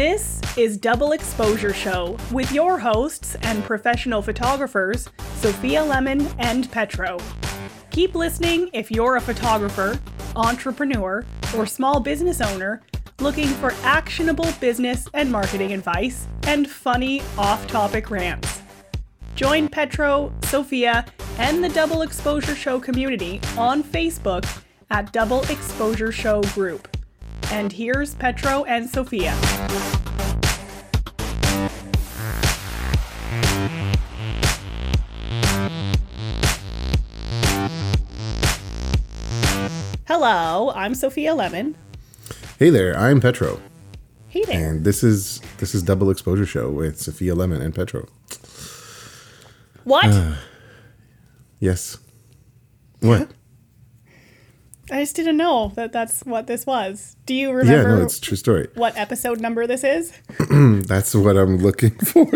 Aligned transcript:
This 0.00 0.40
is 0.56 0.78
Double 0.78 1.12
Exposure 1.12 1.74
Show 1.74 2.16
with 2.32 2.50
your 2.52 2.78
hosts 2.78 3.36
and 3.42 3.62
professional 3.62 4.22
photographers, 4.22 5.10
Sophia 5.34 5.84
Lemon 5.84 6.26
and 6.38 6.70
Petro. 6.72 7.18
Keep 7.90 8.14
listening 8.14 8.70
if 8.72 8.90
you're 8.90 9.16
a 9.16 9.20
photographer, 9.20 10.00
entrepreneur, 10.36 11.22
or 11.54 11.66
small 11.66 12.00
business 12.00 12.40
owner 12.40 12.80
looking 13.20 13.48
for 13.48 13.74
actionable 13.82 14.50
business 14.58 15.06
and 15.12 15.30
marketing 15.30 15.74
advice 15.74 16.26
and 16.44 16.70
funny 16.70 17.20
off 17.36 17.66
topic 17.66 18.10
rants. 18.10 18.62
Join 19.34 19.68
Petro, 19.68 20.32
Sophia, 20.44 21.04
and 21.36 21.62
the 21.62 21.68
Double 21.68 22.00
Exposure 22.00 22.56
Show 22.56 22.80
community 22.80 23.38
on 23.58 23.84
Facebook 23.84 24.46
at 24.88 25.12
Double 25.12 25.42
Exposure 25.50 26.10
Show 26.10 26.40
Group. 26.54 26.88
And 27.50 27.72
here's 27.72 28.14
Petro 28.14 28.64
and 28.64 28.88
Sophia. 28.88 29.34
Hello, 40.06 40.72
I'm 40.74 40.94
Sophia 40.94 41.34
Lemon. 41.34 41.76
Hey 42.58 42.70
there, 42.70 42.96
I'm 42.98 43.20
Petro, 43.20 43.60
Hey 44.28 44.44
there. 44.44 44.70
and 44.70 44.84
this 44.84 45.02
is 45.02 45.40
this 45.58 45.74
is 45.74 45.82
Double 45.82 46.10
Exposure 46.10 46.44
Show 46.46 46.68
with 46.70 47.00
Sophia 47.00 47.34
Lemon 47.34 47.62
and 47.62 47.74
Petro. 47.74 48.06
what? 49.84 50.06
uh, 50.06 50.34
Yes. 51.60 51.98
What? 53.00 53.30
I 54.92 55.00
just 55.02 55.14
didn't 55.16 55.36
know 55.36 55.72
that 55.76 55.92
that's 55.92 56.22
what 56.24 56.46
this 56.46 56.66
was. 56.66 57.16
Do 57.26 57.34
you 57.34 57.52
remember? 57.52 57.88
yeah, 57.90 57.96
no, 57.96 58.02
it's 58.02 58.18
a 58.18 58.20
true 58.20 58.36
story. 58.36 58.68
what 58.74 58.96
episode 58.96 59.40
number 59.40 59.66
this 59.66 59.84
is? 59.84 60.12
That's 60.88 61.14
what 61.14 61.36
I'm 61.36 61.58
looking 61.58 61.90
for. 62.04 62.28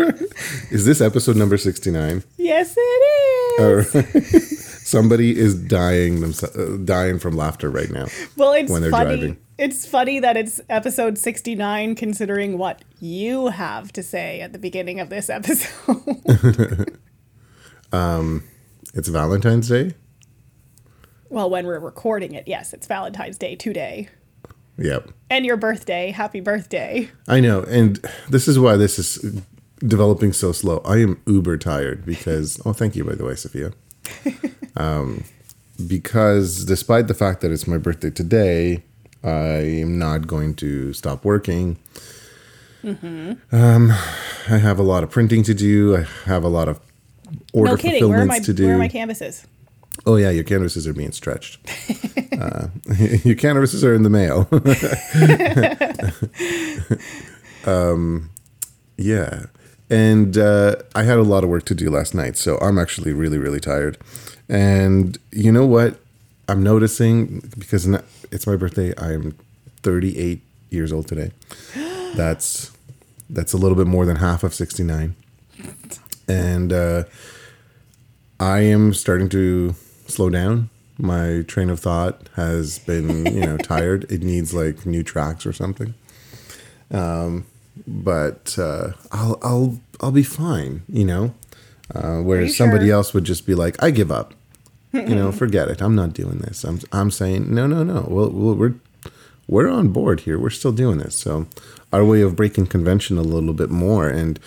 is 0.71 0.85
this 0.85 1.01
episode 1.01 1.35
number 1.35 1.57
sixty 1.57 1.91
nine? 1.91 2.23
Yes, 2.37 2.75
it 2.77 3.59
is. 3.59 4.59
Somebody 4.87 5.37
is 5.37 5.55
dying 5.55 6.19
themse- 6.19 6.57
uh, 6.57 6.77
dying 6.85 7.19
from 7.19 7.35
laughter 7.35 7.69
right 7.69 7.89
now. 7.91 8.05
Well, 8.37 8.53
it's 8.53 8.71
when 8.71 8.81
they're 8.81 8.91
funny. 8.91 9.17
driving. 9.17 9.37
It's 9.57 9.85
funny 9.87 10.19
that 10.19 10.35
it's 10.37 10.59
episode 10.69 11.17
69 11.17 11.95
considering 11.95 12.57
what 12.57 12.83
you 12.99 13.47
have 13.47 13.91
to 13.93 14.03
say 14.03 14.41
at 14.41 14.51
the 14.51 14.59
beginning 14.59 14.99
of 14.99 15.09
this 15.09 15.29
episode. 15.29 16.99
um, 17.93 18.43
It's 18.93 19.07
Valentine's 19.07 19.69
Day. 19.69 19.93
Well, 21.29 21.49
when 21.49 21.65
we're 21.65 21.79
recording 21.79 22.33
it, 22.33 22.47
yes, 22.47 22.73
it's 22.73 22.87
Valentine's 22.87 23.37
Day 23.37 23.55
today. 23.55 24.09
Yep, 24.77 25.09
And 25.29 25.45
your 25.45 25.55
birthday. 25.55 26.11
Happy 26.11 26.41
birthday. 26.41 27.09
I 27.27 27.39
know, 27.39 27.63
and 27.63 27.97
this 28.29 28.47
is 28.47 28.59
why 28.59 28.75
this 28.75 28.99
is 28.99 29.41
developing 29.79 30.33
so 30.33 30.51
slow. 30.51 30.81
I 30.85 30.97
am 30.97 31.21
uber 31.25 31.57
tired 31.57 32.05
because. 32.05 32.59
Oh, 32.65 32.73
thank 32.73 32.95
you, 32.95 33.05
by 33.05 33.15
the 33.15 33.23
way, 33.23 33.35
Sophia. 33.35 33.71
um, 34.75 35.23
because 35.87 36.65
despite 36.65 37.07
the 37.07 37.13
fact 37.13 37.41
that 37.41 37.51
it's 37.51 37.67
my 37.67 37.77
birthday 37.77 38.09
today, 38.09 38.83
I 39.23 39.81
am 39.81 39.97
not 39.97 40.27
going 40.27 40.55
to 40.55 40.93
stop 40.93 41.23
working. 41.23 41.77
Um, 42.83 43.91
I 44.47 44.57
have 44.57 44.77
a 44.77 44.83
lot 44.83 45.03
of 45.03 45.09
printing 45.09 45.41
to 45.43 45.53
do. 45.53 45.97
I 45.97 46.01
have 46.25 46.43
a 46.43 46.49
lot 46.49 46.67
of 46.67 46.79
order 47.51 47.71
No 47.71 47.77
kidding. 47.77 48.07
Where 48.07 48.21
are 48.21 48.25
my 48.25 48.35
fulfillments 48.35 48.45
to 48.45 48.53
do. 48.53 48.65
where 48.65 48.75
are 48.75 48.77
my 48.77 48.87
canvases? 48.87 49.47
Oh 50.05 50.17
yeah, 50.17 50.29
your 50.29 50.43
canvases 50.43 50.87
are 50.87 50.93
being 50.93 51.11
stretched. 51.11 51.59
uh, 52.39 52.67
your 53.23 53.35
canvases 53.35 53.83
are 53.83 53.93
in 53.93 54.03
the 54.03 54.09
mail. 54.09 54.47
um, 57.65 58.29
yeah, 58.97 59.45
and 59.89 60.37
uh, 60.37 60.75
I 60.95 61.03
had 61.03 61.17
a 61.17 61.23
lot 61.23 61.43
of 61.43 61.49
work 61.49 61.65
to 61.65 61.75
do 61.75 61.89
last 61.89 62.13
night, 62.13 62.37
so 62.37 62.57
I'm 62.57 62.77
actually 62.77 63.13
really, 63.13 63.37
really 63.37 63.59
tired. 63.59 63.97
And 64.47 65.17
you 65.31 65.51
know 65.51 65.65
what? 65.65 65.99
I'm 66.47 66.61
noticing 66.61 67.39
because 67.57 67.87
it's 68.31 68.45
my 68.45 68.55
birthday. 68.55 68.93
I'm 68.97 69.35
38 69.81 70.41
years 70.69 70.93
old 70.93 71.07
today. 71.07 71.31
That's 72.15 72.71
that's 73.27 73.53
a 73.53 73.57
little 73.57 73.75
bit 73.75 73.87
more 73.87 74.05
than 74.05 74.17
half 74.17 74.43
of 74.43 74.53
69, 74.53 75.15
and. 76.27 76.73
Uh, 76.73 77.03
I 78.39 78.59
am 78.59 78.93
starting 78.93 79.29
to 79.29 79.75
slow 80.15 80.29
down. 80.29 80.69
My 80.97 81.43
train 81.47 81.69
of 81.69 81.79
thought 81.79 82.29
has 82.35 82.79
been, 82.79 83.25
you 83.25 83.45
know, 83.45 83.57
tired. 83.73 84.09
It 84.11 84.23
needs 84.23 84.53
like 84.53 84.85
new 84.85 85.03
tracks 85.03 85.45
or 85.45 85.53
something. 85.53 85.93
Um, 86.91 87.45
but 87.85 88.57
uh, 88.57 88.91
I'll 89.11 89.37
I'll 89.43 89.79
I'll 89.99 90.11
be 90.11 90.23
fine, 90.23 90.83
you 90.87 91.05
know. 91.05 91.33
Uh, 91.93 92.21
whereas 92.21 92.49
you 92.49 92.53
somebody 92.53 92.87
sure? 92.87 92.95
else 92.95 93.13
would 93.13 93.25
just 93.25 93.45
be 93.45 93.53
like, 93.53 93.81
"I 93.83 93.91
give 93.91 94.11
up," 94.11 94.33
you 94.93 95.15
know, 95.15 95.31
forget 95.31 95.67
it. 95.67 95.81
I'm 95.81 95.95
not 95.95 96.13
doing 96.13 96.37
this. 96.39 96.63
I'm 96.63 96.79
I'm 96.91 97.11
saying, 97.11 97.53
no, 97.53 97.67
no, 97.67 97.83
no. 97.83 98.07
Well, 98.09 98.29
well 98.29 98.55
we're 98.55 98.75
we're 99.47 99.69
on 99.69 99.89
board 99.89 100.21
here. 100.21 100.39
We're 100.39 100.49
still 100.49 100.71
doing 100.71 100.97
this. 100.97 101.15
So 101.15 101.47
our 101.91 102.03
way 102.03 102.21
of 102.21 102.35
breaking 102.35 102.67
convention 102.67 103.17
a 103.17 103.21
little 103.21 103.53
bit 103.53 103.69
more. 103.69 104.09
And 104.09 104.39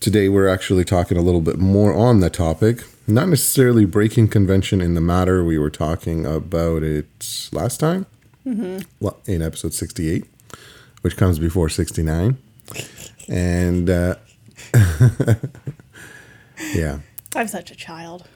today 0.00 0.28
we're 0.28 0.48
actually 0.48 0.84
talking 0.84 1.18
a 1.18 1.22
little 1.22 1.40
bit 1.40 1.58
more 1.58 1.94
on 1.94 2.20
the 2.20 2.30
topic. 2.30 2.84
Not 3.08 3.28
necessarily 3.28 3.86
breaking 3.86 4.28
convention 4.28 4.80
in 4.80 4.94
the 4.94 5.00
matter 5.00 5.42
we 5.42 5.58
were 5.58 5.70
talking 5.70 6.26
about 6.26 6.82
it 6.82 7.48
last 7.52 7.80
time 7.80 8.06
well, 9.00 9.16
in 9.26 9.42
episode 9.42 9.74
68, 9.74 10.24
which 11.02 11.16
comes 11.16 11.38
before 11.38 11.68
69. 11.68 12.38
And 13.28 13.90
uh, 13.90 14.14
yeah. 16.74 17.00
I'm 17.36 17.48
such 17.48 17.70
a 17.70 17.74
child. 17.74 18.26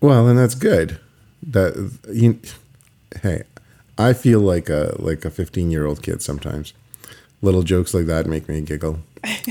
Well, 0.00 0.26
and 0.26 0.38
that's 0.38 0.54
good. 0.54 0.98
That 1.42 1.98
you, 2.12 2.38
hey, 3.22 3.42
I 3.98 4.12
feel 4.12 4.40
like 4.40 4.68
a 4.68 4.94
like 4.98 5.24
a 5.24 5.30
15 5.30 5.70
year 5.70 5.86
old 5.86 6.02
kid 6.02 6.22
sometimes. 6.22 6.72
Little 7.42 7.62
jokes 7.62 7.92
like 7.92 8.06
that 8.06 8.26
make 8.26 8.48
me 8.48 8.60
giggle. 8.60 9.00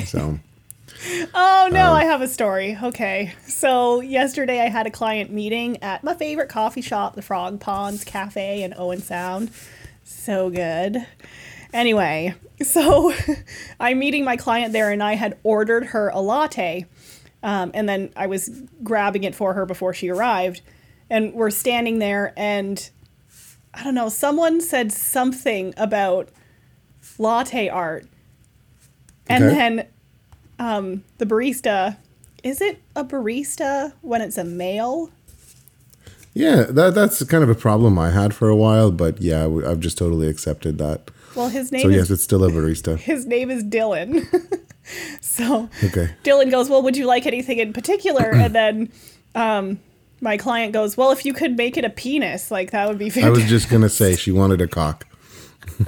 So 0.06 0.40
Oh 1.34 1.66
Um, 1.68 1.74
no, 1.74 1.94
I 1.94 2.04
have 2.06 2.22
a 2.22 2.28
story. 2.28 2.78
Okay. 2.82 3.34
So 3.48 4.02
yesterday 4.02 4.60
I 4.62 4.70
had 4.70 4.86
a 4.88 4.92
client 4.92 5.32
meeting 5.32 5.82
at 5.82 6.04
my 6.04 6.14
favorite 6.14 6.50
coffee 6.50 6.82
shop, 6.82 7.16
the 7.16 7.22
Frog 7.22 7.60
Ponds 7.60 8.04
Cafe 8.04 8.62
in 8.64 8.74
Owen 8.78 9.02
Sound. 9.02 9.52
So 10.04 10.50
good. 10.50 11.06
Anyway, 11.74 12.36
so 12.62 13.14
I'm 13.80 14.00
meeting 14.00 14.24
my 14.24 14.38
client 14.38 14.74
there 14.74 14.92
and 14.92 15.02
I 15.02 15.16
had 15.16 15.38
ordered 15.44 15.86
her 15.88 16.10
a 16.10 16.20
latte. 16.22 16.86
Um, 17.44 17.72
and 17.74 17.90
then 17.90 18.12
I 18.16 18.28
was 18.28 18.50
grabbing 18.84 19.24
it 19.24 19.34
for 19.34 19.54
her 19.54 19.66
before 19.66 19.94
she 19.94 20.10
arrived. 20.10 20.62
And 21.10 21.34
we're 21.34 21.50
standing 21.50 22.00
there 22.00 22.34
and 22.38 22.90
I 23.74 23.84
don't 23.84 23.96
know, 23.96 24.10
someone 24.10 24.62
said 24.62 24.92
something 24.92 25.74
about 25.78 26.30
latte 27.18 27.70
art. 27.70 28.06
And 29.28 29.46
Okay. 29.46 29.54
then 29.56 29.88
um, 30.62 31.04
the 31.18 31.26
barista, 31.26 31.98
is 32.44 32.62
it 32.62 32.82
a 32.96 33.04
barista 33.04 33.94
when 34.02 34.22
it's 34.22 34.38
a 34.38 34.44
male? 34.44 35.10
yeah, 36.34 36.64
that 36.70 36.94
that's 36.96 37.22
kind 37.26 37.44
of 37.44 37.50
a 37.50 37.56
problem 37.56 38.00
I 38.00 38.12
had 38.12 38.34
for 38.34 38.48
a 38.48 38.56
while, 38.56 38.92
but 38.92 39.22
yeah, 39.22 39.44
I've 39.68 39.80
just 39.82 39.98
totally 39.98 40.28
accepted 40.28 40.78
that. 40.78 41.12
Well, 41.36 41.50
his 41.50 41.72
name 41.72 41.82
So 41.82 41.90
is 41.90 41.96
yes, 41.96 42.10
it's 42.12 42.24
still 42.24 42.44
a 42.44 42.50
barista. 42.50 42.98
his 43.12 43.26
name 43.26 43.50
is 43.52 43.64
Dylan. 43.64 44.26
so 45.22 45.70
Okay. 45.84 46.10
Dylan 46.24 46.50
goes, 46.52 46.70
"Well, 46.70 46.82
would 46.84 46.96
you 46.98 47.06
like 47.06 47.26
anything 47.26 47.58
in 47.60 47.74
particular?" 47.74 48.32
and 48.44 48.56
then 48.56 48.92
um, 49.36 49.80
my 50.22 50.38
client 50.38 50.74
goes, 50.74 50.96
"Well, 50.96 51.12
if 51.12 51.26
you 51.26 51.34
could 51.34 51.58
make 51.58 51.76
it 51.78 51.84
a 51.86 51.90
penis, 51.90 52.50
like 52.52 52.72
that 52.72 52.88
would 52.88 52.98
be 52.98 53.10
fantastic." 53.10 53.26
I 53.26 53.42
was 53.42 53.50
just 53.50 53.70
gonna 53.70 53.90
say 53.90 54.16
she 54.16 54.32
wanted 54.32 54.62
a 54.62 54.68
cock. 54.68 55.06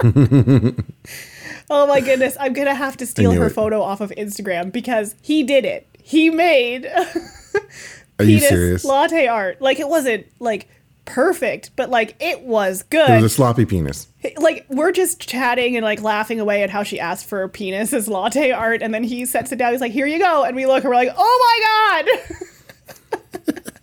oh 1.70 1.86
my 1.86 2.00
goodness, 2.00 2.36
I'm 2.38 2.52
gonna 2.52 2.74
have 2.74 2.96
to 2.98 3.06
steal 3.06 3.32
her 3.32 3.46
it. 3.46 3.50
photo 3.50 3.82
off 3.82 4.00
of 4.00 4.10
Instagram 4.10 4.72
because 4.72 5.14
he 5.22 5.42
did 5.42 5.64
it. 5.64 5.88
He 6.02 6.30
made 6.30 6.86
Are 8.18 8.24
you 8.24 8.38
serious? 8.40 8.84
latte 8.84 9.26
art. 9.26 9.60
Like 9.60 9.80
it 9.80 9.88
wasn't 9.88 10.26
like 10.38 10.68
perfect, 11.04 11.70
but 11.76 11.90
like 11.90 12.16
it 12.20 12.42
was 12.42 12.82
good. 12.84 13.10
It 13.10 13.14
was 13.16 13.24
a 13.24 13.28
sloppy 13.28 13.64
penis. 13.64 14.08
like 14.38 14.66
we're 14.68 14.92
just 14.92 15.20
chatting 15.28 15.76
and 15.76 15.84
like 15.84 16.00
laughing 16.02 16.40
away 16.40 16.62
at 16.62 16.70
how 16.70 16.82
she 16.82 16.98
asked 17.00 17.26
for 17.26 17.42
a 17.42 17.48
penis 17.48 17.92
as 17.92 18.08
latte 18.08 18.50
art 18.52 18.82
and 18.82 18.94
then 18.94 19.04
he 19.04 19.26
sets 19.26 19.52
it 19.52 19.56
down 19.56 19.72
he's 19.72 19.80
like 19.82 19.92
here 19.92 20.06
you 20.06 20.18
go 20.18 20.44
and 20.44 20.56
we 20.56 20.64
look 20.66 20.82
and 20.82 20.88
we're 20.88 20.96
like 20.96 21.12
oh 21.14 22.04
my 22.06 22.06
god 23.46 23.64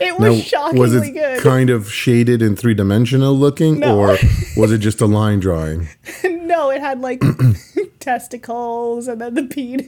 it 0.00 0.18
was 0.18 0.42
shockingly 0.44 0.80
was 0.80 0.94
it 0.94 1.12
good 1.12 1.40
kind 1.40 1.70
of 1.70 1.90
shaded 1.92 2.42
and 2.42 2.58
three 2.58 2.74
dimensional 2.74 3.34
looking, 3.34 3.80
No. 3.80 3.98
or 3.98 4.16
was 4.56 4.72
it 4.72 4.78
just 4.78 5.00
a 5.00 5.06
line 5.06 5.40
drawing? 5.40 5.88
no 6.24 6.70
it 6.70 6.80
had 6.80 7.00
like 7.00 7.22
testicles 8.00 9.06
and 9.08 9.20
then 9.20 9.34
the 9.34 9.44
penis 9.44 9.84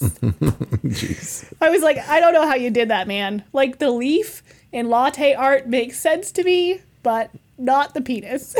Jeez. 0.82 1.52
i 1.60 1.70
was 1.70 1.80
like 1.82 1.96
i 2.08 2.18
don't 2.18 2.32
know 2.32 2.46
how 2.46 2.54
you 2.56 2.70
did 2.70 2.88
that 2.88 3.06
man 3.06 3.44
like 3.52 3.78
the 3.78 3.90
leaf 3.90 4.42
in 4.72 4.88
latte 4.88 5.32
art 5.34 5.68
makes 5.68 5.98
sense 5.98 6.32
to 6.32 6.42
me 6.42 6.80
but 7.02 7.30
not 7.58 7.94
the 7.94 8.00
penis 8.00 8.56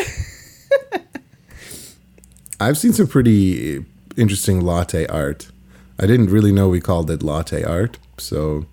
I've 2.60 2.78
seen 2.78 2.92
some 2.92 3.08
pretty 3.08 3.84
interesting 4.16 4.60
latte 4.60 5.06
art. 5.08 5.50
I 5.98 6.06
didn't 6.06 6.30
really 6.30 6.52
know 6.52 6.68
we 6.68 6.80
called 6.80 7.10
it 7.10 7.22
latte 7.22 7.64
art, 7.64 7.98
so 8.18 8.66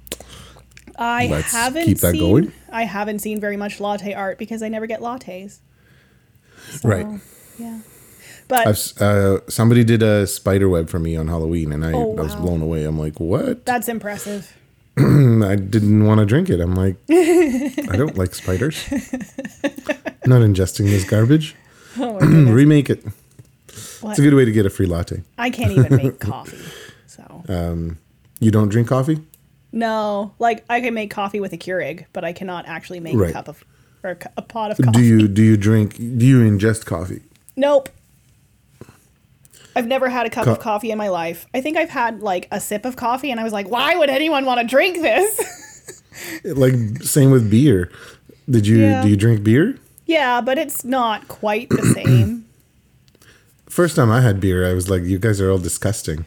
I 1.01 1.28
Let's 1.28 1.51
haven't 1.54 1.86
keep 1.86 2.00
that 2.00 2.12
seen, 2.12 2.19
going. 2.19 2.51
I 2.72 2.84
haven't 2.84 3.19
seen 3.19 3.40
very 3.40 3.56
much 3.57 3.80
latte 3.80 4.13
art 4.13 4.38
because 4.38 4.62
I 4.62 4.68
never 4.68 4.86
get 4.86 5.00
lattes. 5.00 5.60
So, 6.72 6.90
Right. 6.90 7.07
Yeah. 7.57 7.80
But 8.50 8.68
I've 8.68 9.01
uh, 9.01 9.40
somebody 9.48 9.84
did 9.84 10.04
a 10.04 10.28
spider 10.28 10.68
web 10.68 10.90
for 10.90 11.00
me 11.00 11.16
on 11.16 11.28
Halloween, 11.28 11.72
and 11.72 11.86
I, 11.86 11.94
Oh, 11.94 12.18
I 12.18 12.22
was 12.22 12.36
blown 12.36 12.62
away. 12.62 12.84
I'm 12.84 12.98
like, 13.00 13.19
what? 13.19 13.66
that's 13.66 13.88
impressive. 13.88 14.56
I 14.98 15.56
didn't 15.56 16.04
want 16.06 16.19
to 16.19 16.25
drink 16.25 16.50
it. 16.50 16.60
I'm 16.60 16.75
like, 16.75 16.98
I 17.10 17.96
don't 17.96 18.18
like 18.18 18.36
spiders. 18.36 18.86
Not 20.25 20.42
ingesting 20.42 20.86
this 20.90 21.04
garbage. 21.10 21.56
Oh. 21.98 22.18
Remake 22.19 22.90
it. 22.92 23.04
What? 24.01 24.12
It's 24.12 24.19
a 24.19 24.22
good 24.22 24.36
way 24.36 24.46
to 24.46 24.51
get 24.51 24.66
a 24.66 24.69
free 24.69 24.86
latte. 24.86 25.24
I 25.40 25.50
can't 25.50 25.72
even 25.72 25.96
make 25.96 26.19
coffee. 26.31 26.57
So 27.07 27.44
Uh, 27.50 27.96
You 28.40 28.51
don't 28.51 28.69
drink 28.69 28.88
coffee? 28.90 29.22
No, 29.71 30.33
like 30.39 30.63
I 30.69 30.81
can 30.81 30.94
make 30.94 31.12
coffee 31.12 31.39
with 31.39 31.54
a 31.54 31.57
Keurig, 31.57 32.06
but 32.13 32.24
I 32.24 32.33
cannot 32.33 32.68
actually 32.68 33.00
make 33.00 33.16
Right. 33.16 33.30
a 33.30 33.33
cup 33.33 33.48
of 33.48 33.63
or 34.04 34.12
a, 34.12 34.18
a 34.38 34.42
pot 34.42 34.71
of 34.71 34.77
coffee. 34.77 34.92
Do 34.92 35.04
you 35.04 35.27
do 35.27 35.44
you 35.44 35.57
drink? 35.57 35.98
Do 35.98 36.25
you 36.25 36.39
ingest 36.39 36.86
coffee? 36.86 37.21
Nope. 37.56 37.89
I've 39.75 39.88
never 39.88 40.10
had 40.10 40.25
a 40.25 40.30
cup 40.30 40.45
Co- 40.45 40.51
of 40.54 40.60
coffee 40.60 40.92
in 40.92 40.98
my 40.98 41.10
life. 41.10 41.45
I 41.54 41.62
think 41.62 41.77
I've 41.77 41.89
had 41.92 42.21
like 42.21 42.48
a 42.51 42.60
sip 42.60 42.86
of 42.86 42.95
coffee 42.95 43.30
and 43.31 43.39
I 43.39 43.44
was 43.44 43.54
like, 43.54 43.69
why 43.69 43.95
would 43.95 44.10
anyone 44.10 44.45
want 44.45 44.60
to 44.62 44.66
drink 44.68 45.01
this? 45.01 45.56
Like 46.44 46.74
same 47.01 47.31
with 47.31 47.50
beer. 47.50 47.89
Did 48.50 48.68
you 48.68 48.80
Yeah. 48.80 49.01
do 49.04 49.07
you 49.10 49.15
drink 49.15 49.42
beer? 49.42 49.77
yeah, 50.06 50.42
but 50.42 50.57
it's 50.57 50.83
not 50.83 51.27
quite 51.30 51.69
the 51.69 51.81
same. 51.94 52.45
First 53.69 53.95
time 53.95 54.12
I 54.12 54.19
had 54.19 54.42
beer, 54.42 54.68
I 54.69 54.74
was 54.74 54.89
like, 54.89 55.04
you 55.04 55.18
guys 55.18 55.39
are 55.39 55.50
all 55.50 55.60
disgusting. 55.60 56.25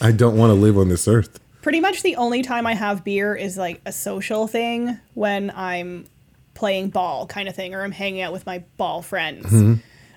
I 0.00 0.10
don't 0.10 0.36
want 0.36 0.50
to 0.50 0.54
live 0.54 0.76
on 0.76 0.88
this 0.88 1.06
earth. 1.06 1.38
Pretty 1.62 1.80
much 1.80 2.02
the 2.02 2.16
only 2.16 2.42
time 2.42 2.66
I 2.66 2.74
have 2.74 3.04
beer 3.04 3.34
is 3.34 3.56
like 3.56 3.80
a 3.84 3.92
social 3.92 4.46
thing 4.46 4.98
when 5.14 5.50
I'm 5.54 6.06
playing 6.54 6.90
ball 6.90 7.26
kind 7.26 7.48
of 7.48 7.54
thing 7.54 7.74
or 7.74 7.82
I'm 7.82 7.92
hanging 7.92 8.20
out 8.20 8.32
with 8.32 8.46
my 8.46 8.64
ball 8.76 9.02
friends. 9.02 9.46
Mm-hmm. 9.46 9.74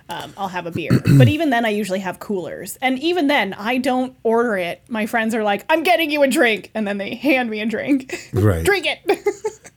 Um, 0.10 0.34
I'll 0.38 0.50
have 0.50 0.66
a 0.66 0.72
beer. 0.72 0.92
but 1.18 1.28
even 1.28 1.52
then, 1.52 1.66
I 1.66 1.70
usually 1.70 2.00
have 2.00 2.20
coolers. 2.20 2.78
And 2.82 3.00
even 3.00 3.28
then, 3.28 3.54
I 3.54 3.78
don't 3.78 4.16
order 4.24 4.58
it. 4.58 4.82
My 4.90 5.06
friends 5.06 5.34
are 5.34 5.44
like, 5.44 5.66
I'm 5.70 5.84
getting 5.84 6.12
you 6.12 6.22
a 6.24 6.28
drink. 6.28 6.70
And 6.76 6.86
then 6.86 6.98
they 6.98 7.16
hand 7.16 7.50
me 7.50 7.62
a 7.62 7.66
drink. 7.66 8.30
Right. 8.34 8.66
drink 8.66 8.86
it. 8.88 9.02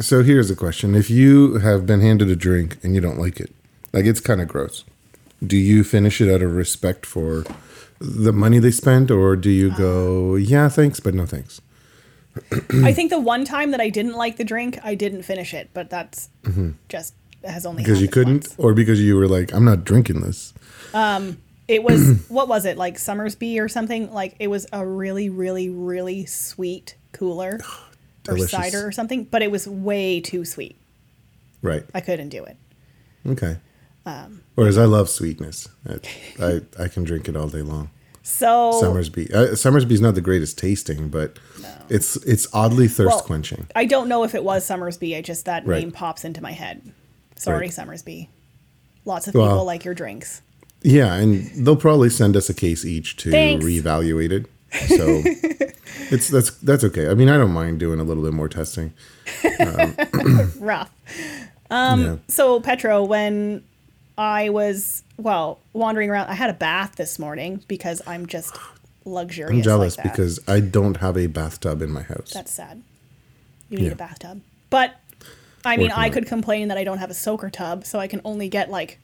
So 0.00 0.22
here's 0.22 0.50
a 0.50 0.56
question: 0.56 0.94
If 0.94 1.10
you 1.10 1.58
have 1.58 1.84
been 1.84 2.00
handed 2.00 2.30
a 2.30 2.34
drink 2.36 2.78
and 2.82 2.94
you 2.94 3.00
don't 3.02 3.18
like 3.18 3.38
it, 3.38 3.54
like 3.92 4.06
it's 4.06 4.20
kind 4.20 4.40
of 4.40 4.48
gross, 4.48 4.84
do 5.46 5.56
you 5.56 5.84
finish 5.84 6.18
it 6.18 6.32
out 6.32 6.40
of 6.40 6.54
respect 6.54 7.04
for 7.04 7.44
the 8.02 8.32
money 8.32 8.58
they 8.58 8.70
spent, 8.70 9.10
or 9.10 9.36
do 9.36 9.50
you 9.50 9.70
go, 9.76 10.34
yeah, 10.36 10.68
thanks, 10.68 11.00
but 11.00 11.14
no 11.14 11.24
thanks? 11.26 11.60
I 12.82 12.92
think 12.92 13.10
the 13.10 13.20
one 13.20 13.44
time 13.44 13.72
that 13.72 13.80
I 13.80 13.90
didn't 13.90 14.14
like 14.14 14.36
the 14.38 14.44
drink, 14.44 14.78
I 14.82 14.94
didn't 14.94 15.22
finish 15.22 15.52
it. 15.54 15.70
But 15.74 15.90
that's 15.90 16.30
just 16.88 17.14
has 17.44 17.66
only 17.66 17.82
Mm-hmm. 17.82 17.92
Because 17.92 18.02
you 18.02 18.08
couldn't, 18.08 18.44
once. 18.48 18.54
or 18.58 18.72
because 18.74 19.00
you 19.00 19.16
were 19.16 19.28
like, 19.28 19.52
I'm 19.52 19.64
not 19.64 19.84
drinking 19.84 20.20
this. 20.22 20.54
It 21.68 21.82
was 21.84 22.24
what 22.28 22.48
was 22.48 22.64
it 22.64 22.76
like 22.76 22.98
Somersby 22.98 23.60
or 23.60 23.68
something? 23.68 24.12
Like 24.12 24.34
it 24.38 24.48
was 24.48 24.66
a 24.72 24.84
really, 24.84 25.28
really, 25.30 25.68
really 25.70 26.26
sweet 26.26 26.96
cooler 27.12 27.60
or 28.28 28.38
cider 28.38 28.86
or 28.86 28.92
something, 28.92 29.24
but 29.24 29.42
it 29.42 29.50
was 29.50 29.66
way 29.68 30.20
too 30.20 30.44
sweet. 30.44 30.76
Right. 31.62 31.84
I 31.94 32.00
couldn't 32.00 32.30
do 32.30 32.44
it. 32.44 32.56
Okay. 33.26 33.58
Um, 34.04 34.42
Whereas 34.56 34.78
I 34.78 34.84
love 34.84 35.08
sweetness. 35.08 35.68
I, 35.88 35.98
I 36.44 36.60
I 36.84 36.88
can 36.88 37.04
drink 37.04 37.28
it 37.28 37.36
all 37.36 37.48
day 37.48 37.62
long. 37.62 37.90
So 38.24 38.72
Somersby. 38.80 39.32
Uh, 39.32 39.54
Somersby's 39.56 40.00
not 40.00 40.14
the 40.14 40.20
greatest 40.20 40.58
tasting, 40.58 41.08
but 41.08 41.38
it's 41.88 42.16
it's 42.16 42.46
oddly 42.52 42.88
thirst 42.88 43.08
Well, 43.16 43.22
quenching. 43.22 43.66
I 43.76 43.84
don't 43.84 44.08
know 44.08 44.24
if 44.24 44.34
it 44.34 44.44
was 44.44 44.64
Somersby. 44.64 45.16
I 45.16 45.22
just 45.22 45.44
that 45.44 45.66
Right. 45.66 45.80
name 45.80 45.92
pops 45.92 46.24
into 46.24 46.40
my 46.42 46.52
head. 46.52 46.92
Sorry, 47.36 47.66
Right. 47.66 47.72
Somersby. 47.72 48.28
Lots 49.04 49.26
of 49.28 49.34
Well- 49.34 49.48
people 49.48 49.64
like 49.64 49.84
your 49.84 49.94
drinks. 49.94 50.42
Yeah, 50.84 51.14
and 51.14 51.48
they'll 51.64 51.76
probably 51.76 52.10
send 52.10 52.36
us 52.36 52.50
a 52.50 52.54
case 52.54 52.84
each 52.84 53.16
to 53.18 53.30
Thanks. 53.30 53.64
reevaluate 53.64 54.32
it. 54.32 54.46
So 54.88 55.22
it's 56.10 56.28
that's 56.28 56.50
that's 56.58 56.82
okay. 56.84 57.08
I 57.08 57.14
mean, 57.14 57.28
I 57.28 57.36
don't 57.36 57.52
mind 57.52 57.78
doing 57.78 58.00
a 58.00 58.04
little 58.04 58.22
bit 58.22 58.32
more 58.32 58.48
testing. 58.48 58.92
Rough. 60.58 60.90
yeah. 61.70 62.16
So 62.28 62.60
Petro, 62.60 63.04
when 63.04 63.62
I 64.18 64.48
was 64.50 65.02
well 65.16 65.60
wandering 65.72 66.10
around, 66.10 66.28
I 66.28 66.34
had 66.34 66.50
a 66.50 66.54
bath 66.54 66.96
this 66.96 67.18
morning 67.18 67.62
because 67.68 68.02
I'm 68.06 68.26
just 68.26 68.56
luxurious. 69.04 69.56
I'm 69.58 69.62
jealous 69.62 69.96
like 69.96 70.04
because 70.12 70.38
I 70.46 70.60
don't 70.60 70.98
have 70.98 71.16
a 71.16 71.26
bathtub 71.26 71.82
in 71.82 71.90
my 71.90 72.02
house. 72.02 72.30
that's 72.32 72.52
sad. 72.52 72.82
You 73.68 73.78
need 73.78 73.86
Yeah. 73.86 73.92
a 73.92 73.96
bathtub, 73.96 74.42
but 74.70 74.96
I 75.64 75.76
mean, 75.76 75.88
Working 75.88 76.02
I 76.02 76.10
could 76.10 76.26
complain 76.26 76.68
that 76.68 76.76
I 76.78 76.84
don't 76.84 76.98
have 76.98 77.10
a 77.10 77.14
soaker 77.14 77.48
tub, 77.48 77.84
so 77.86 77.98
I 77.98 78.06
can 78.06 78.20
only 78.24 78.48
get 78.48 78.70
like 78.70 78.98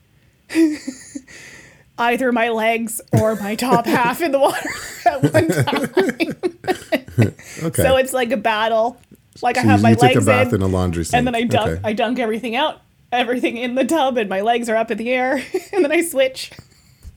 either 1.98 2.32
my 2.32 2.48
legs 2.50 3.00
or 3.12 3.36
my 3.36 3.54
top 3.54 3.86
half 3.96 4.20
in 4.20 4.32
the 4.32 4.38
water 4.38 4.68
at 5.06 5.22
one 5.22 5.48
time. 5.48 7.28
okay. 7.64 7.82
So 7.82 7.96
it's 7.96 8.12
like 8.12 8.30
a 8.30 8.36
battle. 8.36 9.00
Like 9.40 9.56
I 9.56 9.62
have 9.62 9.82
my 9.82 9.90
you 9.90 9.96
take 9.96 10.14
legs 10.16 10.24
a 10.24 10.26
bath 10.26 10.48
in, 10.48 10.56
in 10.56 10.62
a 10.62 10.66
laundry 10.66 11.04
sink. 11.04 11.18
and 11.18 11.26
then 11.26 11.34
I 11.34 11.44
dunk 11.44 11.70
Okay. 11.70 11.80
I 11.84 11.92
dunk 11.92 12.18
everything 12.18 12.56
out, 12.56 12.80
everything 13.12 13.56
in 13.56 13.74
the 13.74 13.84
tub, 13.84 14.16
and 14.16 14.28
my 14.28 14.40
legs 14.40 14.68
are 14.68 14.76
up 14.76 14.90
in 14.90 14.98
the 14.98 15.10
air, 15.10 15.42
and 15.72 15.84
then 15.84 15.92
I 15.92 16.02
switch 16.02 16.50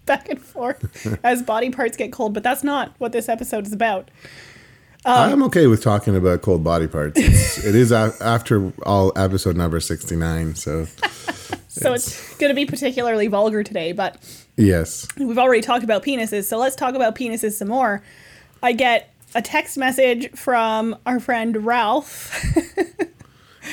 back 0.06 0.30
and 0.30 0.42
forth 0.42 1.20
as 1.24 1.44
body 1.44 1.70
parts 1.70 1.98
get 1.98 2.12
cold. 2.12 2.34
But 2.34 2.44
that's 2.44 2.64
not 2.64 2.94
what 2.98 3.12
this 3.12 3.30
episode 3.30 3.66
is 3.66 3.74
about. 3.74 4.10
um, 5.06 5.34
I'm 5.34 5.44
okay 5.44 5.68
with 5.68 5.82
talking 5.84 6.16
about 6.16 6.42
cold 6.42 6.64
body 6.64 6.88
parts. 6.88 7.20
It's, 7.20 7.66
it 7.66 7.76
is 7.76 7.92
a, 7.92 8.14
after 8.22 8.72
all 8.84 9.12
episode 9.16 9.56
number 9.56 9.80
69. 9.80 10.56
So 10.56 10.86
So 11.72 11.94
it's 11.94 12.36
going 12.36 12.50
to 12.50 12.54
be 12.54 12.66
particularly 12.66 13.28
vulgar 13.28 13.64
today, 13.64 13.94
but 13.94 14.18
yes, 14.58 15.08
we've 15.18 15.38
already 15.38 15.62
talked 15.62 15.86
about 15.86 16.04
penises, 16.04 16.44
so 16.44 16.58
let's 16.58 16.76
talk 16.76 16.96
about 16.96 17.16
penises 17.16 17.54
some 17.54 17.70
more. 17.70 18.04
I 18.62 18.74
get 18.74 19.14
a 19.34 19.42
text 19.42 19.78
message 19.78 20.30
from 20.32 20.98
our 21.06 21.22
friend 21.22 21.66
Ralph. 21.66 22.46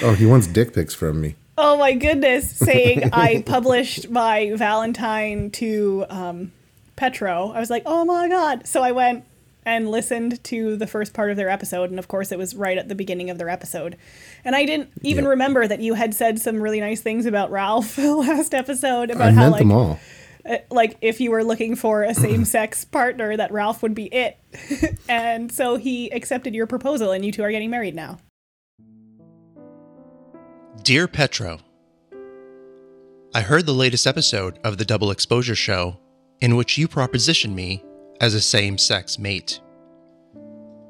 oh, 0.03 0.15
he 0.15 0.27
wants 0.27 0.47
dick 0.47 0.75
pics 0.75 0.95
from 0.95 1.21
me. 1.21 1.35
Oh 1.61 1.77
my 1.77 1.93
goodness, 1.95 2.49
saying 2.53 3.11
I 3.13 3.43
published 3.45 4.11
my 4.11 4.53
Valentine 4.55 5.51
to 5.53 6.07
um, 6.09 6.53
Petro. 6.95 7.51
I 7.53 7.59
was 7.59 7.69
like, 7.69 7.83
oh 7.85 8.05
my 8.05 8.29
god. 8.29 8.67
So 8.69 8.81
I 8.81 8.93
went 8.93 9.25
and 9.67 9.91
listened 9.91 10.43
to 10.45 10.77
the 10.77 10.87
first 10.87 11.13
part 11.13 11.33
of 11.33 11.37
their 11.37 11.49
episode, 11.49 11.91
and 11.91 11.99
of 11.99 12.07
course, 12.07 12.31
it 12.31 12.39
was 12.39 12.55
right 12.55 12.79
at 12.79 12.89
the 12.89 12.95
beginning 12.95 13.29
of 13.29 13.39
their 13.39 13.49
episode. 13.49 13.97
And 14.45 14.55
I 14.55 14.65
didn't 14.65 14.91
even 15.03 15.25
Yep. 15.25 15.31
remember 15.31 15.67
that 15.67 15.81
you 15.81 15.95
had 15.95 16.15
said 16.15 16.39
some 16.39 16.63
really 16.63 16.81
nice 16.81 17.01
things 17.01 17.27
about 17.27 17.51
Ralph 17.51 17.99
last 17.99 18.55
episode 18.55 19.11
about 19.11 19.31
I 19.31 19.33
how 19.33 19.51
like 19.51 19.99
uh, 20.49 20.59
like 20.71 20.97
if 21.03 21.21
you 21.21 21.33
were 21.33 21.43
looking 21.43 21.75
for 21.75 22.05
a 22.05 22.15
same-sex 22.15 22.85
partner 22.93 23.37
that 23.37 23.51
Ralph 23.51 23.83
would 23.83 23.97
be 23.97 24.07
it. 24.15 24.39
and 25.09 25.51
so 25.51 25.75
he 25.75 26.09
accepted 26.13 26.55
your 26.55 26.69
proposal 26.69 27.11
and 27.11 27.25
you 27.25 27.33
two 27.33 27.43
are 27.43 27.51
getting 27.51 27.69
married 27.69 27.97
now. 27.97 28.19
Dear 30.89 31.07
Petro, 31.07 31.59
I 33.35 33.43
heard 33.43 33.67
the 33.67 33.75
latest 33.75 34.07
episode 34.07 34.59
of 34.65 34.79
the 34.79 34.87
Double 34.87 35.11
Exposure 35.11 35.55
Show 35.55 35.99
in 36.41 36.57
which 36.57 36.79
you 36.79 36.89
propositioned 36.89 37.53
me 37.53 37.85
as 38.23 38.33
a 38.33 38.41
same 38.41 38.79
sex 38.79 39.19
mate. 39.19 39.61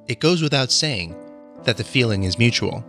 It 0.06 0.20
goes 0.20 0.40
without 0.40 0.70
saying 0.70 1.16
that 1.64 1.78
the 1.78 1.82
feeling 1.82 2.22
is 2.22 2.38
mutual, 2.38 2.84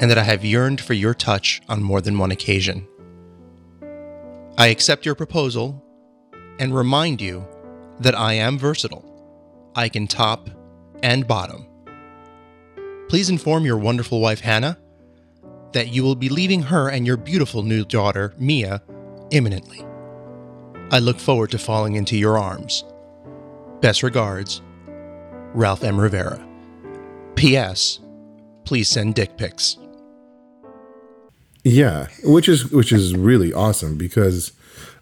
and 0.00 0.10
that 0.10 0.18
I 0.18 0.24
have 0.24 0.44
yearned 0.44 0.80
for 0.80 0.94
your 0.94 1.14
touch 1.14 1.62
on 1.68 1.84
more 1.84 2.00
than 2.00 2.18
one 2.18 2.32
occasion. 2.32 2.88
I 4.58 4.66
accept 4.66 5.06
your 5.06 5.14
proposal 5.14 5.80
and 6.58 6.74
remind 6.74 7.20
you 7.20 7.46
that 8.00 8.18
I 8.18 8.32
am 8.32 8.58
versatile. 8.58 9.70
I 9.76 9.88
can 9.88 10.08
top 10.08 10.50
and 11.04 11.28
bottom. 11.28 11.64
Please 13.08 13.30
inform 13.30 13.64
your 13.64 13.78
wonderful 13.78 14.20
wife 14.20 14.40
Hannah 14.40 14.78
that 15.72 15.88
you 15.88 16.02
will 16.02 16.14
be 16.14 16.28
leaving 16.28 16.62
her 16.62 16.88
and 16.88 17.06
your 17.06 17.16
beautiful 17.16 17.62
new 17.62 17.84
daughter, 17.84 18.34
Mia, 18.38 18.82
imminently. 19.30 19.84
I 20.90 20.98
look 20.98 21.18
forward 21.18 21.50
to 21.52 21.58
falling 21.58 21.94
into 21.94 22.16
your 22.16 22.38
arms. 22.38 22.84
Best 23.80 24.02
regards, 24.02 24.60
Ralph 25.54 25.84
M. 25.84 25.98
Rivera. 25.98 26.46
P.S. 27.34 28.00
Please 28.64 28.88
send 28.88 29.14
dick 29.14 29.36
pics. 29.36 29.78
Yeah, 31.64 32.08
which 32.24 32.48
is 32.48 32.70
which 32.72 32.92
is 32.92 33.14
really 33.14 33.52
awesome 33.52 33.96
because 33.96 34.52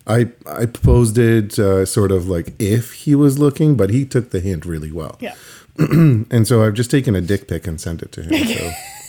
I 0.07 0.29
I 0.47 0.67
posed 0.67 1.19
it 1.19 1.59
uh, 1.59 1.87
sort 1.87 2.13
of 2.13 2.29
like 2.29 2.53
if 2.59 2.93
he 2.93 3.15
was 3.15 3.39
looking, 3.39 3.77
but 3.77 3.91
he 3.91 4.05
took 4.05 4.31
the 4.31 4.41
hint 4.41 4.65
really 4.65 4.93
well. 4.93 5.17
Yeah. 5.21 5.35
And 6.31 6.47
so 6.47 6.63
I've 6.63 6.75
just 6.75 6.91
taken 6.91 7.17
a 7.17 7.21
dick 7.21 7.49
pic 7.49 7.67
and 7.67 7.81
sent 7.81 8.03
it 8.03 8.13
to 8.13 8.23
him. 8.23 8.47
So 8.47 8.71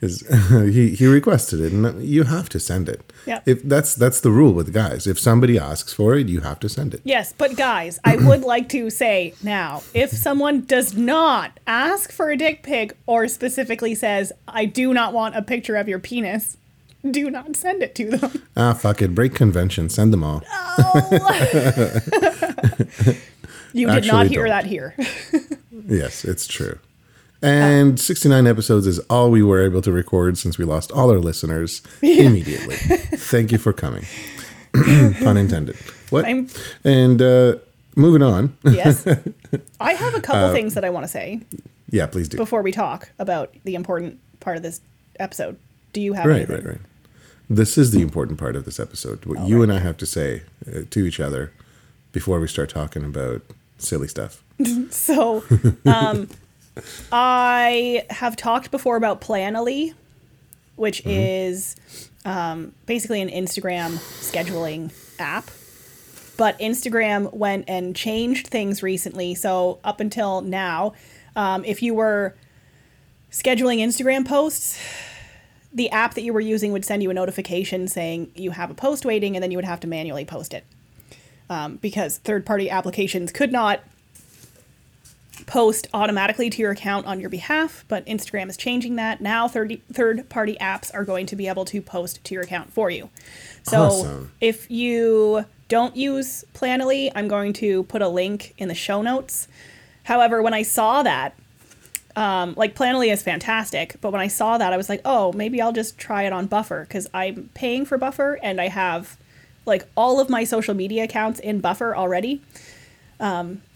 because 0.00 0.20
he 0.74 0.90
he 0.94 1.06
requested 1.06 1.60
it, 1.60 1.72
and 1.72 2.02
you 2.04 2.24
have 2.24 2.48
to 2.50 2.60
send 2.60 2.88
it. 2.88 3.12
Yep. 3.26 3.42
If 3.48 3.62
that's 3.62 3.94
that's 3.94 4.20
the 4.20 4.30
rule 4.30 4.52
with 4.52 4.72
guys. 4.72 5.06
If 5.06 5.18
somebody 5.18 5.58
asks 5.58 5.92
for 5.92 6.14
it, 6.14 6.28
you 6.28 6.40
have 6.40 6.60
to 6.60 6.68
send 6.68 6.94
it. 6.94 7.00
Yes, 7.04 7.34
but 7.36 7.56
guys, 7.56 7.98
I 8.04 8.16
would 8.16 8.42
like 8.42 8.68
to 8.70 8.90
say 8.90 9.34
now 9.42 9.82
if 9.94 10.10
someone 10.10 10.62
does 10.62 10.96
not 10.96 11.58
ask 11.66 12.12
for 12.12 12.30
a 12.30 12.36
dick 12.36 12.62
pic 12.62 12.96
or 13.06 13.28
specifically 13.28 13.94
says, 13.94 14.32
I 14.46 14.64
do 14.64 14.94
not 14.94 15.12
want 15.12 15.36
a 15.36 15.42
picture 15.42 15.76
of 15.76 15.88
your 15.88 15.98
penis, 15.98 16.56
do 17.08 17.30
not 17.30 17.56
send 17.56 17.82
it 17.82 17.94
to 17.96 18.10
them. 18.16 18.42
Ah, 18.56 18.74
fuck 18.74 19.02
it. 19.02 19.14
Break 19.14 19.34
convention. 19.34 19.88
Send 19.88 20.12
them 20.12 20.22
all. 20.24 20.42
You 23.74 23.86
did 23.86 23.96
Actually 23.96 24.12
not 24.12 24.26
hear 24.28 24.44
don't. 24.46 24.50
that 24.50 24.64
here. 24.66 24.96
Yes, 25.86 26.24
it's 26.24 26.46
true. 26.46 26.78
And 27.42 28.00
69 28.00 28.46
episodes 28.46 28.86
is 28.86 28.98
all 29.10 29.30
we 29.30 29.42
were 29.42 29.62
able 29.64 29.80
to 29.82 29.92
record 29.92 30.36
since 30.38 30.58
we 30.58 30.64
lost 30.64 30.90
all 30.92 31.10
our 31.10 31.18
listeners 31.20 31.82
immediately. 32.02 32.76
Thank 32.76 33.52
you 33.52 33.58
for 33.58 33.72
coming. 33.72 34.04
Pun 34.74 35.36
intended. 35.36 35.76
What? 36.10 36.24
I'm- 36.24 36.48
And 36.84 37.22
uh, 37.22 37.56
moving 37.94 38.22
on. 38.22 38.56
yes. 38.64 39.06
I 39.80 39.92
have 39.94 40.14
a 40.14 40.18
Uh, 40.18 40.20
couple 40.20 40.52
things 40.52 40.74
that 40.74 40.84
I 40.84 40.90
want 40.90 41.04
to 41.04 41.08
say 41.08 41.40
Yeah, 41.90 42.06
please 42.06 42.28
do. 42.28 42.36
before 42.36 42.62
we 42.62 42.72
talk 42.72 43.10
about 43.18 43.54
the 43.64 43.74
important 43.76 44.18
part 44.40 44.56
of 44.56 44.62
this 44.62 44.80
episode. 45.20 45.56
Do 45.92 46.00
you 46.00 46.14
have 46.14 46.26
Right, 46.26 46.36
anything? 46.38 46.56
right, 46.56 46.66
right. 46.66 46.80
This 47.48 47.78
is 47.78 47.92
the 47.92 48.02
important 48.02 48.38
part 48.38 48.56
of 48.56 48.64
this 48.64 48.78
episode. 48.80 49.24
What 49.24 49.48
you 49.48 49.62
and 49.62 49.72
I 49.72 49.78
have 49.78 49.96
to 49.98 50.06
say 50.06 50.42
uh, 50.66 50.80
to 50.90 51.06
each 51.06 51.18
other 51.20 51.52
before 52.12 52.40
we 52.40 52.48
start 52.48 52.68
talking 52.68 53.04
about 53.04 53.42
silly 53.78 54.08
stuff. 54.08 54.42
So, 54.90 55.44
um, 55.86 56.28
I 57.12 58.04
have 58.10 58.36
talked 58.36 58.70
before 58.70 58.96
about 58.96 59.20
Planoly, 59.20 59.94
which 60.76 61.04
is 61.04 61.76
um, 62.24 62.72
basically 62.86 63.20
an 63.20 63.28
Instagram 63.28 63.96
scheduling 64.20 64.92
app. 65.18 65.50
But 66.36 66.58
Instagram 66.60 67.34
went 67.34 67.64
and 67.68 67.96
changed 67.96 68.46
things 68.46 68.82
recently. 68.82 69.34
So, 69.34 69.80
up 69.82 69.98
until 69.98 70.40
now, 70.40 70.92
um, 71.34 71.64
if 71.64 71.82
you 71.82 71.94
were 71.94 72.36
scheduling 73.32 73.78
Instagram 73.78 74.24
posts, 74.26 74.78
the 75.72 75.90
app 75.90 76.14
that 76.14 76.22
you 76.22 76.32
were 76.32 76.40
using 76.40 76.72
would 76.72 76.84
send 76.84 77.02
you 77.02 77.10
a 77.10 77.14
notification 77.14 77.88
saying 77.88 78.30
you 78.36 78.52
have 78.52 78.70
a 78.70 78.74
post 78.74 79.04
waiting, 79.04 79.36
and 79.36 79.42
then 79.42 79.50
you 79.50 79.58
would 79.58 79.64
have 79.64 79.80
to 79.80 79.88
manually 79.88 80.24
post 80.24 80.54
it. 80.54 80.64
Um, 81.50 81.76
because 81.76 82.18
third 82.18 82.46
party 82.46 82.70
applications 82.70 83.32
could 83.32 83.50
not 83.50 83.80
post 85.46 85.88
automatically 85.94 86.50
to 86.50 86.58
your 86.62 86.72
account 86.72 87.06
on 87.06 87.20
your 87.20 87.30
behalf, 87.30 87.84
but 87.88 88.04
Instagram 88.06 88.48
is 88.48 88.56
changing 88.56 88.96
that. 88.96 89.20
Now 89.20 89.48
third 89.48 90.28
party 90.28 90.56
apps 90.60 90.92
are 90.94 91.04
going 91.04 91.26
to 91.26 91.36
be 91.36 91.48
able 91.48 91.64
to 91.66 91.80
post 91.80 92.22
to 92.24 92.34
your 92.34 92.42
account 92.42 92.72
for 92.72 92.90
you. 92.90 93.10
So 93.62 93.82
Awesome. 93.82 94.32
if 94.40 94.70
you 94.70 95.44
don't 95.68 95.96
use 95.96 96.44
Planoly, 96.54 97.10
I'm 97.14 97.28
going 97.28 97.52
to 97.54 97.82
put 97.84 98.02
a 98.02 98.08
link 98.08 98.54
in 98.58 98.68
the 98.68 98.74
show 98.74 99.02
notes. 99.02 99.48
However, 100.04 100.42
when 100.42 100.54
I 100.54 100.62
saw 100.62 101.02
that, 101.02 101.34
um, 102.16 102.54
like 102.56 102.74
Planoly 102.74 103.12
is 103.12 103.22
fantastic, 103.22 103.96
but 104.00 104.10
when 104.10 104.20
I 104.20 104.28
saw 104.28 104.58
that, 104.58 104.72
I 104.72 104.76
was 104.76 104.88
like, 104.88 105.02
oh, 105.04 105.32
maybe 105.32 105.60
I'll 105.60 105.72
just 105.72 105.98
try 105.98 106.22
it 106.24 106.32
on 106.32 106.46
Buffer 106.46 106.82
because 106.82 107.06
I'm 107.14 107.50
paying 107.54 107.84
for 107.84 107.98
Buffer 107.98 108.38
and 108.42 108.60
I 108.60 108.68
have 108.68 109.16
like 109.66 109.86
all 109.96 110.18
of 110.18 110.28
my 110.30 110.44
social 110.44 110.74
media 110.74 111.04
accounts 111.04 111.38
in 111.38 111.60
Buffer 111.60 111.94
already. 111.94 112.40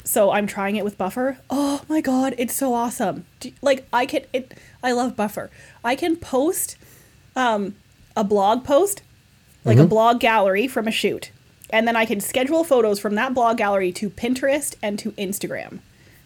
So 0.05 0.31
I'm 0.33 0.47
trying 0.47 0.77
it 0.77 0.85
with 0.85 0.99
Buffer. 0.99 1.39
Oh 1.49 1.83
my 1.89 2.01
god, 2.01 2.35
it's 2.39 2.55
so 2.55 2.75
awesome. 2.75 3.25
Like 3.61 3.87
I 3.93 4.07
can 4.07 4.25
it 4.33 4.53
I 4.83 4.93
love 4.93 5.17
Buffer. 5.17 5.51
I 5.85 5.95
can 5.97 6.17
post 6.17 6.77
um 7.37 7.77
a 8.17 8.25
blog 8.25 8.65
post, 8.65 9.03
like 9.65 9.79
a 9.79 9.87
blog 9.87 10.21
gallery 10.21 10.67
from 10.67 10.87
a 10.87 10.91
shoot. 10.91 11.31
And 11.71 11.89
then 11.89 11.97
I 11.97 12.05
can 12.05 12.21
schedule 12.21 12.65
photos 12.65 12.99
from 13.01 13.15
that 13.15 13.33
blog 13.33 13.57
gallery 13.57 13.93
to 13.93 14.11
Pinterest 14.11 14.75
and 14.83 14.99
to 14.99 15.13
Instagram, 15.13 15.79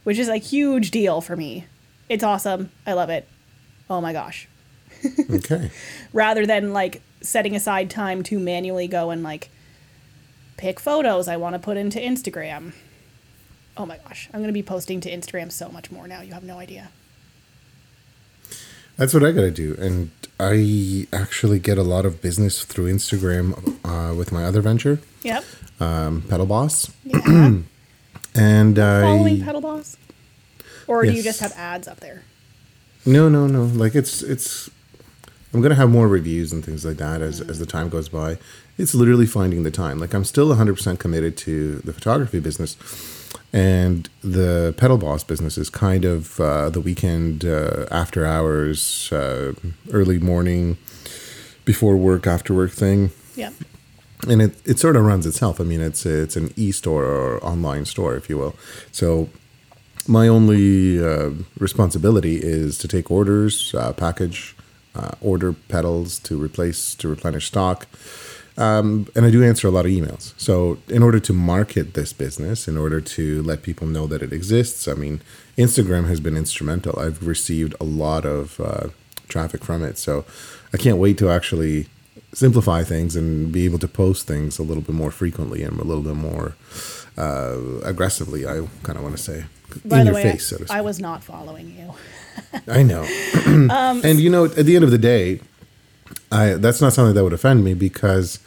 which 0.03 0.19
is 0.19 0.29
a 0.29 0.39
huge 0.39 0.91
deal 0.91 1.21
for 1.21 1.37
me. 1.37 1.67
It's 2.09 2.25
awesome. 2.25 2.71
I 2.85 2.95
love 2.95 3.11
it. 3.11 3.29
Oh 3.89 4.01
my 4.01 4.13
gosh. 4.13 4.49
Okay. 5.31 5.71
Rather 6.13 6.47
than 6.47 6.73
like 6.73 7.03
setting 7.21 7.55
aside 7.55 7.91
time 7.91 8.23
to 8.25 8.39
manually 8.39 8.89
go 8.89 9.11
and 9.11 9.23
like 9.23 9.51
pick 10.57 10.81
photos 10.81 11.29
I 11.29 11.37
want 11.37 11.55
to 11.55 11.59
put 11.59 11.77
into 11.77 11.99
Instagram. 12.01 12.73
Oh 13.77 13.87
my 13.87 13.99
gosh, 13.99 14.29
I'm 14.33 14.41
going 14.41 14.49
to 14.49 14.53
be 14.55 14.63
posting 14.63 15.01
to 15.03 15.11
Instagram 15.11 15.53
so 15.53 15.69
much 15.69 15.91
more 15.91 16.09
now. 16.09 16.21
You 16.23 16.33
have 16.33 16.45
no 16.45 16.59
idea. 16.59 16.89
That's 18.97 19.13
what 19.13 19.23
I 19.23 19.33
got 19.33 19.43
to 19.43 19.51
do. 19.51 19.77
And 19.79 20.11
I 20.41 21.07
actually 21.13 21.59
get 21.59 21.77
a 21.77 21.83
lot 21.83 22.07
of 22.07 22.23
business 22.23 22.65
through 22.65 22.91
Instagram 22.93 23.77
uh, 23.85 24.15
with 24.15 24.33
my 24.33 24.45
other 24.45 24.63
venture, 24.63 25.01
Yep. 25.23 25.45
um, 25.81 26.23
Pedal 26.29 26.47
Boss. 26.47 26.91
Yeah. 27.05 27.53
And 28.39 28.79
I. 28.79 29.01
Following 29.01 29.43
Pedal 29.43 29.63
Boss? 29.63 29.97
Or 30.87 31.05
do 31.07 31.11
you 31.11 31.23
just 31.23 31.41
have 31.41 31.53
ads 31.57 31.89
up 31.89 32.01
there? 32.01 32.23
No, 33.07 33.31
no, 33.31 33.47
no. 33.47 33.63
Like 33.65 33.95
it's 33.95 34.23
it's. 34.23 34.69
I'm 35.55 35.63
gonna 35.63 35.75
have 35.75 35.89
more 35.89 36.07
reviews 36.07 36.53
and 36.53 36.63
things 36.63 36.85
like 36.85 36.99
that 36.99 37.23
as 37.23 37.41
as 37.41 37.59
the 37.59 37.65
time 37.65 37.89
goes 37.89 38.11
by. 38.11 38.37
It's 38.77 38.95
literally 38.95 39.25
finding 39.25 39.63
the 39.63 39.71
time. 39.71 39.99
Like 39.99 40.13
I'm 40.13 40.25
still 40.25 40.49
100% 40.55 40.99
committed 40.99 41.39
to 41.39 41.77
the 41.77 41.95
photography 41.95 42.39
business, 42.41 42.75
and 43.57 44.09
the 44.23 44.75
pedal 44.77 44.99
boss 44.99 45.25
business 45.25 45.57
is 45.57 45.69
kind 45.71 46.05
of 46.05 46.39
uh, 46.41 46.69
the 46.77 46.81
weekend, 46.89 47.45
uh, 47.45 47.87
after 48.03 48.21
hours, 48.27 49.11
uh, 49.13 49.53
early 49.99 50.19
morning, 50.19 50.77
before 51.65 51.97
work, 51.97 52.27
after 52.27 52.53
work 52.55 52.71
thing 52.71 53.11
Yep. 53.35 53.53
and 54.29 54.43
it, 54.43 54.53
it 54.65 54.79
sort 54.79 54.97
of 54.97 55.03
runs 55.05 55.25
itself. 55.27 55.61
I 55.61 55.65
mean, 55.65 55.81
it's 55.81 56.05
it's 56.07 56.37
an 56.37 56.49
e-store 56.57 57.05
or 57.05 57.45
online 57.45 57.85
store, 57.87 58.15
if 58.21 58.29
you 58.31 58.37
will. 58.43 58.55
So 58.93 59.29
my 60.07 60.29
only 60.29 61.03
uh, 61.05 61.31
responsibility 61.59 62.37
is 62.43 62.79
to 62.79 62.87
take 62.89 63.11
orders, 63.11 63.75
uh, 63.75 63.93
package, 63.93 64.55
uh, 64.95 65.11
order 65.21 65.53
pedals 65.53 66.19
to 66.21 66.33
replace 66.47 66.95
to 67.01 67.09
replenish 67.09 67.47
stock. 67.49 67.87
Um, 68.59 69.07
and 69.15 69.27
I 69.27 69.31
do 69.31 69.45
answer 69.45 69.69
a 69.69 69.71
lot 69.71 69.85
of 69.85 69.93
emails. 69.93 70.33
So, 70.39 70.79
in 70.89 71.03
order 71.03 71.21
to 71.21 71.33
market 71.33 71.93
this 71.95 72.13
business, 72.13 72.67
in 72.67 72.79
order 72.79 73.01
to 73.03 73.43
let 73.43 73.63
people 73.63 73.87
know 73.87 74.07
that 74.07 74.23
it 74.23 74.33
exists, 74.33 74.89
I 74.89 74.95
mean, 74.95 75.21
Instagram 75.59 76.09
has 76.09 76.21
been 76.21 76.37
instrumental. 76.37 76.99
I've 76.99 77.27
received 77.27 77.75
a 77.81 77.85
lot 77.85 78.25
of 78.25 78.59
uh, 78.59 78.89
traffic 79.29 79.63
from 79.63 79.85
it. 79.85 79.99
So, 79.99 80.25
I 80.73 80.79
can't 80.79 80.99
wait 80.99 81.19
to 81.19 81.31
actually 81.31 81.89
simplify 82.33 82.83
things 82.83 83.17
and 83.17 83.53
be 83.53 83.65
able 83.65 83.79
to 83.79 83.89
post 83.89 84.27
things 84.27 84.59
a 84.59 84.63
little 84.63 84.83
bit 84.83 84.95
more 84.95 85.11
frequently 85.11 85.63
and 85.63 85.79
a 85.79 85.85
little 85.85 86.03
bit 86.03 86.17
more 86.17 86.55
uh, 87.17 87.59
aggressively. 87.83 88.47
I 88.47 88.67
kind 88.83 88.99
of 88.99 89.03
want 89.03 89.17
to 89.17 89.23
say 89.23 89.45
By 89.85 90.01
in 90.01 90.07
the 90.07 90.13
your 90.13 90.15
way, 90.15 90.33
face, 90.33 90.47
so. 90.47 90.59
I 90.71 90.81
was 90.81 90.99
not 91.01 91.25
following 91.25 91.75
you. 91.79 91.95
I 92.69 92.83
know. 92.83 93.03
and 94.05 94.21
you 94.21 94.31
know, 94.31 94.47
at 94.47 94.67
the 94.67 94.77
end 94.77 94.85
of 94.85 94.91
the 94.91 94.99
day, 94.99 95.41
I 96.33 96.55
that's 96.55 96.81
not 96.81 96.93
something 96.93 97.15
that 97.15 97.25
would 97.25 97.33
offend 97.33 97.65
me 97.65 97.75
because 97.75 98.39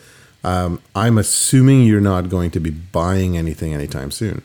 um, 0.43 0.81
I'm 0.95 1.17
assuming 1.17 1.83
you're 1.83 2.01
not 2.01 2.29
going 2.29 2.51
to 2.51 2.59
be 2.59 2.69
buying 2.71 3.37
anything 3.37 3.73
anytime 3.73 4.11
soon. 4.11 4.41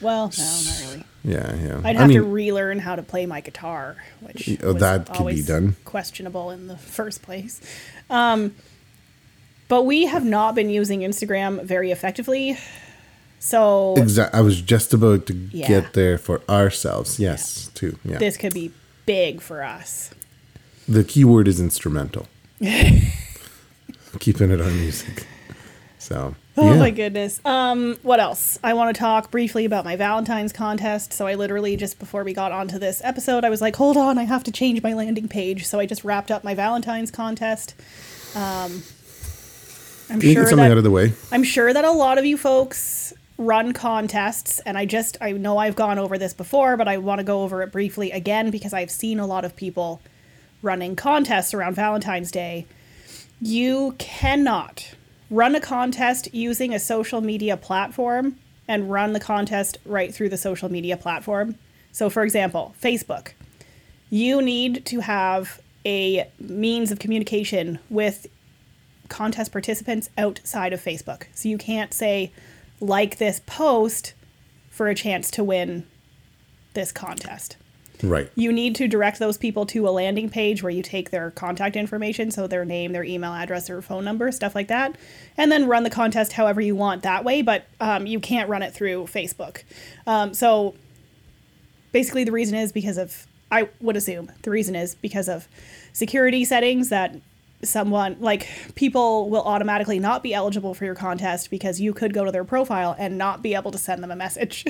Well, 0.00 0.30
no, 0.36 0.44
not 0.44 0.80
really. 0.84 1.04
Yeah, 1.24 1.54
yeah. 1.56 1.80
I'd 1.82 1.96
I 1.96 2.00
have 2.00 2.10
to 2.10 2.22
relearn 2.22 2.78
how 2.80 2.94
to 2.96 3.02
play 3.02 3.24
my 3.26 3.40
guitar, 3.40 3.96
which 4.20 4.58
oh, 4.62 4.74
that 4.74 5.12
could 5.14 5.26
be 5.28 5.42
done. 5.42 5.76
questionable 5.84 6.50
in 6.50 6.66
the 6.66 6.76
first 6.98 7.22
place. 7.22 7.60
Um, 8.10 8.54
but 9.68 9.84
we 9.84 10.04
have 10.06 10.24
not 10.24 10.54
been 10.54 10.68
using 10.68 11.00
Instagram 11.00 11.62
very 11.64 11.90
effectively. 11.90 12.58
So 13.38 13.94
exa- 13.98 14.30
I 14.34 14.40
was 14.42 14.60
just 14.60 14.92
about 14.92 15.26
to 15.26 15.34
Yeah. 15.52 15.68
get 15.68 15.92
there 15.94 16.18
for 16.18 16.42
ourselves. 16.48 17.18
Yes, 17.18 17.70
too. 17.74 17.98
Yeah. 18.04 18.18
this 18.18 18.36
could 18.36 18.52
be 18.54 18.72
big 19.06 19.40
for 19.40 19.62
us. 19.62 20.10
the 20.86 21.02
key 21.04 21.24
word 21.24 21.48
is 21.48 21.58
instrumental. 21.60 22.26
Keeping 24.20 24.50
it 24.50 24.60
on 24.60 24.74
music. 24.80 25.26
So. 25.98 26.34
Oh 26.56 26.72
yeah. 26.72 26.78
my 26.78 26.90
goodness. 26.90 27.40
Um, 27.44 27.96
what 28.02 28.20
else? 28.20 28.58
I 28.62 28.74
want 28.74 28.94
to 28.94 28.98
talk 28.98 29.30
briefly 29.30 29.64
about 29.64 29.84
my 29.84 29.96
Valentine's 29.96 30.52
contest. 30.52 31.12
So 31.12 31.26
I 31.26 31.34
literally 31.34 31.76
just 31.76 31.98
before 31.98 32.22
we 32.24 32.32
got 32.32 32.52
onto 32.52 32.78
this 32.78 33.00
episode, 33.02 33.44
I 33.44 33.50
was 33.50 33.60
like, 33.60 33.76
"Hold 33.76 33.96
on, 33.96 34.18
I 34.18 34.24
have 34.24 34.44
to 34.44 34.52
change 34.52 34.82
my 34.82 34.92
landing 34.92 35.28
page." 35.28 35.66
So 35.66 35.80
I 35.80 35.86
just 35.86 36.04
wrapped 36.04 36.30
up 36.30 36.44
my 36.44 36.54
Valentine's 36.54 37.10
contest. 37.10 37.74
Um, 38.36 38.82
I'm 40.10 40.22
you 40.22 40.32
sure 40.32 40.42
get 40.42 40.50
something 40.50 40.64
that 40.64 40.72
out 40.72 40.78
of 40.78 40.84
the 40.84 40.90
way? 40.90 41.12
I'm 41.32 41.42
sure 41.42 41.72
that 41.72 41.84
a 41.84 41.90
lot 41.90 42.18
of 42.18 42.24
you 42.24 42.36
folks 42.36 43.12
run 43.36 43.72
contests, 43.72 44.60
and 44.60 44.78
I 44.78 44.86
just 44.86 45.16
I 45.20 45.32
know 45.32 45.58
I've 45.58 45.76
gone 45.76 45.98
over 45.98 46.18
this 46.18 46.34
before, 46.34 46.76
but 46.76 46.86
I 46.86 46.98
want 46.98 47.18
to 47.18 47.24
go 47.24 47.42
over 47.42 47.62
it 47.62 47.72
briefly 47.72 48.10
again 48.10 48.50
because 48.50 48.72
I've 48.72 48.90
seen 48.90 49.18
a 49.18 49.26
lot 49.26 49.44
of 49.44 49.56
people 49.56 50.00
running 50.64 50.96
contests 50.96 51.54
around 51.54 51.74
Valentine's 51.74 52.30
Day. 52.30 52.66
You 53.40 53.94
cannot 53.98 54.94
run 55.30 55.54
a 55.54 55.60
contest 55.60 56.32
using 56.32 56.72
a 56.72 56.78
social 56.80 57.20
media 57.20 57.56
platform 57.56 58.36
and 58.66 58.90
run 58.90 59.12
the 59.12 59.20
contest 59.20 59.78
right 59.84 60.12
through 60.14 60.30
the 60.30 60.36
social 60.36 60.70
media 60.70 60.96
platform. 60.96 61.56
So, 61.92 62.08
for 62.10 62.24
example, 62.24 62.74
Facebook. 62.82 63.32
You 64.10 64.40
need 64.40 64.86
to 64.86 65.00
have 65.00 65.60
a 65.84 66.28
means 66.38 66.90
of 66.90 66.98
communication 66.98 67.78
with 67.90 68.26
contest 69.08 69.52
participants 69.52 70.08
outside 70.16 70.72
of 70.72 70.82
Facebook. 70.82 71.24
So 71.34 71.48
you 71.48 71.58
can't 71.58 71.92
say, 71.92 72.32
like 72.80 73.18
this 73.18 73.40
post 73.46 74.14
for 74.70 74.88
a 74.88 74.94
chance 74.94 75.30
to 75.32 75.44
win 75.44 75.86
this 76.72 76.90
contest. 76.90 77.56
Right. 78.02 78.30
You 78.34 78.52
need 78.52 78.74
to 78.76 78.88
direct 78.88 79.18
those 79.18 79.38
people 79.38 79.66
to 79.66 79.88
a 79.88 79.90
landing 79.90 80.28
page 80.28 80.62
where 80.62 80.70
you 80.70 80.82
take 80.82 81.10
their 81.10 81.30
contact 81.30 81.76
information, 81.76 82.30
so 82.30 82.46
their 82.46 82.64
name, 82.64 82.92
their 82.92 83.04
email 83.04 83.32
address, 83.32 83.68
their 83.68 83.80
phone 83.80 84.04
number, 84.04 84.30
stuff 84.32 84.54
like 84.54 84.68
that, 84.68 84.96
and 85.36 85.50
then 85.50 85.66
run 85.66 85.84
the 85.84 85.90
contest 85.90 86.32
however 86.32 86.60
you 86.60 86.74
want 86.74 87.02
that 87.02 87.24
way. 87.24 87.40
But 87.42 87.66
um, 87.80 88.06
you 88.06 88.20
can't 88.20 88.48
run 88.48 88.62
it 88.62 88.74
through 88.74 89.04
Facebook. 89.04 89.62
Um, 90.06 90.34
so 90.34 90.74
basically, 91.92 92.24
the 92.24 92.32
reason 92.32 92.58
is 92.58 92.72
because 92.72 92.98
of 92.98 93.26
I 93.50 93.68
would 93.80 93.96
assume 93.96 94.32
the 94.42 94.50
reason 94.50 94.74
is 94.74 94.94
because 94.96 95.28
of 95.28 95.48
security 95.92 96.44
settings 96.44 96.88
that 96.88 97.14
someone 97.62 98.16
like 98.20 98.48
people 98.74 99.30
will 99.30 99.42
automatically 99.42 99.98
not 99.98 100.22
be 100.22 100.34
eligible 100.34 100.74
for 100.74 100.84
your 100.84 100.94
contest 100.94 101.50
because 101.50 101.80
you 101.80 101.94
could 101.94 102.12
go 102.12 102.24
to 102.24 102.32
their 102.32 102.44
profile 102.44 102.94
and 102.98 103.16
not 103.16 103.42
be 103.42 103.54
able 103.54 103.70
to 103.70 103.78
send 103.78 104.02
them 104.02 104.10
a 104.10 104.16
message. 104.16 104.64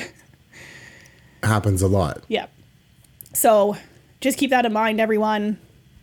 Happens 1.43 1.83
a 1.83 1.89
lot. 1.89 2.23
Yeah. 2.29 2.47
So 3.35 3.77
just 4.21 4.39
keep 4.39 4.51
that 4.51 4.65
in 4.65 4.73
mind, 4.73 5.01
everyone. 5.01 5.59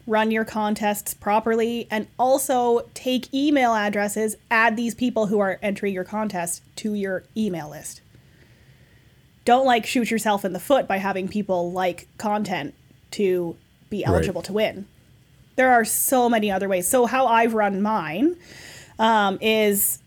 Run 0.07 0.31
your 0.31 0.45
contests 0.45 1.13
properly 1.13 1.87
and 1.89 2.07
also 2.19 2.89
take 2.93 3.33
email 3.33 3.73
addresses, 3.73 4.35
add 4.49 4.75
these 4.75 4.93
people 4.95 5.27
who 5.27 5.39
are 5.39 5.57
entering 5.61 5.93
your 5.93 6.03
contest 6.03 6.63
to 6.77 6.93
your 6.93 7.23
email 7.37 7.69
list. 7.69 8.01
Don't 9.45 9.65
like 9.65 9.85
shoot 9.85 10.11
yourself 10.11 10.43
in 10.43 10.53
the 10.53 10.59
foot 10.59 10.87
by 10.87 10.97
having 10.97 11.27
people 11.27 11.71
like 11.71 12.07
content 12.17 12.73
to 13.11 13.55
be 13.89 14.03
eligible 14.03 14.41
Right. 14.41 14.45
to 14.47 14.53
win. 14.53 14.85
There 15.55 15.71
are 15.71 15.85
so 15.85 16.29
many 16.29 16.51
other 16.51 16.67
ways. 16.67 16.87
So, 16.87 17.05
how 17.05 17.27
I've 17.27 17.53
run 17.53 17.81
mine 17.81 18.35
um, 18.99 19.37
is 19.41 20.00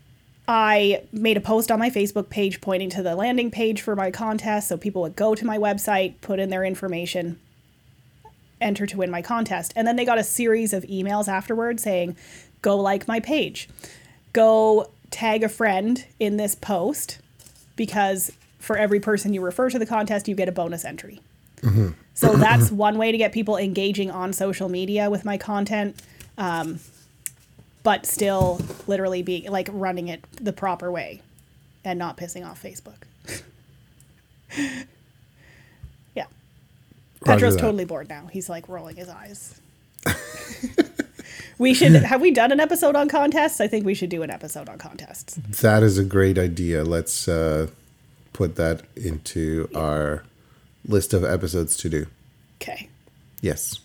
I 0.46 1.02
made 1.12 1.36
a 1.36 1.40
post 1.40 1.70
on 1.70 1.78
my 1.78 1.90
Facebook 1.90 2.28
page 2.28 2.60
pointing 2.60 2.90
to 2.90 3.02
the 3.02 3.16
landing 3.16 3.50
page 3.50 3.80
for 3.80 3.96
my 3.96 4.10
contest. 4.10 4.68
So 4.68 4.76
people 4.76 5.02
would 5.02 5.16
go 5.16 5.34
to 5.34 5.44
my 5.46 5.58
website, 5.58 6.14
put 6.20 6.38
in 6.38 6.50
their 6.50 6.64
information, 6.64 7.40
enter 8.60 8.86
to 8.86 8.98
win 8.98 9.10
my 9.10 9.22
contest. 9.22 9.72
And 9.74 9.86
then 9.86 9.96
they 9.96 10.04
got 10.04 10.18
a 10.18 10.24
series 10.24 10.72
of 10.72 10.82
emails 10.84 11.28
afterwards 11.28 11.82
saying, 11.82 12.16
go 12.60 12.78
like 12.78 13.08
my 13.08 13.20
page, 13.20 13.68
go 14.32 14.90
tag 15.10 15.42
a 15.42 15.48
friend 15.48 16.04
in 16.20 16.36
this 16.36 16.54
post 16.54 17.18
because 17.76 18.32
for 18.58 18.76
every 18.76 19.00
person 19.00 19.32
you 19.32 19.40
refer 19.40 19.70
to 19.70 19.78
the 19.78 19.86
contest, 19.86 20.28
you 20.28 20.34
get 20.34 20.48
a 20.48 20.52
bonus 20.52 20.84
entry. 20.84 21.20
Mm-hmm. 21.60 21.90
So 22.14 22.36
that's 22.36 22.70
one 22.70 22.98
way 22.98 23.12
to 23.12 23.18
get 23.18 23.32
people 23.32 23.56
engaging 23.56 24.10
on 24.10 24.32
social 24.32 24.68
media 24.68 25.10
with 25.10 25.24
my 25.24 25.38
content 25.38 26.00
um, 26.36 26.80
but 27.84 28.06
still 28.06 28.60
literally 28.88 29.22
being 29.22 29.48
like 29.52 29.68
running 29.70 30.08
it 30.08 30.24
the 30.32 30.52
proper 30.52 30.90
way 30.90 31.22
and 31.84 31.98
not 31.98 32.16
pissing 32.16 32.44
off 32.44 32.60
Facebook. 32.60 33.04
yeah. 36.16 36.24
Roger 36.24 36.26
Petro's 37.24 37.54
that. 37.54 37.60
totally 37.60 37.84
bored 37.84 38.08
now. 38.08 38.26
He's 38.26 38.48
like 38.48 38.68
rolling 38.68 38.96
his 38.96 39.08
eyes. 39.08 39.60
we 41.58 41.74
should 41.74 41.92
have 42.04 42.20
we 42.20 42.30
done 42.30 42.50
an 42.50 42.58
episode 42.58 42.96
on 42.96 43.08
contests? 43.08 43.60
I 43.60 43.68
think 43.68 43.84
we 43.84 43.94
should 43.94 44.10
do 44.10 44.22
an 44.22 44.30
episode 44.30 44.68
on 44.68 44.78
contests. 44.78 45.34
That 45.34 45.82
is 45.82 45.98
a 45.98 46.04
great 46.04 46.38
idea. 46.38 46.84
Let's 46.84 47.28
uh, 47.28 47.68
put 48.32 48.56
that 48.56 48.82
into 48.96 49.68
our 49.74 50.24
list 50.86 51.12
of 51.12 51.22
episodes 51.22 51.76
to 51.78 51.90
do. 51.90 52.06
Okay. 52.62 52.88
Yes. 53.42 53.78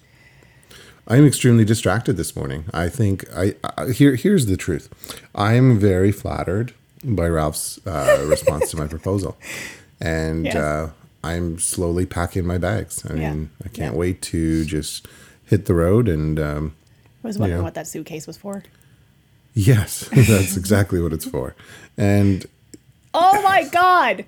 I'm 1.10 1.26
extremely 1.26 1.66
distracted 1.66 2.18
this 2.18 2.36
morning. 2.36 2.66
I 2.74 2.88
think 2.90 3.26
I, 3.36 3.56
I 3.78 3.90
here 3.90 4.16
here's 4.16 4.46
the 4.46 4.58
truth. 4.58 4.90
I'm 5.34 5.80
very 5.80 6.12
flattered 6.12 6.74
by 7.04 7.28
Ralph's 7.28 7.80
uh, 7.88 8.26
response 8.30 8.70
to 8.72 8.78
my 8.78 8.88
proposal, 8.88 9.38
and 10.00 10.48
uh, 10.48 10.90
I'm 11.24 11.58
slowly 11.60 12.06
packing 12.06 12.46
my 12.46 12.58
bags. 12.58 13.06
I 13.10 13.16
Yeah. 13.16 13.34
mean, 13.34 13.50
I 13.64 13.70
can't 13.70 13.94
Yeah. 13.94 14.00
wait 14.00 14.22
to 14.24 14.66
just 14.66 15.08
hit 15.46 15.66
the 15.66 15.74
road 15.74 16.08
and 16.08 16.40
um, 16.40 16.76
I 17.24 17.28
was 17.28 17.40
wondering 17.40 17.60
Yeah. 17.62 17.64
what 17.64 17.74
that 17.74 17.88
suitcase 17.88 18.28
was 18.28 18.38
for. 18.38 18.64
yes, 19.56 20.08
that's 20.14 20.56
exactly 20.58 21.02
what 21.02 21.12
it's 21.12 21.26
for. 21.36 21.56
And 21.98 22.46
Oh 23.16 23.42
my 23.42 23.68
god. 23.72 24.26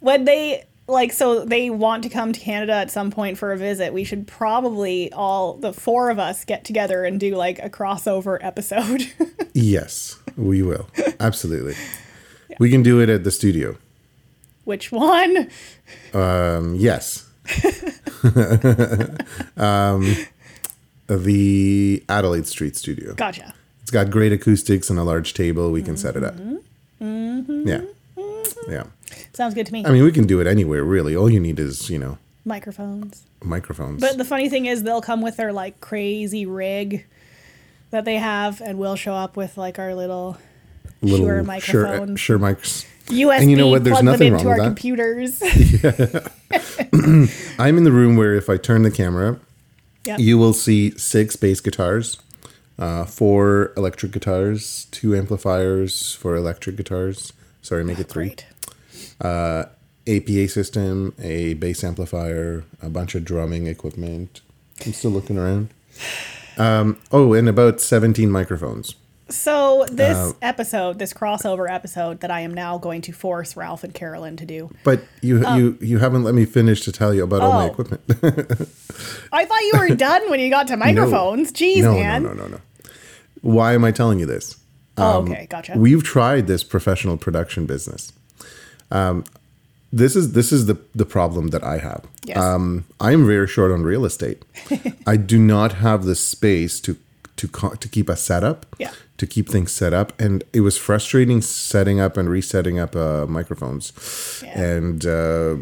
When 0.00 0.24
they 0.24 0.64
like 0.88 1.12
so 1.12 1.44
they 1.44 1.70
want 1.70 2.02
to 2.02 2.08
come 2.08 2.32
to 2.32 2.40
Canada 2.40 2.72
at 2.72 2.90
some 2.90 3.10
point 3.10 3.38
for 3.38 3.52
a 3.52 3.56
visit, 3.56 3.92
we 3.92 4.04
should 4.04 4.26
probably 4.26 5.12
all 5.12 5.54
the 5.54 5.72
four 5.72 6.10
of 6.10 6.18
us 6.18 6.44
get 6.44 6.64
together 6.64 7.04
and 7.04 7.20
do 7.20 7.36
like 7.36 7.58
a 7.58 7.70
crossover 7.70 8.38
episode. 8.40 9.12
yes, 9.52 10.18
we 10.36 10.62
will 10.62 10.88
absolutely. 11.20 11.74
We 12.58 12.70
can 12.70 12.82
do 12.82 13.00
it 13.00 13.08
at 13.08 13.22
the 13.22 13.30
studio. 13.30 13.76
Which 14.64 14.90
one? 14.90 15.48
Um, 16.12 16.74
yes. 16.74 17.26
um, 19.56 20.14
the 21.06 22.04
Adelaide 22.08 22.46
Street 22.46 22.76
studio. 22.76 23.14
Gotcha. 23.14 23.54
It's 23.82 23.90
got 23.90 24.10
great 24.10 24.32
acoustics 24.32 24.90
and 24.90 24.98
a 24.98 25.04
large 25.04 25.32
table. 25.32 25.70
We 25.70 25.82
can 25.82 25.96
set 25.96 26.16
it 26.16 26.24
up. 26.24 26.34
Mm-hmm. 27.00 27.66
Yeah. 27.66 27.82
Yeah. 28.68 28.84
Sounds 29.32 29.54
good 29.54 29.66
to 29.66 29.72
me. 29.72 29.84
I 29.86 29.90
mean, 29.90 30.02
we 30.04 30.12
can 30.12 30.26
do 30.26 30.40
it 30.40 30.46
anywhere, 30.46 30.84
really. 30.84 31.16
All 31.16 31.30
you 31.30 31.40
need 31.40 31.58
is, 31.58 31.88
you 31.90 31.98
know, 31.98 32.18
Microphones. 32.44 33.24
microphones. 33.42 34.00
But 34.00 34.18
the 34.18 34.24
funny 34.24 34.48
thing 34.48 34.66
is 34.66 34.82
they'll 34.82 35.00
come 35.02 35.22
with 35.22 35.36
their 35.36 35.52
like 35.52 35.80
crazy 35.80 36.44
rig 36.46 37.06
that 37.90 38.04
they 38.04 38.16
have 38.16 38.60
and 38.60 38.78
we'll 38.78 38.96
show 38.96 39.14
up 39.14 39.36
with 39.36 39.56
like 39.56 39.78
our 39.78 39.94
little 39.94 40.36
Little 41.00 41.18
Shure 41.26 41.60
Shure, 41.60 41.82
microphones. 41.84 42.20
Shure 42.20 42.38
mics. 42.38 42.86
USB 43.06 43.40
And 43.40 43.50
you 43.50 43.56
know 43.56 43.68
what? 43.68 43.84
There's 43.84 44.02
nothing 44.02 44.32
wrong 44.34 44.44
with 44.44 44.56
that. 44.58 44.64
computers. 44.64 45.40
I'm 47.58 47.76
in 47.78 47.84
the 47.84 47.92
room 47.92 48.16
where 48.16 48.34
if 48.34 48.50
I 48.50 48.56
turn 48.56 48.82
the 48.82 48.90
camera, 48.90 49.38
Yep. 50.04 50.18
you 50.20 50.38
will 50.38 50.52
see 50.52 50.90
six 50.98 51.36
bass 51.36 51.60
guitars, 51.60 52.18
uh, 52.78 53.04
four 53.04 53.72
electric 53.76 54.12
guitars, 54.12 54.86
two 54.90 55.14
amplifiers 55.14 56.14
for 56.14 56.34
electric 56.36 56.76
guitars. 56.76 57.32
Sorry, 57.62 57.84
make 57.84 57.98
it 57.98 58.08
three. 58.08 58.26
Great. 58.28 58.46
APA 59.20 60.48
system, 60.48 61.14
a 61.20 61.54
bass 61.54 61.84
amplifier, 61.84 62.64
a 62.82 62.88
bunch 62.88 63.14
of 63.14 63.24
drumming 63.24 63.66
equipment. 63.66 64.40
I'm 64.86 64.92
still 64.92 65.10
looking 65.10 65.36
around. 65.38 65.70
Um, 66.56 66.98
oh, 67.12 67.34
and 67.34 67.48
about 67.48 67.80
17 67.80 68.30
microphones. 68.30 68.94
So 69.30 69.84
this 69.92 70.16
Uh, 70.16 70.32
episode, 70.40 70.98
this 70.98 71.12
crossover 71.12 71.70
episode 71.70 72.20
that 72.20 72.30
I 72.30 72.40
am 72.40 72.54
now 72.54 72.78
going 72.78 73.02
to 73.02 73.12
force 73.12 73.56
Ralph 73.58 73.84
and 73.84 73.92
Carolyn 73.92 74.38
to 74.38 74.46
do. 74.46 74.70
But 74.84 75.02
you 75.20 75.46
you 75.54 75.76
you 75.82 75.98
haven't 75.98 76.24
let 76.24 76.34
me 76.34 76.46
finish 76.46 76.80
to 76.86 76.92
tell 76.92 77.12
you 77.12 77.24
about 77.24 77.42
all 77.42 77.52
my 77.52 77.64
Oh. 77.64 77.70
equipment. 77.70 78.00
I 79.30 79.44
thought 79.44 79.60
you 79.60 79.72
were 79.78 79.94
done 79.94 80.30
when 80.30 80.40
you 80.40 80.48
got 80.48 80.66
to 80.68 80.78
microphones. 80.78 81.52
Jeez, 81.52 81.82
no, 81.82 81.92
man. 81.92 82.22
no, 82.22 82.30
no, 82.32 82.42
no, 82.44 82.48
no. 82.48 82.60
Why 83.42 83.74
am 83.74 83.84
I 83.84 83.90
telling 83.92 84.18
you 84.18 84.24
this? 84.24 84.56
Oh, 84.96 85.18
okay, 85.22 85.46
gotcha. 85.50 85.74
We've 85.76 86.02
tried 86.02 86.46
this 86.46 86.64
professional 86.64 87.18
production 87.18 87.66
business. 87.66 88.12
Um, 88.90 89.24
this 89.92 90.14
is 90.16 90.32
this 90.32 90.52
is 90.52 90.66
the 90.66 90.76
the 90.94 91.06
problem 91.06 91.48
that 91.48 91.62
I 91.64 91.78
have. 91.78 92.04
Yes. 92.24 92.36
Um, 92.38 92.84
I'm 93.00 93.26
very 93.26 93.48
short 93.48 93.70
on 93.72 93.82
real 93.82 94.04
estate. 94.04 94.42
I 95.06 95.16
do 95.16 95.38
not 95.38 95.72
have 95.74 96.04
the 96.04 96.14
space 96.14 96.80
to 96.80 96.96
to 97.36 97.48
co- 97.48 97.74
to 97.74 97.88
keep 97.88 98.08
a 98.08 98.16
setup. 98.16 98.66
Yeah. 98.78 98.92
To 99.18 99.26
keep 99.26 99.48
things 99.48 99.72
set 99.72 99.92
up, 99.92 100.12
and 100.20 100.44
it 100.52 100.60
was 100.60 100.78
frustrating 100.78 101.40
setting 101.42 101.98
up 101.98 102.16
and 102.16 102.28
resetting 102.30 102.78
up 102.78 102.94
uh, 102.94 103.26
microphones, 103.26 103.92
Yeah. 104.44 104.60
and 104.60 105.04
uh, 105.04 105.56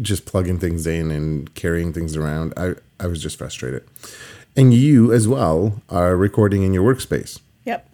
just 0.00 0.24
plugging 0.24 0.58
things 0.58 0.86
in 0.86 1.10
and 1.10 1.52
carrying 1.54 1.92
things 1.92 2.16
around. 2.16 2.52
I 2.56 2.74
I 3.00 3.06
was 3.06 3.20
just 3.22 3.38
frustrated, 3.38 3.82
and 4.56 4.72
you 4.72 5.12
as 5.12 5.26
well 5.26 5.80
are 5.88 6.16
recording 6.16 6.62
in 6.62 6.72
your 6.74 6.84
workspace. 6.94 7.40
Yep. 7.64 7.88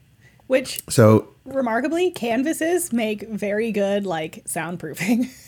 Which 0.47 0.81
So 0.91 1.26
remarkably, 1.47 2.11
canvases 2.11 2.93
make 2.93 3.29
very 3.29 3.73
good 3.73 4.07
like 4.07 4.45
soundproofing. 4.45 5.29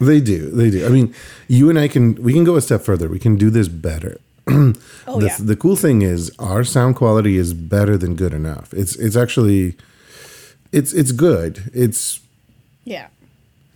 They 0.00 0.20
do. 0.20 0.50
They 0.50 0.70
do. 0.70 0.84
I 0.84 0.88
mean, 0.88 1.14
you 1.48 1.70
and 1.70 1.78
I 1.78 1.88
can 1.88 2.14
we 2.16 2.32
can 2.32 2.44
go 2.44 2.56
a 2.56 2.60
step 2.60 2.82
further. 2.82 3.08
We 3.08 3.18
can 3.18 3.36
do 3.36 3.48
this 3.48 3.68
better. 3.68 4.20
oh 4.48 4.74
the, 5.06 5.26
yeah. 5.26 5.36
the 5.40 5.56
cool 5.56 5.76
thing 5.76 6.02
is 6.02 6.32
our 6.38 6.64
sound 6.64 6.96
quality 6.96 7.36
is 7.36 7.54
better 7.54 7.96
than 7.96 8.14
good 8.16 8.34
enough. 8.34 8.74
It's 8.74 8.96
it's 8.96 9.16
actually 9.16 9.76
it's 10.72 10.92
it's 10.92 11.12
good. 11.12 11.70
It's 11.72 12.20
yeah. 12.84 13.08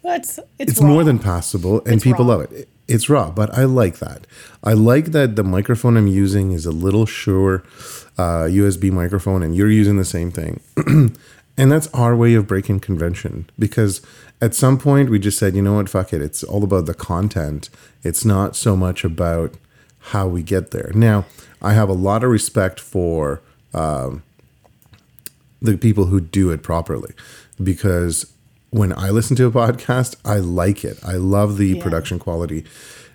Well, 0.03 0.17
it's 0.17 0.39
it's, 0.59 0.73
it's 0.73 0.81
more 0.81 1.05
than 1.05 1.19
passable 1.19 1.81
and 1.81 1.95
It's 1.95 2.05
people 2.05 2.25
raw. 2.25 2.37
love 2.37 2.53
it. 2.53 2.69
It's 2.89 3.09
raw, 3.09 3.31
but 3.31 3.57
I 3.57 3.65
like 3.65 3.99
that. 3.99 4.27
I 4.65 4.73
like 4.73 5.07
that 5.07 5.37
the 5.37 5.45
microphone 5.45 5.97
I'm 5.97 6.07
using 6.07 6.53
is 6.53 6.67
a 6.67 6.73
little 6.73 7.07
Shure 7.07 7.63
uh, 8.17 8.49
USB 8.49 8.91
microphone, 8.91 9.43
and 9.43 9.55
you're 9.55 9.71
using 9.71 9.97
the 9.97 10.05
same 10.05 10.31
thing. 10.31 10.61
and 11.59 11.71
that's 11.71 11.89
our 11.89 12.17
way 12.17 12.33
of 12.35 12.47
breaking 12.47 12.81
convention 12.81 13.51
because 13.59 14.01
at 14.41 14.55
some 14.55 14.79
point 14.79 15.11
we 15.11 15.19
just 15.19 15.39
said, 15.39 15.55
you 15.57 15.63
know 15.63 15.75
what, 15.75 15.89
fuck 15.91 16.13
it. 16.13 16.23
It's 16.23 16.43
all 16.45 16.63
about 16.65 16.87
the 16.87 16.95
content. 16.95 17.69
It's 18.03 18.25
not 18.25 18.57
so 18.57 18.77
much 18.77 19.05
about 19.05 19.55
how 20.13 20.29
we 20.29 20.43
get 20.43 20.71
there. 20.71 20.91
Now, 20.95 21.27
I 21.61 21.73
have 21.75 21.89
a 21.89 21.93
lot 21.95 22.23
of 22.25 22.31
respect 22.31 22.79
for 22.81 23.43
um, 23.75 24.23
the 25.61 25.77
people 25.77 26.07
who 26.07 26.21
do 26.21 26.51
it 26.51 26.63
properly 26.63 27.13
because 27.63 28.33
when 28.71 28.93
I 28.93 29.11
listen 29.11 29.35
to 29.37 29.47
a 29.47 29.51
podcast, 29.51 30.17
I 30.25 30.37
like 30.39 30.85
it. 30.85 30.99
I 31.05 31.15
love 31.15 31.57
the 31.59 31.71
Yeah. 31.77 31.83
production 31.83 32.19
quality. 32.19 32.65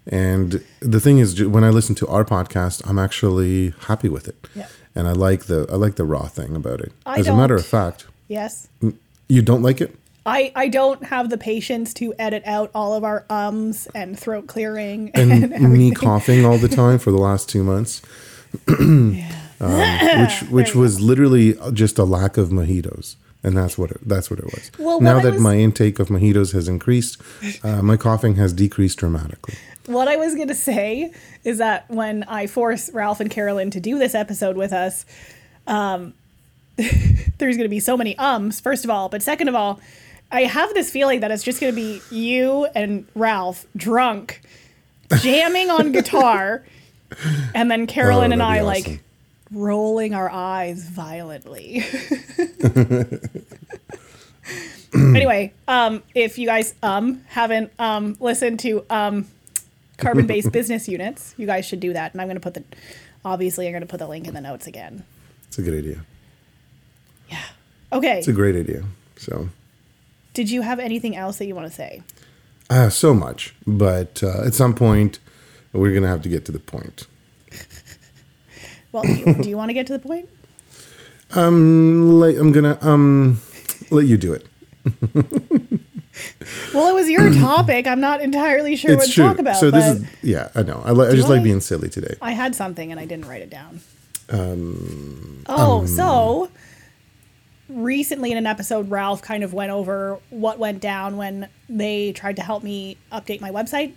And 0.06 0.62
the 0.82 1.00
thing 1.00 1.20
is, 1.20 1.42
when 1.42 1.64
I 1.64 1.70
listen 1.70 1.96
to 1.96 2.08
our 2.08 2.26
podcast, 2.26 2.82
I'm 2.90 3.00
actually 3.00 3.74
happy 3.88 4.10
with 4.10 4.28
it, 4.28 4.36
Yeah. 4.54 4.68
and 4.94 5.08
I 5.08 5.14
like 5.14 5.46
the 5.46 5.66
I 5.72 5.76
like 5.78 5.96
the 5.96 6.04
raw 6.04 6.28
thing 6.28 6.58
about 6.58 6.82
it. 6.82 6.92
I 7.06 7.20
As 7.20 7.28
a 7.28 7.36
matter 7.36 7.56
of 7.56 7.66
fact, 7.66 8.06
Yes. 8.34 8.68
you 9.30 9.42
don't 9.42 9.62
like 9.62 9.80
it. 9.82 9.96
I, 10.26 10.52
I 10.56 10.68
don't 10.70 11.04
have 11.04 11.30
the 11.30 11.38
patience 11.38 11.94
to 11.96 12.14
edit 12.18 12.44
out 12.46 12.72
all 12.74 12.94
of 12.94 13.04
our 13.04 13.26
ums 13.30 13.88
and 13.94 14.18
throat 14.18 14.48
clearing 14.48 15.12
and 15.16 15.54
and, 15.54 15.74
me 15.74 15.92
coughing 15.92 16.46
all 16.46 16.58
the 16.58 16.70
time 16.70 16.98
for 16.98 17.12
the 17.12 17.18
last 17.18 17.50
two 17.50 17.64
months, 17.64 18.02
um, 18.68 19.16
which 19.60 20.42
which 20.50 20.76
was 20.76 21.02
literally 21.02 21.56
just 21.74 22.00
a 22.00 22.06
lack 22.06 22.38
of 22.38 22.50
mojitos, 22.50 23.16
and 23.44 23.58
that's 23.58 23.78
what 23.78 23.92
it, 23.92 23.98
that's 24.08 24.30
what 24.30 24.40
it 24.40 24.46
was. 24.46 24.72
Well, 24.80 25.02
now 25.02 25.20
that 25.20 25.34
was- 25.34 25.42
my 25.42 25.58
intake 25.58 26.00
of 26.00 26.08
mojitos 26.08 26.54
has 26.54 26.68
increased, 26.68 27.22
uh, 27.64 27.82
my 27.82 27.98
coughing 27.98 28.36
has 28.36 28.54
decreased 28.54 29.00
dramatically. 29.00 29.56
What 29.88 30.08
I 30.08 30.16
was 30.16 30.36
going 30.36 30.48
to 30.48 30.56
say 30.56 31.12
is 31.44 31.58
that 31.58 31.90
when 31.90 32.24
I 32.24 32.48
force 32.48 32.90
Ralph 32.94 33.20
and 33.20 33.30
Carolyn 33.30 33.70
to 33.72 33.82
do 33.82 34.00
this 34.00 34.16
episode 34.16 34.56
with 34.56 34.72
us, 34.72 35.06
um, 35.68 36.14
there's 37.38 37.58
going 37.58 37.66
to 37.66 37.70
be 37.70 37.80
so 37.80 37.96
many 37.96 38.18
ums, 38.18 38.60
first 38.60 38.84
of 38.84 38.90
all. 38.90 39.10
But 39.10 39.22
second 39.22 39.48
of 39.48 39.56
all, 39.56 39.80
I 40.32 40.44
have 40.44 40.74
this 40.74 40.90
feeling 40.90 41.20
that 41.20 41.32
it's 41.32 41.44
just 41.44 41.62
going 41.62 41.72
to 41.72 41.76
be 41.76 42.02
you 42.10 42.66
and 42.76 43.06
Ralph 43.14 43.66
drunk, 43.76 44.42
jamming 45.20 45.70
on 45.70 45.92
guitar, 45.94 46.64
and 47.54 47.70
then 47.70 47.86
Carolyn 47.86 48.32
Oh, 48.32 48.34
and 48.34 48.44
I 48.44 48.60
be 48.60 48.64
like 48.64 49.04
rolling 49.52 50.16
our 50.16 50.30
eyes 50.30 50.90
violently. 50.90 51.84
anyway, 54.94 55.54
um, 55.68 56.02
if 56.16 56.38
you 56.38 56.48
guys 56.48 56.74
um 56.82 57.24
haven't 57.28 57.72
um 57.80 58.18
listened 58.20 58.60
to 58.62 58.86
um 58.90 59.28
carbon-based 59.98 60.52
business 60.52 60.88
units, 60.88 61.34
you 61.38 61.46
guys 61.46 61.66
should 61.66 61.80
do 61.80 61.94
that. 61.94 62.14
And 62.14 62.22
I'm 62.22 62.28
going 62.28 62.36
to 62.36 62.42
put 62.42 62.56
the 62.56 62.64
obviously 63.24 63.68
I'm 63.68 63.74
going 63.74 63.82
to 63.82 63.88
put 63.88 64.00
the 64.00 64.08
link 64.08 64.28
in 64.28 64.34
the 64.34 64.42
notes 64.42 64.68
again. 64.68 65.04
It's 65.48 65.60
a 65.60 65.62
good 65.62 65.78
idea. 65.78 66.04
Okay. 67.94 68.20
It's 68.20 68.28
a 68.28 68.34
great 68.34 68.56
idea. 68.56 68.84
So. 69.18 69.50
Did 70.34 70.50
you 70.50 70.62
have 70.62 70.80
anything 70.80 71.16
else 71.16 71.38
that 71.38 71.46
you 71.46 71.56
want 71.56 71.68
to 71.68 71.74
say? 71.74 72.02
Uh, 72.70 72.90
so 72.90 73.14
much, 73.14 73.54
but 73.68 74.24
uh, 74.24 74.44
at 74.46 74.54
some 74.54 74.74
point, 74.74 75.20
we're 75.74 75.94
gonna 75.94 76.08
have 76.08 76.22
to 76.24 76.30
get 76.30 76.46
to 76.46 76.52
the 76.52 76.60
point. 76.60 77.06
Well, 78.92 79.04
do 79.04 79.14
you, 79.14 79.34
do 79.36 79.50
you 79.50 79.58
want 79.58 79.70
to 79.70 79.74
get 79.74 79.86
to 79.88 79.94
the 79.94 80.00
point? 80.00 80.30
Let- 81.36 82.38
I'm 82.38 82.52
gonna 82.52 82.78
um 82.82 83.42
let 83.92 84.06
you 84.06 84.18
do 84.18 84.34
it. 84.34 84.48
Well, 86.74 86.88
it 86.90 86.94
was 86.94 87.10
your 87.10 87.34
topic. 87.40 87.88
I'm 87.88 88.00
not 88.00 88.22
entirely 88.22 88.76
sure 88.76 88.96
what 88.96 89.06
to 89.08 89.12
true. 89.12 89.26
talk 89.26 89.40
about. 89.40 89.58
so 89.58 89.72
this 89.72 89.96
is 89.98 90.06
yeah, 90.22 90.50
I 90.56 90.62
know. 90.64 90.82
I, 90.86 90.92
li- 90.92 91.08
I 91.08 91.16
just 91.16 91.28
I? 91.28 91.32
like 91.32 91.44
being 91.44 91.60
silly 91.60 91.90
today. 91.90 92.16
I 92.22 92.32
had 92.32 92.56
something 92.56 92.92
and 92.92 93.00
I 93.00 93.06
didn't 93.06 93.26
write 93.26 93.42
it 93.42 93.50
down. 93.50 93.82
Um, 94.30 95.44
oh, 95.48 95.86
so 95.86 96.50
recently 97.74 98.32
in 98.32 98.38
an 98.38 98.46
episode, 98.48 98.90
Ralph 98.90 99.22
kind 99.22 99.44
of 99.44 99.54
went 99.54 99.72
over 99.72 100.20
what 100.30 100.60
went 100.60 100.80
down 100.82 101.18
when 101.18 101.50
they 101.68 102.12
tried 102.14 102.36
to 102.38 102.42
help 102.42 102.64
me 102.64 102.98
update 103.12 103.42
my 103.42 103.50
website. 103.52 103.94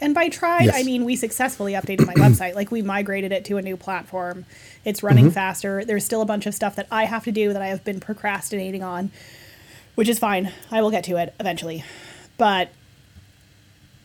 And 0.00 0.14
by 0.14 0.28
tried, 0.28 0.66
Yes. 0.66 0.76
I 0.76 0.82
mean 0.84 1.04
we 1.04 1.16
successfully 1.16 1.72
updated 1.72 2.06
my 2.06 2.14
website. 2.16 2.54
Like 2.54 2.70
we 2.70 2.82
migrated 2.82 3.32
it 3.32 3.44
to 3.46 3.56
a 3.56 3.62
new 3.62 3.76
platform. 3.76 4.44
It's 4.84 5.02
running 5.02 5.26
Mm-hmm. 5.26 5.34
faster. 5.34 5.84
There's 5.84 6.04
still 6.04 6.22
a 6.22 6.26
bunch 6.26 6.46
of 6.46 6.54
stuff 6.54 6.76
that 6.76 6.86
I 6.90 7.04
have 7.04 7.24
to 7.24 7.32
do 7.32 7.52
that 7.52 7.60
I 7.62 7.66
have 7.68 7.84
been 7.84 7.98
procrastinating 8.00 8.82
on, 8.82 9.10
which 9.96 10.08
is 10.08 10.18
fine. 10.18 10.52
I 10.70 10.82
will 10.82 10.90
get 10.90 11.04
to 11.04 11.16
it 11.16 11.34
eventually. 11.40 11.84
But 12.36 12.70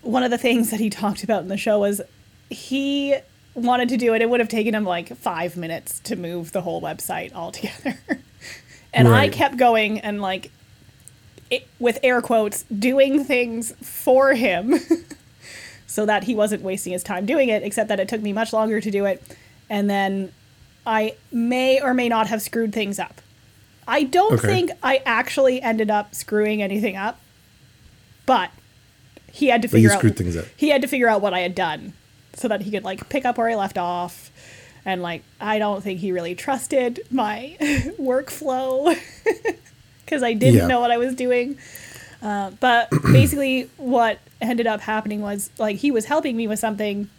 one 0.02 0.24
of 0.24 0.32
the 0.32 0.38
things 0.38 0.72
that 0.72 0.80
he 0.80 0.90
talked 1.02 1.24
about 1.24 1.44
in 1.44 1.48
the 1.48 1.58
show 1.58 1.80
was 1.80 2.02
he 2.50 3.16
wanted 3.54 3.88
to 3.90 3.98
do 3.98 4.16
it. 4.16 4.22
It 4.24 4.30
would 4.32 4.40
have 4.40 4.50
taken 4.50 4.74
him 4.74 4.84
like 4.84 5.16
five 5.16 5.56
minutes 5.56 6.00
to 6.02 6.16
move 6.16 6.52
the 6.54 6.62
whole 6.62 6.82
website 6.82 7.34
altogether. 7.34 8.00
and 8.94 9.08
I 9.08 9.30
kept 9.30 9.58
going 9.58 10.00
and 10.00 10.22
like, 10.22 10.52
it, 11.50 11.68
with 11.80 12.00
air 12.04 12.22
quotes, 12.22 12.64
doing 12.64 13.24
things 13.24 13.74
for 13.82 14.34
him 14.34 14.76
so 15.88 16.06
that 16.06 16.24
he 16.24 16.36
wasn't 16.36 16.62
wasting 16.64 16.94
his 16.94 17.04
time 17.04 17.26
doing 17.26 17.50
it, 17.50 17.64
except 17.64 17.90
that 17.90 18.00
it 18.00 18.08
took 18.08 18.22
me 18.22 18.34
much 18.34 18.54
longer 18.54 18.80
to 18.82 18.92
do 18.92 19.06
it. 19.06 19.22
And 19.70 19.90
then 19.90 20.32
I 20.86 21.16
may 21.32 21.80
or 21.82 21.94
may 21.94 22.10
not 22.10 22.28
have 22.28 22.42
screwed 22.42 22.74
things 22.74 23.00
up. 23.00 23.22
I 23.88 24.04
don't 24.04 24.34
Okay. 24.34 24.48
think 24.48 24.72
I 24.82 25.02
actually 25.06 25.62
ended 25.62 25.92
up 25.92 26.16
screwing 26.16 26.62
anything 26.62 26.96
up, 26.96 27.20
but 28.26 28.50
he 29.32 29.48
had 29.48 29.62
to 29.64 29.68
But 29.68 29.74
figure 29.74 29.92
out 29.92 30.02
things 30.02 30.38
up. 30.38 30.46
he 30.56 30.70
had 30.70 30.82
to 30.82 30.88
figure 30.88 31.08
out 31.10 31.22
what 31.22 31.34
I 31.34 31.40
had 31.40 31.54
done 31.56 31.94
so 32.34 32.48
that 32.48 32.62
he 32.62 32.72
could 32.72 32.84
like 32.84 33.10
pick 33.10 33.26
up 33.26 33.38
where 33.38 33.50
I 33.50 33.56
left 33.56 33.78
off. 33.78 34.32
And 34.86 35.02
like 35.02 35.24
I 35.40 35.60
don't 35.60 35.82
think 35.84 36.00
he 36.00 36.12
really 36.12 36.36
trusted 36.36 37.02
my 37.12 37.56
workflow 38.00 38.96
because 40.06 40.24
I 40.24 40.34
didn't 40.34 40.56
Yeah. 40.62 40.68
know 40.68 40.80
what 40.80 40.92
I 40.92 40.98
was 40.98 41.16
doing. 41.16 41.58
Uh, 42.22 42.52
but 42.60 42.90
basically, 43.12 43.70
what 43.78 44.20
ended 44.42 44.68
up 44.68 44.82
happening 44.82 45.22
was 45.22 45.50
like 45.58 45.78
he 45.78 45.92
was 45.92 46.06
helping 46.06 46.36
me 46.38 46.48
with 46.48 46.60
something 46.60 47.10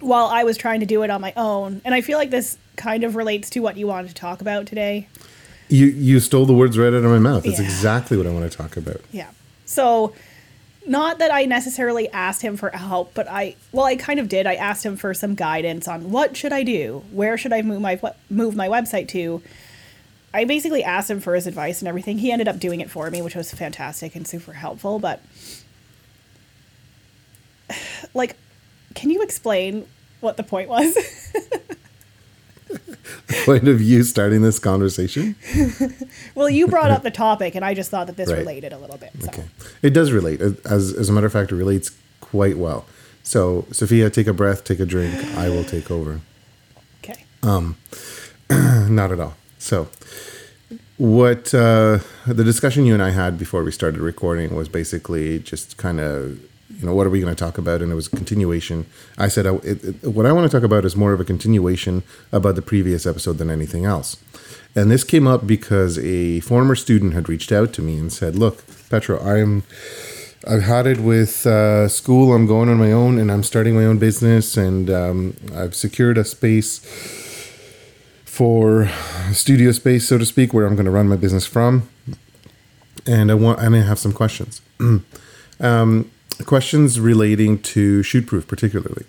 while 0.00 0.26
I 0.26 0.44
was 0.44 0.56
trying 0.56 0.80
to 0.80 0.86
do 0.86 1.02
it 1.02 1.10
on 1.10 1.20
my 1.20 1.32
own. 1.36 1.80
And 1.84 1.94
I 1.94 2.00
feel 2.00 2.18
like 2.18 2.30
this 2.30 2.58
kind 2.76 3.04
of 3.04 3.16
relates 3.16 3.48
to 3.50 3.60
what 3.60 3.76
you 3.76 3.86
wanted 3.86 4.08
to 4.08 4.14
talk 4.14 4.40
about 4.40 4.66
today. 4.66 5.08
You 5.68 5.86
you 5.86 6.20
stole 6.20 6.44
the 6.44 6.52
words 6.54 6.76
right 6.78 6.88
out 6.88 6.94
of 6.94 7.04
my 7.04 7.18
mouth. 7.18 7.44
That's 7.44 7.58
Yeah. 7.58 7.64
exactly 7.64 8.16
what 8.18 8.26
I 8.26 8.30
want 8.30 8.50
to 8.50 8.56
talk 8.56 8.76
about. 8.76 9.00
Yeah. 9.12 9.28
So, 9.64 10.12
not 10.86 11.18
that 11.18 11.32
I 11.32 11.44
necessarily 11.44 12.08
asked 12.10 12.42
him 12.42 12.56
for 12.56 12.70
help, 12.70 13.14
but 13.14 13.28
I 13.28 13.56
well, 13.72 13.86
I 13.86 13.96
kind 13.96 14.20
of 14.20 14.28
did. 14.28 14.46
I 14.46 14.54
asked 14.54 14.84
him 14.84 14.96
for 14.96 15.14
some 15.14 15.34
guidance 15.34 15.88
on 15.88 16.10
what 16.10 16.36
should 16.36 16.52
I 16.52 16.62
do, 16.62 17.04
where 17.10 17.38
should 17.38 17.52
I 17.52 17.62
move 17.62 17.80
my 17.80 18.00
move 18.28 18.54
my 18.54 18.68
website 18.68 19.08
to. 19.08 19.42
I 20.32 20.44
basically 20.44 20.82
asked 20.82 21.10
him 21.10 21.20
for 21.20 21.36
his 21.36 21.46
advice 21.46 21.80
and 21.80 21.88
everything. 21.88 22.18
He 22.18 22.32
ended 22.32 22.48
up 22.48 22.58
doing 22.58 22.80
it 22.80 22.90
for 22.90 23.08
me, 23.08 23.22
which 23.22 23.36
was 23.36 23.52
fantastic 23.52 24.16
and 24.16 24.26
super 24.26 24.52
helpful. 24.52 24.98
But 24.98 25.22
like, 28.14 28.36
can 28.94 29.10
you 29.10 29.22
explain 29.22 29.86
what 30.20 30.36
the 30.36 30.42
point 30.42 30.68
was? 30.68 30.96
Point 33.44 33.68
of 33.68 33.80
you 33.80 34.02
starting 34.02 34.42
this 34.42 34.58
conversation. 34.58 35.36
well, 36.34 36.48
you 36.48 36.66
brought 36.66 36.90
up 36.90 37.02
the 37.02 37.10
topic, 37.26 37.54
and 37.54 37.64
I 37.64 37.74
just 37.74 37.90
thought 37.90 38.06
that 38.06 38.16
this 38.16 38.30
Right. 38.30 38.38
related 38.38 38.72
a 38.72 38.78
little 38.78 38.96
bit. 38.98 39.10
So. 39.20 39.28
Okay, 39.28 39.44
it 39.82 39.90
does 39.90 40.12
relate. 40.12 40.40
As 40.40 40.92
as 40.92 41.08
a 41.08 41.12
matter 41.12 41.26
of 41.26 41.32
fact, 41.32 41.52
it 41.52 41.56
relates 41.56 41.90
quite 42.20 42.56
well. 42.56 42.86
So, 43.22 43.66
Sophia, 43.70 44.10
take 44.10 44.26
a 44.26 44.32
breath, 44.34 44.64
take 44.64 44.80
a 44.80 44.86
drink. 44.86 45.14
I 45.36 45.48
will 45.48 45.64
take 45.64 45.90
over. 45.90 46.20
Okay. 47.02 47.24
Um, 47.42 47.76
Not 48.50 49.12
at 49.12 49.20
all. 49.20 49.34
So, 49.58 49.88
what 50.98 51.54
uh, 51.54 51.98
the 52.26 52.44
discussion 52.44 52.84
you 52.84 52.92
and 52.94 53.02
I 53.02 53.10
had 53.10 53.38
before 53.38 53.64
we 53.64 53.72
started 53.72 54.00
recording 54.00 54.54
was 54.54 54.68
basically 54.68 55.38
just 55.38 55.76
kind 55.78 56.00
of, 56.00 56.38
you 56.84 56.90
know, 56.90 56.94
what 56.94 57.06
are 57.06 57.10
we 57.10 57.18
going 57.18 57.34
to 57.34 57.44
talk 57.44 57.56
about? 57.56 57.80
And 57.80 57.90
it 57.90 57.94
was 57.94 58.08
a 58.08 58.10
continuation. 58.10 58.84
I 59.16 59.28
said, 59.28 59.46
I, 59.46 59.54
it, 59.56 59.82
it, 59.82 60.06
what 60.06 60.26
I 60.26 60.32
want 60.32 60.50
to 60.50 60.54
talk 60.54 60.64
about 60.64 60.84
is 60.84 60.94
more 60.94 61.14
of 61.14 61.20
a 61.20 61.24
continuation 61.24 62.02
about 62.30 62.56
the 62.56 62.62
previous 62.62 63.06
episode 63.06 63.38
than 63.38 63.48
anything 63.48 63.86
else. 63.86 64.18
And 64.76 64.90
this 64.90 65.02
came 65.02 65.26
up 65.26 65.46
because 65.46 65.98
a 65.98 66.40
former 66.40 66.74
student 66.74 67.14
had 67.14 67.26
reached 67.30 67.52
out 67.52 67.72
to 67.74 67.80
me 67.80 67.96
and 67.96 68.12
said, 68.12 68.36
"Look, 68.36 68.64
Petro, 68.90 69.18
I'm." 69.20 69.62
I've 70.46 70.64
had 70.64 70.86
it 70.86 70.98
with 70.98 71.46
uh, 71.46 71.88
school. 71.88 72.34
I'm 72.34 72.46
going 72.46 72.68
on 72.68 72.76
my 72.76 72.92
own, 72.92 73.18
and 73.18 73.32
I'm 73.32 73.42
starting 73.42 73.74
my 73.74 73.86
own 73.86 73.96
business, 73.96 74.58
and 74.58 74.90
um, 74.90 75.36
I've 75.54 75.74
secured 75.74 76.18
a 76.18 76.24
space 76.24 76.80
for 78.26 78.90
studio 79.32 79.72
space, 79.72 80.06
so 80.06 80.18
to 80.18 80.26
speak, 80.26 80.52
where 80.52 80.66
I'm 80.66 80.74
going 80.74 80.84
to 80.84 80.90
run 80.90 81.08
my 81.08 81.16
business 81.16 81.46
from. 81.46 81.88
And 83.06 83.30
I 83.30 83.34
want, 83.36 83.58
and 83.60 83.74
I 83.74 83.80
have 83.80 83.98
some 83.98 84.12
questions. 84.12 84.60
um, 85.60 86.10
questions 86.42 86.98
relating 86.98 87.60
to 87.62 88.00
ShootProof, 88.00 88.46
particularly. 88.46 89.04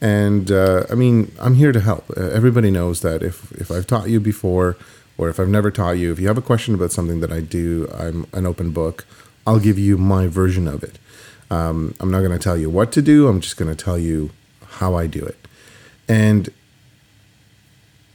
And 0.00 0.50
uh, 0.50 0.84
I 0.90 0.94
mean, 0.94 1.32
I'm 1.38 1.54
here 1.54 1.72
to 1.72 1.80
help. 1.80 2.08
Uh, 2.16 2.28
everybody 2.28 2.70
knows 2.70 3.00
that 3.02 3.22
if 3.22 3.52
if 3.52 3.70
I've 3.70 3.86
taught 3.86 4.08
you 4.08 4.20
before, 4.20 4.76
or 5.18 5.28
if 5.28 5.38
I've 5.38 5.48
never 5.48 5.70
taught 5.70 5.98
you, 5.98 6.10
if 6.12 6.18
you 6.18 6.28
have 6.28 6.38
a 6.38 6.42
question 6.42 6.74
about 6.74 6.92
something 6.92 7.20
that 7.20 7.32
I 7.32 7.40
do, 7.40 7.90
I'm 7.94 8.26
an 8.32 8.46
open 8.46 8.70
book. 8.70 9.04
I'll 9.46 9.58
give 9.58 9.78
you 9.78 9.98
my 9.98 10.26
version 10.26 10.66
of 10.68 10.82
it. 10.82 10.98
Um, 11.50 11.94
I'm 12.00 12.10
not 12.10 12.20
going 12.20 12.32
to 12.32 12.38
tell 12.38 12.56
you 12.56 12.70
what 12.70 12.92
to 12.92 13.02
do. 13.02 13.28
I'm 13.28 13.40
just 13.40 13.56
going 13.56 13.74
to 13.74 13.84
tell 13.84 13.98
you 13.98 14.30
how 14.64 14.94
I 14.94 15.06
do 15.06 15.24
it. 15.24 15.36
And 16.08 16.48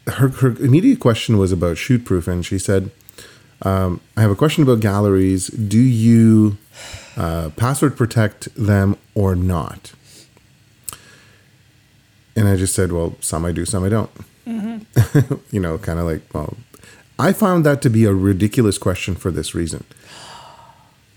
her, 0.08 0.30
her 0.30 0.56
immediate 0.58 1.00
question 1.00 1.38
was 1.38 1.52
about 1.52 1.78
ShootProof. 1.78 2.28
and 2.28 2.46
she 2.46 2.58
said, 2.58 2.90
um, 3.62 4.02
"I 4.18 4.22
have 4.22 4.32
a 4.32 4.36
question 4.36 4.64
about 4.64 4.80
galleries. 4.80 5.48
Do 5.48 5.80
you 5.80 6.58
uh, 7.18 7.50
password 7.56 7.96
protect 7.96 8.54
them 8.56 8.98
or 9.14 9.36
not?" 9.36 9.94
And 12.36 12.48
I 12.48 12.56
just 12.58 12.76
said, 12.76 12.92
well, 12.92 13.16
some 13.22 13.46
I 13.46 13.52
do, 13.52 13.66
some 13.66 13.84
I 13.84 13.90
don't. 13.90 14.12
you 15.52 15.60
know, 15.60 15.78
kind 15.78 16.00
of 16.00 16.06
like, 16.06 16.22
well, 16.34 16.58
I 17.18 17.34
found 17.34 17.66
that 17.66 17.82
to 17.84 17.90
be 17.90 18.06
a 18.06 18.14
ridiculous 18.14 18.78
question 18.78 19.16
for 19.16 19.32
this 19.32 19.56
reason. 19.56 19.86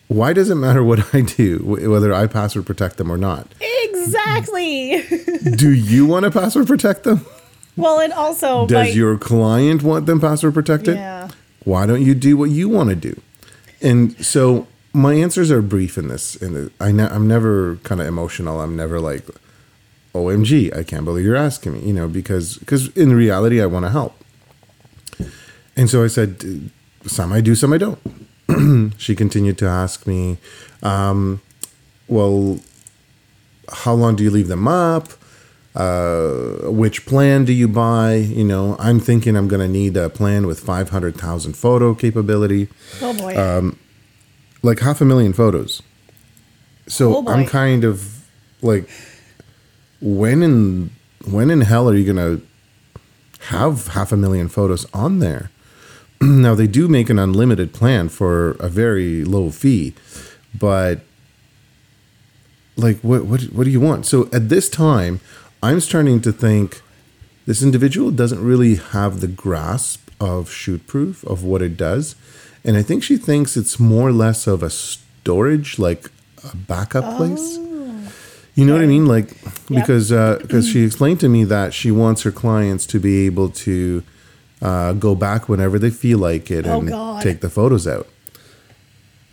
Why 0.07 0.33
does 0.33 0.49
it 0.49 0.55
matter 0.55 0.83
what 0.83 1.15
I 1.15 1.23
do, 1.23 1.59
whether 1.59 2.15
I 2.15 2.27
password 2.27 2.67
protect 2.67 2.97
them 2.97 3.11
or 3.11 3.19
not? 3.19 3.49
Exactly. 3.61 5.03
do 5.57 5.71
you 5.73 6.07
want 6.07 6.25
to 6.25 6.31
password 6.31 6.67
protect 6.67 7.03
them? 7.03 7.27
well, 7.77 8.01
and 8.01 8.13
also, 8.13 8.67
Does 8.67 8.89
like, 8.89 8.95
your 8.95 9.19
client 9.19 9.83
want 9.83 10.07
them 10.07 10.21
password 10.21 10.55
protected? 10.55 10.97
Yeah. 10.97 11.29
Why 11.65 11.85
don't 11.85 12.03
you 12.03 12.15
do 12.15 12.37
what 12.37 12.51
you 12.51 12.69
want 12.69 12.91
to 12.91 12.97
do? 12.97 13.21
And 13.83 14.25
so 14.25 14.67
my 14.99 15.15
answers 15.15 15.51
are 15.51 15.63
brief 15.63 15.97
in 15.97 16.09
this. 16.09 16.37
In 16.37 16.55
the, 16.55 16.73
I 16.81 16.93
ne- 16.93 17.09
I'm 17.09 17.27
never 17.27 17.77
kind 17.85 18.01
of 18.01 18.07
emotional. 18.07 18.61
I'm 18.61 18.77
never 18.77 19.01
like, 19.01 19.25
"OMG, 20.15 20.77
I 20.77 20.83
can't 20.83 21.05
believe 21.05 21.25
you're 21.25 21.37
asking 21.37 21.75
me," 21.75 21.81
you 21.81 21.93
know, 21.93 22.09
because 22.09 22.59
because 22.59 22.89
in 22.97 23.15
reality, 23.15 23.63
I 23.63 23.67
want 23.67 23.85
to 23.87 23.91
help. 23.91 24.15
And 25.77 25.89
so 25.89 26.05
I 26.05 26.09
said, 26.09 26.71
"Some 27.07 27.33
I 27.33 27.41
do, 27.41 27.55
some 27.55 27.73
I 27.73 27.79
don't." 27.79 27.99
she 28.99 29.15
continued 29.15 29.59
to 29.59 29.67
ask 29.67 30.07
me, 30.07 30.39
um, 30.83 31.41
"Well, 32.09 32.61
how 33.71 33.95
long 33.95 34.17
do 34.17 34.25
you 34.25 34.31
leave 34.31 34.49
them 34.49 34.67
up? 34.69 35.09
Uh, 35.75 36.71
which 36.71 37.07
plan 37.07 37.45
do 37.45 37.53
you 37.53 37.69
buy? 37.69 38.15
You 38.15 38.45
know, 38.45 38.75
I'm 38.81 38.99
thinking 38.99 39.37
I'm 39.37 39.47
going 39.47 39.61
to 39.61 39.69
need 39.69 39.97
a 39.97 40.09
plan 40.09 40.47
with 40.47 40.59
500,000 40.59 41.53
photo 41.53 41.95
capability, 41.95 42.69
oh 43.01 43.15
boy. 43.17 43.37
um, 43.37 43.79
like 44.63 44.81
half 44.81 45.01
a 45.01 45.05
million 45.05 45.33
photos. 45.33 45.83
So 46.87 47.17
Oh. 47.17 47.29
I'm 47.29 47.47
kind 47.47 47.85
of 47.85 48.25
like, 48.63 48.89
when 50.01 50.43
in 50.43 50.91
when 51.25 51.51
in 51.51 51.61
hell 51.63 51.89
are 51.89 51.95
you 51.97 52.05
going 52.13 52.39
to 52.39 52.47
have 53.49 53.89
half 53.89 54.13
a 54.13 54.17
million 54.17 54.49
photos 54.49 54.87
on 54.95 55.19
there? 55.19 55.51
now 56.21 56.55
they 56.55 56.67
do 56.67 56.89
make 56.89 57.11
an 57.11 57.19
unlimited 57.19 57.73
plan 57.73 58.09
for 58.09 58.53
a 58.53 58.69
very 58.69 59.25
low 59.25 59.51
fee, 59.51 59.95
but 60.59 61.01
like 62.77 62.99
what 63.01 63.25
what 63.27 63.43
what 63.45 63.65
do 63.65 63.71
you 63.71 63.81
want? 63.81 64.07
So 64.07 64.29
at 64.33 64.49
this 64.49 64.69
time, 64.71 65.21
I'm 65.63 65.81
starting 65.81 66.21
to 66.23 66.33
think 66.33 66.81
this 67.47 67.63
individual 67.63 68.11
doesn't 68.11 68.43
really 68.43 68.77
have 68.77 69.21
the 69.21 69.27
grasp 69.29 70.09
of 70.21 70.49
ShootProof 70.49 71.25
of 71.25 71.43
what 71.45 71.63
it 71.63 71.77
does, 71.77 72.15
and 72.69 72.77
I 72.77 72.83
think 72.83 73.03
she 73.03 73.17
thinks 73.17 73.57
it's 73.57 73.81
more 73.81 74.09
or 74.09 74.13
less 74.13 74.47
of 74.47 74.63
a 74.63 74.71
storage, 74.71 75.79
like 75.79 76.11
a 76.45 76.55
backup 76.55 77.17
place. 77.17 77.57
You 78.55 78.65
know 78.67 78.75
what 78.75 78.83
I 78.83 78.87
mean? 78.87 79.07
Like 79.07 79.29
Yep. 79.71 79.87
because 79.87 80.11
because 80.43 80.69
she 80.69 80.83
explained 80.85 81.21
to 81.21 81.29
me 81.29 81.45
that 81.45 81.73
she 81.75 81.91
wants 81.91 82.23
her 82.23 82.33
clients 82.33 82.87
to 82.87 82.99
be 83.01 83.27
able 83.27 83.49
to 83.67 84.03
uh, 84.63 84.93
go 84.95 85.15
back 85.15 85.49
whenever 85.49 85.79
they 85.79 85.91
feel 85.91 86.19
like 86.19 86.51
it 86.51 86.67
Oh, 86.67 86.81
and 86.81 86.89
God. 86.89 87.23
take 87.23 87.41
the 87.41 87.49
photos 87.51 87.87
out. 87.87 88.07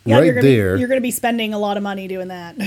yeah, 0.06 0.18
right 0.18 0.26
you're 0.26 0.36
gonna 0.36 0.48
there. 0.48 0.74
Be, 0.76 0.80
you're 0.80 0.88
going 0.88 1.02
to 1.02 1.10
be 1.12 1.12
spending 1.12 1.54
a 1.54 1.58
lot 1.60 1.78
of 1.78 1.84
money 1.84 2.08
doing 2.08 2.28
that. 2.30 2.56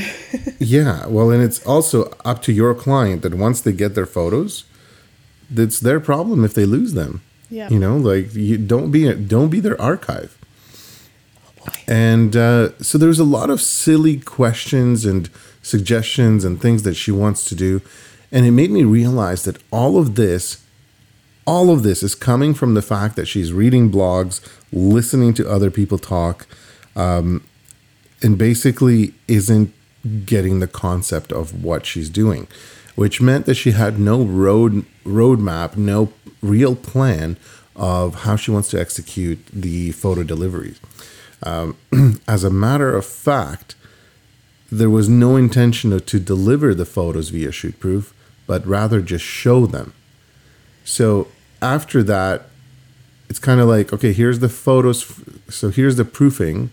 Yeah, 0.60 1.06
well, 1.06 1.30
and 1.30 1.40
it's 1.42 1.64
also 1.64 2.12
up 2.24 2.42
to 2.42 2.52
your 2.52 2.74
client 2.74 3.22
that 3.22 3.32
once 3.34 3.60
they 3.60 3.72
get 3.72 3.94
their 3.94 4.06
photos, 4.06 4.64
it's 5.54 5.78
their 5.80 6.00
problem 6.00 6.44
if 6.44 6.52
they 6.52 6.66
lose 6.66 6.92
them. 6.94 7.22
Yeah. 7.48 7.70
you 7.70 7.78
know, 7.78 7.96
like 7.96 8.34
you 8.34 8.58
don't 8.58 8.90
be 8.90 9.10
don't 9.14 9.48
be 9.50 9.60
their 9.60 9.80
archive. 9.80 10.36
And 11.86 12.36
uh, 12.36 12.78
so 12.78 12.98
there's 12.98 13.18
a 13.18 13.24
lot 13.24 13.50
of 13.50 13.60
silly 13.60 14.18
questions 14.18 15.04
and 15.04 15.30
suggestions 15.62 16.44
and 16.44 16.60
things 16.60 16.82
that 16.84 16.94
she 16.94 17.10
wants 17.10 17.44
to 17.46 17.54
do, 17.54 17.80
and 18.32 18.46
it 18.46 18.52
made 18.52 18.70
me 18.70 18.84
realize 18.84 19.44
that 19.44 19.58
all 19.70 19.98
of 19.98 20.14
this, 20.14 20.64
all 21.46 21.70
of 21.70 21.82
this 21.82 22.02
is 22.02 22.14
coming 22.14 22.54
from 22.54 22.74
the 22.74 22.82
fact 22.82 23.16
that 23.16 23.26
she's 23.26 23.52
reading 23.52 23.90
blogs, 23.90 24.40
listening 24.72 25.34
to 25.34 25.50
other 25.50 25.70
people 25.70 25.98
talk, 25.98 26.46
and 28.22 28.38
basically 28.38 29.14
isn't 29.26 29.72
getting 30.26 30.60
the 30.60 30.66
concept 30.66 31.32
of 31.32 31.64
what 31.64 31.86
she's 31.86 32.08
doing, 32.10 32.46
which 32.94 33.20
meant 33.20 33.46
that 33.46 33.54
she 33.54 33.72
had 33.72 33.98
no 33.98 34.22
road 34.22 34.84
roadmap, 35.04 35.76
no 35.76 36.12
real 36.42 36.76
plan 36.76 37.36
of 37.76 38.22
how 38.22 38.36
she 38.36 38.50
wants 38.50 38.68
to 38.70 38.80
execute 38.80 39.38
the 39.52 39.92
photo 39.92 40.22
deliveries. 40.22 40.80
Um, 41.42 41.76
as 42.28 42.44
a 42.44 42.50
matter 42.50 42.94
of 42.96 43.06
fact, 43.06 43.74
there 44.70 44.90
was 44.90 45.08
no 45.08 45.36
intention 45.36 45.92
of, 45.92 46.06
to 46.06 46.18
deliver 46.20 46.74
the 46.74 46.84
photos 46.84 47.30
via 47.30 47.48
ShootProof, 47.48 48.12
but 48.46 48.66
rather 48.66 49.00
just 49.00 49.24
show 49.24 49.66
them. 49.66 49.92
So 50.84 51.28
after 51.62 52.02
that, 52.04 52.46
it's 53.28 53.38
kind 53.38 53.60
of 53.60 53.68
like, 53.68 53.92
okay, 53.92 54.12
here's 54.12 54.38
the 54.40 54.48
photos. 54.48 55.20
So 55.48 55.70
here's 55.70 55.96
the 55.96 56.04
proofing. 56.04 56.70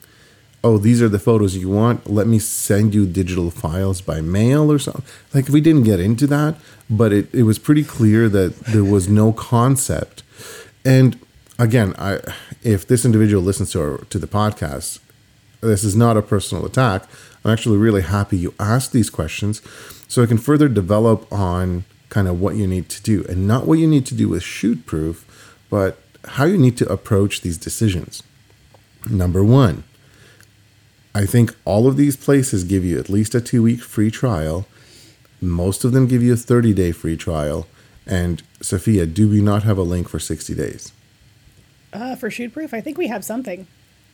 Oh, 0.63 0.77
these 0.77 1.01
are 1.01 1.09
the 1.09 1.19
photos 1.19 1.55
you 1.55 1.69
want. 1.69 2.09
Let 2.09 2.27
me 2.27 2.39
send 2.39 2.95
you 2.95 3.05
digital 3.05 3.51
files 3.51 4.01
by 4.01 4.21
mail 4.21 4.71
or 4.71 4.79
something. 4.79 5.03
Like 5.33 5.49
we 5.49 5.61
didn't 5.61 5.83
get 5.83 5.99
into 5.99 6.27
that, 6.27 6.55
but 6.89 7.13
it, 7.13 7.33
it 7.33 7.43
was 7.43 7.59
pretty 7.59 7.83
clear 7.83 8.29
that 8.29 8.57
there 8.61 8.83
was 8.83 9.07
no 9.07 9.31
concept. 9.31 10.23
And 10.83 11.19
again, 11.57 11.93
I 11.97 12.19
if 12.63 12.87
this 12.87 13.05
individual 13.05 13.43
listens 13.43 13.71
to 13.71 13.81
our, 13.81 13.97
to 14.05 14.19
the 14.19 14.27
podcast, 14.27 14.99
this 15.61 15.83
is 15.83 15.95
not 15.95 16.17
a 16.17 16.21
personal 16.21 16.65
attack. 16.65 17.03
I'm 17.43 17.51
actually 17.51 17.77
really 17.77 18.01
happy 18.01 18.37
you 18.37 18.53
asked 18.59 18.91
these 18.91 19.09
questions 19.09 19.61
so 20.07 20.23
I 20.23 20.25
can 20.25 20.37
further 20.37 20.67
develop 20.67 21.31
on 21.31 21.85
kind 22.09 22.27
of 22.27 22.39
what 22.39 22.55
you 22.55 22.67
need 22.67 22.89
to 22.89 23.03
do 23.03 23.25
and 23.27 23.47
not 23.47 23.65
what 23.65 23.79
you 23.79 23.87
need 23.87 24.05
to 24.07 24.15
do 24.15 24.29
with 24.29 24.41
ShootProof, 24.41 25.23
but 25.69 25.99
how 26.25 26.45
you 26.45 26.57
need 26.57 26.77
to 26.77 26.91
approach 26.91 27.41
these 27.41 27.57
decisions. 27.57 28.23
Number 29.09 29.43
one, 29.43 29.83
I 31.13 31.25
think 31.25 31.55
all 31.65 31.87
of 31.87 31.97
these 31.97 32.17
places 32.17 32.63
give 32.63 32.83
you 32.83 32.99
at 32.99 33.09
least 33.09 33.35
a 33.35 33.41
two 33.41 33.63
week 33.63 33.81
free 33.81 34.11
trial. 34.11 34.65
Most 35.41 35.83
of 35.83 35.91
them 35.91 36.07
give 36.07 36.23
you 36.23 36.33
a 36.33 36.37
30 36.37 36.73
day 36.73 36.91
free 36.91 37.17
trial. 37.17 37.67
And 38.07 38.43
Sophia, 38.61 39.05
do 39.05 39.29
we 39.29 39.41
not 39.41 39.63
have 39.63 39.77
a 39.77 39.83
link 39.83 40.09
for 40.09 40.19
60 40.19 40.53
days? 40.53 40.91
Uh, 41.95 42.15
for 42.15 42.29
ShootProof, 42.29 42.73
I 42.73 42.81
think 42.81 42.97
we 42.97 43.07
have 43.07 43.23
something. 43.25 43.67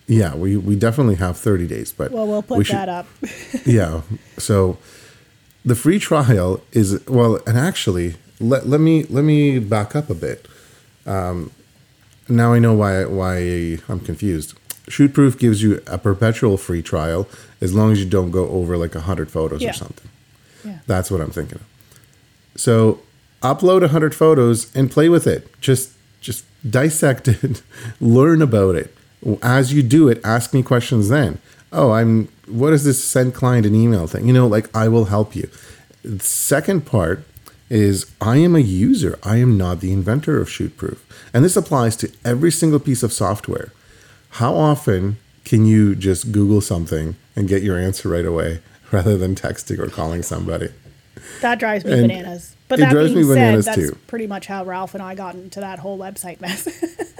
Yeah, 0.07 0.35
we, 0.35 0.57
we 0.57 0.75
definitely 0.75 1.15
have 1.15 1.37
30 1.37 1.67
days, 1.67 1.91
but 1.91 2.11
Well, 2.11 2.27
we'll 2.27 2.41
put 2.43 2.57
we 2.57 2.63
should- 2.63 2.75
that 2.75 2.89
up. 2.89 3.07
yeah. 3.65 4.01
So 4.37 4.77
the 5.63 5.75
free 5.75 5.99
trial 5.99 6.61
is 6.71 7.05
well, 7.07 7.39
and 7.47 7.57
actually, 7.57 8.15
let, 8.39 8.67
let 8.67 8.79
me 8.81 9.03
let 9.05 9.23
me 9.23 9.59
back 9.59 9.95
up 9.95 10.09
a 10.09 10.15
bit. 10.15 10.47
Um, 11.05 11.51
now 12.27 12.53
I 12.53 12.59
know 12.59 12.73
why 12.73 13.05
why 13.05 13.77
I'm 13.87 13.99
confused. 13.99 14.55
Shootproof 14.87 15.37
gives 15.37 15.61
you 15.61 15.81
a 15.87 15.97
perpetual 15.97 16.57
free 16.57 16.81
trial 16.81 17.27
as 17.61 17.73
long 17.73 17.91
as 17.91 17.99
you 18.03 18.09
don't 18.09 18.31
go 18.31 18.49
over 18.49 18.75
like 18.77 18.93
hundred 18.95 19.29
photos 19.31 19.61
Yeah. 19.61 19.69
or 19.69 19.73
something. 19.73 20.09
Yeah. 20.65 20.79
That's 20.87 21.09
what 21.11 21.21
I'm 21.21 21.29
thinking 21.31 21.59
of. 21.59 21.65
So 22.59 22.99
upload 23.41 23.87
hundred 23.89 24.13
photos 24.15 24.75
and 24.75 24.89
play 24.91 25.07
with 25.09 25.27
it. 25.27 25.47
Just 25.61 25.91
just 26.21 26.45
dissect 26.69 27.27
it, 27.27 27.61
learn 27.99 28.41
about 28.41 28.75
it. 28.75 28.95
As 29.41 29.73
you 29.73 29.83
do 29.83 30.07
it, 30.07 30.21
ask 30.23 30.53
me 30.53 30.63
questions 30.63 31.09
then. 31.09 31.39
Oh, 31.71 31.91
I'm 31.91 32.27
what 32.47 32.73
is 32.73 32.83
this 32.83 33.03
send 33.03 33.33
client 33.33 33.65
an 33.65 33.75
email 33.75 34.07
thing? 34.07 34.27
You 34.27 34.33
know, 34.33 34.47
like 34.47 34.73
I 34.75 34.87
will 34.87 35.05
help 35.05 35.35
you. 35.35 35.49
The 36.03 36.19
second 36.19 36.85
part 36.85 37.23
is 37.69 38.11
I 38.19 38.37
am 38.37 38.55
a 38.55 38.59
user. 38.59 39.17
I 39.23 39.37
am 39.37 39.57
not 39.57 39.79
the 39.79 39.93
inventor 39.93 40.39
of 40.41 40.49
Shootproof. 40.49 40.97
And 41.33 41.45
this 41.45 41.55
applies 41.55 41.95
to 41.97 42.11
every 42.25 42.51
single 42.51 42.79
piece 42.79 43.03
of 43.03 43.13
software. 43.13 43.71
How 44.31 44.53
often 44.53 45.17
can 45.45 45.65
you 45.65 45.95
just 45.95 46.31
Google 46.31 46.59
something 46.59 47.15
and 47.35 47.47
get 47.47 47.63
your 47.63 47.77
answer 47.77 48.09
right 48.09 48.25
away 48.25 48.59
rather 48.91 49.17
than 49.17 49.35
texting 49.35 49.79
or 49.79 49.87
calling 49.87 50.23
somebody? 50.23 50.69
That 51.41 51.59
drives 51.59 51.85
me 51.85 51.93
And 51.93 52.01
bananas. 52.01 52.55
But 52.71 52.79
it 52.79 52.83
that 52.83 52.91
drives 52.91 53.13
being 53.13 53.27
me 53.27 53.33
said, 53.33 53.63
that's 53.63 53.77
too. 53.77 53.97
pretty 54.07 54.27
much 54.27 54.47
how 54.47 54.65
Ralph 54.65 54.93
and 54.93 55.03
I 55.03 55.13
got 55.13 55.35
into 55.35 55.59
that 55.59 55.79
whole 55.79 55.99
website 55.99 56.41
mess. 56.41 56.67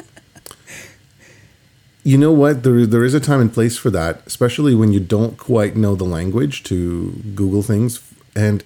You 2.04 2.18
know 2.18 2.32
what? 2.32 2.64
There, 2.64 2.86
there 2.86 3.04
is 3.04 3.14
a 3.14 3.20
time 3.20 3.42
and 3.42 3.54
place 3.54 3.78
for 3.78 3.92
that, 3.92 4.24
especially 4.26 4.74
when 4.74 4.92
you 4.92 5.00
don't 5.00 5.38
quite 5.38 5.76
know 5.76 5.96
the 5.96 6.04
language 6.04 6.64
to 6.64 7.12
Google 7.36 7.62
things. 7.62 8.02
And 8.36 8.64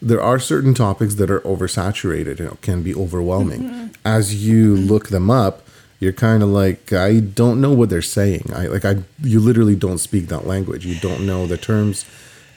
there 0.00 0.22
are 0.22 0.38
certain 0.38 0.72
topics 0.72 1.16
that 1.16 1.30
are 1.30 1.40
oversaturated 1.40 2.40
and 2.40 2.60
can 2.62 2.82
be 2.82 2.94
overwhelming. 2.94 3.62
Mm-hmm. 3.62 3.86
As 4.06 4.46
you 4.46 4.74
mm-hmm. 4.74 4.86
look 4.86 5.08
them 5.08 5.30
up, 5.30 5.66
you're 6.00 6.12
kind 6.12 6.42
of 6.42 6.48
like, 6.48 6.92
I 6.92 7.20
don't 7.20 7.60
know 7.60 7.72
what 7.72 7.90
they're 7.90 8.00
saying. 8.00 8.50
I 8.54 8.68
like 8.68 8.84
I 8.84 9.02
you 9.22 9.40
literally 9.40 9.74
don't 9.74 9.98
speak 9.98 10.28
that 10.28 10.46
language. 10.46 10.86
You 10.86 10.98
don't 11.00 11.26
know 11.26 11.46
the 11.46 11.58
terms. 11.58 12.06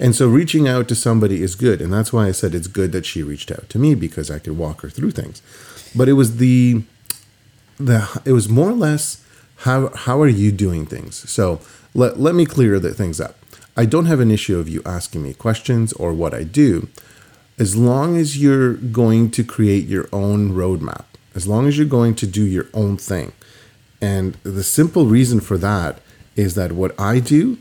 And 0.02 0.16
so 0.16 0.28
reaching 0.28 0.68
out 0.68 0.88
to 0.90 0.96
somebody 0.96 1.42
is 1.42 1.56
good. 1.56 1.80
And 1.80 1.94
that's 1.94 2.12
why 2.12 2.28
I 2.28 2.32
said 2.32 2.54
it's 2.54 2.68
good 2.68 2.92
that 2.92 3.06
she 3.06 3.24
reached 3.24 3.52
out 3.52 3.70
to 3.70 3.80
me 3.80 3.96
because 3.96 4.30
I 4.30 4.40
could 4.40 4.58
walk 4.58 4.82
her 4.82 4.90
through 4.90 5.12
things. 5.12 5.42
But 5.96 6.10
it 6.10 6.14
was 6.14 6.38
the 6.38 6.84
the 7.78 8.22
it 8.26 8.34
was 8.34 8.50
more 8.50 8.70
or 8.70 8.74
less 8.74 9.24
how 9.58 9.90
how 9.96 10.22
are 10.22 10.28
you 10.28 10.52
doing 10.52 10.86
things 10.86 11.28
so 11.30 11.60
let, 11.96 12.20
let 12.20 12.36
me 12.36 12.46
clear 12.46 12.80
the 12.80 12.94
things 12.94 13.20
up 13.20 13.36
i 13.76 13.86
don't 13.86 14.06
have 14.06 14.20
an 14.20 14.30
issue 14.30 14.60
of 14.60 14.70
you 14.70 14.84
asking 14.86 15.24
me 15.24 15.34
questions 15.34 15.92
or 15.94 16.14
what 16.14 16.32
i 16.32 16.44
do 16.44 16.88
as 17.62 17.76
long 17.76 18.18
as 18.18 18.42
you're 18.42 18.74
going 18.74 19.30
to 19.30 19.44
create 19.44 19.86
your 19.86 20.10
own 20.12 20.50
roadmap, 20.50 21.06
as 21.36 21.48
long 21.48 21.68
as 21.68 21.78
you're 21.78 21.86
going 21.86 22.16
to 22.16 22.26
do 22.26 22.44
your 22.44 22.66
own 22.74 22.98
thing. 22.98 23.34
And 24.02 24.34
the 24.42 24.64
simple 24.64 25.06
reason 25.06 25.40
for 25.40 25.60
that 25.60 26.00
is 26.36 26.56
that 26.56 26.72
what 26.72 27.00
I 27.00 27.20
do 27.20 27.60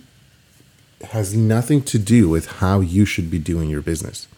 has 1.04 1.34
nothing 1.34 1.82
to 1.82 1.98
do 1.98 2.28
with 2.28 2.46
how 2.46 2.80
you 2.80 3.04
should 3.04 3.30
be 3.30 3.38
doing 3.38 3.70
your 3.70 3.80
business. 3.80 4.28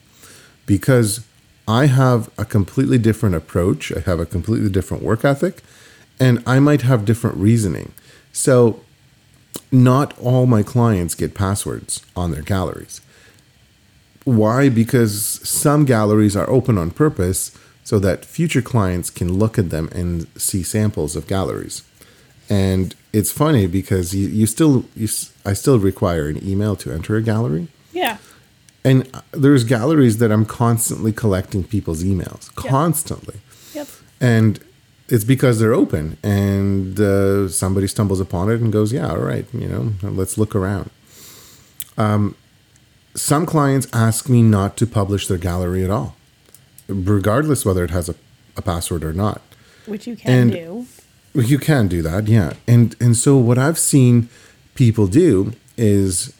Because 0.67 1.25
I 1.67 1.87
have 1.87 2.31
a 2.39 2.45
completely 2.45 2.99
different 2.99 3.35
approach, 3.35 3.93
I 3.93 4.01
have 4.01 4.21
a 4.21 4.27
completely 4.27 4.71
different 4.71 5.03
work 5.03 5.25
ethic, 5.25 5.63
and 6.19 6.43
I 6.47 6.61
might 6.61 6.83
have 6.83 7.05
different 7.05 7.37
reasoning. 7.37 7.93
So, 8.33 8.81
not 9.71 10.17
all 10.19 10.47
my 10.47 10.63
clients 10.63 11.15
get 11.15 11.35
passwords 11.35 12.05
on 12.17 12.31
their 12.31 12.43
galleries. 12.43 13.01
Why? 14.25 14.69
Because 14.69 15.17
some 15.49 15.85
galleries 15.85 16.37
are 16.37 16.49
open 16.49 16.79
on 16.79 16.91
purpose 16.91 17.57
so 17.85 17.99
that 17.99 18.25
future 18.25 18.63
clients 18.63 19.11
can 19.11 19.39
look 19.39 19.59
at 19.59 19.71
them 19.71 19.89
and 19.93 20.27
see 20.37 20.63
samples 20.63 21.17
of 21.17 21.27
galleries. 21.27 21.83
And 22.49 22.95
it's 23.13 23.31
funny 23.31 23.67
because 23.67 24.15
you, 24.15 24.29
you 24.29 24.47
still 24.47 24.85
you, 24.97 25.09
I 25.45 25.53
still 25.53 25.79
require 25.79 26.29
an 26.29 26.47
email 26.47 26.77
to 26.77 26.93
enter 26.93 27.17
a 27.17 27.23
gallery. 27.23 27.69
Yeah. 27.93 28.19
And 28.85 29.09
there's 29.33 29.65
galleries 29.65 30.19
that 30.19 30.33
I'm 30.33 30.45
constantly 30.45 31.13
collecting 31.13 31.63
people's 31.63 32.03
emails, 32.03 32.53
constantly. 32.57 33.37
Yep. 33.75 33.89
And 34.21 34.59
it's 35.09 35.25
because 35.25 35.61
they're 35.61 35.75
open 35.75 36.17
and 36.25 36.99
uh, 36.99 37.49
somebody 37.49 37.87
stumbles 37.87 38.19
upon 38.19 38.51
it 38.51 38.61
and 38.61 38.73
goes, 38.73 38.93
yeah, 38.93 39.09
all 39.11 39.19
right, 39.19 39.47
you 39.53 39.69
know, 39.69 39.93
let's 40.03 40.37
look 40.37 40.57
around. 40.57 40.91
Um, 41.97 42.35
some 43.15 43.45
clients 43.47 43.87
ask 43.93 44.29
me 44.29 44.43
not 44.43 44.77
to 44.79 44.87
publish 44.87 45.27
their 45.29 45.39
gallery 45.39 45.85
at 45.85 45.91
all, 45.91 46.17
regardless 46.89 47.65
whether 47.65 47.85
it 47.85 47.91
has 47.91 48.09
a, 48.09 48.15
a 48.57 48.63
password 48.63 49.05
or 49.05 49.13
not. 49.13 49.43
Which 49.87 50.07
you 50.07 50.17
can 50.17 50.31
And- 50.31 50.53
do. 50.53 50.87
You 51.35 51.59
can 51.59 51.89
do 51.89 52.03
that, 52.03 52.29
yeah. 52.29 52.55
And 52.67 52.95
and 53.01 53.17
so 53.17 53.37
what 53.37 53.59
I've 53.59 53.79
seen 53.79 54.29
people 54.75 55.07
do 55.07 55.53
is 55.77 56.35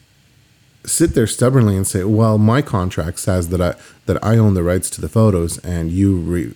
sit 0.85 1.15
there 1.15 1.27
stubbornly 1.27 1.77
and 1.77 1.87
say, 1.87 2.05
"Well, 2.05 2.37
my 2.37 2.61
contract 2.61 3.19
says 3.19 3.49
that 3.49 3.61
I 3.61 3.75
that 4.07 4.23
I 4.23 4.37
own 4.37 4.55
the 4.55 4.63
rights 4.63 4.91
to 4.91 5.01
the 5.01 5.09
photos, 5.09 5.59
and 5.59 5.91
you 5.91 6.17
re, 6.17 6.53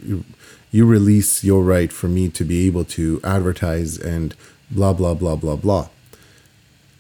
you, 0.71 0.85
release 0.85 1.43
your 1.43 1.63
right 1.63 1.91
for 1.91 2.09
me 2.09 2.29
to 2.29 2.45
be 2.45 2.67
able 2.67 2.85
to 2.85 3.21
advertise 3.25 3.97
and 3.99 4.35
blah 4.71 4.93
blah 4.93 5.15
blah 5.15 5.37
blah 5.37 5.57
blah." 5.57 5.89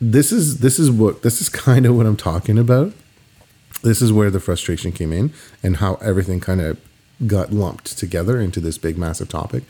This 0.00 0.32
is 0.32 0.60
this 0.60 0.78
is 0.78 0.90
what 0.90 1.22
this 1.22 1.42
is 1.42 1.48
kind 1.66 1.84
of 1.84 1.96
what 1.96 2.06
I'm 2.06 2.16
talking 2.16 2.58
about. 2.58 2.94
This 3.82 4.00
is 4.00 4.10
where 4.10 4.30
the 4.30 4.40
frustration 4.40 4.90
came 4.90 5.12
in, 5.12 5.34
and 5.62 5.76
how 5.76 5.96
everything 5.96 6.40
kind 6.40 6.62
of 6.62 6.78
got 7.26 7.52
lumped 7.52 7.98
together 7.98 8.40
into 8.40 8.60
this 8.60 8.78
big 8.78 8.96
massive 8.96 9.28
topic 9.28 9.64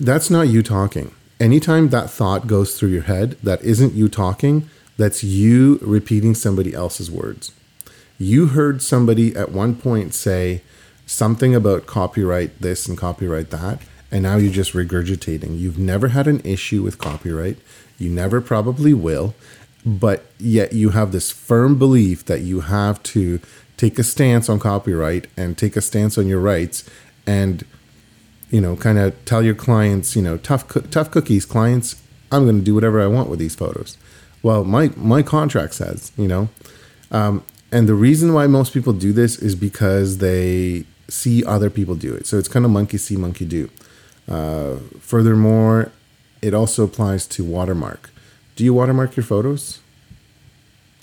that's 0.00 0.30
not 0.30 0.48
you 0.48 0.62
talking. 0.62 1.14
Anytime 1.40 1.88
that 1.88 2.10
thought 2.10 2.46
goes 2.46 2.78
through 2.78 2.90
your 2.90 3.02
head 3.02 3.36
that 3.42 3.62
isn't 3.62 3.94
you 3.94 4.08
talking, 4.08 4.68
that's 4.96 5.24
you 5.24 5.78
repeating 5.82 6.34
somebody 6.34 6.72
else's 6.72 7.10
words. 7.10 7.52
You 8.18 8.46
heard 8.46 8.80
somebody 8.80 9.34
at 9.34 9.50
one 9.50 9.74
point 9.74 10.14
say 10.14 10.62
something 11.06 11.54
about 11.54 11.86
copyright 11.86 12.60
this 12.60 12.86
and 12.86 12.96
copyright 12.96 13.50
that, 13.50 13.80
and 14.10 14.22
now 14.22 14.36
you're 14.36 14.52
just 14.52 14.72
regurgitating. 14.72 15.58
You've 15.58 15.78
never 15.78 16.08
had 16.08 16.28
an 16.28 16.40
issue 16.44 16.82
with 16.82 16.98
copyright. 16.98 17.58
You 17.98 18.10
never 18.10 18.40
probably 18.40 18.94
will, 18.94 19.34
but 19.84 20.24
yet 20.38 20.72
you 20.72 20.90
have 20.90 21.10
this 21.10 21.32
firm 21.32 21.78
belief 21.78 22.24
that 22.26 22.40
you 22.42 22.60
have 22.60 23.02
to 23.02 23.40
take 23.76 23.98
a 23.98 24.04
stance 24.04 24.48
on 24.48 24.60
copyright 24.60 25.26
and 25.36 25.58
take 25.58 25.76
a 25.76 25.80
stance 25.80 26.16
on 26.16 26.28
your 26.28 26.40
rights 26.40 26.88
and 27.26 27.64
you 28.50 28.60
know, 28.60 28.76
kind 28.76 28.98
of 28.98 29.12
tell 29.24 29.42
your 29.42 29.54
clients, 29.54 30.14
you 30.14 30.22
know, 30.22 30.36
tough 30.36 30.68
tough 30.90 31.10
cookies, 31.10 31.44
clients. 31.46 32.00
I'm 32.30 32.44
going 32.44 32.58
to 32.58 32.64
do 32.64 32.74
whatever 32.74 33.00
I 33.00 33.06
want 33.06 33.28
with 33.28 33.38
these 33.38 33.54
photos. 33.54 33.96
Well, 34.42 34.64
my 34.64 34.90
my 34.96 35.22
contract 35.22 35.74
says, 35.74 36.12
you 36.16 36.28
know, 36.28 36.48
um, 37.10 37.44
and 37.72 37.88
the 37.88 37.94
reason 37.94 38.34
why 38.34 38.46
most 38.46 38.72
people 38.72 38.92
do 38.92 39.12
this 39.12 39.38
is 39.38 39.54
because 39.54 40.18
they 40.18 40.84
see 41.08 41.44
other 41.44 41.70
people 41.70 41.94
do 41.94 42.14
it. 42.14 42.26
So 42.26 42.38
it's 42.38 42.48
kind 42.48 42.64
of 42.64 42.70
monkey 42.70 42.98
see, 42.98 43.16
monkey 43.16 43.44
do. 43.44 43.70
Uh, 44.28 44.76
furthermore, 45.00 45.92
it 46.40 46.54
also 46.54 46.84
applies 46.84 47.26
to 47.28 47.44
watermark. 47.44 48.10
Do 48.56 48.64
you 48.64 48.72
watermark 48.74 49.16
your 49.16 49.24
photos, 49.24 49.80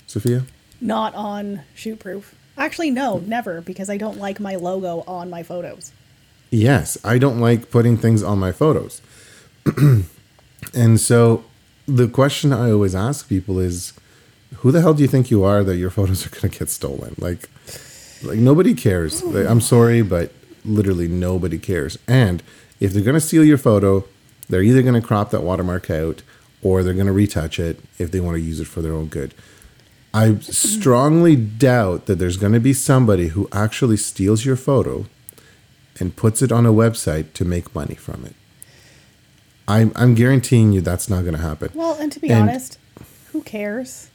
Sophia? 0.06 0.44
Not 0.80 1.14
on 1.14 1.62
ShootProof. 1.76 2.32
Actually, 2.56 2.90
no, 2.90 3.18
never, 3.18 3.60
because 3.60 3.88
I 3.88 3.96
don't 3.96 4.18
like 4.18 4.40
my 4.40 4.56
logo 4.56 5.04
on 5.06 5.30
my 5.30 5.42
photos. 5.42 5.92
Yes, 6.52 6.98
I 7.02 7.16
don't 7.16 7.40
like 7.40 7.70
putting 7.70 7.96
things 7.96 8.22
on 8.22 8.38
my 8.38 8.52
photos. 8.52 9.00
and 10.74 11.00
so 11.00 11.44
the 11.88 12.06
question 12.06 12.52
I 12.52 12.70
always 12.70 12.94
ask 12.94 13.26
people 13.26 13.58
is 13.58 13.94
who 14.56 14.70
the 14.70 14.82
hell 14.82 14.92
do 14.92 15.00
you 15.00 15.08
think 15.08 15.30
you 15.30 15.44
are 15.44 15.64
that 15.64 15.76
your 15.76 15.88
photos 15.98 16.26
are 16.26 16.28
going 16.28 16.50
to 16.52 16.58
get 16.58 16.68
stolen? 16.68 17.14
Like 17.18 17.48
like 18.22 18.38
nobody 18.38 18.74
cares. 18.74 19.22
Like, 19.22 19.46
I'm 19.46 19.62
sorry, 19.62 20.02
but 20.02 20.30
literally 20.64 21.08
nobody 21.08 21.58
cares. 21.58 21.98
And 22.06 22.42
if 22.80 22.92
they're 22.92 23.02
going 23.02 23.14
to 23.14 23.20
steal 23.20 23.44
your 23.44 23.58
photo, 23.58 24.04
they're 24.50 24.62
either 24.62 24.82
going 24.82 25.00
to 25.00 25.06
crop 25.06 25.30
that 25.30 25.42
watermark 25.42 25.90
out 25.90 26.22
or 26.62 26.82
they're 26.82 26.92
going 26.92 27.06
to 27.06 27.12
retouch 27.12 27.58
it 27.58 27.80
if 27.98 28.10
they 28.10 28.20
want 28.20 28.36
to 28.36 28.42
use 28.42 28.60
it 28.60 28.66
for 28.66 28.82
their 28.82 28.92
own 28.92 29.06
good. 29.06 29.32
I 30.12 30.36
strongly 30.40 31.34
doubt 31.34 32.04
that 32.06 32.16
there's 32.16 32.36
going 32.36 32.52
to 32.52 32.60
be 32.60 32.74
somebody 32.74 33.28
who 33.28 33.48
actually 33.52 33.96
steals 33.96 34.44
your 34.44 34.56
photo 34.56 35.06
and 36.00 36.14
puts 36.16 36.42
it 36.42 36.50
on 36.52 36.66
a 36.66 36.72
website 36.72 37.32
to 37.34 37.44
make 37.44 37.74
money 37.74 37.94
from 37.94 38.24
it. 38.24 38.34
I'm, 39.68 39.92
I'm 39.94 40.14
guaranteeing 40.14 40.72
you 40.72 40.80
that's 40.80 41.08
not 41.08 41.22
going 41.22 41.34
to 41.36 41.40
happen. 41.42 41.70
Well, 41.74 41.94
and 41.94 42.10
to 42.12 42.20
be 42.20 42.28
And- 42.30 42.48
honest, 42.48 42.78
who 43.32 43.42
cares? 43.42 44.08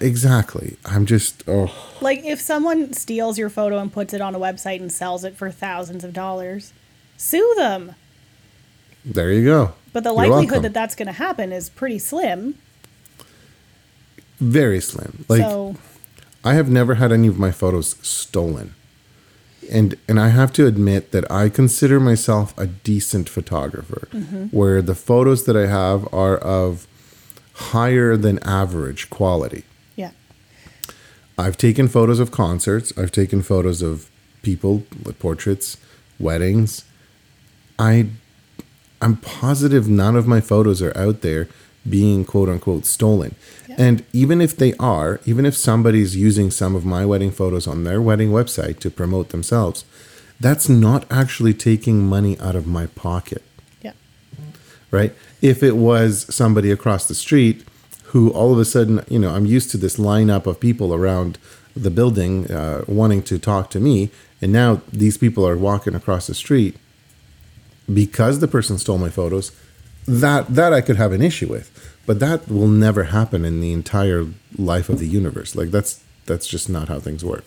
Exactly. 0.00 0.76
I'm 0.84 1.06
just, 1.06 1.44
oh, 1.48 1.72
Like, 2.00 2.24
if 2.24 2.40
someone 2.40 2.92
steals 2.94 3.38
your 3.38 3.48
photo 3.50 3.78
and 3.78 3.92
puts 3.92 4.12
it 4.12 4.20
on 4.20 4.34
a 4.34 4.38
website 4.40 4.80
and 4.80 4.90
sells 4.90 5.22
it 5.24 5.36
for 5.36 5.50
thousands 5.52 6.02
of 6.02 6.12
dollars, 6.12 6.72
sue 7.16 7.54
them. 7.56 7.94
there 9.04 9.30
you 9.32 9.44
go. 9.44 9.74
But 9.92 10.02
the 10.02 10.10
You're 10.10 10.16
likelihood 10.16 10.46
welcome. 10.50 10.62
that 10.62 10.74
that's 10.74 10.94
going 10.96 11.06
to 11.06 11.12
happen 11.12 11.52
is 11.52 11.68
pretty 11.70 12.00
slim. 12.00 12.56
Very 14.40 14.80
slim. 14.80 15.24
Like, 15.28 15.42
so, 15.42 15.76
I 16.42 16.54
have 16.54 16.68
never 16.68 16.94
had 16.96 17.12
any 17.12 17.28
of 17.28 17.38
my 17.38 17.52
photos 17.52 17.94
stolen. 18.02 18.74
And 19.70 19.96
and 20.08 20.20
I 20.20 20.28
have 20.28 20.52
to 20.54 20.66
admit 20.66 21.10
that 21.12 21.30
I 21.30 21.48
consider 21.48 22.00
myself 22.00 22.56
a 22.58 22.66
decent 22.66 23.28
photographer 23.28 24.08
mm-hmm. 24.12 24.46
where 24.46 24.82
the 24.82 24.94
photos 24.94 25.44
that 25.44 25.56
I 25.56 25.66
have 25.66 26.12
are 26.12 26.36
of 26.36 26.86
higher 27.54 28.16
than 28.16 28.38
average 28.40 29.10
quality. 29.10 29.64
yeah. 29.96 30.10
I've 31.38 31.56
taken 31.56 31.88
photos 31.88 32.20
of 32.20 32.30
concerts, 32.30 32.92
I've 32.96 33.12
taken 33.12 33.42
photos 33.42 33.82
of 33.82 34.10
people, 34.42 34.84
like 35.04 35.18
portraits, 35.18 35.76
weddings. 36.18 36.84
I 37.78 38.08
I'm 39.00 39.16
positive 39.16 39.88
none 39.88 40.16
of 40.16 40.26
my 40.26 40.40
photos 40.40 40.80
are 40.80 40.96
out 40.96 41.20
there 41.20 41.48
being 41.88 42.24
quote 42.24 42.48
unquote 42.48 42.86
stolen. 42.86 43.34
Yeah. 43.68 43.76
And 43.78 44.04
even 44.12 44.40
if 44.40 44.56
they 44.56 44.74
are, 44.74 45.20
even 45.26 45.44
if 45.46 45.56
somebody's 45.56 46.16
using 46.16 46.50
some 46.50 46.74
of 46.74 46.84
my 46.84 47.04
wedding 47.04 47.30
photos 47.30 47.66
on 47.66 47.84
their 47.84 48.00
wedding 48.00 48.30
website 48.30 48.78
to 48.80 48.90
promote 48.90 49.28
themselves, 49.30 49.84
that's 50.40 50.68
not 50.68 51.04
actually 51.10 51.54
taking 51.54 52.06
money 52.06 52.38
out 52.40 52.56
of 52.56 52.66
my 52.66 52.86
pocket 52.86 53.42
Yeah. 53.82 53.92
right? 54.90 55.12
If 55.40 55.62
it 55.62 55.76
was 55.76 56.26
somebody 56.34 56.70
across 56.70 57.06
the 57.06 57.14
street 57.14 57.64
who 58.06 58.30
all 58.30 58.52
of 58.52 58.58
a 58.58 58.64
sudden, 58.64 59.04
you 59.08 59.18
know, 59.18 59.34
I'm 59.34 59.46
used 59.46 59.70
to 59.72 59.76
this 59.76 59.96
lineup 59.96 60.46
of 60.46 60.60
people 60.60 60.94
around 60.94 61.38
the 61.76 61.90
building 61.90 62.50
uh, 62.50 62.84
wanting 62.86 63.22
to 63.24 63.38
talk 63.38 63.68
to 63.70 63.80
me, 63.80 64.10
and 64.40 64.52
now 64.52 64.80
these 64.92 65.16
people 65.18 65.46
are 65.46 65.56
walking 65.56 65.94
across 65.94 66.26
the 66.28 66.34
street 66.34 66.76
because 67.92 68.38
the 68.38 68.48
person 68.48 68.78
stole 68.78 68.98
my 68.98 69.08
photos. 69.10 69.52
That 70.06 70.54
that 70.54 70.72
I 70.72 70.80
could 70.82 70.96
have 70.96 71.12
an 71.12 71.22
issue 71.22 71.48
with, 71.48 71.70
but 72.06 72.20
that 72.20 72.48
will 72.48 72.68
never 72.68 73.04
happen 73.04 73.44
in 73.44 73.60
the 73.60 73.72
entire 73.72 74.26
life 74.58 74.88
of 74.88 74.98
the 74.98 75.06
universe. 75.06 75.54
Like 75.54 75.70
that's 75.70 76.02
that's 76.26 76.46
just 76.46 76.68
not 76.68 76.88
how 76.88 77.00
things 77.00 77.24
work. 77.24 77.44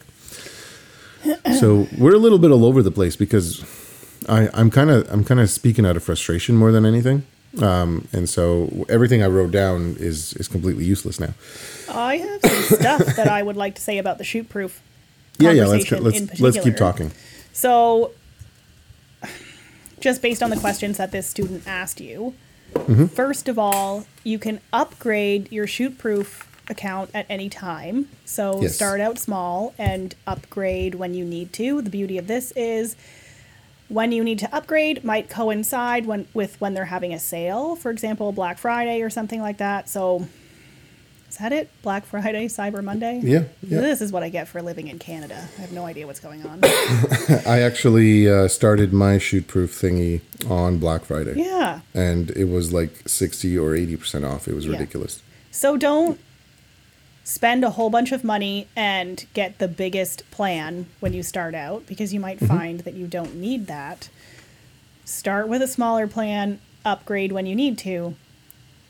So 1.59 1.87
we're 1.97 2.13
a 2.13 2.19
little 2.19 2.37
bit 2.39 2.51
all 2.51 2.63
over 2.63 2.81
the 2.83 2.91
place 2.91 3.15
because 3.15 3.65
I, 4.29 4.49
I'm 4.53 4.69
kind 4.69 4.89
of 4.89 5.11
I'm 5.11 5.23
kind 5.23 5.39
of 5.39 5.49
speaking 5.49 5.85
out 5.85 5.97
of 5.97 6.03
frustration 6.03 6.55
more 6.55 6.71
than 6.71 6.85
anything, 6.85 7.25
um, 7.61 8.07
and 8.13 8.29
so 8.29 8.85
everything 8.87 9.23
I 9.23 9.27
wrote 9.27 9.51
down 9.51 9.95
is 9.99 10.33
is 10.33 10.47
completely 10.47 10.85
useless 10.85 11.19
now. 11.19 11.33
I 11.89 12.17
have 12.17 12.41
some 12.41 12.79
stuff 12.79 13.15
that 13.15 13.27
I 13.27 13.41
would 13.41 13.57
like 13.57 13.75
to 13.75 13.81
say 13.81 13.97
about 13.97 14.17
the 14.17 14.23
ShootProof. 14.23 14.79
Yeah, 15.39 15.51
yeah. 15.51 15.65
Let's 15.65 15.91
let's 15.91 16.39
let's 16.39 16.59
keep 16.59 16.75
talking. 16.77 17.11
So, 17.53 18.11
just 19.99 20.21
based 20.21 20.41
on 20.41 20.49
the 20.49 20.57
questions 20.57 20.97
that 20.97 21.11
this 21.11 21.27
student 21.27 21.67
asked 21.67 22.01
you, 22.01 22.33
Mm-hmm. 22.73 23.05
first 23.07 23.47
of 23.47 23.57
all, 23.59 24.05
you 24.23 24.39
can 24.39 24.59
upgrade 24.71 25.51
your 25.51 25.65
ShootProof 25.67 26.45
account 26.69 27.09
at 27.13 27.25
any 27.29 27.49
time. 27.49 28.09
So 28.25 28.61
Yes. 28.61 28.75
start 28.75 28.99
out 29.01 29.17
small 29.17 29.73
and 29.77 30.13
upgrade 30.25 30.95
when 30.95 31.13
you 31.13 31.23
need 31.25 31.53
to. 31.53 31.81
The 31.81 31.89
beauty 31.89 32.17
of 32.17 32.27
this 32.27 32.51
is 32.51 32.95
when 33.87 34.11
you 34.11 34.21
need 34.23 34.39
to 34.39 34.53
upgrade 34.53 35.03
might 35.03 35.29
coincide 35.29 36.05
when 36.05 36.27
with 36.33 36.59
when 36.59 36.73
they're 36.73 36.85
having 36.85 37.13
a 37.13 37.19
sale, 37.19 37.75
for 37.77 37.89
example, 37.89 38.31
Black 38.33 38.57
Friday 38.57 39.01
or 39.01 39.09
something 39.09 39.41
like 39.41 39.57
that. 39.57 39.87
So 39.89 40.27
is 41.29 41.37
that 41.37 41.51
it? 41.51 41.69
Black 41.81 42.05
Friday, 42.05 42.47
Cyber 42.47 42.83
Monday? 42.83 43.19
Yeah, 43.23 43.43
yeah. 43.61 43.81
This 43.81 44.01
is 44.01 44.11
what 44.11 44.23
I 44.23 44.29
get 44.29 44.47
for 44.47 44.61
living 44.61 44.87
in 44.87 44.97
Canada. 44.99 45.47
I 45.57 45.61
have 45.61 45.71
no 45.71 45.85
idea 45.85 46.07
what's 46.07 46.19
going 46.19 46.45
on. 46.45 46.59
I 46.63 47.59
actually 47.61 48.29
uh, 48.29 48.47
started 48.47 48.93
my 48.93 49.15
ShootProof 49.17 49.69
thingy 49.69 50.21
on 50.49 50.77
Black 50.79 51.03
Friday. 51.05 51.33
yeah. 51.35 51.81
And 51.93 52.31
it 52.31 52.45
was 52.45 52.71
like 52.73 53.07
60 53.07 53.57
or 53.57 53.71
80% 53.71 54.29
off. 54.29 54.47
It 54.47 54.53
was 54.55 54.65
Yeah. 54.65 54.71
ridiculous. 54.73 55.21
So 55.51 55.75
don't 55.77 56.19
spend 57.23 57.63
a 57.65 57.71
whole 57.71 57.89
bunch 57.89 58.13
of 58.13 58.23
money 58.23 58.67
and 58.75 59.25
get 59.33 59.57
the 59.59 59.67
biggest 59.67 60.29
plan 60.31 60.85
when 61.01 61.11
you 61.11 61.21
start 61.21 61.53
out 61.53 61.85
because 61.87 62.13
you 62.13 62.19
might 62.21 62.39
find 62.39 62.79
that 62.81 62.93
you 62.93 63.05
don't 63.05 63.35
need 63.35 63.67
that. 63.67 64.07
Start 65.03 65.47
with 65.49 65.61
a 65.61 65.67
smaller 65.67 66.07
plan, 66.07 66.59
upgrade 66.85 67.31
when 67.33 67.45
you 67.45 67.53
need 67.55 67.77
to. 67.79 68.15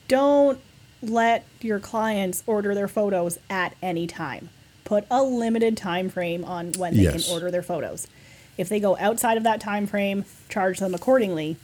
Don't 0.07 0.59
let 1.01 1.45
your 1.61 1.79
clients 1.79 2.43
order 2.47 2.73
their 2.75 2.87
photos 2.87 3.37
at 3.49 3.75
any 3.81 4.07
time. 4.07 4.49
Put 4.83 5.05
a 5.11 5.21
limited 5.23 5.75
time 5.77 6.09
frame 6.09 6.43
on 6.45 6.73
when 6.73 6.95
they 6.95 7.03
Yes. 7.03 7.25
can 7.25 7.33
order 7.33 7.51
their 7.51 7.61
photos. 7.63 8.07
If 8.57 8.69
they 8.69 8.79
go 8.79 8.97
outside 8.97 9.37
of 9.37 9.43
that 9.43 9.59
time 9.61 9.85
frame, 9.85 10.25
charge 10.49 10.79
them 10.79 10.95
accordingly. 10.95 11.57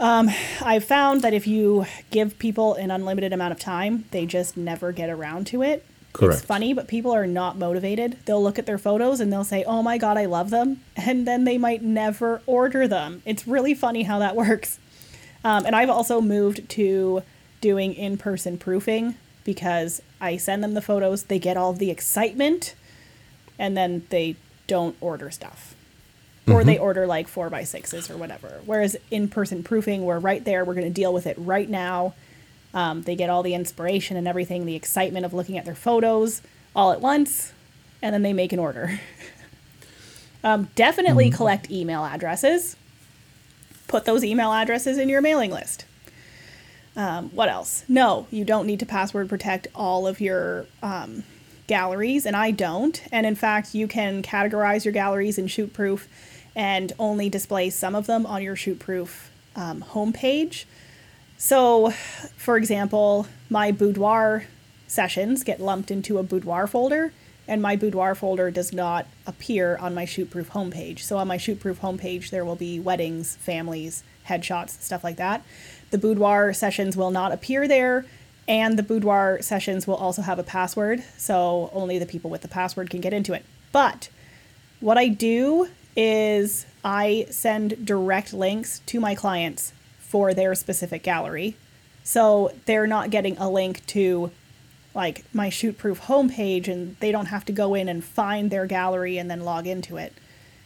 I've 0.00 0.84
found 0.84 1.22
that 1.22 1.34
if 1.34 1.46
you 1.46 1.86
give 2.10 2.38
people 2.38 2.74
an 2.74 2.90
unlimited 2.90 3.32
amount 3.32 3.52
of 3.52 3.58
time, 3.58 4.04
they 4.12 4.26
just 4.26 4.56
never 4.56 4.92
get 4.92 5.10
around 5.10 5.46
to 5.48 5.62
it. 5.62 5.84
Correct. 6.12 6.38
It's 6.38 6.44
funny, 6.46 6.72
but 6.72 6.88
people 6.88 7.12
are 7.12 7.26
not 7.26 7.58
motivated. 7.58 8.16
They'll 8.24 8.42
look 8.42 8.58
at 8.58 8.66
their 8.66 8.78
photos 8.78 9.20
and 9.20 9.32
they'll 9.32 9.44
say, 9.44 9.62
"Oh 9.64 9.82
my 9.82 9.98
god, 9.98 10.16
I 10.16 10.24
love 10.24 10.50
them," 10.50 10.80
and 10.96 11.26
then 11.26 11.44
they 11.44 11.58
might 11.58 11.82
never 11.82 12.40
order 12.46 12.88
them. 12.88 13.22
It's 13.26 13.46
really 13.46 13.74
funny 13.74 14.04
how 14.04 14.18
that 14.20 14.34
works. 14.44 14.78
Um, 15.44 15.66
and 15.66 15.76
I've 15.76 15.90
also 15.90 16.20
moved 16.20 16.68
to 16.70 17.22
doing 17.60 17.94
in-person 17.94 18.58
proofing 18.58 19.14
because 19.44 20.02
I 20.20 20.36
send 20.36 20.62
them 20.62 20.74
the 20.74 20.82
photos, 20.82 21.24
they 21.24 21.38
get 21.38 21.56
all 21.56 21.72
the 21.72 21.90
excitement, 21.90 22.74
and 23.58 23.76
then 23.76 24.04
they 24.10 24.36
don't 24.66 24.96
order 25.00 25.30
stuff 25.30 25.74
or 26.50 26.64
they 26.64 26.78
order 26.78 27.06
like 27.06 27.28
four 27.28 27.50
by 27.50 27.64
sixes 27.64 28.10
or 28.10 28.16
whatever. 28.16 28.60
Whereas 28.64 28.96
in 29.10 29.28
person 29.28 29.62
proofing, 29.62 30.04
we're 30.04 30.18
right 30.18 30.44
there, 30.44 30.64
we're 30.64 30.74
going 30.74 30.86
to 30.86 30.92
deal 30.92 31.12
with 31.12 31.26
it 31.26 31.36
right 31.38 31.68
now. 31.68 32.14
Um, 32.74 33.02
they 33.02 33.16
get 33.16 33.30
all 33.30 33.42
the 33.42 33.54
inspiration 33.54 34.16
and 34.16 34.28
everything, 34.28 34.66
the 34.66 34.76
excitement 34.76 35.24
of 35.24 35.32
looking 35.32 35.58
at 35.58 35.64
their 35.64 35.74
photos 35.74 36.42
all 36.76 36.92
at 36.92 37.00
once, 37.00 37.52
and 38.02 38.14
then 38.14 38.22
they 38.22 38.32
make 38.32 38.52
an 38.52 38.58
order. 38.58 39.00
um, 40.44 40.68
definitely 40.74 41.30
collect 41.30 41.70
email 41.70 42.04
addresses. 42.04 42.76
Put 43.86 44.04
those 44.04 44.22
email 44.22 44.52
addresses 44.52 44.98
in 44.98 45.08
your 45.08 45.22
mailing 45.22 45.50
list. 45.50 45.84
Um, 46.98 47.30
what 47.30 47.48
else? 47.48 47.84
No, 47.88 48.26
you 48.32 48.44
don't 48.44 48.66
need 48.66 48.80
to 48.80 48.86
password 48.86 49.28
protect 49.28 49.68
all 49.72 50.08
of 50.08 50.20
your 50.20 50.66
um, 50.82 51.22
galleries, 51.68 52.26
and 52.26 52.34
I 52.34 52.50
don't. 52.50 53.00
And 53.12 53.24
in 53.24 53.36
fact, 53.36 53.72
you 53.72 53.86
can 53.86 54.20
categorize 54.20 54.84
your 54.84 54.92
galleries 54.92 55.38
in 55.38 55.46
ShootProof 55.46 56.08
and 56.56 56.92
only 56.98 57.28
display 57.28 57.70
some 57.70 57.94
of 57.94 58.06
them 58.06 58.26
on 58.26 58.42
your 58.42 58.56
ShootProof 58.56 59.28
um, 59.54 59.84
homepage. 59.90 60.64
So, 61.36 61.90
for 62.36 62.56
example, 62.56 63.28
my 63.48 63.70
boudoir 63.70 64.46
sessions 64.88 65.44
get 65.44 65.60
lumped 65.60 65.92
into 65.92 66.18
a 66.18 66.24
boudoir 66.24 66.66
folder, 66.66 67.12
and 67.46 67.62
my 67.62 67.76
boudoir 67.76 68.16
folder 68.16 68.50
does 68.50 68.72
not 68.72 69.06
appear 69.24 69.76
on 69.76 69.94
my 69.94 70.04
ShootProof 70.04 70.46
homepage. 70.46 70.98
So, 70.98 71.16
on 71.16 71.28
my 71.28 71.38
ShootProof 71.38 71.76
homepage, 71.76 72.30
there 72.30 72.44
will 72.44 72.56
be 72.56 72.80
weddings, 72.80 73.36
families, 73.36 74.02
headshots, 74.26 74.80
stuff 74.82 75.04
like 75.04 75.16
that. 75.16 75.44
The 75.90 75.98
boudoir 75.98 76.52
sessions 76.52 76.96
will 76.96 77.10
not 77.10 77.32
appear 77.32 77.66
there, 77.66 78.04
and 78.46 78.78
the 78.78 78.82
boudoir 78.82 79.40
sessions 79.42 79.86
will 79.86 79.96
also 79.96 80.22
have 80.22 80.38
a 80.38 80.42
password, 80.42 81.02
so 81.16 81.70
only 81.72 81.98
the 81.98 82.06
people 82.06 82.30
with 82.30 82.42
the 82.42 82.48
password 82.48 82.90
can 82.90 83.00
get 83.00 83.12
into 83.12 83.32
it. 83.32 83.44
But 83.72 84.08
what 84.80 84.98
I 84.98 85.08
do 85.08 85.68
is 85.96 86.66
I 86.84 87.26
send 87.30 87.84
direct 87.84 88.32
links 88.32 88.80
to 88.86 89.00
my 89.00 89.14
clients 89.14 89.72
for 89.98 90.32
their 90.32 90.54
specific 90.54 91.02
gallery. 91.02 91.56
So 92.04 92.52
they're 92.64 92.86
not 92.86 93.10
getting 93.10 93.36
a 93.36 93.50
link 93.50 93.84
to 93.88 94.30
like 94.94 95.24
my 95.34 95.50
ShootProof 95.50 95.98
homepage 96.06 96.68
and 96.68 96.96
they 97.00 97.12
don't 97.12 97.26
have 97.26 97.44
to 97.44 97.52
go 97.52 97.74
in 97.74 97.88
and 97.88 98.02
find 98.02 98.50
their 98.50 98.66
gallery 98.66 99.18
and 99.18 99.30
then 99.30 99.40
log 99.40 99.66
into 99.66 99.96
it. 99.96 100.14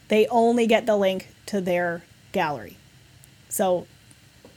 They 0.08 0.26
only 0.28 0.66
get 0.66 0.86
the 0.86 0.96
link 0.96 1.28
to 1.46 1.60
their 1.60 2.04
gallery. 2.32 2.76
So 3.48 3.86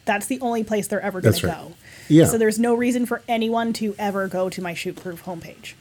that's 0.05 0.27
the 0.27 0.39
only 0.41 0.63
place 0.63 0.87
they're 0.87 1.01
ever 1.01 1.19
going 1.19 1.31
That's 1.31 1.41
to 1.41 1.47
go. 1.47 1.73
Yeah. 2.07 2.25
So 2.25 2.37
there's 2.37 2.59
no 2.59 2.75
reason 2.75 3.05
for 3.05 3.21
anyone 3.27 3.73
to 3.73 3.95
ever 3.97 4.27
go 4.27 4.49
to 4.49 4.61
my 4.61 4.73
ShootProof 4.73 5.19
homepage. 5.19 5.73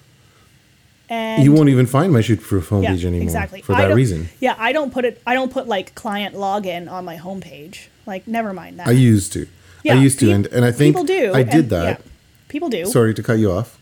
And 1.11 1.45
you 1.45 1.53
won't 1.53 1.69
even 1.69 1.87
find 1.87 2.13
my 2.13 2.21
ShootProof 2.21 2.69
homepage 2.69 3.03
yeah, 3.03 3.09
anymore 3.09 3.25
exactly. 3.25 3.61
for 3.61 3.73
that 3.73 3.95
reason. 3.95 4.31
Yeah, 4.41 4.57
I 4.59 4.73
don't 4.73 4.91
put 4.93 5.05
it. 5.05 5.21
I 5.27 5.35
don't 5.35 5.53
put 5.53 5.69
like 5.69 5.95
client 5.95 6.35
login 6.35 6.91
on 6.91 7.05
my 7.05 7.17
homepage. 7.19 7.89
Like, 8.07 8.27
never 8.27 8.55
mind 8.55 8.79
that. 8.79 8.87
I 8.89 8.93
used 8.93 9.33
to. 9.35 9.47
Yeah, 9.83 9.95
I 9.95 9.97
used 9.99 10.19
to, 10.21 10.27
peop- 10.27 10.35
and, 10.35 10.47
and 10.47 10.65
I 10.65 10.73
think 10.73 10.95
people 10.97 11.05
do. 11.05 11.35
I 11.35 11.43
did 11.43 11.55
and- 11.55 11.71
that. 11.71 11.85
yeah, 12.01 12.11
people 12.49 12.71
do. 12.71 12.87
Sorry 12.87 13.13
to 13.13 13.23
cut 13.23 13.39
you 13.39 13.53
off. 13.53 13.79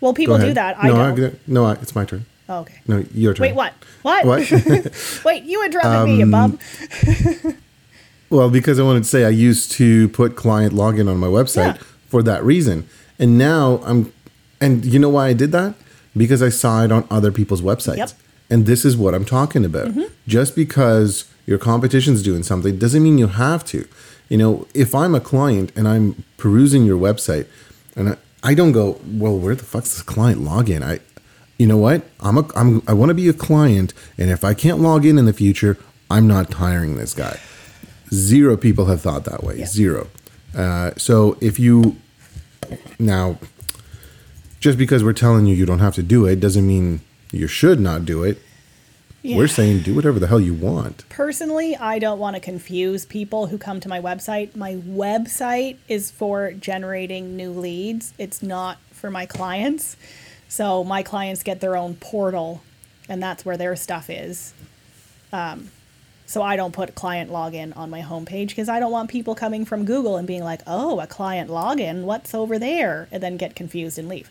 Well, 0.00 0.12
people 0.12 0.36
do 0.36 0.52
that. 0.52 0.76
I 0.82 0.88
no, 0.88 1.16
don't. 1.16 1.48
no, 1.48 1.64
I, 1.64 1.72
it's 1.74 1.94
my 1.94 2.04
turn. 2.04 2.26
Oh, 2.48 2.60
okay. 2.60 2.80
No, 2.86 3.04
your 3.14 3.34
turn. 3.34 3.42
Wait, 3.44 3.54
what? 3.54 3.72
What? 4.02 4.26
What? 4.26 4.50
Wait, 5.24 5.44
you 5.44 5.64
interrupted 5.64 6.04
me, 6.06 6.16
you 6.18 6.24
Um, 6.24 6.30
bum. 6.30 6.58
Well, 8.32 8.48
because 8.48 8.80
I 8.80 8.82
wanted 8.82 9.02
to 9.02 9.08
say 9.10 9.26
I 9.26 9.28
used 9.28 9.72
to 9.72 10.08
put 10.08 10.36
client 10.36 10.72
login 10.72 11.06
on 11.06 11.18
my 11.18 11.26
website 11.26 11.74
Yeah. 11.76 11.82
for 12.08 12.22
that 12.22 12.42
reason. 12.42 12.88
And 13.18 13.36
now 13.36 13.82
I'm 13.84 14.10
and 14.58 14.86
you 14.86 14.98
know 14.98 15.10
why 15.10 15.28
I 15.28 15.34
did 15.34 15.52
that? 15.52 15.74
Because 16.16 16.42
I 16.42 16.48
saw 16.48 16.82
it 16.82 16.90
on 16.90 17.06
other 17.10 17.30
people's 17.30 17.60
websites. 17.60 17.98
Yep. 17.98 18.10
And 18.48 18.64
this 18.64 18.86
is 18.86 18.96
what 18.96 19.14
I'm 19.14 19.26
talking 19.26 19.66
about. 19.66 19.88
Mm-hmm. 19.88 20.04
Just 20.26 20.56
because 20.56 21.26
your 21.44 21.58
competition's 21.58 22.22
doing 22.22 22.42
something 22.42 22.78
doesn't 22.78 23.02
mean 23.02 23.18
you 23.18 23.26
have 23.26 23.66
to. 23.66 23.86
You 24.30 24.38
know, 24.38 24.66
if 24.72 24.94
I'm 24.94 25.14
a 25.14 25.20
client 25.20 25.70
and 25.76 25.86
I'm 25.86 26.24
perusing 26.38 26.86
your 26.86 26.98
website 26.98 27.46
and 27.96 28.10
I, 28.10 28.16
I 28.42 28.54
don't 28.54 28.72
go, 28.72 28.98
well, 29.06 29.36
where 29.38 29.54
the 29.54 29.64
fuck's 29.64 29.92
this 29.92 30.02
client 30.02 30.40
login? 30.40 30.82
I 30.82 31.00
you 31.58 31.66
know 31.66 31.76
what? 31.76 32.02
I'm 32.20 32.38
a 32.38 32.48
I'm 32.56 32.82
I 32.88 32.94
want 32.94 33.10
to 33.10 33.14
be 33.14 33.28
a 33.28 33.34
client 33.34 33.92
and 34.16 34.30
if 34.30 34.42
I 34.42 34.54
can't 34.54 34.80
log 34.80 35.04
in 35.04 35.18
in 35.18 35.26
the 35.26 35.34
future, 35.34 35.76
I'm 36.10 36.26
not 36.26 36.54
hiring 36.54 36.96
this 36.96 37.12
guy. 37.12 37.38
Zero 38.12 38.56
people 38.56 38.86
have 38.86 39.00
thought 39.00 39.24
that 39.24 39.42
way. 39.42 39.58
Yeah. 39.58 39.66
Zero. 39.66 40.08
Uh, 40.56 40.92
so 40.96 41.36
if 41.40 41.58
you 41.58 41.96
now, 42.98 43.38
just 44.60 44.78
because 44.78 45.02
we're 45.02 45.12
telling 45.12 45.46
you 45.46 45.54
you 45.54 45.66
don't 45.66 45.78
have 45.78 45.94
to 45.94 46.02
do 46.02 46.26
it, 46.26 46.40
doesn't 46.40 46.66
mean 46.66 47.00
you 47.32 47.46
should 47.46 47.80
not 47.80 48.04
do 48.04 48.22
it. 48.22 48.40
Yeah. 49.22 49.36
We're 49.36 49.48
saying 49.48 49.82
do 49.82 49.94
whatever 49.94 50.18
the 50.18 50.26
hell 50.26 50.40
you 50.40 50.52
want. 50.52 51.08
Personally, 51.08 51.76
I 51.76 52.00
don't 52.00 52.18
want 52.18 52.34
to 52.34 52.40
confuse 52.40 53.06
people 53.06 53.46
who 53.46 53.56
come 53.56 53.78
to 53.80 53.88
my 53.88 54.00
website. 54.00 54.56
My 54.56 54.74
website 54.74 55.76
is 55.88 56.10
for 56.10 56.52
generating 56.52 57.36
new 57.36 57.52
leads. 57.52 58.14
It's 58.18 58.42
not 58.42 58.78
for 58.90 59.10
my 59.10 59.26
clients. 59.26 59.96
So 60.48 60.82
my 60.82 61.04
clients 61.04 61.44
get 61.44 61.60
their 61.60 61.76
own 61.76 61.94
portal, 61.94 62.62
and 63.08 63.22
that's 63.22 63.44
where 63.44 63.56
their 63.56 63.76
stuff 63.76 64.10
is. 64.10 64.54
Um, 65.32 65.70
so 66.32 66.40
I 66.42 66.56
don't 66.56 66.72
put 66.72 66.94
client 66.94 67.30
login 67.30 67.76
on 67.76 67.90
my 67.90 68.00
homepage 68.00 68.48
because 68.48 68.70
I 68.70 68.80
don't 68.80 68.90
want 68.90 69.10
people 69.10 69.34
coming 69.34 69.66
from 69.66 69.84
Google 69.84 70.16
and 70.16 70.26
being 70.26 70.42
like, 70.42 70.62
"Oh, 70.66 70.98
a 70.98 71.06
client 71.06 71.50
login, 71.50 72.04
what's 72.04 72.34
over 72.34 72.58
there?" 72.58 73.06
and 73.12 73.22
then 73.22 73.36
get 73.36 73.54
confused 73.54 73.98
and 73.98 74.08
leave. 74.08 74.30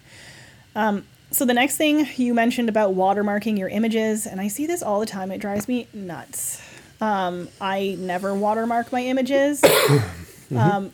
Um, 0.75 1.05
so 1.29 1.45
the 1.45 1.53
next 1.53 1.77
thing 1.77 2.07
you 2.17 2.33
mentioned 2.33 2.69
about 2.69 2.95
watermarking 2.95 3.55
your 3.59 3.69
images, 3.69 4.25
and 4.25 4.41
I 4.41 4.47
see 4.47 4.65
this 4.65 4.81
all 4.81 4.99
the 4.99 5.05
time. 5.05 5.31
It 5.31 5.37
drives 5.37 5.67
me 5.67 5.87
nuts. 5.93 6.59
Um, 6.99 7.49
I 7.61 7.95
never 7.99 8.33
watermark 8.33 8.91
my 8.91 9.03
images 9.03 9.63
um, 10.55 10.91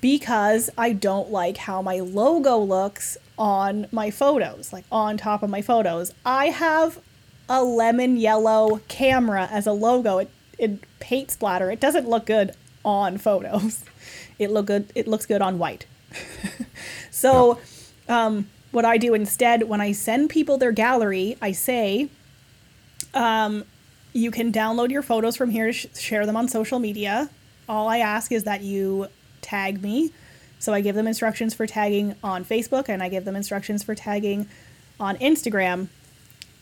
because 0.00 0.70
I 0.76 0.92
don't 0.92 1.30
like 1.30 1.56
how 1.56 1.82
my 1.82 2.00
logo 2.00 2.58
looks 2.58 3.16
on 3.38 3.86
my 3.92 4.10
photos, 4.10 4.72
like 4.72 4.84
on 4.90 5.16
top 5.18 5.44
of 5.44 5.50
my 5.50 5.62
photos. 5.62 6.12
I 6.24 6.46
have 6.46 6.98
a 7.48 7.62
lemon 7.62 8.16
yellow 8.16 8.80
camera 8.88 9.48
as 9.50 9.66
a 9.66 9.72
logo. 9.72 10.18
It, 10.18 10.30
it 10.58 10.80
paint 11.00 11.30
splatter. 11.30 11.70
It 11.70 11.80
doesn't 11.80 12.08
look 12.08 12.26
good 12.26 12.52
on 12.84 13.18
photos. 13.18 13.84
It 14.38 14.50
look 14.50 14.66
good. 14.66 14.92
It 14.94 15.08
looks 15.08 15.24
good 15.24 15.40
on 15.40 15.58
white. 15.58 15.86
so, 17.10 17.58
um, 18.06 18.50
what 18.70 18.84
I 18.84 18.98
do 18.98 19.14
instead 19.14 19.62
when 19.62 19.80
I 19.80 19.92
send 19.92 20.28
people 20.28 20.58
their 20.58 20.72
gallery, 20.72 21.38
I 21.40 21.52
say, 21.52 22.10
um, 23.14 23.64
you 24.12 24.30
can 24.30 24.52
download 24.52 24.90
your 24.90 25.00
photos 25.00 25.36
from 25.36 25.48
here 25.48 25.68
to 25.68 25.72
sh- 25.72 25.86
share 25.98 26.26
them 26.26 26.36
on 26.36 26.48
social 26.48 26.78
media. 26.78 27.30
All 27.66 27.88
I 27.88 27.98
ask 27.98 28.30
is 28.30 28.44
that 28.44 28.60
you 28.60 29.08
tag 29.40 29.82
me 29.82 30.12
So 30.58 30.72
I 30.72 30.80
give 30.80 30.94
them 30.94 31.06
instructions 31.06 31.54
for 31.54 31.66
tagging 31.66 32.16
on 32.22 32.44
Facebook 32.44 32.88
and 32.88 33.02
I 33.02 33.08
give 33.08 33.24
them 33.24 33.36
instructions 33.36 33.82
for 33.82 33.94
tagging 33.94 34.48
on 34.98 35.16
Instagram. 35.18 35.88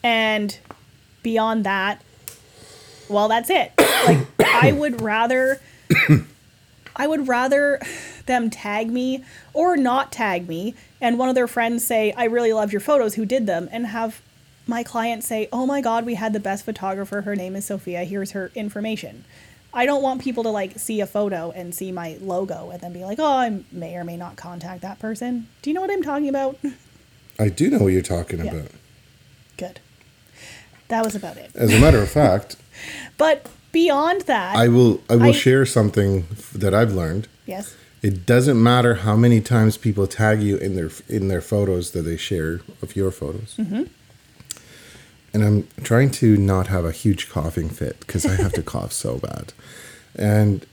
And 0.03 0.59
beyond 1.25 1.65
that, 1.65 2.01
well, 3.09 3.27
that's 3.29 3.51
it. 3.51 3.73
Like 4.07 4.27
I 4.47 4.71
would 4.71 5.01
rather 5.01 5.61
I 6.97 7.07
would 7.07 7.27
rather 7.27 7.81
them 8.27 8.51
tag 8.51 8.91
me 8.91 9.25
or 9.55 9.77
not 9.79 10.13
tag 10.13 10.47
me 10.47 10.75
and 11.01 11.19
one 11.19 11.29
of 11.31 11.35
their 11.35 11.49
friends 11.49 11.85
say, 11.85 12.13
"I 12.17 12.25
really 12.25 12.53
loved 12.53 12.71
your 12.73 12.81
photos. 12.83 13.15
Who 13.15 13.25
did 13.25 13.47
them?" 13.47 13.69
and 13.73 13.87
have 13.87 14.21
my 14.67 14.83
client 14.83 15.25
say, 15.25 15.49
"Oh 15.53 15.65
my 15.67 15.81
god, 15.81 16.05
we 16.07 16.15
had 16.17 16.35
the 16.35 16.41
best 16.41 16.65
photographer. 16.67 17.23
Her 17.23 17.35
name 17.35 17.57
is 17.57 17.65
Sophia. 17.65 18.05
Here's 18.05 18.33
her 18.33 18.51
information." 18.55 19.25
I 19.73 19.87
don't 19.87 20.03
want 20.03 20.21
people 20.23 20.43
to 20.45 20.51
like 20.51 20.79
see 20.79 21.01
a 21.01 21.07
photo 21.07 21.51
and 21.51 21.75
see 21.75 21.91
my 21.91 22.17
logo 22.21 22.71
and 22.71 22.81
then 22.83 22.93
be 22.93 23.05
like, 23.05 23.19
"Oh, 23.19 23.25
I 23.25 23.61
may 23.73 23.97
or 23.97 24.05
may 24.05 24.17
not 24.19 24.37
contact 24.37 24.83
that 24.83 24.99
person." 24.99 25.49
Do 25.63 25.71
you 25.71 25.75
know 25.75 25.81
what 25.81 25.91
I'm 25.91 26.03
talking 26.03 26.29
about? 26.29 26.59
I 27.39 27.49
do 27.49 27.71
know 27.71 27.79
what 27.79 27.93
you're 27.95 28.03
talking 28.03 28.45
Yeah. 28.45 28.53
about. 28.53 28.71
That 30.89 31.05
was 31.05 31.15
about 31.15 31.37
it. 31.37 31.51
As 31.55 31.73
a 31.73 31.81
matter 31.81 32.01
of 32.03 32.11
fact, 32.11 32.57
But 33.19 33.47
beyond 33.73 34.23
that, 34.23 34.57
I 34.57 34.69
will 34.69 35.01
I 35.09 35.17
will 35.17 35.27
I- 35.31 35.33
share 35.33 35.65
something 35.67 36.27
that 36.55 36.75
I've 36.75 36.93
learned. 36.93 37.29
yes. 37.47 37.75
It 38.03 38.27
doesn't 38.27 38.63
matter 38.63 38.97
how 38.97 39.17
many 39.17 39.41
times 39.41 39.79
people 39.79 40.07
tag 40.07 40.43
you 40.43 40.59
in 40.59 40.75
their 40.77 40.91
in 41.09 41.29
their 41.29 41.41
photos 41.41 41.93
that 41.93 42.03
they 42.03 42.19
share 42.19 42.61
of 42.83 42.95
your 42.97 43.11
photos. 43.11 43.55
Mm-hmm. 43.59 43.85
And 45.33 45.43
I'm 45.43 45.69
trying 45.83 46.11
to 46.13 46.37
not 46.37 46.67
have 46.69 46.85
a 46.85 46.93
huge 46.93 47.31
coughing 47.31 47.69
fit 47.71 47.99
because 48.01 48.27
I 48.27 48.35
have 48.41 48.53
to 48.53 48.63
cough 48.75 48.93
so 48.93 49.17
bad. 49.19 49.55
And 50.15 50.67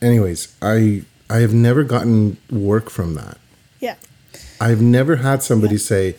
anyways, 0.00 0.54
I 0.62 1.02
I 1.28 1.38
have 1.38 1.52
never 1.52 1.82
gotten 1.82 2.36
work 2.50 2.90
from 2.90 3.14
that. 3.14 3.38
Yeah. 3.80 3.96
I've 4.60 4.80
never 4.80 5.16
had 5.16 5.42
somebody 5.42 5.76
say, 5.78 6.14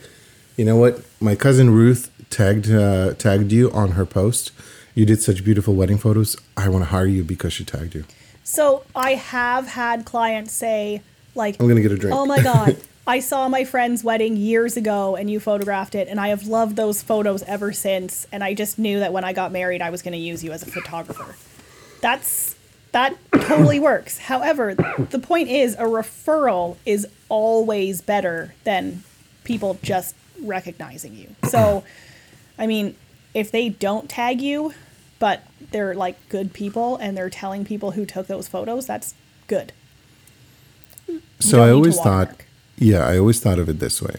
you 0.57 0.65
know 0.65 0.75
what, 0.75 1.03
my 1.21 1.35
cousin 1.35 1.69
Ruth 1.69 2.11
tagged 2.29 2.71
uh, 2.71 3.13
tagged 3.13 3.51
you 3.51 3.71
on 3.71 3.91
her 3.91 4.05
post. 4.05 4.51
You 4.95 5.05
did 5.05 5.21
such 5.21 5.43
beautiful 5.43 5.75
wedding 5.75 5.97
photos. 5.97 6.35
I 6.55 6.69
want 6.69 6.83
to 6.85 6.89
hire 6.89 7.05
you 7.05 7.23
because 7.23 7.53
she 7.53 7.63
tagged 7.63 7.93
you. 7.93 8.05
So 8.43 8.83
I 8.95 9.11
have 9.15 9.67
had 9.67 10.05
clients 10.05 10.53
say, 10.53 11.01
like, 11.35 11.57
I'm 11.59 11.67
gonna 11.67 11.81
get 11.81 11.91
a 11.91 11.97
drink. 11.97 12.15
Oh 12.15 12.25
my 12.25 12.41
God, 12.41 12.77
I 13.07 13.19
saw 13.19 13.47
my 13.47 13.63
friend's 13.63 14.03
wedding 14.03 14.35
years 14.35 14.75
ago 14.75 15.15
and 15.15 15.29
you 15.29 15.39
photographed 15.39 15.95
it, 15.95 16.07
and 16.07 16.19
I 16.19 16.29
have 16.29 16.47
loved 16.47 16.75
those 16.75 17.01
photos 17.01 17.43
ever 17.43 17.71
since. 17.71 18.27
And 18.31 18.43
I 18.43 18.53
just 18.53 18.77
knew 18.77 18.99
that 18.99 19.13
when 19.13 19.23
I 19.23 19.33
got 19.33 19.51
married, 19.51 19.81
I 19.81 19.89
was 19.89 20.01
going 20.01 20.11
to 20.13 20.17
use 20.17 20.43
you 20.43 20.51
as 20.51 20.63
a 20.63 20.65
photographer. 20.65 21.35
That's 22.01 22.55
that 22.91 23.17
totally 23.31 23.79
works. 23.79 24.17
However, 24.17 24.73
the 24.73 25.19
point 25.19 25.49
is, 25.49 25.75
a 25.75 25.83
referral 25.83 26.77
is 26.85 27.07
always 27.29 28.01
better 28.01 28.55
than 28.63 29.03
people 29.43 29.79
just 29.83 30.15
recognizing 30.41 31.13
you. 31.13 31.35
So, 31.49 31.83
I 32.57 32.67
mean, 32.67 32.95
if 33.33 33.51
they 33.51 33.69
don't 33.69 34.09
tag 34.09 34.41
you, 34.41 34.73
but 35.19 35.43
they're 35.71 35.93
like 35.93 36.17
good 36.29 36.53
people 36.53 36.97
and 36.97 37.17
they're 37.17 37.29
telling 37.29 37.65
people 37.65 37.91
who 37.91 38.05
took 38.05 38.27
those 38.27 38.47
photos, 38.47 38.87
that's 38.87 39.13
good. 39.47 39.73
So 41.39 41.63
I 41.63 41.71
always 41.71 41.95
thought, 41.95 42.27
watermark. 42.27 42.45
yeah, 42.77 43.05
I 43.05 43.17
always 43.17 43.39
thought 43.39 43.59
of 43.59 43.69
it 43.69 43.79
this 43.79 44.01
way. 44.01 44.15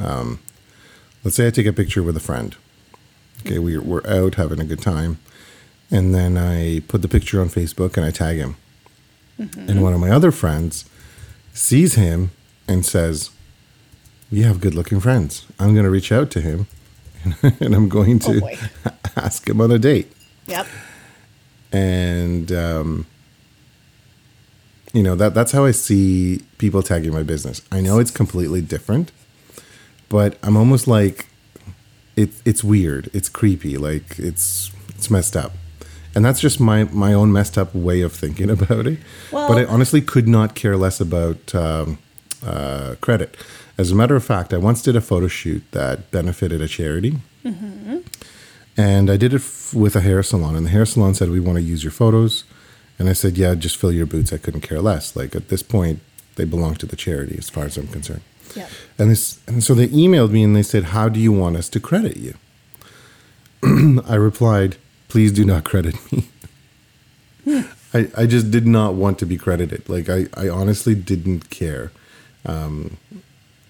Um, 0.00 0.40
let's 1.22 1.36
say 1.36 1.46
I 1.46 1.50
take 1.50 1.66
a 1.66 1.72
picture 1.72 2.02
with 2.02 2.16
a 2.16 2.20
friend. 2.20 2.56
Okay, 3.40 3.58
we're, 3.58 3.82
we're 3.82 4.06
out 4.06 4.36
having 4.36 4.60
a 4.60 4.64
good 4.64 4.80
time. 4.80 5.18
And 5.90 6.14
then 6.14 6.38
I 6.38 6.80
put 6.88 7.02
the 7.02 7.08
picture 7.08 7.40
on 7.40 7.48
Facebook 7.48 7.96
and 7.96 8.06
I 8.06 8.10
tag 8.10 8.38
him. 8.38 8.56
Mm-hmm. 9.38 9.68
And 9.68 9.82
one 9.82 9.92
of 9.92 10.00
my 10.00 10.10
other 10.10 10.30
friends 10.30 10.88
sees 11.52 11.94
him 11.94 12.30
and 12.66 12.86
says, 12.86 13.30
You 14.30 14.44
have 14.44 14.60
good 14.60 14.74
looking 14.74 15.00
friends. 15.00 15.46
I'm 15.58 15.74
going 15.74 15.84
to 15.84 15.90
reach 15.90 16.10
out 16.10 16.30
to 16.32 16.40
him 16.40 16.66
and 17.60 17.74
I'm 17.74 17.88
going 17.88 18.20
Oh, 18.26 18.32
to 18.34 18.40
boy. 18.40 18.58
ask 19.16 19.48
him 19.48 19.60
on 19.60 19.70
a 19.70 19.78
date 19.78 20.10
Yep. 20.46 20.66
and 21.72 22.50
um, 22.52 23.06
you 24.92 25.02
know 25.02 25.14
that 25.14 25.34
that's 25.34 25.52
how 25.52 25.64
I 25.64 25.70
see 25.70 26.42
people 26.58 26.82
tagging 26.82 27.12
my 27.12 27.22
business. 27.22 27.62
I 27.70 27.80
know 27.80 27.98
it's 27.98 28.10
completely 28.10 28.60
different, 28.60 29.10
but 30.08 30.36
I'm 30.42 30.56
almost 30.56 30.86
like 30.86 31.26
it, 32.16 32.30
it's 32.44 32.62
weird, 32.62 33.08
it's 33.14 33.28
creepy, 33.28 33.76
like 33.78 34.18
it's 34.18 34.70
it's 34.90 35.10
messed 35.10 35.34
up, 35.36 35.52
and 36.14 36.24
that's 36.24 36.40
just 36.40 36.60
my 36.60 36.84
my 36.84 37.14
own 37.14 37.32
messed 37.32 37.56
up 37.56 37.74
way 37.74 38.02
of 38.02 38.12
thinking 38.12 38.50
about 38.58 38.86
it. 38.86 38.98
Well- 39.30 39.48
but 39.48 39.58
I 39.58 39.64
honestly 39.64 40.00
could 40.02 40.28
not 40.28 40.54
care 40.54 40.76
less 40.76 41.00
about 41.00 41.54
um, 41.54 41.98
uh, 42.44 42.96
credit. 43.00 43.36
As 43.78 43.90
a 43.90 43.94
matter 43.94 44.16
of 44.16 44.24
fact, 44.24 44.52
I 44.52 44.58
once 44.58 44.82
did 44.82 44.96
a 44.96 45.00
photo 45.00 45.28
shoot 45.28 45.62
that 45.72 46.10
benefited 46.10 46.60
a 46.60 46.68
charity. 46.68 47.18
And 48.76 49.10
I 49.10 49.16
did 49.16 49.32
it 49.34 49.42
f- 49.42 49.74
with 49.74 49.96
a 49.96 50.00
hair 50.00 50.22
salon, 50.22 50.56
and 50.56 50.64
the 50.66 50.70
hair 50.70 50.86
salon 50.86 51.14
said, 51.14 51.28
"We 51.30 51.40
want 51.40 51.56
to 51.56 51.62
use 51.62 51.84
your 51.84 51.90
photos." 51.90 52.44
And 52.98 53.08
I 53.08 53.12
said, 53.12 53.36
"Yeah, 53.36 53.54
just 53.54 53.76
fill 53.76 53.92
your 53.92 54.06
boots." 54.06 54.32
I 54.32 54.38
couldn't 54.38 54.62
care 54.62 54.80
less. 54.80 55.14
Like 55.14 55.36
at 55.36 55.48
this 55.48 55.62
point, 55.62 56.00
they 56.36 56.44
belong 56.46 56.76
to 56.76 56.86
the 56.86 56.96
charity, 56.96 57.36
as 57.36 57.50
far 57.50 57.64
as 57.64 57.76
I'm 57.76 57.88
concerned. 57.88 58.22
Yep. 58.56 58.70
And 58.98 59.10
this, 59.10 59.38
and 59.46 59.62
so 59.62 59.74
they 59.74 59.88
emailed 59.88 60.30
me 60.30 60.42
and 60.42 60.56
they 60.56 60.62
said, 60.62 60.84
"How 60.84 61.10
do 61.10 61.20
you 61.20 61.32
want 61.32 61.56
us 61.56 61.68
to 61.70 61.80
credit 61.80 62.16
you?" 62.16 62.34
I 64.08 64.14
replied, 64.14 64.76
"Please 65.08 65.32
do 65.32 65.44
not 65.44 65.64
credit 65.64 65.94
me." 66.10 66.28
I, 67.94 68.08
I 68.16 68.26
just 68.26 68.50
did 68.50 68.66
not 68.66 68.94
want 68.94 69.18
to 69.18 69.26
be 69.26 69.36
credited. 69.36 69.86
Like 69.88 70.08
I, 70.08 70.28
I 70.34 70.48
honestly 70.48 70.94
didn't 70.94 71.50
care. 71.50 71.92
Um, 72.46 72.96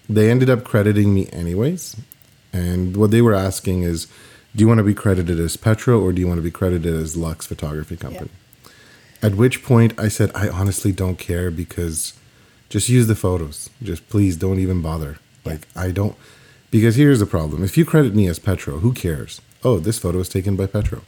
they 0.09 0.29
ended 0.29 0.49
up 0.49 0.63
crediting 0.63 1.13
me 1.13 1.27
anyways, 1.31 1.95
and 2.51 2.95
what 2.97 3.11
they 3.11 3.21
were 3.21 3.33
asking 3.33 3.83
is, 3.83 4.07
do 4.55 4.61
you 4.61 4.67
want 4.67 4.77
to 4.77 4.83
be 4.83 4.93
credited 4.93 5.39
as 5.39 5.57
Petro 5.57 5.99
or 5.99 6.11
do 6.13 6.21
you 6.21 6.27
want 6.27 6.37
to 6.37 6.43
be 6.43 6.51
credited 6.51 6.93
as 6.93 7.17
Lux 7.17 7.47
Photography 7.47 7.97
Company? 7.97 8.29
At 9.21 9.35
which 9.35 9.63
point 9.63 9.97
I 9.97 10.09
said, 10.09 10.31
I 10.35 10.49
honestly 10.49 10.91
don't 10.91 11.17
care 11.17 11.49
because 11.49 12.13
just 12.69 12.89
use 12.89 13.07
the 13.07 13.15
photos. 13.15 13.69
Just 13.81 14.07
please 14.09 14.35
don't 14.35 14.59
even 14.59 14.81
bother. 14.81 15.17
Like 15.45 15.67
I 15.75 15.91
don't 15.91 16.15
because 16.71 16.95
here's 16.95 17.19
the 17.19 17.25
problem. 17.25 17.63
If 17.63 17.77
you 17.77 17.85
credit 17.85 18.15
me 18.15 18.27
as 18.27 18.39
Petro, 18.39 18.79
who 18.79 18.93
cares? 18.93 19.41
Oh, 19.63 19.79
this 19.79 19.99
photo 19.99 20.17
was 20.17 20.29
taken 20.29 20.55
by 20.55 20.65
Petro. 20.65 21.01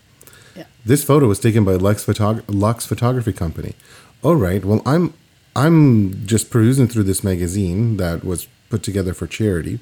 Yeah. 0.56 0.66
This 0.86 1.04
photo 1.04 1.28
was 1.28 1.40
taken 1.40 1.66
by 1.66 1.74
Lux, 1.74 2.06
Photog- 2.06 2.44
Lux 2.48 2.86
Photography 2.86 3.34
Company. 3.34 3.74
All 4.22 4.36
right. 4.36 4.64
Well, 4.64 4.82
I'm 4.86 5.14
I'm 5.56 6.26
just 6.26 6.50
perusing 6.50 6.88
through 6.88 7.04
this 7.04 7.24
magazine 7.24 7.98
that 7.98 8.24
was 8.24 8.48
put 8.76 8.84
together 8.84 9.14
for 9.14 9.26
charity. 9.26 9.80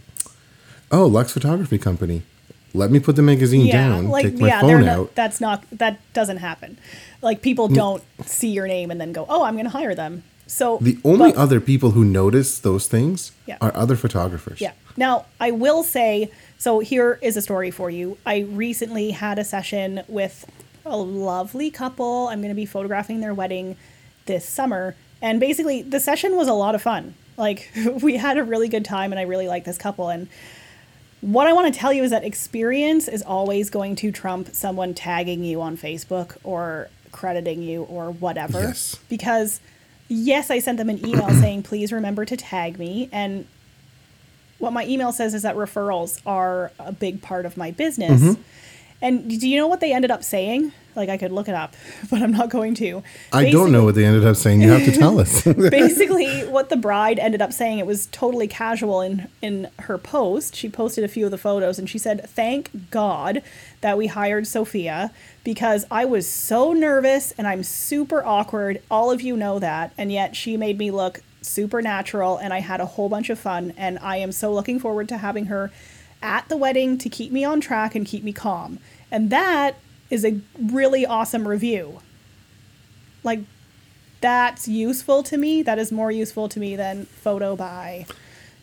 Oh, 0.91 1.07
Lux 1.07 1.31
Photography 1.33 1.79
Company. 1.79 2.21
Let 2.75 2.91
me 2.91 2.99
put 2.99 3.15
the 3.15 3.23
magazine 3.23 3.71
down, 3.71 4.11
take 4.21 4.37
my 4.37 4.49
they're 4.49 4.61
phone 4.61 4.85
not- 4.85 4.97
out. 4.99 5.15
That's 5.15 5.41
not 5.41 5.63
that 5.71 5.99
doesn't 6.13 6.37
happen. 6.37 6.77
Like 7.23 7.41
people 7.41 7.67
don't 7.67 8.03
see 8.23 8.49
your 8.49 8.67
name 8.67 8.91
and 8.91 9.01
then 9.01 9.11
go, 9.11 9.25
"Oh, 9.29 9.43
I'm 9.45 9.55
going 9.55 9.65
to 9.65 9.71
hire 9.71 9.95
them." 9.95 10.23
So 10.45 10.77
The 10.79 10.97
only 11.03 11.31
but- 11.31 11.39
other 11.39 11.59
people 11.59 11.91
who 11.91 12.03
notice 12.05 12.59
those 12.59 12.85
things 12.87 13.31
Yeah. 13.47 13.57
are 13.61 13.75
other 13.75 13.95
photographers. 13.95 14.61
Yeah. 14.61 14.73
Now, 14.95 15.25
I 15.39 15.49
will 15.49 15.81
say 15.83 16.29
so 16.59 16.79
here 16.79 17.17
is 17.21 17.35
a 17.35 17.41
story 17.41 17.71
for 17.71 17.89
you. 17.89 18.17
I 18.27 18.39
recently 18.41 19.11
had 19.11 19.39
a 19.39 19.43
session 19.43 20.01
with 20.07 20.45
a 20.85 20.97
lovely 20.97 21.71
couple. 21.71 22.27
I'm 22.27 22.39
going 22.41 22.49
to 22.57 22.61
be 22.63 22.67
photographing 22.67 23.21
their 23.21 23.33
wedding 23.33 23.75
this 24.27 24.47
summer. 24.47 24.95
And 25.21 25.39
basically, 25.39 25.81
the 25.81 25.99
session 25.99 26.35
was 26.35 26.47
a 26.47 26.53
lot 26.53 26.75
of 26.75 26.81
fun. 26.83 27.15
Like, 27.37 27.71
we 28.01 28.17
had 28.17 28.37
a 28.37 28.43
really 28.43 28.67
good 28.67 28.85
time, 28.85 29.11
and 29.11 29.19
I 29.19 29.23
really 29.23 29.47
like 29.47 29.65
this 29.65 29.77
couple. 29.77 30.09
And 30.09 30.27
what 31.21 31.47
I 31.47 31.53
want 31.53 31.73
to 31.73 31.79
tell 31.79 31.93
you 31.93 32.03
is 32.03 32.11
that 32.11 32.23
experience 32.23 33.07
is 33.07 33.21
always 33.21 33.69
going 33.69 33.95
to 33.97 34.11
trump 34.11 34.53
someone 34.53 34.93
tagging 34.93 35.43
you 35.43 35.61
on 35.61 35.77
Facebook 35.77 36.37
or 36.43 36.89
crediting 37.11 37.61
you 37.61 37.83
or 37.83 38.11
whatever. 38.11 38.59
Yes. 38.59 38.97
Because, 39.09 39.61
yes, 40.09 40.51
I 40.51 40.59
sent 40.59 40.77
them 40.77 40.89
an 40.89 41.05
email 41.05 41.29
saying, 41.41 41.63
please 41.63 41.93
remember 41.93 42.25
to 42.25 42.35
tag 42.35 42.77
me. 42.77 43.09
And 43.11 43.47
what 44.59 44.73
my 44.73 44.85
email 44.85 45.11
says 45.11 45.33
is 45.33 45.43
that 45.43 45.55
referrals 45.55 46.21
are 46.25 46.71
a 46.79 46.91
big 46.91 47.21
part 47.21 47.45
of 47.45 47.55
my 47.57 47.71
business. 47.71 48.21
Mm-hmm. 48.21 48.41
And 49.03 49.29
do 49.29 49.49
you 49.49 49.57
know 49.57 49.67
what 49.67 49.81
they 49.81 49.91
ended 49.91 50.11
up 50.11 50.23
saying? 50.23 50.71
Like 50.95 51.09
I 51.09 51.17
could 51.17 51.31
look 51.31 51.49
it 51.49 51.55
up, 51.55 51.75
but 52.09 52.21
I'm 52.21 52.31
not 52.31 52.49
going 52.49 52.73
to. 52.75 53.03
I 53.31 53.51
don't 53.51 53.71
know 53.71 53.83
what 53.83 53.95
they 53.95 54.05
ended 54.05 54.25
up 54.25 54.37
saying. 54.37 54.61
You 54.61 54.69
have 54.69 54.85
to 54.85 54.91
tell 54.91 55.19
us. 55.19 55.43
basically 55.43 56.41
what 56.45 56.69
the 56.69 56.77
bride 56.77 57.19
ended 57.19 57.41
up 57.41 57.51
saying 57.51 57.79
it 57.79 57.85
was 57.85 58.07
totally 58.07 58.47
casual 58.47 59.01
in 59.01 59.27
in 59.41 59.69
her 59.79 59.97
post 59.97 60.55
she 60.55 60.69
posted 60.69 61.03
a 61.03 61.07
few 61.07 61.25
of 61.25 61.31
the 61.31 61.37
photos 61.37 61.77
and 61.77 61.89
she 61.89 61.97
said 61.97 62.27
thank 62.29 62.69
god 62.91 63.41
that 63.81 63.97
we 63.97 64.07
hired 64.07 64.47
sophia 64.47 65.11
because 65.43 65.85
i 65.91 66.05
was 66.05 66.27
so 66.27 66.71
nervous 66.73 67.31
and 67.33 67.47
i'm 67.47 67.63
super 67.63 68.23
awkward 68.23 68.81
all 68.89 69.11
of 69.11 69.21
you 69.21 69.35
know 69.35 69.59
that 69.59 69.91
and 69.97 70.11
yet 70.11 70.35
she 70.35 70.55
made 70.55 70.77
me 70.77 70.91
look 70.91 71.21
super 71.41 71.81
natural 71.81 72.37
and 72.37 72.53
i 72.53 72.59
had 72.59 72.79
a 72.79 72.85
whole 72.85 73.09
bunch 73.09 73.29
of 73.29 73.39
fun 73.39 73.73
and 73.75 73.97
i 73.99 74.17
am 74.17 74.31
so 74.31 74.53
looking 74.53 74.79
forward 74.79 75.09
to 75.09 75.17
having 75.17 75.47
her 75.47 75.71
at 76.21 76.47
the 76.47 76.55
wedding 76.55 76.97
to 76.97 77.09
keep 77.09 77.31
me 77.31 77.43
on 77.43 77.59
track 77.59 77.95
and 77.95 78.05
keep 78.05 78.23
me 78.23 78.31
calm 78.31 78.79
and 79.13 79.29
that 79.29 79.75
is 80.09 80.25
a 80.25 80.41
really 80.59 81.05
awesome 81.05 81.47
review 81.47 82.01
like 83.23 83.39
that's 84.21 84.67
useful 84.67 85.21
to 85.23 85.37
me. 85.37 85.61
That 85.61 85.77
is 85.79 85.91
more 85.91 86.11
useful 86.11 86.47
to 86.49 86.59
me 86.59 86.75
than 86.75 87.05
photo 87.05 87.55
by 87.55 88.05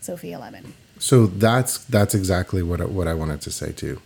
Sophia 0.01 0.39
Lemon. 0.39 0.73
So 0.99 1.27
that's 1.27 1.85
that's 1.85 2.15
exactly 2.15 2.63
what 2.63 2.81
I, 2.81 2.85
what 2.85 3.07
I 3.07 3.15
wanted 3.15 3.41
to 3.43 3.51
say 3.51 3.73
too, 3.73 4.01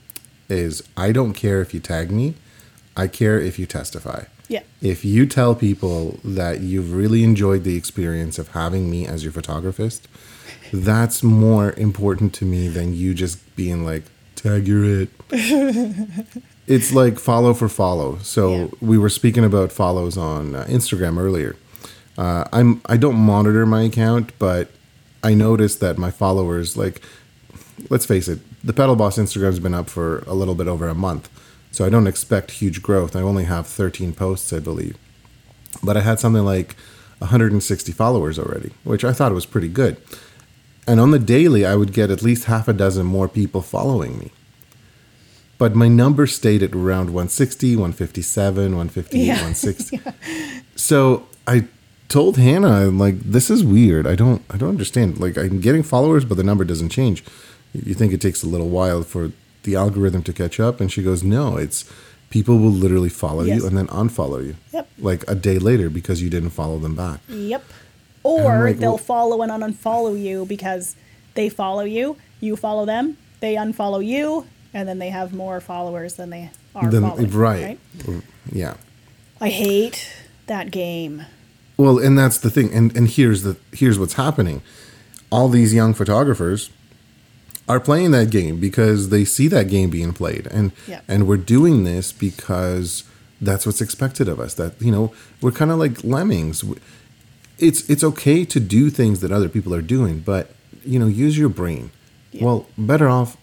is 0.48 0.82
I 0.96 1.12
don't 1.12 1.32
care 1.32 1.60
if 1.60 1.72
you 1.72 1.80
tag 1.80 2.10
me, 2.10 2.34
I 2.96 3.06
care 3.08 3.38
if 3.38 3.58
you 3.58 3.66
testify. 3.66 4.24
Yeah. 4.48 4.62
If 4.82 5.04
you 5.04 5.26
tell 5.26 5.54
people 5.54 6.18
that 6.24 6.60
you've 6.60 6.92
really 6.92 7.24
enjoyed 7.24 7.64
the 7.64 7.76
experience 7.76 8.38
of 8.38 8.48
having 8.48 8.90
me 8.90 9.06
as 9.06 9.24
your 9.24 9.32
photographist, 9.32 10.02
that's 10.72 11.22
more 11.22 11.72
important 11.76 12.34
to 12.34 12.44
me 12.44 12.68
than 12.68 12.94
you 12.94 13.14
just 13.14 13.56
being 13.56 13.84
like 13.84 14.04
tag 14.44 14.68
you're 14.68 14.84
it. 15.02 15.08
it's 16.66 16.92
like 16.92 17.18
follow 17.18 17.54
for 17.54 17.68
follow. 17.68 18.18
So 18.18 18.54
Yeah. 18.54 18.66
we 18.80 18.98
were 18.98 19.08
speaking 19.08 19.44
about 19.44 19.72
follows 19.72 20.16
on 20.16 20.54
uh, 20.54 20.64
Instagram 20.68 21.18
earlier. 21.18 21.56
Uh, 22.18 22.44
I'm 22.52 22.80
I 22.86 22.96
don't 22.96 23.16
monitor 23.16 23.66
my 23.66 23.82
account, 23.82 24.32
but 24.38 24.68
I 25.22 25.34
noticed 25.34 25.80
that 25.80 25.98
my 25.98 26.10
followers 26.10 26.76
like 26.76 27.00
let's 27.90 28.06
face 28.06 28.28
it, 28.28 28.38
the 28.62 28.72
Pedal 28.72 28.96
Boss 28.96 29.18
Instagram's 29.18 29.58
been 29.58 29.74
up 29.74 29.88
for 29.90 30.18
a 30.26 30.34
little 30.34 30.54
bit 30.54 30.68
over 30.68 30.88
a 30.88 30.94
month. 30.94 31.28
So 31.72 31.84
I 31.84 31.88
don't 31.90 32.06
expect 32.06 32.52
huge 32.52 32.82
growth. 32.82 33.16
I 33.16 33.20
only 33.20 33.44
have 33.44 33.66
13 33.66 34.12
posts, 34.12 34.52
I 34.52 34.60
believe. 34.60 34.96
But 35.82 35.96
I 35.96 36.02
had 36.02 36.20
something 36.20 36.44
like 36.44 36.76
160 37.18 37.90
followers 37.90 38.38
already, 38.38 38.70
which 38.84 39.04
I 39.04 39.12
thought 39.12 39.32
was 39.32 39.44
pretty 39.46 39.66
good. 39.66 39.96
And 40.86 41.00
on 41.00 41.10
the 41.12 41.18
daily, 41.18 41.64
I 41.64 41.76
would 41.76 41.92
get 41.92 42.10
at 42.10 42.22
least 42.22 42.44
half 42.44 42.68
a 42.68 42.72
dozen 42.72 43.06
more 43.06 43.28
people 43.28 43.62
following 43.62 44.18
me. 44.18 44.30
But 45.56 45.74
my 45.74 45.88
number 45.88 46.26
stayed 46.26 46.62
at 46.62 46.74
around 46.74 47.06
160, 47.10 47.76
157, 47.76 48.76
158, 48.76 49.24
Yeah. 49.24 49.34
160. 49.42 50.00
So 50.76 51.26
I 51.46 51.66
told 52.08 52.36
Hannah, 52.36 52.86
I'm 52.86 52.98
like, 52.98 53.18
this 53.20 53.50
is 53.50 53.64
weird. 53.64 54.06
I 54.06 54.14
don't 54.14 54.42
I 54.50 54.56
don't 54.56 54.68
understand. 54.68 55.18
Like 55.20 55.38
I'm 55.38 55.60
getting 55.60 55.82
followers, 55.82 56.24
but 56.24 56.36
the 56.36 56.42
number 56.44 56.64
doesn't 56.64 56.90
change. 56.90 57.24
You 57.72 57.94
think 57.94 58.12
it 58.12 58.20
takes 58.20 58.42
a 58.42 58.46
little 58.46 58.68
while 58.68 59.02
for 59.02 59.32
the 59.62 59.76
algorithm 59.76 60.22
to 60.24 60.32
catch 60.32 60.60
up? 60.60 60.80
And 60.80 60.92
she 60.92 61.02
goes, 61.02 61.22
No, 61.22 61.56
it's 61.56 61.84
people 62.30 62.58
will 62.58 62.70
literally 62.70 63.08
follow 63.08 63.44
Yes. 63.44 63.60
you 63.60 63.66
and 63.66 63.76
then 63.76 63.86
unfollow 63.86 64.44
you. 64.44 64.56
Yep. 64.72 64.88
Like 64.98 65.24
a 65.30 65.34
day 65.36 65.58
later 65.58 65.88
because 65.88 66.20
you 66.20 66.28
didn't 66.28 66.50
follow 66.50 66.78
them 66.78 66.94
back. 66.96 67.20
Yep. 67.28 67.64
Or 68.24 68.64
like, 68.64 68.78
they'll 68.78 68.90
well- 68.92 68.98
follow 68.98 69.42
and 69.42 69.52
unfollow 69.52 70.20
you 70.20 70.44
because 70.46 70.96
they 71.34 71.48
follow 71.48 71.84
you, 71.84 72.16
you 72.40 72.56
follow 72.56 72.84
them, 72.86 73.16
they 73.40 73.54
unfollow 73.54 74.04
you, 74.04 74.46
and 74.72 74.88
then 74.88 74.98
they 74.98 75.10
have 75.10 75.32
more 75.32 75.60
followers 75.60 76.14
than 76.14 76.30
they 76.30 76.50
are 76.74 76.90
following. 76.90 77.30
right. 77.30 77.78
Mm, 77.98 78.22
yeah. 78.50 78.74
I 79.40 79.48
hate 79.50 80.08
that 80.46 80.70
game. 80.70 81.24
Well, 81.76 81.98
and 81.98 82.18
that's 82.18 82.38
the 82.38 82.50
thing. 82.50 82.72
And 82.72 82.96
and 82.96 83.08
here's 83.08 83.42
the 83.42 83.56
here's 83.72 83.98
what's 83.98 84.14
happening. 84.14 84.62
All 85.30 85.48
these 85.48 85.74
young 85.74 85.92
photographers 85.94 86.70
are 87.68 87.80
playing 87.80 88.12
that 88.12 88.30
game 88.30 88.60
because 88.60 89.08
they 89.08 89.24
see 89.24 89.48
that 89.48 89.68
game 89.68 89.90
being 89.90 90.12
played. 90.12 90.46
And 90.48 90.70
Yeah. 90.86 91.00
and 91.08 91.26
we're 91.26 91.36
doing 91.38 91.84
this 91.84 92.12
because 92.12 93.02
that's 93.40 93.66
what's 93.66 93.80
expected 93.80 94.28
of 94.28 94.38
us. 94.38 94.54
That 94.54 94.80
you 94.80 94.92
know, 94.92 95.12
we're 95.40 95.50
kind 95.52 95.70
of 95.72 95.78
like 95.78 96.02
lemmings. 96.04 96.64
It's 97.58 97.88
it's 97.88 98.02
okay 98.02 98.44
to 98.44 98.60
do 98.60 98.90
things 98.90 99.20
that 99.20 99.30
other 99.30 99.48
people 99.48 99.74
are 99.74 99.82
doing, 99.82 100.20
but 100.20 100.50
you 100.84 100.98
know, 100.98 101.06
use 101.06 101.38
your 101.38 101.48
brain. 101.48 101.90
Yeah. 102.32 102.44
Well, 102.44 102.66
better 102.76 103.08
off 103.08 103.36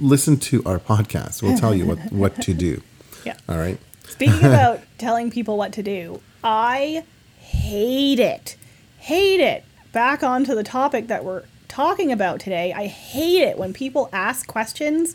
listen 0.00 0.36
to 0.36 0.62
our 0.64 0.78
podcast. 0.78 1.42
We'll 1.42 1.58
tell 1.58 1.74
you 1.74 1.86
what 1.86 1.98
what 2.12 2.40
to 2.42 2.54
do. 2.54 2.82
Yeah. 3.24 3.36
All 3.48 3.58
right. 3.58 3.78
Speaking 4.06 4.38
about 4.44 4.80
telling 4.96 5.30
people 5.30 5.56
what 5.56 5.72
to 5.74 5.82
do, 5.82 6.20
I 6.42 7.04
hate 7.38 8.20
it. 8.20 8.56
Hate 8.98 9.40
it. 9.40 9.64
Back 9.92 10.22
onto 10.22 10.54
the 10.54 10.62
topic 10.62 11.08
that 11.08 11.24
we're 11.24 11.44
talking 11.68 12.12
about 12.12 12.40
today. 12.40 12.72
I 12.72 12.86
hate 12.86 13.42
it 13.42 13.58
when 13.58 13.72
people 13.72 14.08
ask 14.12 14.46
questions 14.46 15.14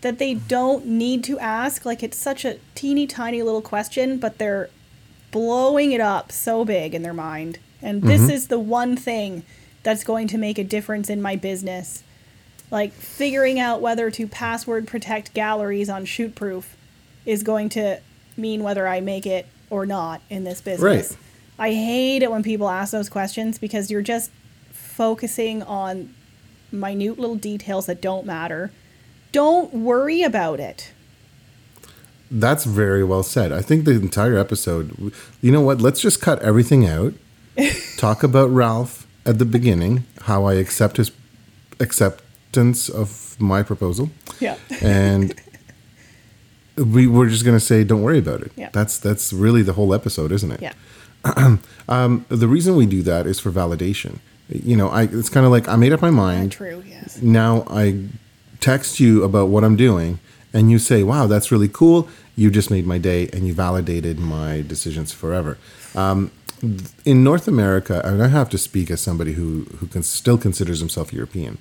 that 0.00 0.18
they 0.18 0.34
don't 0.34 0.86
need 0.86 1.24
to 1.24 1.38
ask. 1.38 1.84
Like 1.84 2.02
it's 2.02 2.16
such 2.16 2.44
a 2.44 2.58
teeny 2.74 3.06
tiny 3.06 3.42
little 3.42 3.62
question, 3.62 4.18
but 4.18 4.38
they're 4.38 4.70
blowing 5.34 5.90
it 5.90 6.00
up 6.00 6.30
so 6.30 6.64
big 6.64 6.94
in 6.94 7.02
their 7.02 7.12
mind. 7.12 7.58
And 7.82 8.02
this 8.02 8.22
mm-hmm. 8.22 8.30
is 8.30 8.46
the 8.46 8.58
one 8.60 8.96
thing 8.96 9.42
that's 9.82 10.04
going 10.04 10.28
to 10.28 10.38
make 10.38 10.58
a 10.58 10.64
difference 10.64 11.10
in 11.10 11.20
my 11.20 11.34
business. 11.34 12.04
Like 12.70 12.92
figuring 12.92 13.58
out 13.58 13.80
whether 13.80 14.12
to 14.12 14.28
password 14.28 14.86
protect 14.86 15.34
galleries 15.34 15.90
on 15.90 16.04
ShootProof 16.04 16.66
is 17.26 17.42
going 17.42 17.68
to 17.70 17.98
mean 18.36 18.62
whether 18.62 18.86
I 18.86 19.00
make 19.00 19.26
it 19.26 19.48
or 19.70 19.84
not 19.86 20.22
in 20.30 20.44
this 20.44 20.60
business. 20.60 21.10
Right. 21.10 21.18
I 21.58 21.74
hate 21.74 22.22
it 22.22 22.30
when 22.30 22.44
people 22.44 22.68
ask 22.68 22.92
those 22.92 23.08
questions 23.08 23.58
because 23.58 23.90
you're 23.90 24.02
just 24.02 24.30
focusing 24.70 25.64
on 25.64 26.14
minute 26.70 27.18
little 27.18 27.34
details 27.34 27.86
that 27.86 28.00
don't 28.00 28.24
matter. 28.24 28.70
Don't 29.32 29.74
worry 29.74 30.22
about 30.22 30.60
it. 30.60 30.92
That's 32.40 32.64
very 32.64 33.04
well 33.04 33.22
said. 33.22 33.52
I 33.52 33.62
think 33.62 33.84
the 33.84 33.92
entire 33.92 34.36
episode, 34.36 35.12
you 35.40 35.52
know 35.52 35.60
what? 35.60 35.80
Let's 35.80 36.00
just 36.00 36.20
cut 36.20 36.42
everything 36.42 36.84
out. 36.86 37.14
Talk 37.96 38.22
about 38.24 38.50
Ralph 38.50 39.06
at 39.24 39.38
the 39.38 39.44
beginning, 39.44 40.04
how 40.22 40.44
I 40.44 40.54
accept 40.54 40.96
his 40.96 41.12
acceptance 41.80 42.88
of 42.88 43.36
my 43.38 43.62
proposal, 43.62 44.10
Yeah. 44.40 44.56
and 44.82 45.34
we 46.76 47.06
we're 47.06 47.28
just 47.28 47.44
gonna 47.44 47.60
say, 47.60 47.84
don't 47.84 48.02
worry 48.02 48.18
about 48.18 48.40
it. 48.42 48.52
Yeah. 48.56 48.70
That's 48.72 48.98
that's 48.98 49.32
really 49.32 49.62
the 49.62 49.74
whole 49.74 49.94
episode, 49.94 50.32
isn't 50.32 50.50
it? 50.50 50.60
yeah. 50.62 50.74
Um, 51.86 52.24
the 52.30 52.48
reason 52.48 52.76
we 52.76 52.86
do 52.86 53.02
that 53.02 53.26
is 53.26 53.38
for 53.40 53.50
validation. 53.50 54.18
You 54.48 54.74
know, 54.76 54.88
I 54.88 55.02
it's 55.02 55.28
kind 55.28 55.44
of 55.44 55.52
like 55.52 55.68
I 55.68 55.76
made 55.76 55.92
up 55.92 56.00
my 56.00 56.10
mind. 56.10 56.52
True, 56.52 56.82
yes. 56.86 57.20
now 57.20 57.64
I 57.68 58.06
text 58.60 58.98
you 59.00 59.22
about 59.22 59.48
what 59.48 59.64
I'm 59.64 59.76
doing, 59.76 60.18
and 60.54 60.70
you 60.70 60.78
say, 60.78 61.02
"Wow, 61.02 61.26
that's 61.26 61.52
really 61.52 61.68
cool." 61.68 62.08
You 62.36 62.50
just 62.50 62.70
made 62.70 62.86
my 62.86 62.98
day, 62.98 63.28
and 63.32 63.46
you 63.46 63.54
validated 63.54 64.18
my 64.18 64.62
decisions 64.62 65.12
forever. 65.12 65.58
Um, 65.94 66.30
in 67.04 67.22
North 67.22 67.46
America, 67.46 68.00
and 68.04 68.22
I 68.22 68.28
have 68.28 68.48
to 68.50 68.58
speak 68.58 68.90
as 68.90 69.00
somebody 69.00 69.34
who 69.34 69.64
who 69.78 69.86
can 69.86 70.02
still 70.02 70.38
considers 70.38 70.80
himself 70.80 71.12
European. 71.12 71.58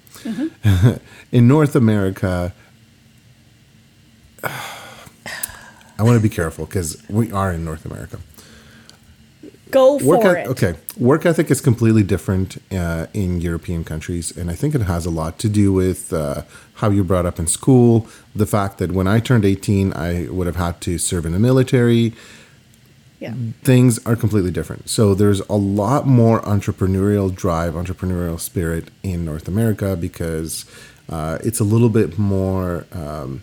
in 1.31 1.47
North 1.47 1.75
America, 1.75 2.53
I 4.43 6.01
want 6.03 6.15
to 6.17 6.23
be 6.23 6.33
careful 6.33 6.65
because 6.65 7.03
we 7.09 7.31
are 7.31 7.51
in 7.51 7.63
North 7.65 7.85
America 7.85 8.19
Go 9.73 9.99
for 9.99 10.05
work 10.05 10.37
it. 10.37 10.47
okay. 10.47 10.75
Work 10.97 11.25
ethic 11.25 11.49
is 11.51 11.61
completely 11.61 12.03
different 12.03 12.61
uh, 12.71 13.07
in 13.13 13.41
european 13.41 13.83
countries 13.83 14.35
and 14.37 14.49
i 14.49 14.55
think 14.55 14.75
it 14.75 14.81
has 14.81 15.05
a 15.05 15.09
lot 15.09 15.39
to 15.39 15.49
do 15.49 15.73
with 15.73 16.13
uh, 16.13 16.43
how 16.75 16.89
you're 16.89 17.03
brought 17.03 17.25
up 17.25 17.39
in 17.39 17.47
school 17.47 18.07
the 18.35 18.45
fact 18.45 18.77
that 18.77 18.91
when 18.91 19.07
i 19.07 19.19
turned 19.19 19.45
18 19.45 19.93
i 19.93 20.27
would 20.29 20.47
have 20.47 20.55
had 20.55 20.79
to 20.81 20.97
serve 20.97 21.25
in 21.25 21.31
the 21.31 21.39
military. 21.39 22.13
Yeah. 23.19 23.35
things 23.63 24.05
are 24.05 24.17
completely 24.17 24.51
different. 24.51 24.89
So 24.89 25.15
there's 25.15 25.39
a 25.47 25.55
lot 25.55 26.05
more 26.05 26.41
entrepreneurial 26.41 27.33
drive 27.33 27.73
entrepreneurial 27.73 28.37
spirit 28.37 28.89
in 29.01 29.23
north 29.23 29.47
america 29.47 29.95
because 29.95 30.65
uh, 31.07 31.37
it's 31.41 31.61
a 31.61 31.63
little 31.63 31.87
bit 31.87 32.17
more 32.19 32.85
um, 32.91 33.41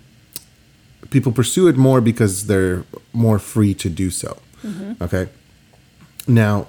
people 1.09 1.33
pursue 1.33 1.67
it 1.67 1.77
more 1.79 2.03
because 2.03 2.47
they're 2.47 2.85
more 3.15 3.39
free 3.39 3.73
to 3.75 3.89
do 3.89 4.11
so. 4.11 4.37
Okay 5.01 5.29
now, 6.27 6.69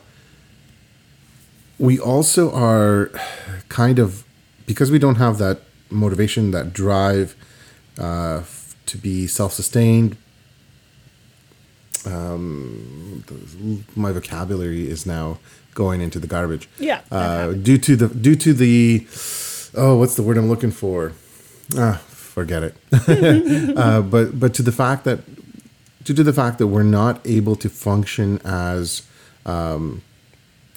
we 1.79 1.99
also 1.99 2.51
are 2.53 3.11
kind 3.69 3.99
of 3.99 4.23
because 4.65 4.91
we 4.91 4.99
don't 4.99 5.15
have 5.15 5.37
that 5.39 5.61
motivation, 5.89 6.51
that 6.51 6.71
drive 6.73 7.35
uh, 7.99 8.37
f- 8.41 8.75
to 8.85 8.97
be 8.97 9.27
self-sustained. 9.27 10.15
Um, 12.05 13.23
my 13.95 14.11
vocabulary 14.11 14.89
is 14.89 15.05
now 15.05 15.37
going 15.73 16.01
into 16.01 16.19
the 16.19 16.27
garbage. 16.27 16.67
Yeah, 16.79 17.01
Uh, 17.11 17.51
due 17.51 17.77
to 17.77 17.95
the 17.95 18.07
due 18.07 18.35
to 18.35 18.53
the 18.53 19.05
oh, 19.75 19.95
what's 19.97 20.15
the 20.15 20.23
word 20.23 20.37
I'm 20.37 20.49
looking 20.49 20.71
for? 20.71 21.13
Ah, 21.77 22.01
forget 22.07 22.63
it. 22.63 22.75
uh, 23.77 24.01
but 24.01 24.39
but 24.39 24.53
to 24.55 24.63
the 24.63 24.71
fact 24.71 25.03
that 25.03 25.19
due 26.03 26.13
to 26.15 26.23
the 26.23 26.33
fact 26.33 26.57
that 26.57 26.67
we're 26.67 26.83
not 26.83 27.19
able 27.25 27.55
to 27.57 27.69
function 27.69 28.39
as 28.43 29.03
um, 29.45 30.01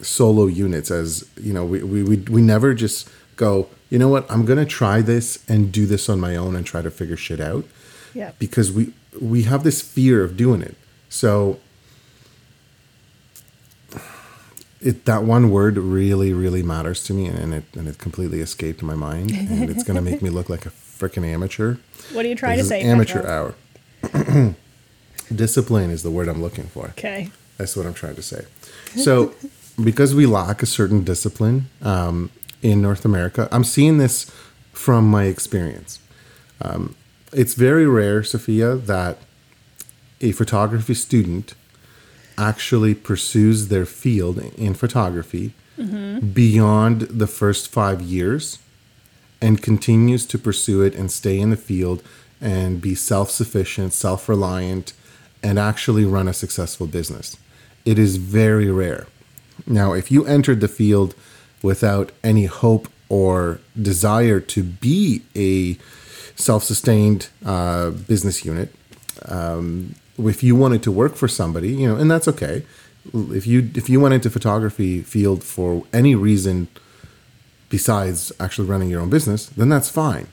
solo 0.00 0.46
units, 0.46 0.90
as 0.90 1.28
you 1.40 1.52
know, 1.52 1.64
we, 1.64 1.82
we, 1.82 2.02
we, 2.02 2.16
we 2.16 2.42
never 2.42 2.74
just 2.74 3.08
go, 3.36 3.68
you 3.90 3.98
know 3.98 4.08
what, 4.08 4.30
I'm 4.30 4.44
gonna 4.44 4.64
try 4.66 5.00
this 5.00 5.42
and 5.48 5.70
do 5.72 5.86
this 5.86 6.08
on 6.08 6.20
my 6.20 6.36
own 6.36 6.56
and 6.56 6.64
try 6.66 6.82
to 6.82 6.90
figure 6.90 7.16
shit 7.16 7.40
out. 7.40 7.64
Yeah. 8.14 8.32
Because 8.38 8.70
we 8.72 8.92
we 9.20 9.42
have 9.42 9.62
this 9.64 9.80
fear 9.82 10.22
of 10.24 10.36
doing 10.36 10.62
it. 10.62 10.76
So 11.08 11.58
it 14.80 15.04
that 15.06 15.22
one 15.24 15.50
word 15.50 15.78
really, 15.78 16.32
really 16.32 16.62
matters 16.62 17.02
to 17.04 17.14
me 17.14 17.26
and 17.26 17.54
it 17.54 17.64
and 17.74 17.88
it 17.88 17.98
completely 17.98 18.40
escaped 18.40 18.82
my 18.82 18.94
mind. 18.94 19.30
And 19.30 19.70
it's 19.70 19.82
gonna 19.82 20.02
make 20.02 20.22
me 20.22 20.30
look 20.30 20.48
like 20.48 20.66
a 20.66 20.70
freaking 20.70 21.24
amateur. 21.26 21.76
What 22.12 22.24
are 22.24 22.28
you 22.28 22.34
trying 22.36 22.58
This 22.58 22.66
to 22.68 22.70
say? 22.70 22.82
amateur 22.82 23.26
hour. 23.26 23.54
Discipline 25.34 25.90
is 25.90 26.02
the 26.02 26.10
word 26.10 26.28
I'm 26.28 26.42
looking 26.42 26.64
for. 26.64 26.88
Okay. 26.88 27.30
That's 27.56 27.76
what 27.76 27.86
I'm 27.86 27.94
trying 27.94 28.16
to 28.16 28.22
say. 28.22 28.46
So, 28.96 29.34
because 29.82 30.14
we 30.14 30.26
lack 30.26 30.62
a 30.62 30.66
certain 30.66 31.04
discipline 31.04 31.68
um, 31.82 32.30
in 32.62 32.80
North 32.80 33.04
America, 33.04 33.48
I'm 33.50 33.64
seeing 33.64 33.98
this 33.98 34.30
from 34.72 35.08
my 35.08 35.24
experience. 35.24 35.98
Um, 36.60 36.94
it's 37.32 37.54
very 37.54 37.86
rare, 37.86 38.22
Sophia, 38.22 38.76
that 38.76 39.18
a 40.20 40.32
photography 40.32 40.94
student 40.94 41.54
actually 42.38 42.94
pursues 42.94 43.68
their 43.68 43.86
field 43.86 44.38
in 44.56 44.74
photography 44.74 45.52
beyond 46.32 47.02
the 47.02 47.26
first 47.26 47.68
five 47.70 48.00
years 48.00 48.58
and 49.40 49.60
continues 49.60 50.24
to 50.26 50.38
pursue 50.38 50.82
it 50.82 50.94
and 50.94 51.10
stay 51.10 51.38
in 51.38 51.50
the 51.50 51.56
field 51.56 52.02
and 52.40 52.80
be 52.80 52.94
self 52.94 53.30
sufficient, 53.30 53.92
self 53.92 54.28
reliant, 54.28 54.92
and 55.42 55.58
actually 55.58 56.04
run 56.04 56.28
a 56.28 56.32
successful 56.32 56.86
business. 56.86 57.36
It 57.84 57.98
is 57.98 58.16
very 58.16 58.70
rare. 58.70 59.06
Now, 59.66 59.92
if 59.92 60.10
you 60.10 60.26
entered 60.26 60.60
the 60.60 60.68
field 60.68 61.14
without 61.62 62.12
any 62.22 62.46
hope 62.46 62.88
or 63.08 63.60
desire 63.80 64.40
to 64.40 64.62
be 64.62 65.22
a 65.36 65.78
self 66.36 66.64
sustained 66.64 67.28
uh, 67.44 67.90
business 67.90 68.44
unit, 68.44 68.74
um, 69.26 69.94
if 70.18 70.42
you 70.42 70.56
wanted 70.56 70.82
to 70.84 70.90
work 70.90 71.14
for 71.14 71.28
somebody, 71.28 71.70
you 71.70 71.88
know, 71.88 71.96
and 71.96 72.10
that's 72.10 72.28
okay. 72.28 72.64
If 73.12 73.46
you 73.46 73.70
if 73.74 73.88
you 73.88 74.00
went 74.00 74.14
into 74.14 74.30
photography 74.30 75.02
field 75.02 75.44
for 75.44 75.84
any 75.92 76.14
reason 76.14 76.68
besides 77.68 78.32
actually 78.40 78.68
running 78.68 78.88
your 78.88 79.00
own 79.00 79.10
business, 79.10 79.46
then 79.46 79.68
that's 79.68 79.90
fine. 79.90 80.28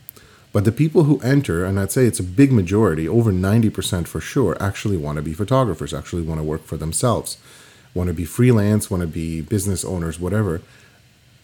But 0.53 0.65
the 0.65 0.71
people 0.71 1.03
who 1.03 1.19
enter, 1.21 1.63
and 1.63 1.79
I'd 1.79 1.91
say 1.91 2.05
it's 2.05 2.19
a 2.19 2.23
big 2.23 2.51
majority, 2.51 3.07
over 3.07 3.31
90% 3.31 4.07
for 4.07 4.19
sure, 4.19 4.57
actually 4.59 4.97
want 4.97 5.15
to 5.15 5.21
be 5.21 5.33
photographers, 5.33 5.93
actually 5.93 6.23
want 6.23 6.39
to 6.39 6.43
work 6.43 6.65
for 6.65 6.77
themselves, 6.77 7.37
want 7.93 8.07
to 8.07 8.13
be 8.13 8.25
freelance, 8.25 8.91
want 8.91 9.01
to 9.01 9.07
be 9.07 9.41
business 9.41 9.85
owners, 9.85 10.19
whatever. 10.19 10.61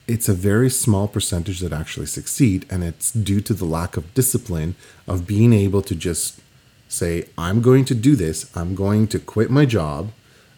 It's 0.07 0.27
a 0.27 0.33
very 0.33 0.69
small 0.69 1.07
percentage 1.07 1.59
that 1.61 1.71
actually 1.71 2.05
succeed, 2.05 2.65
and 2.69 2.83
it's 2.83 3.11
due 3.11 3.41
to 3.41 3.53
the 3.53 3.65
lack 3.65 3.95
of 3.95 4.13
discipline 4.13 4.75
of 5.07 5.27
being 5.27 5.53
able 5.53 5.81
to 5.83 5.95
just 5.95 6.41
say, 6.89 7.27
I'm 7.37 7.61
going 7.61 7.85
to 7.85 7.95
do 7.95 8.15
this, 8.15 8.55
I'm 8.57 8.75
going 8.75 9.07
to 9.07 9.19
quit 9.19 9.49
my 9.49 9.65
job, 9.65 10.11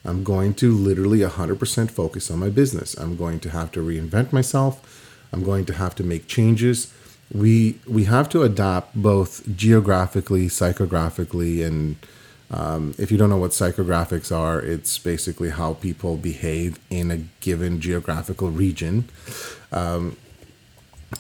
I'm 0.06 0.24
going 0.24 0.54
to 0.56 0.72
literally 0.72 1.20
100% 1.20 1.92
focus 1.92 2.32
on 2.32 2.40
my 2.40 2.50
business, 2.50 2.96
I'm 2.96 3.16
going 3.16 3.40
to 3.42 3.50
have 3.52 3.72
to 3.74 3.80
reinvent 3.80 4.32
myself, 4.32 5.06
I'm 5.32 5.44
going 5.44 5.66
to 5.66 5.74
have 5.74 5.94
to 5.96 6.04
make 6.04 6.28
changes 6.28 6.94
we 7.34 7.80
we 7.88 8.06
have 8.06 8.30
to 8.30 8.44
adapt 8.44 8.96
both 8.96 9.44
geographically, 9.56 10.48
psychographically, 10.48 11.66
and 11.66 11.96
um, 12.52 12.96
if 12.98 13.12
you 13.12 13.18
don't 13.18 13.30
know 13.30 13.38
what 13.38 13.52
psychographics 13.52 14.36
are, 14.36 14.60
it's 14.60 14.98
basically 14.98 15.50
how 15.50 15.76
people 15.76 16.18
behave 16.18 16.80
in 16.90 17.12
a 17.12 17.18
given 17.40 17.80
geographical 17.80 18.50
region. 18.50 19.08
Um, 19.72 20.18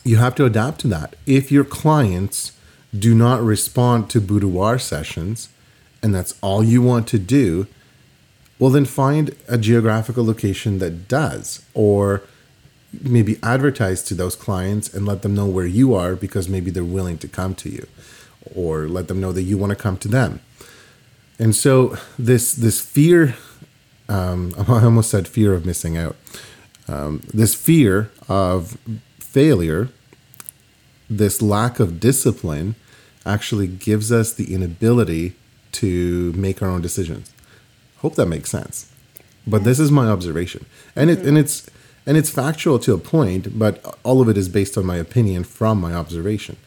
you 0.03 0.17
have 0.17 0.35
to 0.35 0.45
adapt 0.45 0.81
to 0.81 0.87
that. 0.87 1.15
If 1.25 1.51
your 1.51 1.63
clients 1.63 2.53
do 2.97 3.13
not 3.13 3.41
respond 3.41 4.09
to 4.11 4.21
boudoir 4.21 4.79
sessions, 4.79 5.49
and 6.01 6.13
that's 6.13 6.33
all 6.41 6.63
you 6.63 6.81
want 6.81 7.07
to 7.09 7.19
do, 7.19 7.67
well, 8.57 8.71
then 8.71 8.85
find 8.85 9.35
a 9.47 9.57
geographical 9.57 10.25
location 10.25 10.79
that 10.79 11.07
does, 11.07 11.63
or 11.73 12.23
maybe 13.01 13.37
advertise 13.43 14.01
to 14.03 14.13
those 14.15 14.35
clients 14.35 14.93
and 14.93 15.05
let 15.05 15.21
them 15.21 15.35
know 15.35 15.45
where 15.45 15.65
you 15.65 15.93
are 15.93 16.15
because 16.15 16.49
maybe 16.49 16.71
they're 16.71 16.83
willing 16.83 17.17
to 17.19 17.27
come 17.27 17.53
to 17.55 17.69
you 17.69 17.87
or 18.55 18.87
let 18.87 19.07
them 19.07 19.21
know 19.21 19.31
that 19.31 19.43
you 19.43 19.57
want 19.57 19.69
to 19.69 19.75
come 19.75 19.97
to 19.97 20.07
them. 20.07 20.39
And 21.37 21.55
so 21.55 21.97
this 22.17 22.53
this 22.53 22.81
fear 22.81 23.35
um, 24.07 24.53
i 24.67 24.83
almost 24.83 25.09
said 25.09 25.27
fear 25.27 25.53
of 25.53 25.65
missing 25.65 25.97
out. 25.97 26.15
Um, 26.87 27.21
this 27.33 27.53
fear 27.53 28.11
of 28.27 28.77
failure 29.19 29.89
this 31.09 31.41
lack 31.41 31.79
of 31.79 31.99
discipline 31.99 32.75
actually 33.25 33.67
gives 33.67 34.11
us 34.11 34.33
the 34.33 34.53
inability 34.53 35.35
to 35.71 36.31
make 36.33 36.61
our 36.61 36.69
own 36.69 36.81
decisions. 36.81 37.31
Hope 37.97 38.15
that 38.15 38.27
makes 38.27 38.49
sense. 38.49 38.91
But 39.47 39.63
this 39.63 39.79
is 39.79 39.91
my 39.91 40.07
observation. 40.07 40.65
And 40.95 41.09
it 41.09 41.19
and 41.19 41.37
it's 41.37 41.69
and 42.05 42.17
it's 42.17 42.29
factual 42.29 42.79
to 42.79 42.93
a 42.93 42.97
point, 42.97 43.57
but 43.57 43.97
all 44.03 44.21
of 44.21 44.29
it 44.29 44.37
is 44.37 44.49
based 44.49 44.77
on 44.77 44.85
my 44.85 44.97
opinion 44.97 45.43
from 45.43 45.79
my 45.79 45.93
observation. 45.93 46.57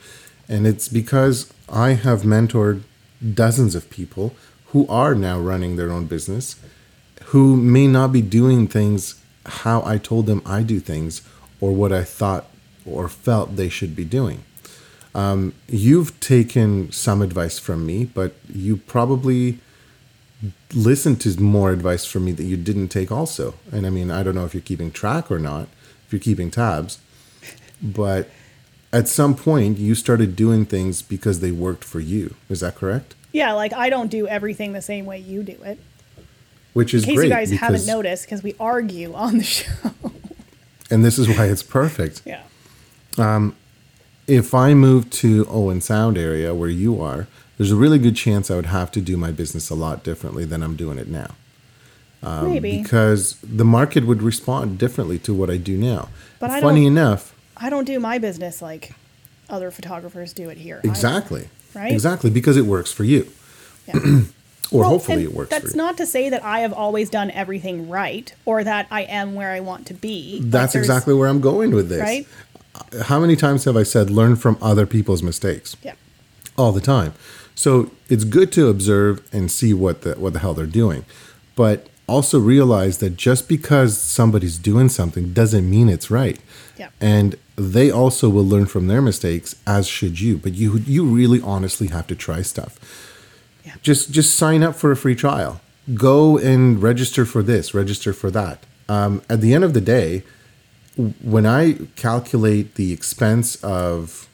And 0.49 0.66
it's 0.66 0.89
because 0.89 1.53
I 1.68 1.91
have 1.93 2.22
mentored 2.22 2.83
dozens 3.35 3.74
of 3.74 3.91
people 3.91 4.35
who 4.66 4.87
are 4.89 5.14
now 5.14 5.39
running 5.39 5.76
their 5.76 5.91
own 5.91 6.07
business 6.07 6.57
who 7.26 7.57
may 7.57 7.87
not 7.87 8.12
be 8.12 8.22
doing 8.22 8.66
things 8.66 9.22
how 9.47 9.83
I 9.85 9.99
told 9.99 10.26
them 10.26 10.43
I 10.45 10.62
do 10.62 10.80
things 10.80 11.22
or 11.61 11.72
what 11.72 11.93
I 11.93 12.05
thought 12.05 12.47
or 12.85 13.09
felt 13.09 13.57
they 13.57 13.68
should 13.68 13.97
be 13.97 14.05
doing. 14.05 14.45
Um, 15.14 15.55
you've 15.68 16.18
taken 16.20 16.91
some 16.91 17.22
advice 17.22 17.59
from 17.59 17.85
me, 17.87 18.05
but 18.05 18.35
you 18.53 18.76
probably 18.76 19.59
listen 20.74 21.16
to 21.16 21.40
more 21.40 21.70
advice 21.70 22.05
from 22.05 22.24
me 22.24 22.32
that 22.32 22.45
you 22.45 22.57
didn't 22.57 22.88
take 22.88 23.12
also. 23.12 23.55
And 23.70 23.86
I 23.86 23.90
mean, 23.90 24.11
I 24.11 24.22
don't 24.22 24.34
know 24.34 24.45
if 24.45 24.55
you're 24.55 24.61
keeping 24.61 24.90
track 24.90 25.30
or 25.30 25.38
not, 25.38 25.68
if 26.07 26.12
you're 26.12 26.20
keeping 26.20 26.51
tabs, 26.51 26.99
but 27.82 28.28
at 28.93 29.09
some 29.09 29.34
point 29.34 29.78
you 29.78 29.95
started 29.95 30.36
doing 30.36 30.66
things 30.66 31.03
because 31.03 31.40
they 31.40 31.53
worked 31.53 31.84
for 31.84 32.01
you. 32.01 32.34
Is 32.49 32.61
that 32.61 32.74
correct? 32.74 33.14
Yeah, 33.32 33.53
like 33.53 33.72
I 33.72 33.88
don't 33.88 34.11
do 34.11 34.26
everything 34.28 34.72
the 34.72 34.82
same 34.82 35.07
way 35.07 35.18
you 35.18 35.43
do 35.43 35.57
it. 35.62 35.78
Which 36.74 36.95
is 36.95 37.05
In 37.07 37.14
case 37.14 37.24
you 37.24 37.28
guys 37.28 37.51
haven't 37.51 37.86
noticed, 37.86 38.24
because 38.24 38.43
we 38.43 38.55
argue 38.59 39.14
on 39.14 39.38
the 39.38 39.45
show. 39.57 39.68
And 40.90 41.05
this 41.05 41.18
is 41.18 41.28
why 41.28 41.47
it's 41.47 41.62
perfect. 41.62 42.22
yeah. 42.24 42.43
Um, 43.18 43.57
if 44.26 44.55
I 44.55 44.72
move 44.72 45.11
to 45.11 45.47
Owen 45.49 45.80
Sound 45.80 46.16
area 46.16 46.55
where 46.55 46.68
you 46.68 47.01
are, 47.03 47.26
there's 47.62 47.70
a 47.70 47.76
really 47.76 48.00
good 48.00 48.16
chance 48.16 48.50
I 48.50 48.56
would 48.56 48.66
have 48.66 48.90
to 48.90 49.00
do 49.00 49.16
my 49.16 49.30
business 49.30 49.70
a 49.70 49.76
lot 49.76 50.02
differently 50.02 50.44
than 50.44 50.64
I'm 50.64 50.74
doing 50.74 50.98
it 50.98 51.06
now. 51.06 51.36
Um, 52.20 52.50
Maybe. 52.50 52.82
Because 52.82 53.36
the 53.40 53.64
market 53.64 54.04
would 54.04 54.20
respond 54.20 54.78
differently 54.78 55.16
to 55.20 55.32
what 55.32 55.48
I 55.48 55.58
do 55.58 55.76
now. 55.76 56.08
But 56.40 56.50
I 56.50 56.60
Funny 56.60 56.86
enough, 56.86 57.32
I 57.56 57.70
don't 57.70 57.84
do 57.84 58.00
my 58.00 58.18
business 58.18 58.60
like 58.60 58.96
other 59.48 59.70
photographers 59.70 60.32
do 60.32 60.48
it 60.50 60.58
here. 60.58 60.80
exactly. 60.82 61.50
right? 61.72 61.92
Exactly, 61.92 62.30
because 62.30 62.56
it 62.56 62.62
works 62.66 62.90
for 62.90 63.04
you. 63.04 63.30
Yeah. 63.86 64.00
Or 64.72 64.80
Well, 64.80 64.88
hopefully 64.88 65.24
it 65.24 65.34
works 65.34 65.50
That's 65.50 65.64
for 65.64 65.70
you. 65.72 65.76
not 65.76 65.98
to 65.98 66.06
say 66.06 66.30
that 66.30 66.42
I 66.42 66.60
have 66.60 66.72
always 66.72 67.10
done 67.10 67.30
everything 67.30 67.90
right 67.90 68.32
or 68.46 68.64
that 68.64 68.86
I 68.90 69.02
am 69.02 69.34
where 69.34 69.50
I 69.50 69.60
want 69.60 69.86
to 69.88 69.94
be. 69.94 70.40
That's 70.42 70.74
exactly 70.74 71.12
where 71.12 71.28
I'm 71.28 71.42
going 71.42 71.74
with 71.74 71.90
this. 71.90 72.00
right. 72.00 72.26
How 73.02 73.20
many 73.20 73.36
times 73.36 73.64
have 73.66 73.76
I 73.76 73.82
said 73.82 74.08
learn 74.08 74.34
from 74.34 74.56
other 74.62 74.86
people's 74.86 75.22
mistakes? 75.22 75.76
Yeah. 75.82 75.92
all 76.56 76.72
the 76.72 76.80
time. 76.80 77.12
So 77.62 77.92
it's 78.08 78.24
good 78.24 78.50
to 78.54 78.66
observe 78.66 79.22
and 79.32 79.48
see 79.48 79.72
what 79.72 80.02
the 80.02 80.14
what 80.14 80.32
the 80.32 80.40
hell 80.40 80.52
they're 80.52 80.66
doing, 80.66 81.04
but 81.54 81.86
also 82.08 82.40
realize 82.40 82.98
that 82.98 83.16
just 83.16 83.48
because 83.48 83.96
somebody's 83.96 84.58
doing 84.58 84.88
something 84.88 85.32
doesn't 85.32 85.70
mean 85.70 85.88
it's 85.88 86.10
right. 86.10 86.40
Yeah. 86.76 86.88
And 87.00 87.36
they 87.54 87.88
also 87.88 88.28
will 88.28 88.44
learn 88.44 88.66
from 88.66 88.88
their 88.88 89.00
mistakes, 89.00 89.54
as 89.64 89.86
should 89.86 90.18
you. 90.18 90.38
But 90.38 90.54
you 90.54 90.78
you 90.78 91.04
really 91.04 91.40
honestly 91.40 91.86
have 91.86 92.08
to 92.08 92.16
try 92.16 92.42
stuff. 92.42 92.80
Yeah. 93.64 93.74
Just 93.80 94.10
just 94.10 94.34
sign 94.34 94.64
up 94.64 94.74
for 94.74 94.90
a 94.90 94.96
free 94.96 95.14
trial. 95.14 95.60
Go 95.94 96.38
and 96.38 96.82
register 96.82 97.24
for 97.24 97.44
this, 97.44 97.72
register 97.74 98.12
for 98.12 98.32
that. 98.32 98.58
Um, 98.88 99.22
at 99.30 99.40
the 99.40 99.54
end 99.54 99.62
of 99.62 99.72
the 99.72 99.80
day, 99.80 100.24
when 101.22 101.46
I 101.46 101.74
calculate 101.94 102.74
the 102.74 102.92
expense 102.92 103.54
of 103.62 104.28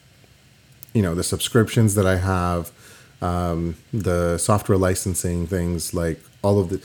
you 0.94 1.02
know 1.02 1.14
the 1.14 1.22
subscriptions 1.22 1.94
that 1.94 2.06
I 2.06 2.16
have, 2.16 2.72
um, 3.20 3.76
the 3.92 4.38
software 4.38 4.78
licensing 4.78 5.46
things, 5.46 5.92
like 5.94 6.20
all 6.42 6.58
of 6.58 6.68
the, 6.68 6.80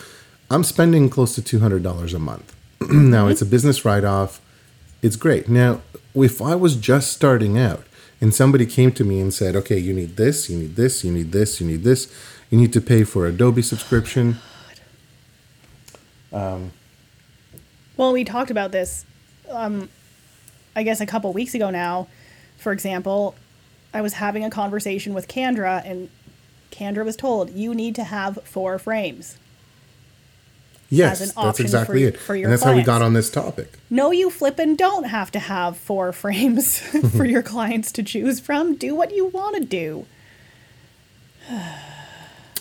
I'm 0.49 0.63
spending 0.63 1.09
close 1.09 1.36
to 1.36 1.41
two 1.41 1.59
hundred 1.59 1.84
dollars 1.84 2.13
a 2.13 2.19
month. 2.19 2.55
now 2.89 3.27
it's 3.27 3.41
a 3.41 3.45
business 3.45 3.86
write 3.86 4.03
off. 4.03 4.41
It's 5.01 5.15
great. 5.15 5.49
Now, 5.49 5.81
if 6.15 6.41
I 6.41 6.55
was 6.55 6.75
just 6.75 7.11
starting 7.11 7.57
out 7.57 7.86
and 8.21 8.34
somebody 8.34 8.65
came 8.65 8.91
to 8.93 9.03
me 9.03 9.19
and 9.19 9.34
said, 9.34 9.55
"Okay, 9.55 9.77
you 9.77 9.93
need 9.93 10.15
this, 10.15 10.49
you 10.49 10.57
need 10.57 10.75
this, 10.75 11.03
you 11.03 11.11
need 11.11 11.31
this, 11.31 11.59
you 11.59 11.67
need 11.67 11.84
this, 11.84 12.13
you 12.49 12.57
need 12.57 12.73
to 12.73 12.81
pay 12.81 13.03
for 13.03 13.25
Adobe 13.27 13.61
subscription," 13.61 14.38
Well, 17.95 18.11
we 18.11 18.23
talked 18.23 18.49
about 18.49 18.71
this, 18.71 19.05
um, 19.49 19.89
I 20.75 20.84
guess, 20.84 20.99
a 20.99 21.05
couple 21.05 21.31
weeks 21.31 21.53
ago 21.53 21.69
now. 21.69 22.07
For 22.57 22.71
example, 22.71 23.36
I 23.93 24.01
was 24.01 24.13
having 24.13 24.43
a 24.43 24.49
conversation 24.49 25.13
with 25.13 25.27
Kendra, 25.27 25.86
and 25.86 26.09
Kendra 26.74 27.05
was 27.05 27.15
told, 27.15 27.51
you 27.51 27.74
need 27.74 27.95
to 27.95 28.03
have 28.03 28.39
four 28.43 28.78
frames. 28.80 29.38
yes, 30.89 31.34
that's 31.34 31.59
exactly 31.59 32.03
for- 32.03 32.07
it. 32.09 32.17
for 32.19 32.36
and 32.36 32.51
that's 32.51 32.63
how 32.63 32.76
we 32.76 32.84
got 32.84 33.01
on 33.01 33.13
this 33.13 33.30
topic. 33.30 33.80
No, 33.89 34.11
you 34.11 34.30
flippin' 34.30 34.76
don't 34.76 35.05
have 35.05 35.32
to 35.32 35.39
have 35.39 35.78
four 35.78 36.11
frames 36.24 36.80
for 37.15 37.26
your 37.26 37.41
clients 37.43 37.91
to 37.93 38.03
choose 38.03 38.39
from. 38.39 38.76
Do 38.76 38.93
what 38.95 39.13
you 39.15 39.26
want 39.28 39.55
to 39.57 39.63
do. 39.63 40.05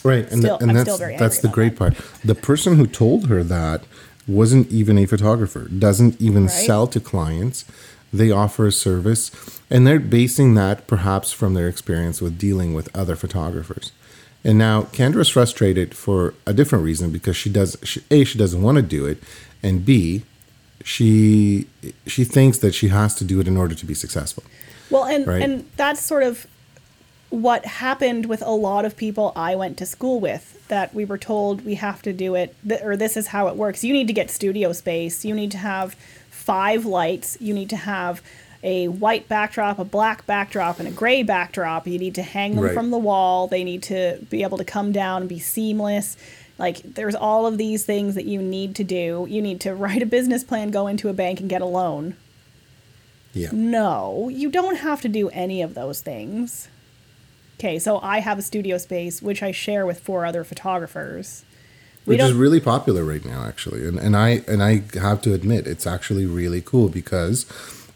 Right, 0.05 0.29
and, 0.33 0.41
Still- 0.43 0.59
and 0.61 0.75
that's 0.77 0.99
that's 0.99 1.39
the 1.39 1.47
great 1.49 1.77
about 1.77 1.95
part. 1.95 2.05
The 2.25 2.35
person 2.35 2.75
who 2.75 2.89
told 2.89 3.29
her 3.29 3.45
that 3.45 3.85
wasn't 4.27 4.69
even 4.73 4.99
a 4.99 5.07
photographer. 5.07 5.69
Doesn't 5.69 6.21
even 6.21 6.43
Right. 6.47 6.51
sell 6.51 6.89
to 6.89 6.99
clients. 6.99 7.65
They 8.13 8.31
offer 8.33 8.67
a 8.67 8.73
service, 8.73 9.31
and 9.71 9.87
they're 9.87 10.01
basing 10.01 10.55
that 10.55 10.89
perhaps 10.89 11.31
from 11.31 11.55
their 11.55 11.69
experience 11.69 12.21
with 12.21 12.37
dealing 12.37 12.75
with 12.75 12.89
other 12.97 13.15
photographers. 13.15 13.93
And 14.45 14.59
now 14.59 14.83
Kendra's 14.93 15.29
frustrated 15.29 15.95
for 15.95 16.35
a 16.47 16.53
different 16.53 16.85
reason 16.85 17.11
because 17.11 17.37
she 17.37 17.49
does 17.49 17.77
she, 17.85 18.03
a 18.11 18.25
she 18.25 18.39
doesn't 18.39 18.61
want 18.63 18.77
to 18.77 18.83
do 18.83 19.07
it, 19.07 19.23
and 19.63 19.85
b 19.85 20.25
she 20.85 21.67
she 22.07 22.25
thinks 22.25 22.59
that 22.59 22.75
she 22.75 22.89
has 22.89 23.15
to 23.17 23.25
do 23.25 23.41
it 23.41 23.47
in 23.49 23.57
order 23.57 23.75
to 23.75 23.87
be 23.87 23.95
successful. 23.95 24.43
Well, 24.91 25.05
and 25.05 25.27
Right. 25.27 25.43
and 25.43 25.65
that's 25.77 26.03
sort 26.03 26.23
of 26.25 26.47
what 27.31 27.65
happened 27.65 28.27
with 28.27 28.43
a 28.43 28.51
lot 28.51 28.85
of 28.85 28.97
people 28.97 29.33
I 29.37 29.55
went 29.55 29.77
to 29.79 29.87
school 29.87 30.21
with. 30.21 30.59
That 30.69 30.95
we 30.95 31.05
were 31.05 31.19
told 31.19 31.65
we 31.65 31.75
have 31.77 32.03
to 32.03 32.13
do 32.13 32.35
it, 32.35 32.55
th- 32.67 32.81
or 32.83 32.97
this 32.97 33.17
is 33.17 33.29
how 33.29 33.47
it 33.49 33.57
works. 33.57 33.85
You 33.85 33.93
need 33.93 34.07
to 34.07 34.13
get 34.13 34.31
studio 34.31 34.73
space. 34.73 35.25
You 35.25 35.35
need 35.35 35.51
to 35.53 35.59
have 35.59 35.95
five 36.31 36.85
lights. 36.87 37.37
You 37.41 37.53
need 37.55 37.69
to 37.71 37.77
have 37.77 38.23
a 38.63 38.89
white 38.89 39.29
backdrop, 39.29 39.79
a 39.79 39.85
black 39.85 40.27
backdrop, 40.27 40.79
and 40.79 40.89
a 40.89 40.93
gray 40.93 41.23
backdrop. 41.23 41.87
You 41.87 41.99
need 41.99 42.15
to 42.15 42.23
hang 42.23 42.55
them 42.55 42.65
Right. 42.65 42.75
from 42.75 42.91
the 42.91 42.99
wall. 42.99 43.47
They 43.49 43.65
need 43.65 43.83
to 43.85 44.19
be 44.31 44.43
able 44.43 44.59
to 44.59 44.65
come 44.65 44.93
down 44.93 45.23
and 45.23 45.29
be 45.29 45.39
seamless. 45.39 46.17
Like 46.59 46.81
there's 46.83 47.15
all 47.17 47.47
of 47.47 47.59
these 47.59 47.85
things 47.85 48.15
that 48.15 48.25
you 48.25 48.41
need 48.41 48.77
to 48.77 48.85
do. 48.85 49.27
You 49.29 49.43
need 49.43 49.61
to 49.63 49.75
write 49.83 50.03
a 50.03 50.07
business 50.07 50.45
plan, 50.45 50.71
go 50.71 50.87
into 50.87 51.09
a 51.09 51.13
bank, 51.13 51.41
and 51.41 51.49
get 51.49 51.61
a 51.63 51.67
loan. 51.67 52.17
Yeah. 53.33 53.49
No, 53.53 54.29
you 54.29 54.51
don't 54.51 54.77
have 54.77 55.01
to 55.03 55.09
do 55.09 55.29
any 55.31 55.63
of 55.63 55.75
those 55.75 56.01
things. 56.03 56.69
Okay, 57.59 57.79
so 57.79 57.99
I 58.01 58.19
have 58.21 58.39
a 58.39 58.43
studio 58.43 58.77
space 58.79 59.23
which 59.23 59.43
I 59.43 59.53
share 59.53 59.87
with 59.87 60.01
four 60.01 60.27
other 60.27 60.45
photographers. 60.45 61.45
We 62.05 62.17
which 62.17 62.23
is 62.25 62.33
really 62.33 62.59
popular 62.59 63.05
right 63.05 63.25
now 63.25 63.45
actually 63.45 63.87
and, 63.87 63.97
and 63.97 64.17
i 64.17 64.43
and 64.49 64.61
i 64.61 64.83
have 64.99 65.23
to 65.23 65.35
admit 65.35 65.69
it's 65.69 65.87
actually 65.87 66.27
really 66.27 66.61
cool 66.61 66.89
because 66.89 67.47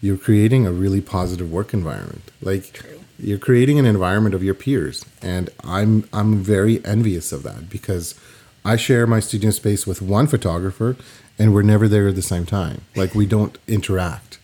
you're 0.01 0.19
creating 0.19 0.67
a 0.67 0.73
really 0.73 1.01
positive 1.01 1.51
work 1.51 1.73
environment. 1.73 2.31
Like 2.43 2.83
you're 3.19 3.39
creating 3.39 3.79
an 3.79 3.87
environment 3.87 4.35
of 4.35 4.43
your 4.45 4.53
peers 4.55 5.03
and 5.23 5.49
i'm 5.65 6.07
i'm 6.13 6.37
very 6.37 6.85
envious 6.85 7.33
of 7.33 7.43
that 7.43 7.67
because 7.71 8.15
i 8.63 8.77
share 8.77 9.07
my 9.07 9.21
studio 9.21 9.51
space 9.51 9.87
with 9.87 10.03
one 10.03 10.27
photographer 10.27 10.97
and 11.39 11.55
we're 11.55 11.63
never 11.63 11.89
there 11.89 12.09
at 12.09 12.15
the 12.15 12.23
same 12.23 12.47
time. 12.47 12.83
Like 12.95 13.15
we 13.15 13.27
don't 13.27 13.57
interact. 13.69 14.39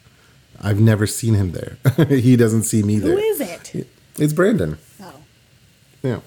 I've 0.61 0.81
never 0.81 1.07
seen 1.07 1.35
him 1.35 1.53
there. 1.53 1.79
He 2.09 2.37
doesn't 2.37 2.65
see 2.65 2.83
me 2.83 2.99
there. 2.99 3.13
Who 3.13 3.19
is 3.19 3.41
it? 3.41 3.87
it's 4.19 4.33
brandon. 4.33 4.79
Oh, 5.03 5.15
yeah. 6.03 6.21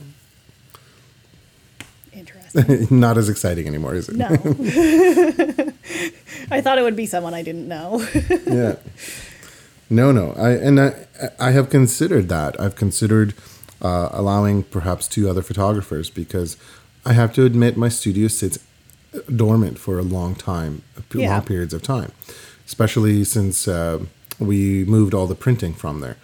not 2.91 3.17
as 3.17 3.29
exciting 3.29 3.67
anymore 3.67 3.95
is 3.95 4.09
it 4.09 4.15
No. 4.15 4.27
I 6.51 6.61
thought 6.61 6.77
it 6.77 6.83
would 6.83 6.95
be 6.95 7.05
someone 7.05 7.33
I 7.33 7.41
didn't 7.43 7.67
know. 7.67 8.05
yeah. 8.47 8.75
No, 9.89 10.11
no. 10.11 10.33
I 10.37 10.51
and 10.51 10.79
I 10.79 11.05
I 11.39 11.51
have 11.51 11.69
considered 11.69 12.29
that. 12.29 12.59
I've 12.59 12.75
considered 12.75 13.33
uh, 13.81 14.09
allowing 14.11 14.63
perhaps 14.63 15.07
two 15.07 15.29
other 15.29 15.41
photographers 15.41 16.09
because 16.09 16.57
I 17.05 17.13
have 17.13 17.33
to 17.33 17.45
admit 17.45 17.77
my 17.77 17.89
studio 17.89 18.27
sits 18.27 18.59
dormant 19.35 19.77
for 19.79 19.99
a 19.99 20.03
long 20.03 20.35
time, 20.35 20.81
Yeah. 21.13 21.31
long 21.33 21.43
periods 21.45 21.73
of 21.73 21.81
time, 21.83 22.11
especially 22.65 23.23
since 23.23 23.67
uh, 23.67 23.99
we 24.39 24.83
moved 24.85 25.13
all 25.13 25.27
the 25.27 25.35
printing 25.35 25.73
from 25.73 25.99
there. 25.99 26.17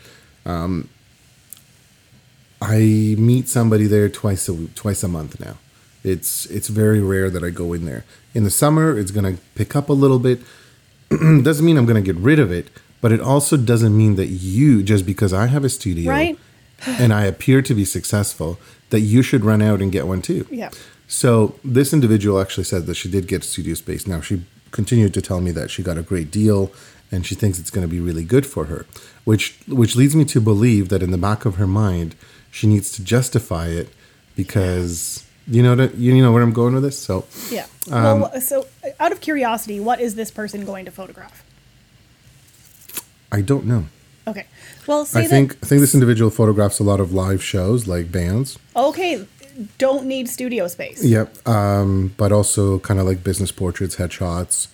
Um, 0.45 0.89
I 2.61 3.15
meet 3.17 3.47
somebody 3.47 3.85
there 3.87 4.09
twice 4.09 4.47
a 4.49 4.67
twice 4.75 5.03
a 5.03 5.07
month 5.07 5.39
now. 5.39 5.57
It's 6.03 6.45
it's 6.47 6.67
very 6.67 6.99
rare 6.99 7.29
that 7.29 7.43
I 7.43 7.49
go 7.49 7.73
in 7.73 7.85
there. 7.85 8.05
In 8.33 8.43
the 8.43 8.49
summer, 8.49 8.97
it's 8.97 9.11
gonna 9.11 9.37
pick 9.55 9.75
up 9.75 9.89
a 9.89 9.93
little 9.93 10.19
bit. 10.19 10.41
doesn't 11.09 11.65
mean 11.65 11.77
I'm 11.77 11.85
gonna 11.85 12.01
get 12.01 12.15
rid 12.15 12.39
of 12.39 12.51
it, 12.51 12.69
but 13.01 13.11
it 13.11 13.19
also 13.21 13.57
doesn't 13.57 13.95
mean 13.95 14.15
that 14.15 14.27
you 14.27 14.83
just 14.83 15.05
because 15.05 15.33
I 15.33 15.47
have 15.47 15.63
a 15.63 15.69
studio 15.69 16.11
Right. 16.11 16.39
and 16.87 17.13
I 17.13 17.25
appear 17.25 17.61
to 17.61 17.73
be 17.73 17.85
successful 17.85 18.59
that 18.89 19.01
you 19.01 19.21
should 19.21 19.45
run 19.45 19.61
out 19.61 19.81
and 19.81 19.91
get 19.91 20.07
one 20.07 20.21
too. 20.21 20.47
Yeah. 20.49 20.69
So 21.07 21.55
this 21.63 21.93
individual 21.93 22.39
actually 22.39 22.63
said 22.63 22.85
that 22.85 22.95
she 22.95 23.09
did 23.09 23.27
get 23.27 23.43
studio 23.43 23.73
space. 23.73 24.07
Now 24.07 24.21
she 24.21 24.43
continued 24.71 25.13
to 25.13 25.21
tell 25.21 25.41
me 25.41 25.51
that 25.51 25.69
she 25.69 25.83
got 25.83 25.97
a 25.97 26.01
great 26.01 26.31
deal 26.31 26.71
and 27.11 27.25
she 27.25 27.35
thinks 27.35 27.59
it's 27.59 27.69
going 27.69 27.85
to 27.85 27.91
be 27.91 27.99
really 27.99 28.23
good 28.23 28.45
for 28.45 28.65
her, 28.65 28.85
which 29.25 29.59
which 29.67 29.95
leads 29.95 30.15
me 30.15 30.23
to 30.25 30.39
believe 30.39 30.89
that 30.89 31.03
in 31.03 31.11
the 31.11 31.17
back 31.17 31.43
of 31.45 31.55
her 31.55 31.67
mind 31.67 32.15
she 32.49 32.67
needs 32.67 32.91
to 32.93 33.03
justify 33.03 33.67
it 33.67 33.89
because 34.35 35.25
you 35.47 35.63
know 35.63 35.75
that 35.75 35.95
you 35.95 36.13
know 36.21 36.31
where 36.31 36.43
I'm 36.43 36.53
going 36.53 36.73
with 36.73 36.83
this. 36.83 36.97
So 36.99 37.25
Yeah. 37.49 37.65
Um, 37.91 38.21
well, 38.21 38.41
so 38.41 38.67
out 38.99 39.11
of 39.11 39.21
curiosity, 39.21 39.79
what 39.79 39.99
is 39.99 40.15
this 40.15 40.31
person 40.31 40.65
going 40.65 40.85
to 40.85 40.91
photograph? 40.91 41.43
I 43.31 43.41
don't 43.41 43.65
know. 43.65 43.85
Okay. 44.27 44.45
Well, 44.87 45.05
say 45.05 45.23
I 45.23 45.27
think. 45.27 45.57
I 45.63 45.65
think 45.65 45.81
this 45.81 45.93
individual 45.93 46.29
photographs 46.29 46.79
a 46.79 46.83
lot 46.83 46.99
of 46.99 47.13
live 47.13 47.43
shows 47.43 47.87
like 47.87 48.11
bands. 48.11 48.59
Okay, 48.75 49.25
don't 49.77 50.05
need 50.05 50.29
studio 50.29 50.67
space. 50.67 51.03
Yep. 51.03 51.47
Um, 51.47 52.13
but 52.17 52.31
also 52.31 52.79
kind 52.79 52.99
of 52.99 53.05
like 53.05 53.23
business 53.23 53.51
portraits, 53.51 53.95
headshots, 53.95 54.67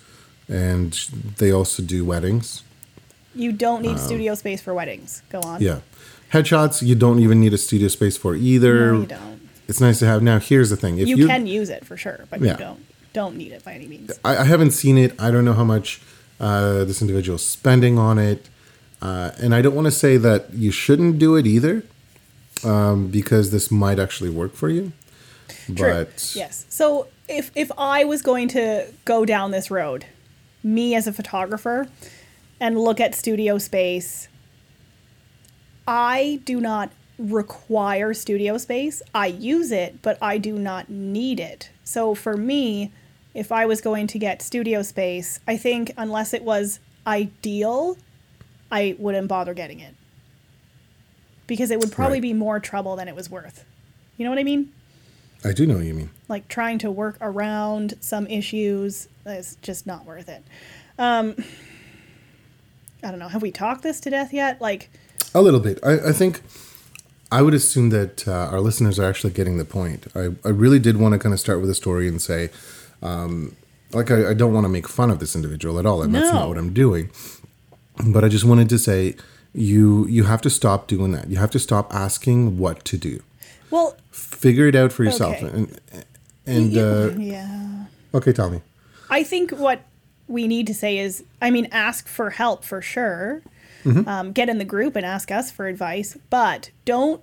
and 0.48 0.92
they 1.38 1.50
also 1.50 1.82
do 1.82 2.04
weddings. 2.04 2.62
You 3.34 3.52
don't 3.52 3.82
need 3.82 3.98
studio 4.00 4.34
space 4.34 4.60
for 4.60 4.74
weddings. 4.74 5.22
Go 5.30 5.40
on. 5.40 5.56
Um, 5.56 5.62
Yeah. 5.62 5.80
Headshots, 6.32 6.82
you 6.86 6.94
don't 6.94 7.20
even 7.20 7.40
need 7.40 7.54
a 7.54 7.58
studio 7.58 7.88
space 7.88 8.16
for 8.16 8.34
either. 8.34 8.92
No, 8.92 9.00
you 9.00 9.06
don't. 9.06 9.37
It's 9.68 9.80
nice 9.80 9.98
to 10.00 10.06
have. 10.06 10.22
Now, 10.22 10.38
here's 10.38 10.70
the 10.70 10.76
thing: 10.76 10.98
if 10.98 11.06
You 11.08 11.16
you, 11.16 11.26
can 11.26 11.46
use 11.46 11.68
it 11.68 11.84
for 11.84 11.96
sure, 11.96 12.24
but 12.30 12.40
Yeah. 12.40 12.52
you 12.52 12.58
don't 12.58 12.84
don't 13.12 13.36
need 13.36 13.52
it 13.52 13.64
by 13.64 13.74
any 13.74 13.86
means. 13.86 14.12
I, 14.24 14.38
I 14.38 14.44
haven't 14.44 14.70
seen 14.72 14.96
it. 14.98 15.18
I 15.20 15.30
don't 15.30 15.44
know 15.44 15.52
how 15.54 15.64
much 15.64 16.00
uh, 16.40 16.84
this 16.84 17.00
individual's 17.00 17.44
spending 17.44 17.98
on 17.98 18.18
it, 18.18 18.48
uh, 19.02 19.32
and 19.38 19.54
I 19.54 19.62
don't 19.62 19.74
want 19.74 19.86
to 19.86 19.90
say 19.90 20.16
that 20.16 20.52
you 20.54 20.70
shouldn't 20.70 21.18
do 21.18 21.36
it 21.36 21.46
either, 21.46 21.82
um, 22.64 23.08
because 23.08 23.50
this 23.50 23.70
might 23.70 23.98
actually 23.98 24.30
work 24.30 24.54
for 24.54 24.68
you. 24.68 24.92
True. 25.66 25.74
But 25.76 26.32
yes. 26.34 26.64
So 26.68 27.08
if 27.28 27.50
if 27.54 27.70
I 27.76 28.04
was 28.04 28.22
going 28.22 28.48
to 28.48 28.86
go 29.04 29.24
down 29.24 29.50
this 29.50 29.70
road, 29.70 30.06
me 30.62 30.94
as 30.94 31.06
a 31.06 31.12
photographer, 31.12 31.88
and 32.60 32.78
look 32.78 33.00
at 33.00 33.14
studio 33.14 33.58
space, 33.58 34.28
I 35.86 36.40
do 36.44 36.60
not 36.60 36.90
require 37.18 38.14
studio 38.14 38.58
space. 38.58 39.02
I 39.14 39.26
use 39.26 39.72
it, 39.72 40.00
but 40.02 40.18
I 40.22 40.38
do 40.38 40.58
not 40.58 40.88
need 40.88 41.40
it. 41.40 41.70
So 41.84 42.14
for 42.14 42.36
me, 42.36 42.92
if 43.34 43.50
I 43.52 43.66
was 43.66 43.80
going 43.80 44.06
to 44.08 44.18
get 44.18 44.40
studio 44.42 44.82
space, 44.82 45.40
I 45.46 45.56
think 45.56 45.92
unless 45.96 46.32
it 46.32 46.42
was 46.42 46.80
ideal, 47.06 47.96
I 48.70 48.96
wouldn't 48.98 49.28
bother 49.28 49.54
getting 49.54 49.80
it. 49.80 49.94
Because 51.46 51.70
it 51.70 51.80
would 51.80 51.90
probably 51.92 52.16
Right. 52.16 52.22
be 52.22 52.32
more 52.34 52.60
trouble 52.60 52.94
than 52.96 53.08
it 53.08 53.14
was 53.16 53.30
worth. 53.30 53.64
You 54.16 54.24
know 54.24 54.30
what 54.30 54.38
I 54.38 54.44
mean? 54.44 54.72
I 55.44 55.52
do 55.52 55.66
know 55.66 55.76
what 55.76 55.84
you 55.84 55.94
mean. 55.94 56.10
like 56.28 56.46
trying 56.48 56.78
to 56.78 56.90
work 56.90 57.16
around 57.20 57.94
some 58.00 58.26
issues 58.26 59.08
is 59.24 59.56
just 59.62 59.86
not 59.86 60.04
worth 60.04 60.28
it. 60.28 60.42
Um, 60.98 61.36
I 63.02 63.10
don't 63.10 63.18
know. 63.20 63.28
Have 63.28 63.40
we 63.42 63.50
talked 63.52 63.82
this 63.82 64.00
to 64.00 64.10
death 64.10 64.32
yet? 64.32 64.60
Like, 64.60 64.90
A 65.34 65.40
little 65.40 65.60
bit. 65.60 65.78
I, 65.84 66.08
I 66.08 66.12
think 66.12 66.42
I 67.30 67.42
would 67.42 67.54
assume 67.54 67.90
that 67.90 68.26
uh, 68.26 68.32
our 68.50 68.60
listeners 68.60 68.98
are 68.98 69.08
actually 69.08 69.32
getting 69.32 69.58
the 69.58 69.64
point. 69.64 70.06
I, 70.14 70.30
I 70.44 70.48
really 70.48 70.78
did 70.78 70.96
want 70.96 71.12
to 71.12 71.18
kind 71.18 71.32
of 71.32 71.40
start 71.40 71.60
with 71.60 71.68
a 71.68 71.74
story 71.74 72.08
and 72.08 72.20
say, 72.22 72.50
um, 73.02 73.54
like, 73.92 74.10
I, 74.10 74.30
I 74.30 74.34
don't 74.34 74.52
want 74.54 74.64
to 74.64 74.68
make 74.68 74.88
fun 74.88 75.10
of 75.10 75.18
this 75.18 75.36
individual 75.36 75.78
at 75.78 75.86
all, 75.86 76.02
and 76.02 76.14
that's 76.14 76.32
not 76.32 76.48
what 76.48 76.58
I'm 76.58 76.72
doing. 76.72 77.10
But 78.06 78.24
I 78.24 78.28
just 78.28 78.44
wanted 78.44 78.68
to 78.70 78.78
say, 78.78 79.16
you 79.54 80.06
you 80.06 80.24
have 80.24 80.40
to 80.42 80.50
stop 80.50 80.86
doing 80.86 81.12
that. 81.12 81.28
You 81.28 81.38
have 81.38 81.50
to 81.50 81.58
stop 81.58 81.92
asking 81.94 82.58
what 82.58 82.84
to 82.86 82.96
do. 82.96 83.22
well, 83.70 83.96
Figure 84.10 84.66
it 84.66 84.74
out 84.74 84.92
for 84.92 85.04
yourself. 85.04 85.42
Okay. 85.42 85.46
And 85.46 85.80
and 86.46 86.76
uh, 86.76 87.10
yeah. 87.18 87.86
okay, 88.14 88.32
tell 88.32 88.50
me. 88.50 88.60
I 89.10 89.22
think 89.22 89.50
what 89.50 89.82
we 90.28 90.46
need 90.46 90.66
to 90.66 90.74
say 90.74 90.98
is, 90.98 91.24
I 91.40 91.50
mean, 91.50 91.68
ask 91.72 92.06
for 92.06 92.30
help 92.30 92.64
for 92.64 92.82
sure. 92.82 93.42
Mm-hmm. 93.88 94.08
Um, 94.08 94.32
get 94.32 94.48
in 94.48 94.58
the 94.58 94.64
group 94.64 94.96
and 94.96 95.04
ask 95.04 95.30
us 95.30 95.50
for 95.50 95.66
advice, 95.66 96.16
but 96.30 96.70
don't 96.84 97.22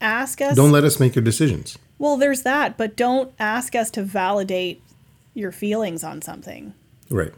ask 0.00 0.40
us. 0.40 0.56
Don't 0.56 0.72
let 0.72 0.84
us 0.84 0.98
make 0.98 1.14
your 1.14 1.24
decisions. 1.24 1.78
well, 1.98 2.16
there's 2.16 2.42
that, 2.42 2.76
but 2.78 2.96
don't 2.96 3.32
ask 3.38 3.74
us 3.74 3.90
to 3.92 4.02
validate 4.02 4.82
your 5.34 5.52
feelings 5.52 6.02
on 6.02 6.22
something. 6.22 6.74
Right. 7.10 7.32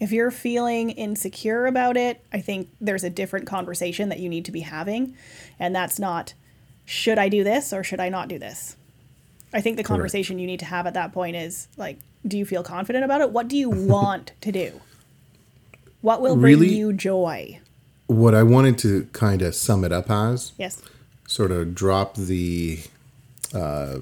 If 0.00 0.12
you're 0.12 0.30
feeling 0.30 0.90
insecure 0.90 1.66
about 1.66 1.96
it, 1.96 2.24
I 2.32 2.40
think 2.40 2.68
there's 2.80 3.04
a 3.04 3.10
different 3.10 3.46
conversation 3.46 4.08
that 4.10 4.20
you 4.20 4.28
need 4.28 4.44
to 4.44 4.52
be 4.52 4.60
having. 4.60 5.16
And 5.58 5.74
that's 5.74 5.98
not, 5.98 6.34
should 6.84 7.18
I 7.18 7.28
do 7.28 7.42
this 7.42 7.72
or 7.72 7.82
should 7.82 7.98
I 8.00 8.08
not 8.08 8.28
do 8.28 8.38
this? 8.38 8.76
I 9.52 9.60
think 9.60 9.76
the 9.76 9.82
conversation 9.82 10.38
you 10.38 10.46
need 10.46 10.60
to 10.60 10.66
have 10.66 10.86
at 10.86 10.94
that 10.94 11.12
point 11.12 11.34
is 11.34 11.68
like, 11.76 11.98
do 12.26 12.36
you 12.38 12.44
feel 12.44 12.62
confident 12.62 13.04
about 13.04 13.20
it? 13.22 13.30
What 13.30 13.48
do 13.48 13.56
you 13.56 13.70
want 13.70 14.32
to 14.42 14.52
do? 14.52 14.80
What 16.00 16.20
will 16.20 16.36
bring 16.36 16.60
Really? 16.60 16.74
you 16.74 16.92
joy? 16.92 17.60
What 18.06 18.34
I 18.34 18.42
wanted 18.42 18.78
to 18.78 19.04
kind 19.12 19.42
of 19.42 19.54
sum 19.54 19.84
it 19.84 19.92
up 19.92 20.10
as 20.10 20.52
Yes. 20.56 20.80
sort 21.26 21.50
of 21.50 21.74
drop 21.74 22.14
the 22.14 22.80
uh, 23.54 23.98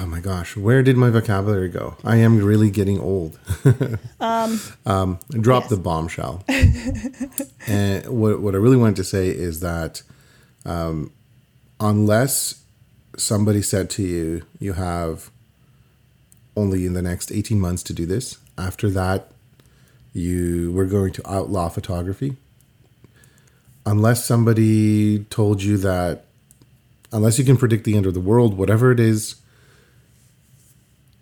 oh 0.00 0.06
my 0.06 0.20
gosh, 0.20 0.56
where 0.56 0.82
did 0.82 0.96
my 0.96 1.10
vocabulary 1.10 1.68
go? 1.68 1.96
I 2.04 2.16
am 2.16 2.38
really 2.42 2.70
getting 2.70 2.98
old. 3.00 3.38
um, 4.20 5.18
drop 5.30 5.64
yes. 5.64 5.70
the 5.70 5.76
bombshell. 5.76 6.44
and 7.66 8.06
what 8.06 8.40
what 8.40 8.54
I 8.54 8.58
really 8.58 8.76
wanted 8.76 8.96
to 8.96 9.04
say 9.04 9.28
is 9.28 9.60
that 9.60 10.02
um, 10.64 11.12
unless 11.80 12.62
somebody 13.16 13.62
said 13.62 13.90
to 13.90 14.02
you, 14.02 14.42
you 14.58 14.74
have 14.74 15.30
only 16.56 16.86
in 16.86 16.92
the 16.92 17.02
next 17.02 17.32
18 17.32 17.58
months 17.60 17.82
to 17.84 17.92
do 17.92 18.06
this. 18.06 18.38
After 18.58 18.90
that, 18.90 19.31
you 20.12 20.72
were 20.72 20.84
going 20.84 21.12
to 21.12 21.30
outlaw 21.30 21.68
photography. 21.68 22.36
Unless 23.84 24.24
somebody 24.24 25.20
told 25.24 25.62
you 25.62 25.76
that, 25.78 26.24
unless 27.10 27.38
you 27.38 27.44
can 27.44 27.56
predict 27.56 27.84
the 27.84 27.96
end 27.96 28.06
of 28.06 28.14
the 28.14 28.20
world, 28.20 28.56
whatever 28.56 28.92
it 28.92 29.00
is, 29.00 29.36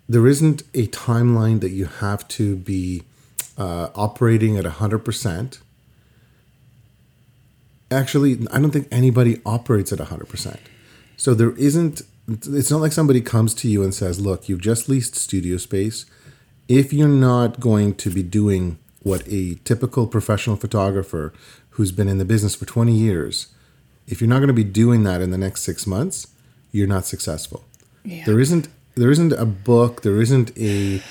there 0.07 0.27
isn't 0.27 0.61
a 0.73 0.87
timeline 0.87 1.61
that 1.61 1.69
you 1.69 1.85
have 1.85 2.27
to 2.27 2.55
be 2.57 3.03
uh, 3.57 3.89
operating 3.95 4.57
at 4.57 4.65
100%. 4.65 5.59
Actually, 7.89 8.47
I 8.51 8.59
don't 8.59 8.71
think 8.71 8.87
anybody 8.91 9.41
operates 9.45 9.91
at 9.93 9.99
100%. 9.99 10.57
So 11.17 11.33
there 11.33 11.51
isn't, 11.51 12.01
it's 12.27 12.71
not 12.71 12.81
like 12.81 12.91
somebody 12.91 13.21
comes 13.21 13.53
to 13.55 13.67
you 13.67 13.83
and 13.83 13.93
says, 13.93 14.19
look, 14.19 14.49
you've 14.49 14.61
just 14.61 14.89
leased 14.89 15.15
studio 15.15 15.57
space. 15.57 16.05
If 16.67 16.93
you're 16.93 17.07
not 17.07 17.59
going 17.59 17.95
to 17.95 18.09
be 18.09 18.23
doing 18.23 18.79
what 19.03 19.23
a 19.27 19.55
typical 19.63 20.07
professional 20.07 20.55
photographer 20.55 21.33
who's 21.71 21.91
been 21.91 22.07
in 22.07 22.17
the 22.17 22.25
business 22.25 22.55
for 22.55 22.65
20 22.65 22.93
years, 22.93 23.47
if 24.07 24.21
you're 24.21 24.29
not 24.29 24.37
going 24.37 24.47
to 24.47 24.53
be 24.53 24.63
doing 24.63 25.03
that 25.03 25.21
in 25.21 25.31
the 25.31 25.37
next 25.37 25.61
six 25.61 25.87
months, 25.87 26.27
you're 26.71 26.87
not 26.87 27.05
successful. 27.05 27.65
Yeah. 28.03 28.25
There 28.25 28.39
isn't 28.39 28.67
there 28.95 29.11
isn't 29.11 29.31
a 29.33 29.45
book, 29.45 30.01
there 30.01 30.21
isn't 30.21 30.57
a 30.57 31.01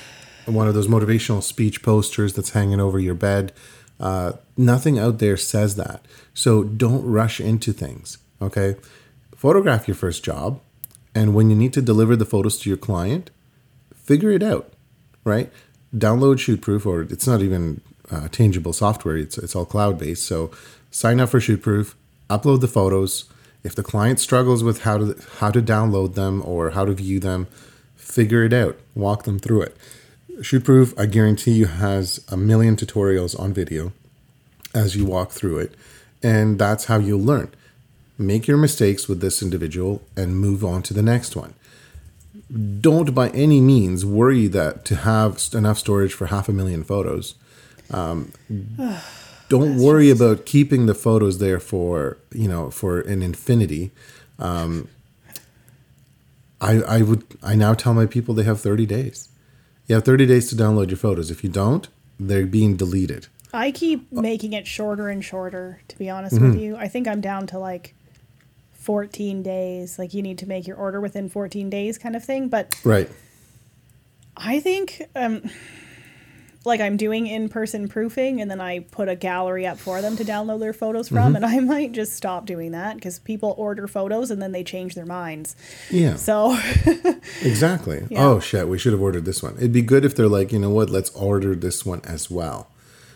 one 0.45 0.67
of 0.67 0.73
those 0.73 0.87
motivational 0.87 1.41
speech 1.41 1.81
posters 1.81 2.33
that's 2.33 2.51
hanging 2.51 2.79
over 2.79 2.99
your 2.99 3.13
bed. 3.15 3.53
Uh, 3.99 4.33
nothing 4.57 4.97
out 4.97 5.19
there 5.19 5.37
says 5.37 5.75
that. 5.75 6.05
So 6.33 6.63
don't 6.63 7.05
rush 7.05 7.39
into 7.39 7.73
things. 7.73 8.17
Okay, 8.41 8.75
photograph 9.35 9.87
your 9.87 9.95
first 9.95 10.23
job, 10.23 10.59
and 11.13 11.35
when 11.35 11.49
you 11.49 11.55
need 11.55 11.73
to 11.73 11.81
deliver 11.81 12.15
the 12.15 12.25
photos 12.25 12.57
to 12.59 12.69
your 12.69 12.77
client, 12.77 13.29
figure 13.95 14.31
it 14.31 14.41
out. 14.41 14.73
Right, 15.23 15.51
download 15.95 16.37
ShootProof, 16.37 16.85
or 16.85 17.03
it's 17.03 17.27
not 17.27 17.41
even 17.41 17.81
uh, 18.09 18.27
tangible 18.29 18.73
software. 18.73 19.17
It's 19.17 19.37
it's 19.37 19.55
all 19.55 19.65
cloud 19.65 19.99
based. 19.99 20.25
So 20.25 20.51
sign 20.89 21.19
up 21.19 21.29
for 21.29 21.39
ShootProof, 21.39 21.93
upload 22.29 22.61
the 22.61 22.67
photos. 22.67 23.25
If 23.63 23.75
the 23.75 23.83
client 23.83 24.19
struggles 24.19 24.63
with 24.63 24.81
how 24.81 24.97
to 24.97 25.15
how 25.39 25.51
to 25.51 25.61
download 25.61 26.15
them 26.15 26.41
or 26.43 26.71
how 26.71 26.85
to 26.85 26.93
view 26.93 27.19
them, 27.19 27.47
figure 27.95 28.43
it 28.43 28.53
out. 28.53 28.77
Walk 28.95 29.23
them 29.23 29.37
through 29.37 29.61
it. 29.61 29.77
ShootProof, 30.39 30.99
I 30.99 31.05
guarantee 31.05 31.51
you, 31.51 31.67
has 31.67 32.25
a 32.29 32.37
million 32.37 32.75
tutorials 32.75 33.39
on 33.39 33.53
video 33.53 33.93
as 34.73 34.95
you 34.95 35.05
walk 35.05 35.31
through 35.31 35.59
it, 35.59 35.75
and 36.23 36.57
that's 36.57 36.85
how 36.85 36.97
you'll 36.97 37.19
learn. 37.19 37.51
Make 38.17 38.47
your 38.47 38.57
mistakes 38.57 39.07
with 39.07 39.21
this 39.21 39.43
individual 39.43 40.01
and 40.17 40.39
move 40.39 40.63
on 40.65 40.81
to 40.83 40.93
the 40.93 41.03
next 41.03 41.35
one. 41.35 41.53
Don't 42.81 43.13
by 43.15 43.29
any 43.29 43.61
means 43.61 44.05
worry 44.05 44.47
that 44.47 44.83
to 44.85 44.95
have 44.97 45.39
enough 45.53 45.77
storage 45.79 46.13
for 46.13 46.27
half 46.27 46.49
a 46.49 46.51
million 46.51 46.83
photos. 46.83 47.35
Um, 47.91 48.31
don't 49.49 49.77
worry 49.77 50.09
about 50.09 50.45
keeping 50.45 50.85
the 50.85 50.93
photos 50.95 51.39
there 51.39 51.59
for 51.59 52.17
you 52.33 52.47
know 52.47 52.69
for 52.69 52.99
an 53.01 53.21
infinity. 53.21 53.91
Um, 54.39 54.87
I 56.59 56.81
I 56.81 57.01
would 57.01 57.23
I 57.41 57.55
now 57.55 57.73
tell 57.73 57.93
my 57.93 58.05
people 58.05 58.33
they 58.33 58.43
have 58.43 58.59
30 58.59 58.85
days. 58.85 59.29
You 59.87 59.95
have 59.95 60.03
30 60.05 60.25
days 60.25 60.49
to 60.49 60.55
download 60.55 60.89
your 60.89 60.97
photos. 60.97 61.31
If 61.31 61.43
you 61.43 61.49
don't, 61.49 61.87
they're 62.19 62.45
being 62.45 62.75
deleted. 62.77 63.27
I 63.53 63.71
keep 63.71 64.11
making 64.11 64.53
it 64.53 64.65
shorter 64.67 65.09
and 65.09 65.23
shorter, 65.23 65.81
to 65.89 65.97
be 65.97 66.09
honest 66.09 66.35
Mm-hmm. 66.35 66.51
with 66.51 66.59
you. 66.61 66.75
I 66.77 66.87
think 66.87 67.07
I'm 67.07 67.19
down 67.21 67.47
to 67.47 67.59
like 67.59 67.93
14 68.81 69.43
days. 69.43 69.97
Like 69.99 70.13
you 70.13 70.21
need 70.21 70.37
to 70.39 70.47
make 70.47 70.67
your 70.67 70.77
order 70.77 70.99
within 70.99 71.29
14 71.29 71.69
days 71.69 71.97
kind 71.97 72.15
of 72.15 72.23
thing. 72.23 72.49
But 72.49 72.75
Right. 72.83 73.09
I 74.37 74.59
think 74.59 75.01
um 75.15 75.41
like 76.63 76.79
I'm 76.79 76.95
doing 76.95 77.25
in-person 77.25 77.87
proofing 77.87 78.39
and 78.39 78.49
then 78.51 78.61
I 78.61 78.79
put 78.81 79.09
a 79.09 79.15
gallery 79.15 79.65
up 79.65 79.79
for 79.79 79.99
them 79.99 80.15
to 80.17 80.23
download 80.23 80.59
their 80.59 80.73
photos 80.73 81.09
from 81.09 81.33
Mm-hmm. 81.33 81.35
and 81.37 81.45
I 81.45 81.59
might 81.73 81.91
just 81.91 82.13
stop 82.13 82.45
doing 82.45 82.71
that 82.71 82.95
because 82.95 83.17
people 83.19 83.55
order 83.57 83.87
photos 83.87 84.29
and 84.29 84.39
then 84.41 84.51
they 84.51 84.63
change 84.63 84.93
their 84.95 85.05
minds. 85.07 85.55
Yeah. 85.89 86.15
So 86.17 86.55
Exactly. 87.41 88.05
Yeah. 88.09 88.25
Oh 88.25 88.39
shit, 88.39 88.67
we 88.67 88.77
should 88.77 88.93
have 88.93 89.01
ordered 89.01 89.25
this 89.25 89.41
one. 89.43 89.55
It'd 89.57 89.73
be 89.73 89.81
good 89.81 90.05
if 90.05 90.15
they're 90.15 90.27
like, 90.27 90.51
you 90.51 90.59
know 90.59 90.69
what, 90.69 90.89
let's 90.89 91.09
order 91.11 91.55
this 91.55 91.83
one 91.85 92.01
as 92.03 92.29
well. 92.29 92.67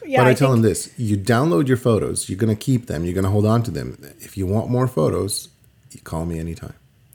yeah, 0.06 0.22
but 0.22 0.28
I, 0.28 0.32
I 0.32 0.34
tell 0.34 0.52
them 0.52 0.62
this: 0.62 0.92
you 0.98 1.16
download 1.18 1.68
your 1.68 1.78
photos, 1.78 2.30
you're 2.30 2.38
gonna 2.40 2.56
keep 2.56 2.88
them, 2.88 3.06
you're 3.06 3.14
gonna 3.16 3.30
hold 3.32 3.46
on 3.46 3.62
to 3.64 3.72
them. 3.72 3.98
If 4.20 4.38
you 4.38 4.46
want 4.48 4.70
more 4.70 4.88
photos, 4.88 5.50
you 5.92 6.02
call 6.02 6.26
me 6.26 6.40
anytime. 6.40 6.74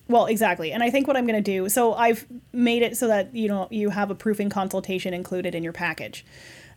Well, 0.09 0.27
exactly. 0.27 0.73
And 0.73 0.83
I 0.83 0.91
think 0.91 1.07
what 1.07 1.17
I'm 1.17 1.27
going 1.27 1.43
to 1.43 1.53
do, 1.53 1.69
so 1.69 1.95
I've 1.95 2.27
made 2.53 2.83
it 2.83 2.97
so 2.97 3.07
that 3.09 3.35
you 3.35 3.49
know 3.49 3.69
you 3.71 3.91
have 3.91 4.11
a 4.11 4.15
proofing 4.15 4.51
consultation 4.51 5.15
included 5.15 5.55
in 5.55 5.63
your 5.63 5.73
package. 5.73 6.25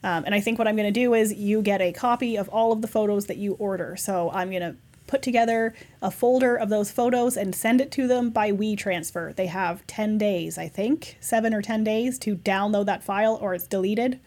Um, 0.04 0.26
and 0.26 0.36
I 0.36 0.42
think 0.42 0.60
what 0.60 0.68
I'm 0.68 0.76
going 0.76 0.92
to 0.92 1.00
do 1.00 1.14
is 1.14 1.34
you 1.34 1.62
get 1.62 1.82
a 1.82 1.92
copy 1.94 2.36
of 2.36 2.50
all 2.50 2.72
of 2.72 2.82
the 2.82 2.88
photos 2.88 3.28
that 3.28 3.38
you 3.38 3.54
order. 3.54 3.96
So 3.96 4.30
I'm 4.32 4.50
going 4.50 4.62
to 4.62 4.76
put 5.08 5.22
together 5.22 5.74
a 6.02 6.12
folder 6.12 6.56
of 6.56 6.70
those 6.70 6.92
photos 6.92 7.38
and 7.38 7.56
send 7.56 7.80
it 7.80 7.92
to 7.92 8.08
them 8.08 8.30
by 8.30 8.52
WeTransfer. 8.52 9.36
They 9.36 9.48
have 9.48 9.86
10 9.88 10.18
days, 10.18 10.58
I 10.58 10.68
think, 10.68 11.18
7 11.22 11.54
or 11.54 11.62
10 11.62 11.84
days 11.84 12.20
to 12.20 12.36
download 12.36 12.86
that 12.88 13.04
file 13.04 13.38
or 13.42 13.54
it's 13.54 13.68
deleted. 13.68 14.20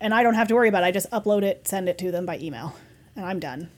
And 0.00 0.14
I 0.14 0.22
don't 0.22 0.34
have 0.34 0.48
to 0.48 0.54
worry 0.54 0.68
about 0.68 0.82
it. 0.82 0.86
I 0.86 0.90
just 0.90 1.10
upload 1.10 1.42
it, 1.42 1.68
send 1.68 1.88
it 1.88 1.98
to 1.98 2.10
them 2.10 2.26
by 2.26 2.38
email, 2.38 2.74
and 3.14 3.24
I'm 3.24 3.38
done. 3.38 3.70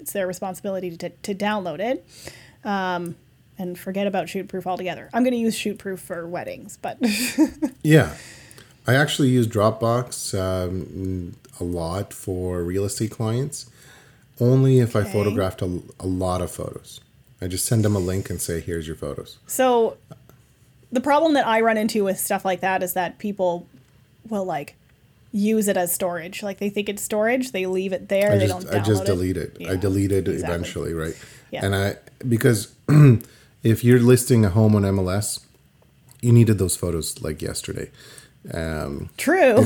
It's 0.00 0.12
their 0.12 0.26
responsibility 0.26 0.96
to, 0.96 1.10
to 1.10 1.34
download 1.34 1.80
it 1.80 2.06
um, 2.64 3.16
and 3.58 3.78
forget 3.78 4.06
about 4.06 4.26
ShootProof 4.26 4.66
altogether. 4.66 5.08
I'm 5.12 5.22
going 5.22 5.32
to 5.34 5.38
use 5.38 5.56
ShootProof 5.56 5.98
for 5.98 6.26
weddings, 6.26 6.78
but 6.80 6.98
Yeah, 7.82 8.14
I 8.86 8.94
actually 8.94 9.28
use 9.28 9.46
Dropbox 9.46 10.38
um, 10.38 11.34
a 11.60 11.64
lot 11.64 12.12
for 12.14 12.62
real 12.62 12.84
estate 12.84 13.10
clients. 13.10 13.68
Only 14.40 14.78
if 14.78 14.94
I 14.94 15.00
Okay. 15.00 15.12
photographed 15.12 15.62
a, 15.62 15.80
a 15.98 16.06
lot 16.06 16.40
of 16.42 16.50
photos. 16.50 17.00
I 17.40 17.48
just 17.48 17.66
send 17.66 17.84
them 17.84 17.94
a 17.96 17.98
link 18.00 18.30
and 18.30 18.40
say, 18.40 18.60
"Here's 18.60 18.86
your 18.86 18.96
photos." 18.96 19.38
so 19.46 19.96
the 20.90 21.00
problem 21.00 21.34
that 21.34 21.46
I 21.46 21.60
run 21.60 21.76
into 21.76 22.02
with 22.04 22.18
stuff 22.18 22.44
like 22.44 22.60
that 22.60 22.82
is 22.82 22.94
that 22.94 23.18
people 23.18 23.66
will 24.28 24.44
like 24.44 24.74
use 25.32 25.68
it 25.68 25.76
as 25.76 25.92
storage. 25.92 26.42
Like 26.42 26.58
they 26.58 26.70
think 26.70 26.88
it's 26.88 27.02
storage, 27.02 27.52
they 27.52 27.66
leave 27.66 27.92
it 27.92 28.08
there, 28.08 28.32
I 28.32 28.38
they 28.38 28.46
just 28.46 28.66
don't 28.66 28.74
I 28.74 28.82
just 28.84 29.04
delete 29.04 29.36
it. 29.36 29.56
I 29.60 29.62
Yeah, 29.64 29.76
delete 29.76 30.12
it 30.12 30.28
exactly. 30.28 30.54
eventually, 30.54 30.92
right? 30.94 31.14
Yeah. 31.50 31.64
And 31.64 31.74
I 31.74 31.96
because 32.26 32.74
if 33.62 33.84
you're 33.84 34.00
listing 34.00 34.44
a 34.44 34.50
home 34.50 34.74
on 34.76 34.82
MLS, 34.82 35.40
you 36.20 36.32
needed 36.32 36.58
those 36.58 36.76
photos 36.76 37.20
like 37.22 37.42
yesterday. 37.42 37.90
Um, 38.52 39.10
True. 39.16 39.56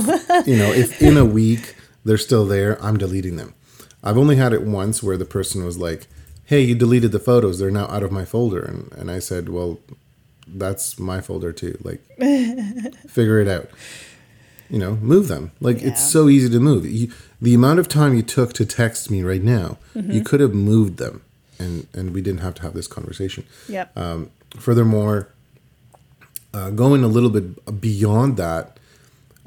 you 0.46 0.56
know, 0.56 0.72
if 0.72 1.00
in 1.00 1.16
a 1.16 1.24
week 1.24 1.76
they're 2.04 2.18
still 2.18 2.46
there, 2.46 2.82
I'm 2.82 2.96
deleting 2.96 3.36
them. 3.36 3.54
I've 4.02 4.18
only 4.18 4.36
had 4.36 4.52
it 4.52 4.62
once 4.62 5.02
where 5.02 5.16
the 5.16 5.24
person 5.24 5.64
was 5.64 5.78
like, 5.78 6.08
"Hey, 6.44 6.62
you 6.62 6.74
deleted 6.74 7.12
the 7.12 7.20
photos; 7.20 7.58
they're 7.60 7.70
now 7.70 7.86
out 7.86 8.02
of 8.02 8.10
my 8.10 8.24
folder," 8.24 8.60
and 8.60 8.90
and 8.98 9.10
I 9.10 9.20
said, 9.20 9.48
"Well, 9.48 9.78
that's 10.48 10.98
my 10.98 11.20
folder 11.20 11.52
too. 11.52 11.78
Like, 11.84 12.00
figure 13.08 13.38
it 13.40 13.46
out. 13.46 13.70
You 14.72 14.78
know, 14.78 14.96
move 14.96 15.28
them. 15.28 15.52
Like 15.60 15.82
it's 15.82 16.02
so 16.16 16.28
easy 16.28 16.48
to 16.50 16.58
move. 16.58 16.86
You, 16.86 17.12
the 17.40 17.52
amount 17.54 17.78
of 17.78 17.86
time 17.88 18.14
you 18.14 18.22
took 18.22 18.52
to 18.54 18.64
text 18.64 19.10
me 19.10 19.22
right 19.22 19.42
now, 19.42 19.76
Mm-hmm. 19.94 20.10
you 20.12 20.22
could 20.24 20.40
have 20.40 20.54
moved 20.54 20.96
them, 20.96 21.20
and 21.58 21.86
and 21.92 22.14
we 22.14 22.20
didn't 22.22 22.40
have 22.40 22.54
to 22.54 22.62
have 22.62 22.72
this 22.74 22.86
conversation. 22.88 23.44
yep. 23.68 23.96
Um, 23.96 24.30
furthermore, 24.58 25.28
uh, 26.54 26.70
going 26.70 27.04
a 27.04 27.08
little 27.08 27.30
bit 27.30 27.80
beyond 27.80 28.36
that, 28.38 28.78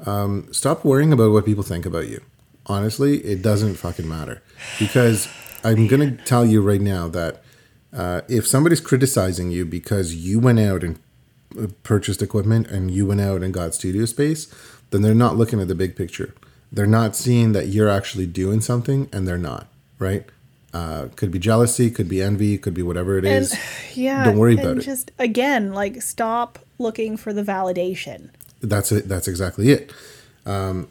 um, 0.04 0.46
stop 0.52 0.84
worrying 0.84 1.12
about 1.12 1.32
what 1.32 1.44
people 1.44 1.64
think 1.64 1.86
about 1.86 2.08
you. 2.08 2.20
Honestly, 2.66 3.18
it 3.18 3.42
doesn't 3.42 3.74
fucking 3.76 4.08
matter 4.08 4.42
because 4.78 5.28
I'm 5.64 5.86
gonna 5.88 6.16
tell 6.24 6.44
you 6.44 6.60
right 6.62 6.80
now 6.80 7.08
that 7.08 7.42
uh, 7.92 8.20
if 8.28 8.46
somebody's 8.46 8.80
criticizing 8.80 9.50
you 9.50 9.64
because 9.64 10.14
you 10.14 10.38
went 10.40 10.58
out 10.60 10.82
and 10.84 10.98
uh, 11.60 11.66
purchased 11.84 12.22
equipment 12.22 12.66
and 12.68 12.90
you 12.90 13.06
went 13.06 13.20
out 13.20 13.42
and 13.42 13.54
got 13.54 13.74
studio 13.74 14.04
space, 14.04 14.46
then 14.90 15.02
they're 15.02 15.14
not 15.14 15.36
looking 15.36 15.60
at 15.60 15.68
the 15.68 15.74
big 15.74 15.96
picture. 15.96 16.34
They're 16.72 16.86
not 16.86 17.16
seeing 17.16 17.52
that 17.52 17.68
you're 17.68 17.88
actually 17.88 18.26
doing 18.26 18.60
something, 18.60 19.08
and 19.12 19.26
they're 19.26 19.38
not 19.38 19.68
right. 19.98 20.24
Uh, 20.74 21.08
could 21.16 21.30
be 21.30 21.38
jealousy, 21.38 21.90
could 21.90 22.08
be 22.08 22.20
envy, 22.20 22.58
could 22.58 22.74
be 22.74 22.82
whatever 22.82 23.16
it 23.16 23.24
is. 23.24 23.52
and 23.52 23.60
yeah, 23.94 24.24
don't 24.24 24.38
worry 24.38 24.58
about 24.58 24.78
it. 24.78 24.82
Just 24.82 25.10
again, 25.18 25.72
like 25.72 26.02
stop 26.02 26.58
looking 26.78 27.16
for 27.16 27.32
the 27.32 27.42
validation. 27.42 28.30
That's 28.60 28.92
it. 28.92 29.08
That's 29.08 29.28
exactly 29.28 29.70
it. 29.70 29.92
Um, 30.44 30.88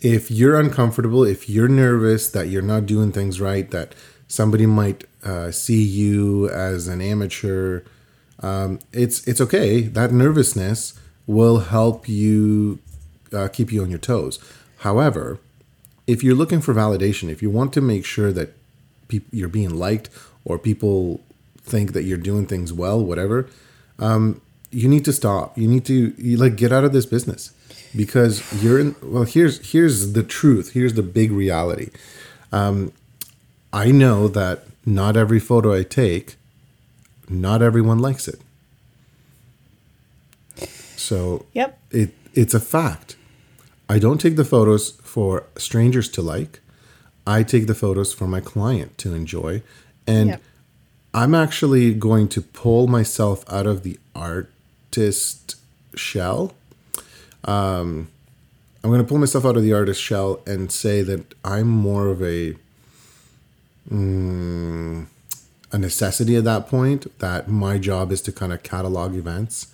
if 0.00 0.30
you're 0.30 0.60
uncomfortable, 0.60 1.24
if 1.24 1.48
you're 1.48 1.68
nervous 1.68 2.28
that 2.30 2.48
you're 2.48 2.62
not 2.62 2.86
doing 2.86 3.10
things 3.10 3.40
right, 3.40 3.70
that 3.70 3.94
Somebody 4.34 4.66
might 4.66 5.04
uh, 5.22 5.50
see 5.50 5.82
you 5.82 6.48
as 6.50 6.88
an 6.88 7.00
amateur. 7.00 7.82
Um, 8.40 8.80
it's 8.92 9.26
it's 9.28 9.40
okay. 9.40 9.82
That 9.82 10.12
nervousness 10.12 10.98
will 11.26 11.60
help 11.60 12.08
you 12.08 12.78
uh, 13.34 13.48
keep 13.48 13.72
you 13.72 13.82
on 13.82 13.90
your 13.90 13.98
toes. 13.98 14.38
However, 14.78 15.38
if 16.06 16.22
you're 16.22 16.34
looking 16.34 16.60
for 16.60 16.74
validation, 16.74 17.28
if 17.30 17.42
you 17.42 17.50
want 17.50 17.72
to 17.74 17.80
make 17.80 18.04
sure 18.04 18.32
that 18.32 18.54
peop- 19.08 19.26
you're 19.32 19.48
being 19.48 19.74
liked 19.74 20.10
or 20.44 20.58
people 20.58 21.20
think 21.62 21.92
that 21.94 22.02
you're 22.04 22.18
doing 22.18 22.46
things 22.46 22.72
well, 22.72 23.02
whatever, 23.02 23.48
um, 23.98 24.40
you 24.70 24.88
need 24.88 25.04
to 25.04 25.12
stop. 25.12 25.56
You 25.56 25.68
need 25.68 25.84
to 25.86 26.14
you 26.18 26.36
like 26.36 26.56
get 26.56 26.72
out 26.72 26.84
of 26.84 26.92
this 26.92 27.06
business 27.06 27.52
because 27.96 28.42
you're 28.62 28.78
in. 28.80 28.96
Well, 29.02 29.22
here's 29.22 29.70
here's 29.72 30.12
the 30.12 30.22
truth. 30.22 30.72
Here's 30.72 30.94
the 30.94 31.02
big 31.02 31.30
reality. 31.30 31.90
Um, 32.52 32.92
I 33.72 33.90
know 33.92 34.28
that 34.28 34.64
not 34.84 35.16
every 35.16 35.38
photo 35.40 35.72
I 35.72 35.84
take, 35.84 36.36
not 37.28 37.62
everyone 37.62 37.98
likes 38.00 38.28
it. 38.28 38.40
So 40.96 41.46
Yep. 41.54 41.78
it 41.90 42.14
it's 42.34 42.54
a 42.54 42.60
fact. 42.60 43.16
I 43.88 43.98
don't 43.98 44.20
take 44.20 44.36
the 44.36 44.44
photos 44.44 44.92
for 45.02 45.46
strangers 45.56 46.08
to 46.10 46.22
like. 46.22 46.60
I 47.26 47.42
take 47.42 47.66
the 47.66 47.74
photos 47.74 48.12
for 48.12 48.26
my 48.26 48.40
client 48.40 48.96
to 48.98 49.14
enjoy. 49.14 49.62
And 50.06 50.30
Yep. 50.30 50.42
I'm 51.14 51.34
actually 51.34 51.94
going 51.94 52.28
to 52.28 52.42
pull 52.42 52.86
myself 52.86 53.44
out 53.50 53.66
of 53.66 53.82
the 53.84 53.98
artist 54.14 55.56
shell. 55.94 56.54
Um, 57.44 58.08
I'm 58.82 58.90
going 58.90 59.00
to 59.00 59.06
pull 59.06 59.18
myself 59.18 59.44
out 59.44 59.56
of 59.56 59.62
the 59.62 59.72
artist 59.72 60.02
shell 60.02 60.40
and 60.46 60.70
say 60.72 61.02
that 61.02 61.34
I'm 61.44 61.68
more 61.68 62.08
of 62.08 62.20
a 62.22 62.56
mm, 63.90 65.06
a 65.72 65.78
necessity 65.78 66.36
at 66.36 66.44
that 66.44 66.68
point. 66.68 67.16
That 67.20 67.48
my 67.48 67.78
job 67.78 68.12
is 68.12 68.20
to 68.22 68.32
kind 68.32 68.52
of 68.52 68.62
catalog 68.62 69.14
events 69.14 69.68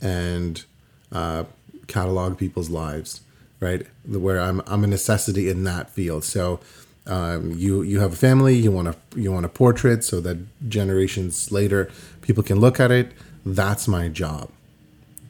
and 0.00 0.62
uh, 1.10 1.44
catalog 1.86 2.38
people's 2.38 2.70
lives, 2.70 3.20
right? 3.62 3.86
Where 4.04 4.40
I'm 4.40 4.60
I'm 4.66 4.82
a 4.82 4.88
necessity 4.88 5.48
in 5.48 5.62
that 5.64 5.88
field. 5.88 6.24
So 6.24 6.58
um, 7.06 7.52
you 7.52 7.82
you 7.82 8.00
have 8.00 8.12
a 8.12 8.16
family, 8.16 8.56
you 8.56 8.72
want 8.72 8.88
a 8.88 8.96
you 9.16 9.32
want 9.32 9.46
a 9.46 9.48
portrait 9.48 10.04
so 10.04 10.20
that 10.20 10.68
generations 10.68 11.52
later 11.52 11.88
people 12.20 12.42
can 12.42 12.58
look 12.58 12.80
at 12.80 12.90
it. 12.90 13.12
That's 13.46 13.86
my 13.86 14.08
job. 14.08 14.50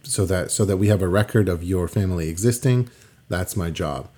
So 0.02 0.24
that 0.26 0.50
so 0.50 0.64
that 0.64 0.78
we 0.78 0.88
have 0.88 1.02
a 1.02 1.08
record 1.08 1.48
of 1.48 1.62
your 1.62 1.86
family 1.88 2.28
existing. 2.28 2.88
That's 3.28 3.54
my 3.54 3.70
job. 3.70 4.08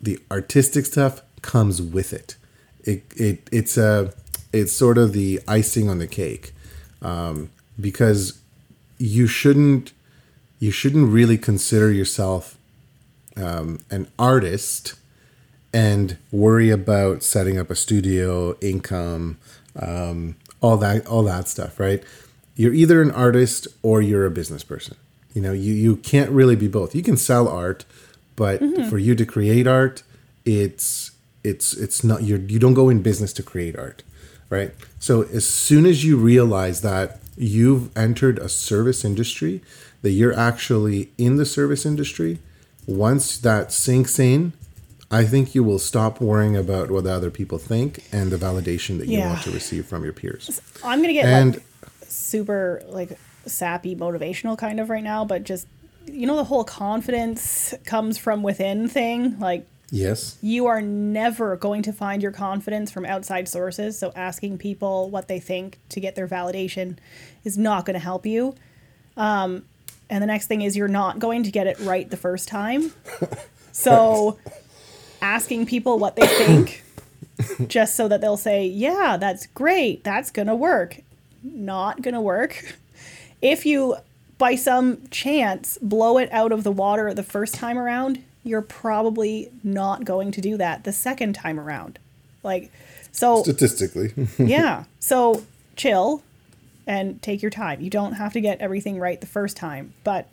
The 0.00 0.20
artistic 0.30 0.86
stuff 0.86 1.22
comes 1.42 1.82
with 1.82 2.12
it. 2.12 2.36
It 2.84 3.02
it 3.16 3.48
it's 3.50 3.76
a 3.76 4.14
it's 4.52 4.72
sort 4.72 4.96
of 4.96 5.12
the 5.12 5.40
icing 5.48 5.90
on 5.90 5.98
the 5.98 6.06
cake 6.06 6.52
um, 7.02 7.50
because 7.80 8.38
you 8.96 9.26
shouldn't 9.26 9.92
you 10.60 10.70
shouldn't 10.70 11.12
really 11.12 11.36
consider 11.36 11.90
yourself 11.92 12.55
um, 13.36 13.80
an 13.90 14.08
artist 14.18 14.94
and 15.72 16.16
worry 16.30 16.70
about 16.70 17.22
setting 17.22 17.58
up 17.58 17.70
a 17.70 17.74
studio, 17.74 18.56
income, 18.60 19.38
um, 19.78 20.36
all 20.60 20.76
that, 20.78 21.06
all 21.06 21.22
that 21.24 21.48
stuff, 21.48 21.78
right? 21.78 22.02
You're 22.54 22.72
either 22.72 23.02
an 23.02 23.10
artist 23.10 23.68
or 23.82 24.00
you're 24.00 24.24
a 24.24 24.30
business 24.30 24.64
person. 24.64 24.96
You 25.34 25.42
know, 25.42 25.52
you 25.52 25.74
you 25.74 25.96
can't 25.96 26.30
really 26.30 26.56
be 26.56 26.66
both. 26.66 26.94
You 26.94 27.02
can 27.02 27.18
sell 27.18 27.46
art, 27.46 27.84
but 28.36 28.58
for 28.88 28.96
you 28.96 29.14
to 29.14 29.26
create 29.26 29.66
art, 29.66 30.02
it's 30.46 31.10
it's 31.44 31.74
it's 31.74 32.02
not 32.02 32.22
you 32.22 32.38
you 32.48 32.58
don't 32.58 32.72
go 32.72 32.88
in 32.88 33.02
business 33.02 33.34
to 33.34 33.42
create 33.42 33.76
art, 33.78 34.02
right? 34.48 34.72
So 34.98 35.22
as 35.24 35.46
soon 35.46 35.84
as 35.84 36.04
you 36.06 36.16
realize 36.16 36.80
that 36.80 37.20
you've 37.36 37.94
entered 37.94 38.38
a 38.38 38.48
service 38.48 39.04
industry, 39.04 39.60
that 40.00 40.12
you're 40.12 40.32
actually 40.32 41.10
in 41.18 41.36
the 41.36 41.44
service 41.44 41.84
industry, 41.84 42.38
once 42.86 43.38
that 43.38 43.72
sinks 43.72 44.18
in, 44.18 44.52
I 45.10 45.24
think 45.24 45.54
you 45.54 45.62
will 45.62 45.78
stop 45.78 46.20
worrying 46.20 46.56
about 46.56 46.90
what 46.90 47.06
other 47.06 47.30
people 47.30 47.58
think 47.58 48.02
and 48.12 48.30
the 48.30 48.36
validation 48.36 48.98
that 48.98 49.06
you 49.06 49.18
Yeah. 49.18 49.28
want 49.28 49.42
to 49.42 49.50
receive 49.50 49.86
from 49.86 50.02
your 50.04 50.12
peers. 50.12 50.60
I'm 50.82 51.00
gonna 51.00 51.12
get 51.12 51.26
And 51.26 51.54
like 51.54 51.62
super 52.08 52.82
like 52.88 53.18
sappy 53.46 53.94
motivational 53.94 54.58
kind 54.58 54.80
of 54.80 54.90
right 54.90 55.04
now, 55.04 55.24
but 55.24 55.44
just 55.44 55.66
you 56.06 56.26
know 56.26 56.36
the 56.36 56.44
whole 56.44 56.64
confidence 56.64 57.74
comes 57.84 58.18
from 58.18 58.42
within 58.42 58.88
thing. 58.88 59.38
Like 59.38 59.66
yes, 59.90 60.38
you 60.42 60.66
are 60.66 60.82
never 60.82 61.56
going 61.56 61.82
to 61.82 61.92
find 61.92 62.22
your 62.22 62.32
confidence 62.32 62.90
from 62.90 63.04
outside 63.04 63.48
sources. 63.48 63.98
So 63.98 64.12
asking 64.16 64.58
people 64.58 65.10
what 65.10 65.28
they 65.28 65.38
think 65.38 65.78
to 65.90 66.00
get 66.00 66.14
their 66.16 66.26
validation 66.28 66.96
is 67.44 67.56
not 67.56 67.86
going 67.86 67.94
to 67.94 68.00
help 68.00 68.26
you. 68.26 68.54
Um, 69.16 69.64
and 70.08 70.22
the 70.22 70.26
next 70.26 70.46
thing 70.46 70.62
is 70.62 70.76
you're 70.76 70.88
not 70.88 71.18
going 71.18 71.42
to 71.42 71.50
get 71.50 71.66
it 71.66 71.78
right 71.80 72.08
the 72.08 72.16
first 72.16 72.48
time. 72.48 72.92
So 73.76 74.38
asking 75.20 75.66
people 75.66 75.98
what 75.98 76.16
they 76.16 76.26
think 76.26 76.82
just 77.68 77.94
so 77.94 78.08
that 78.08 78.22
they'll 78.22 78.38
say, 78.38 78.66
"Yeah, 78.66 79.18
that's 79.20 79.46
great. 79.48 80.02
That's 80.02 80.30
going 80.30 80.48
to 80.48 80.54
work." 80.54 81.00
Not 81.42 82.00
going 82.00 82.14
to 82.14 82.20
work. 82.20 82.74
If 83.42 83.66
you 83.66 83.96
by 84.38 84.54
some 84.54 85.06
chance 85.10 85.78
blow 85.82 86.16
it 86.16 86.32
out 86.32 86.52
of 86.52 86.64
the 86.64 86.72
water 86.72 87.12
the 87.12 87.22
first 87.22 87.54
time 87.54 87.76
around, 87.76 88.24
you're 88.44 88.62
probably 88.62 89.50
not 89.62 90.06
going 90.06 90.32
to 90.32 90.40
do 90.40 90.56
that 90.56 90.84
the 90.84 90.92
second 90.92 91.34
time 91.34 91.60
around. 91.60 91.98
Like 92.42 92.72
so 93.12 93.42
statistically. 93.42 94.14
yeah. 94.38 94.84
So 95.00 95.44
chill 95.76 96.22
and 96.86 97.20
take 97.22 97.42
your 97.42 97.50
time. 97.50 97.80
You 97.80 97.90
don't 97.90 98.12
have 98.14 98.32
to 98.34 98.40
get 98.40 98.60
everything 98.60 98.98
right 98.98 99.20
the 99.20 99.26
first 99.26 99.56
time, 99.56 99.94
but 100.04 100.28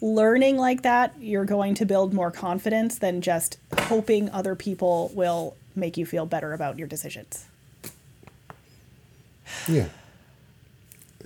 learning 0.00 0.56
like 0.56 0.82
that, 0.82 1.14
you're 1.20 1.44
going 1.44 1.74
to 1.74 1.84
build 1.84 2.14
more 2.14 2.30
confidence 2.30 2.98
than 2.98 3.20
just 3.20 3.58
hoping 3.80 4.30
other 4.30 4.54
people 4.54 5.10
will 5.14 5.56
make 5.74 5.96
you 5.96 6.06
feel 6.06 6.26
better 6.26 6.52
about 6.52 6.78
your 6.78 6.86
decisions. 6.86 7.46
yeah. 9.68 9.88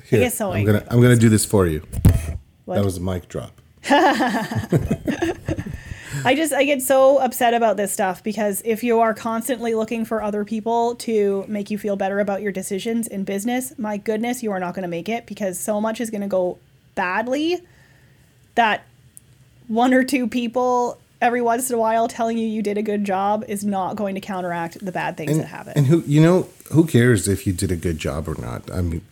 Here, 0.04 0.20
get 0.20 0.32
so 0.32 0.52
I'm 0.52 0.64
gonna 0.64 0.86
I'm 0.88 1.02
gonna 1.02 1.16
do 1.16 1.28
this 1.28 1.44
for 1.44 1.66
you. 1.66 1.82
What? 2.64 2.76
That 2.76 2.84
was 2.84 2.96
a 2.96 3.00
mic 3.00 3.28
drop. 3.28 3.60
I 6.24 6.34
just 6.34 6.52
I 6.52 6.64
get 6.64 6.82
so 6.82 7.18
upset 7.18 7.54
about 7.54 7.76
this 7.76 7.92
stuff 7.92 8.22
because 8.22 8.62
if 8.64 8.82
you 8.82 9.00
are 9.00 9.14
constantly 9.14 9.74
looking 9.74 10.04
for 10.04 10.22
other 10.22 10.44
people 10.44 10.94
to 10.96 11.44
make 11.48 11.70
you 11.70 11.78
feel 11.78 11.96
better 11.96 12.20
about 12.20 12.42
your 12.42 12.52
decisions 12.52 13.06
in 13.06 13.24
business, 13.24 13.72
my 13.78 13.96
goodness, 13.96 14.42
you 14.42 14.52
are 14.52 14.60
not 14.60 14.74
going 14.74 14.82
to 14.82 14.88
make 14.88 15.08
it 15.08 15.26
because 15.26 15.58
so 15.58 15.80
much 15.80 16.00
is 16.00 16.10
going 16.10 16.20
to 16.22 16.26
go 16.28 16.58
badly 16.94 17.60
that 18.54 18.84
one 19.68 19.92
or 19.94 20.02
two 20.02 20.26
people 20.26 20.98
every 21.20 21.40
once 21.42 21.68
in 21.68 21.74
a 21.76 21.78
while 21.78 22.08
telling 22.08 22.38
you 22.38 22.46
you 22.46 22.62
did 22.62 22.78
a 22.78 22.82
good 22.82 23.04
job 23.04 23.44
is 23.48 23.64
not 23.64 23.96
going 23.96 24.14
to 24.14 24.20
counteract 24.20 24.84
the 24.84 24.92
bad 24.92 25.16
things 25.16 25.32
And, 25.32 25.40
that 25.40 25.46
happen. 25.46 25.72
and 25.76 25.86
who 25.86 26.02
you 26.06 26.20
know 26.20 26.48
who 26.72 26.86
cares 26.86 27.28
if 27.28 27.46
you 27.46 27.52
did 27.52 27.70
a 27.72 27.76
good 27.76 27.98
job 27.98 28.28
or 28.28 28.40
not? 28.40 28.70
I 28.72 28.80
mean, 28.82 29.02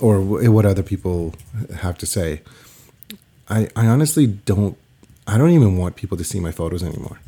or 0.00 0.20
what 0.20 0.66
other 0.66 0.82
people 0.82 1.34
have 1.80 1.98
to 1.98 2.06
say. 2.06 2.42
I 3.48 3.68
I 3.76 3.86
honestly 3.86 4.26
don't. 4.26 4.76
I 5.26 5.38
don't 5.38 5.50
even 5.50 5.76
want 5.76 5.96
people 5.96 6.16
to 6.18 6.24
see 6.24 6.40
my 6.40 6.52
photos 6.52 6.82
anymore. 6.82 7.18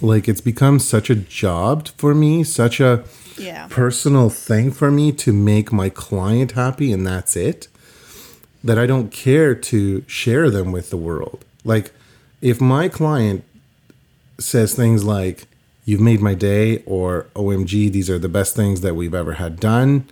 Like 0.00 0.28
it's 0.28 0.42
become 0.42 0.78
such 0.78 1.08
a 1.08 1.14
job 1.14 1.88
for 1.88 2.14
me, 2.14 2.44
such 2.44 2.80
a 2.80 3.04
yeah. 3.38 3.66
personal 3.70 4.28
thing 4.28 4.70
for 4.70 4.90
me 4.90 5.12
to 5.12 5.32
make 5.32 5.72
my 5.72 5.88
client 5.88 6.52
happy 6.52 6.92
and 6.92 7.06
that's 7.06 7.36
it 7.36 7.68
that 8.62 8.78
I 8.78 8.86
don't 8.86 9.10
care 9.10 9.54
to 9.54 10.04
share 10.06 10.50
them 10.50 10.72
with 10.72 10.90
the 10.90 10.96
world. 10.96 11.44
Like 11.64 11.92
if 12.40 12.60
my 12.60 12.88
client 12.88 13.44
says 14.38 14.74
things 14.74 15.04
like 15.04 15.46
you've 15.84 16.00
made 16.00 16.20
my 16.20 16.34
day 16.34 16.82
or 16.84 17.26
OMG 17.34 17.90
these 17.90 18.10
are 18.10 18.18
the 18.18 18.28
best 18.28 18.54
things 18.54 18.82
that 18.82 18.94
we've 18.94 19.14
ever 19.14 19.34
had 19.34 19.60
done, 19.60 20.08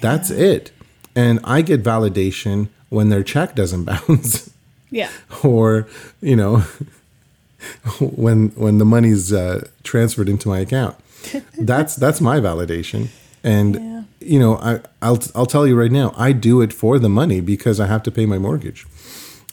that's 0.00 0.30
it. 0.30 0.72
And 1.14 1.40
I 1.44 1.60
get 1.62 1.82
validation 1.82 2.68
when 2.88 3.08
their 3.08 3.22
check 3.22 3.54
doesn't 3.54 3.84
bounce 4.08 4.49
Yeah. 4.90 5.10
or 5.44 5.86
you 6.20 6.36
know 6.36 6.58
when 8.00 8.48
when 8.50 8.78
the 8.78 8.84
money's 8.84 9.32
uh, 9.32 9.68
transferred 9.82 10.28
into 10.28 10.48
my 10.48 10.58
account. 10.60 10.96
That's 11.58 11.96
that's 11.96 12.20
my 12.20 12.40
validation. 12.40 13.08
And 13.44 13.74
Yeah. 13.74 14.02
you 14.20 14.38
know 14.38 14.56
I 14.56 14.80
I'll 15.02 15.20
I'll 15.34 15.46
tell 15.46 15.66
you 15.66 15.78
right 15.78 15.92
now 15.92 16.12
I 16.16 16.32
do 16.32 16.60
it 16.62 16.72
for 16.72 16.98
the 16.98 17.08
money 17.08 17.40
because 17.40 17.78
I 17.80 17.86
have 17.86 18.02
to 18.04 18.10
pay 18.10 18.26
my 18.26 18.38
mortgage. 18.38 18.86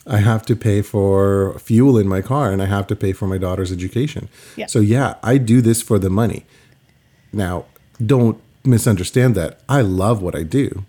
I 0.09 0.17
have 0.19 0.45
to 0.45 0.55
pay 0.55 0.81
for 0.81 1.59
fuel 1.59 1.97
in 1.97 2.07
my 2.07 2.21
car 2.21 2.51
and 2.53 2.61
I 2.61 2.65
have 2.67 2.87
to 2.87 2.95
pay 2.95 3.11
for 3.11 3.27
my 3.27 3.37
daughter's 3.37 3.71
education. 3.71 4.29
Yeah. 4.55 4.67
so 4.67 4.79
yeah 4.79 5.15
I 5.23 5.37
do 5.37 5.61
this 5.61 5.81
for 5.81 5.99
the 5.99 6.09
money. 6.09 6.45
Now 7.33 7.65
don't 8.05 8.37
misunderstand 8.63 9.35
that. 9.35 9.59
I 9.67 9.81
love 9.81 10.21
what 10.21 10.35
I 10.35 10.43
do 10.43 10.85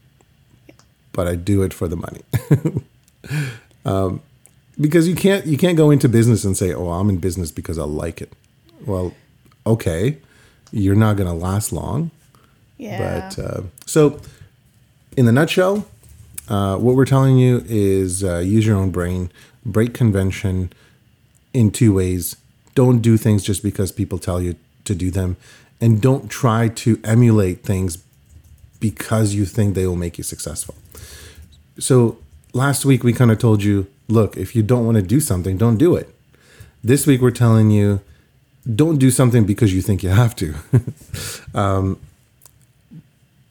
but 1.13 1.27
I 1.27 1.35
do 1.35 1.63
it 1.65 1.75
for 1.75 1.89
the 1.89 1.97
money 1.97 2.23
because 4.81 5.09
you 5.09 5.15
can't 5.15 5.47
you 5.47 5.57
can't 5.57 5.77
go 5.77 5.91
into 5.91 6.09
business 6.09 6.45
and 6.45 6.57
say 6.57 6.73
oh 6.73 6.91
i'm 6.91 7.09
in 7.09 7.19
business 7.19 7.51
because 7.51 7.79
i 7.79 7.85
like 7.85 8.21
it 8.21 8.33
well 8.87 9.13
okay 9.67 10.19
you're 10.71 10.95
not 10.95 11.17
going 11.17 11.29
to 11.29 11.35
last 11.35 11.73
long. 11.73 12.11
Yeah. 12.77 13.31
But 13.31 13.39
uh, 13.39 13.63
so, 13.87 14.21
in 15.17 15.27
the 15.27 15.33
nutshell, 15.33 15.87
uh, 16.49 16.77
what 16.77 16.95
we're 16.95 17.05
telling 17.05 17.39
you 17.39 17.65
is 17.67 18.23
uh, 18.23 18.39
use 18.39 18.67
your 18.67 18.77
own 18.77 18.91
brain, 18.91 19.31
break 19.65 19.95
convention 19.95 20.73
in 21.53 21.71
two 21.71 21.95
ways. 21.95 22.37
Don't 22.75 23.01
do 23.01 23.17
things 23.17 23.43
just 23.43 23.63
because 23.63 23.91
people 23.91 24.19
tell 24.19 24.41
you 24.41 24.55
to 24.85 24.95
do 24.95 25.11
them, 25.11 25.37
and 25.81 26.01
don't 26.01 26.31
try 26.31 26.69
to 26.69 27.01
emulate 27.03 27.65
things 27.65 27.99
because 28.81 29.35
you 29.35 29.45
think 29.45 29.75
they 29.75 29.87
will 29.87 29.97
make 29.97 30.19
you 30.19 30.25
successful. 30.25 30.77
So, 31.81 32.19
last 32.53 32.85
week 32.85 33.03
we 33.03 33.13
kind 33.13 33.33
of 33.33 33.39
told 33.39 33.63
you 33.63 33.89
look, 34.09 34.37
if 34.37 34.57
you 34.57 34.63
don't 34.63 34.85
want 34.85 34.97
to 34.97 35.03
do 35.03 35.21
something, 35.21 35.57
don't 35.57 35.77
do 35.77 35.95
it. 35.95 36.15
This 36.83 37.07
week 37.07 37.21
we're 37.21 37.31
telling 37.31 37.71
you 37.71 38.01
don't 38.75 38.99
do 38.99 39.11
something 39.11 39.45
because 39.45 39.75
you 39.75 39.83
think 39.83 40.03
you 40.03 40.11
have 40.11 40.35
to. 40.37 40.55
um, 41.55 41.99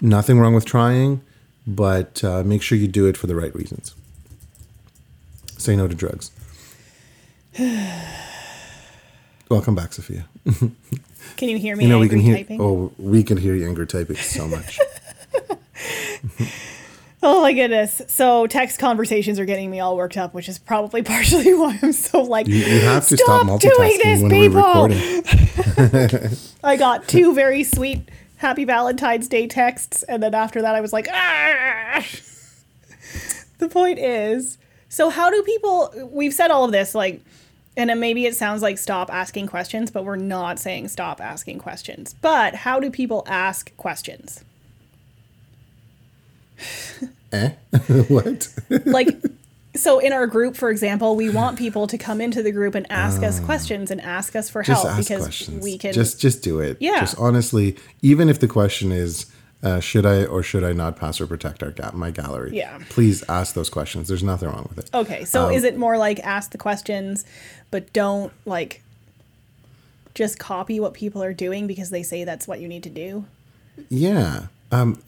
nothing 0.02 0.40
wrong 0.40 0.54
with 0.54 0.66
trying, 0.66 1.22
but 1.66 2.24
uh, 2.24 2.44
make 2.44 2.62
sure 2.62 2.78
you 2.78 2.88
do 2.88 3.08
it 3.08 3.18
for 3.18 3.28
the 3.28 3.36
right 3.36 3.54
reasons. 3.56 3.96
Say 5.58 5.76
no 5.76 5.88
to 5.88 5.96
drugs. 5.96 6.32
Welcome 9.50 9.76
back, 9.76 9.94
Sophia. 9.94 10.28
Can 11.38 11.50
you 11.50 11.58
hear 11.58 11.76
me? 11.76 11.84
You 11.86 11.90
know 11.90 12.00
we 12.00 12.10
can 12.10 12.20
hear. 12.20 12.36
typing? 12.38 12.62
Oh, 12.62 12.92
we 12.98 13.24
can 13.24 13.38
hear 13.38 13.54
you 13.54 13.68
anger 13.68 13.86
typing 13.86 14.16
so 14.16 14.48
much. 14.48 14.80
Oh 17.24 17.42
my 17.42 17.54
goodness. 17.54 18.02
So 18.08 18.46
text 18.48 18.80
conversations 18.80 19.40
are 19.40 19.46
getting 19.46 19.72
me 19.72 19.80
all 19.80 19.98
worked 19.98 20.18
up, 20.18 20.34
which 20.34 20.48
is 20.48 20.60
probably 20.60 21.02
partially 21.04 21.54
why 21.54 21.80
I'm 21.82 21.92
so 21.92 22.22
like 22.22 22.48
You, 22.48 22.58
you 22.58 22.80
have 22.82 23.08
to 23.08 23.18
stop, 23.18 23.46
Stop 23.46 23.60
doing 23.62 24.00
this, 24.04 24.22
when 24.22 24.32
people! 24.32 24.90
I 26.64 26.76
got 26.76 27.08
two 27.08 27.34
very 27.34 27.64
sweet 27.64 28.10
happy 28.38 28.66
Valentine's 28.66 29.28
Day 29.28 29.48
texts, 29.48 30.04
and 30.04 30.22
then 30.22 30.36
after 30.36 30.62
that 30.62 30.76
I 30.76 30.82
was 30.82 30.94
like, 30.94 31.08
ah. 31.12 32.06
The 33.58 33.68
point 33.68 33.98
is, 33.98 34.60
so 34.88 35.10
how 35.10 35.32
do 35.32 35.42
people 35.42 36.10
we've 36.12 36.34
said 36.34 36.52
all 36.52 36.66
of 36.66 36.72
this, 36.72 36.94
like 36.94 37.22
and 37.76 37.90
then 37.92 38.00
maybe 38.00 38.26
it 38.26 38.36
sounds 38.36 38.62
like 38.62 38.78
stop 38.78 39.12
asking 39.14 39.48
questions, 39.48 39.92
but 39.92 40.04
we're 40.04 40.16
not 40.16 40.60
saying 40.60 40.88
stop 40.88 41.22
asking 41.22 41.60
questions. 41.60 42.16
But 42.22 42.56
how 42.56 42.80
do 42.80 42.90
people 42.90 43.24
ask 43.28 43.76
questions? 43.78 44.44
Eh? 47.32 47.50
what? 48.08 48.50
like 48.86 49.10
so 49.76 50.00
in 50.00 50.12
our 50.14 50.26
group 50.28 50.56
for 50.56 50.70
example 50.72 51.16
we 51.16 51.30
want 51.30 51.58
people 51.58 51.86
to 51.88 51.98
come 51.98 52.20
into 52.20 52.42
the 52.42 52.52
group 52.52 52.74
and 52.74 52.86
ask 52.92 53.22
us 53.22 53.40
questions 53.40 53.92
and 53.92 54.02
ask 54.02 54.36
us 54.36 54.50
for 54.50 54.62
Ah. 54.62 54.64
just 54.64 54.84
help 54.84 54.96
ask 54.98 55.08
because 55.10 55.24
questions. 55.24 55.64
we 55.64 55.78
can 55.78 55.94
just 55.94 56.20
just 56.20 56.42
do 56.44 56.60
it. 56.60 56.78
Yeah. 56.80 57.00
Just 57.02 57.18
honestly, 57.20 57.76
even 58.02 58.28
if 58.30 58.40
the 58.40 58.48
question 58.48 58.92
is, 58.92 59.28
uh, 59.64 59.80
should 59.80 60.06
I 60.06 60.26
or 60.26 60.42
should 60.44 60.64
I 60.64 60.72
not 60.74 60.96
pass 60.98 61.20
or 61.22 61.28
protect 61.28 61.62
our 61.64 61.72
ga- 61.72 61.92
my 61.94 62.10
gallery? 62.12 62.52
Yeah. 62.56 62.80
Please 62.90 63.24
ask 63.30 63.54
those 63.56 63.70
questions. 63.70 64.08
There's 64.08 64.24
nothing 64.24 64.50
wrong 64.50 64.66
with 64.70 64.80
it. 64.86 64.90
okay 64.96 65.26
so 65.26 65.46
Um, 65.48 65.52
is 65.54 65.64
it 65.64 65.78
more 65.78 65.98
like 65.98 66.20
ask 66.22 66.52
the 66.52 66.58
questions 66.58 67.26
but 67.70 67.92
don't 67.94 68.32
like 68.46 68.82
just 70.16 70.40
copy 70.40 70.80
what 70.80 70.94
people 70.96 71.22
are 71.22 71.34
doing 71.34 71.68
because 71.68 71.92
they 71.92 72.02
say 72.02 72.24
that's 72.24 72.48
what 72.48 72.60
you 72.60 72.68
need 72.68 72.82
to 72.84 72.90
do 72.90 73.26
Yeah. 73.90 74.48
Um, 74.72 75.02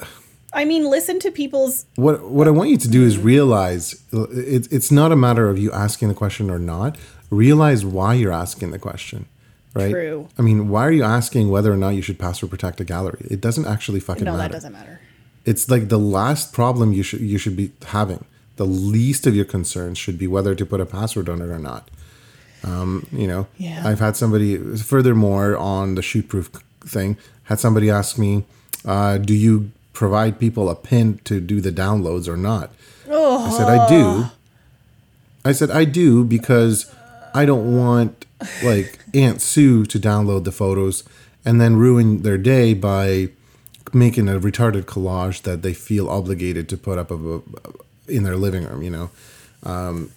i 0.53 0.65
mean 0.65 0.89
listen 0.89 1.19
to 1.19 1.31
people's 1.31 1.85
what 1.95 2.30
what 2.30 2.47
I 2.47 2.51
want 2.51 2.69
you 2.69 2.77
to 2.77 2.88
do 2.88 3.03
is 3.03 3.17
realize 3.17 4.01
it's 4.11 4.67
it's 4.67 4.91
not 4.91 5.11
a 5.11 5.15
matter 5.15 5.49
of 5.49 5.57
you 5.57 5.71
asking 5.71 6.07
the 6.07 6.13
question 6.15 6.49
or 6.49 6.59
not. 6.59 6.97
Realize 7.30 7.85
why 7.85 8.15
you're 8.15 8.31
asking 8.31 8.71
the 8.71 8.80
question. 8.80 9.27
Right. 9.76 9.91
True. 9.91 10.27
I 10.38 10.41
mean, 10.41 10.67
why 10.67 10.84
are 10.88 10.91
you 10.91 11.03
asking 11.03 11.51
whether 11.51 11.71
or 11.71 11.77
not 11.77 11.89
you 11.89 12.01
should 12.01 12.17
pass 12.17 12.41
or 12.41 12.47
protect 12.47 12.81
a 12.81 12.84
gallery? 12.84 13.27
It 13.30 13.39
doesn't 13.39 13.67
actually 13.67 13.99
fucking 13.99 14.23
no 14.26 14.31
matter. 14.31 14.38
No, 14.41 14.47
that 14.47 14.51
doesn't 14.51 14.73
matter 14.73 14.99
it's 15.45 15.69
like 15.69 15.89
the 15.89 15.99
last 15.99 16.53
problem 16.53 16.93
you 16.93 17.03
should 17.03 17.21
you 17.21 17.38
should 17.38 17.55
be 17.55 17.71
having. 17.88 18.23
The 18.57 18.65
least 18.65 19.26
of 19.26 19.35
your 19.35 19.45
concerns 19.45 19.97
should 19.97 20.17
be 20.17 20.27
whether 20.27 20.53
to 20.53 20.65
put 20.65 20.81
a 20.81 20.85
password 20.85 21.30
on 21.30 21.41
it 21.41 21.45
or 21.45 21.59
not. 21.59 21.89
Um, 22.63 23.07
you 23.11 23.26
know, 23.26 23.47
Yeah. 23.57 23.81
I've 23.85 23.99
had 23.99 24.17
somebody. 24.17 24.57
Furthermore, 24.77 25.55
on 25.57 25.95
the 25.95 26.01
ShootProof 26.01 26.61
thing, 26.81 27.17
had 27.43 27.59
somebody 27.59 27.89
ask 27.89 28.17
me, 28.17 28.43
uh, 28.85 29.17
"Do 29.17 29.34
you 29.34 29.71
provide 30.03 30.39
people 30.39 30.69
a 30.69 30.76
pin 30.76 31.19
to 31.30 31.35
do 31.51 31.57
the 31.61 31.71
downloads 31.84 32.27
or 32.27 32.38
not?" 32.38 32.67
I 33.47 33.51
said, 33.57 33.69
"I 33.77 33.80
do." 33.95 34.03
I 35.49 35.51
said, 35.59 35.71
"I 35.81 35.84
do 35.85 36.23
because 36.23 36.77
I 37.34 37.43
don't 37.45 37.67
want 37.81 38.26
like 38.63 38.99
Aunt 39.13 39.41
Sue 39.41 39.85
to 39.85 39.99
download 39.99 40.43
the 40.45 40.51
photos 40.51 41.03
and 41.45 41.59
then 41.61 41.76
ruin 41.76 42.07
their 42.23 42.38
day 42.38 42.73
by." 42.73 43.30
making 43.91 44.30
a 44.30 44.39
retarded 44.39 44.84
collage 44.84 45.41
that 45.41 45.63
they 45.63 45.73
feel 45.73 46.07
obligated 46.09 46.69
to 46.69 46.77
put 46.77 46.99
up 46.99 47.09
of 47.09 47.21
a, 47.26 47.41
in 48.07 48.21
their 48.23 48.38
living 48.38 48.63
room 48.67 48.84
you 48.84 48.89
know 48.97 49.09
um, 49.63 50.11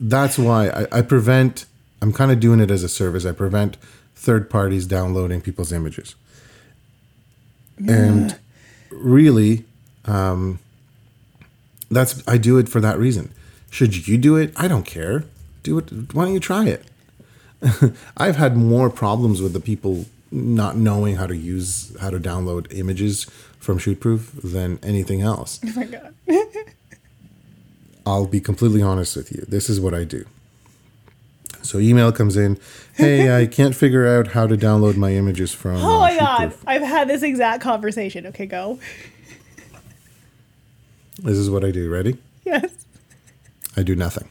that's 0.00 0.36
why 0.36 0.68
I, 0.68 0.98
I 0.98 1.02
prevent 1.02 1.64
i'm 2.02 2.12
kind 2.12 2.32
of 2.32 2.40
doing 2.40 2.58
it 2.58 2.72
as 2.72 2.82
a 2.82 2.88
service 2.88 3.24
i 3.24 3.30
prevent 3.30 3.76
third 4.16 4.50
parties 4.50 4.84
downloading 4.86 5.40
people's 5.40 5.72
images 5.72 6.16
and 7.86 8.36
really 8.90 9.64
um, 10.04 10.58
that's 11.90 12.22
i 12.26 12.36
do 12.36 12.58
it 12.58 12.68
for 12.68 12.80
that 12.80 12.98
reason 12.98 13.32
should 13.70 14.06
you 14.08 14.18
do 14.18 14.36
it 14.36 14.52
i 14.56 14.68
don't 14.68 14.84
care 14.84 15.24
do 15.62 15.78
it 15.78 16.14
why 16.14 16.24
don't 16.24 16.34
you 16.34 16.40
try 16.40 16.66
it 16.66 16.84
I've 18.16 18.36
had 18.36 18.56
more 18.56 18.90
problems 18.90 19.42
with 19.42 19.52
the 19.52 19.60
people 19.60 20.06
not 20.30 20.76
knowing 20.76 21.16
how 21.16 21.26
to 21.26 21.36
use 21.36 21.96
how 22.00 22.10
to 22.10 22.18
download 22.18 22.66
images 22.76 23.24
from 23.58 23.78
ShootProof 23.78 24.52
than 24.52 24.78
anything 24.82 25.22
else. 25.22 25.60
oh 25.66 25.72
my 25.74 25.84
god 25.84 26.14
I'll 28.06 28.26
be 28.26 28.40
completely 28.40 28.80
honest 28.80 29.16
with 29.16 29.32
you. 29.32 29.44
This 29.48 29.68
is 29.68 29.80
what 29.80 29.92
I 29.92 30.04
do. 30.04 30.24
So 31.68 31.78
email 31.78 32.12
comes 32.12 32.34
in, 32.38 32.58
"Hey, 32.94 33.36
I 33.38 33.46
can't 33.58 33.74
figure 33.74 34.06
out 34.06 34.28
how 34.28 34.46
to 34.46 34.56
download 34.56 34.96
my 34.96 35.12
images 35.12 35.52
from 35.52 35.76
oh 35.76 35.96
uh, 35.96 35.98
my 35.98 36.16
god 36.16 36.50
ShootProof." 36.50 36.56
i've 36.66 36.82
had 36.82 37.08
this 37.08 37.22
exact 37.22 37.62
conversation 37.62 38.26
okay 38.28 38.46
go 38.46 38.78
This 41.22 41.36
is 41.36 41.50
what 41.50 41.64
I 41.66 41.70
do. 41.70 41.90
Ready? 41.90 42.16
yes 42.46 42.86
I 43.76 43.82
do 43.82 43.94
nothing. 43.94 44.28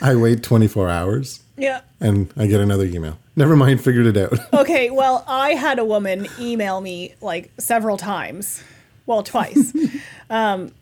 I 0.00 0.14
wait 0.16 0.42
24 0.42 0.88
hours 0.88 1.42
yeah 1.58 1.82
and 2.00 2.32
I 2.38 2.46
get 2.46 2.62
another 2.62 2.86
email. 2.86 3.18
Never 3.36 3.56
mind, 3.56 3.82
figured 3.84 4.06
it 4.06 4.16
out. 4.16 4.38
Okay, 4.54 4.88
well, 4.88 5.22
I 5.28 5.50
had 5.50 5.78
a 5.78 5.84
woman 5.84 6.26
email 6.38 6.80
me 6.80 7.14
like 7.20 7.50
several 7.58 7.98
times, 7.98 8.62
well, 9.04 9.22
twice. 9.22 9.74
um, 10.30 10.72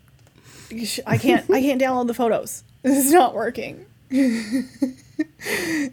I 1.05 1.17
can't, 1.17 1.49
I 1.51 1.61
can't 1.61 1.81
download 1.81 2.07
the 2.07 2.13
photos. 2.13 2.63
This 2.81 3.05
is 3.05 3.11
not 3.11 3.35
working. 3.35 3.85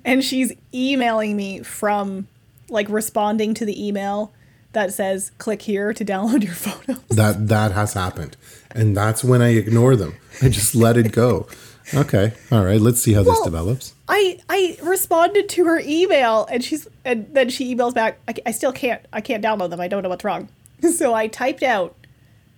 and 0.04 0.24
she's 0.24 0.52
emailing 0.72 1.36
me 1.36 1.62
from, 1.62 2.28
like, 2.68 2.88
responding 2.88 3.54
to 3.54 3.64
the 3.64 3.86
email 3.86 4.32
that 4.72 4.92
says, 4.92 5.32
"Click 5.38 5.62
here 5.62 5.92
to 5.92 6.04
download 6.04 6.44
your 6.44 6.54
photos." 6.66 7.02
that 7.10 7.48
that 7.48 7.72
has 7.72 7.94
happened 7.94 8.36
and 8.72 8.96
that's 8.96 9.24
when 9.24 9.40
i 9.40 9.48
ignore 9.48 9.96
them 9.96 10.14
i 10.42 10.48
just 10.48 10.74
let 10.74 10.96
it 10.98 11.12
go 11.12 11.46
okay 11.94 12.32
all 12.52 12.62
right 12.64 12.80
let's 12.80 13.00
see 13.00 13.14
how 13.14 13.22
this 13.22 13.40
develops 13.40 13.94
I 14.08 14.38
I 14.48 14.76
responded 14.82 15.48
to 15.50 15.64
her 15.64 15.80
email 15.80 16.46
and 16.50 16.62
she's 16.62 16.86
and 17.04 17.26
then 17.32 17.48
she 17.48 17.74
emails 17.74 17.94
back. 17.94 18.18
I, 18.28 18.34
I 18.46 18.50
still 18.52 18.72
can't 18.72 19.04
I 19.12 19.20
can't 19.20 19.42
download 19.44 19.70
them. 19.70 19.80
I 19.80 19.88
don't 19.88 20.02
know 20.02 20.08
what's 20.08 20.24
wrong. 20.24 20.48
So 20.94 21.14
I 21.14 21.26
typed 21.26 21.62
out 21.62 21.96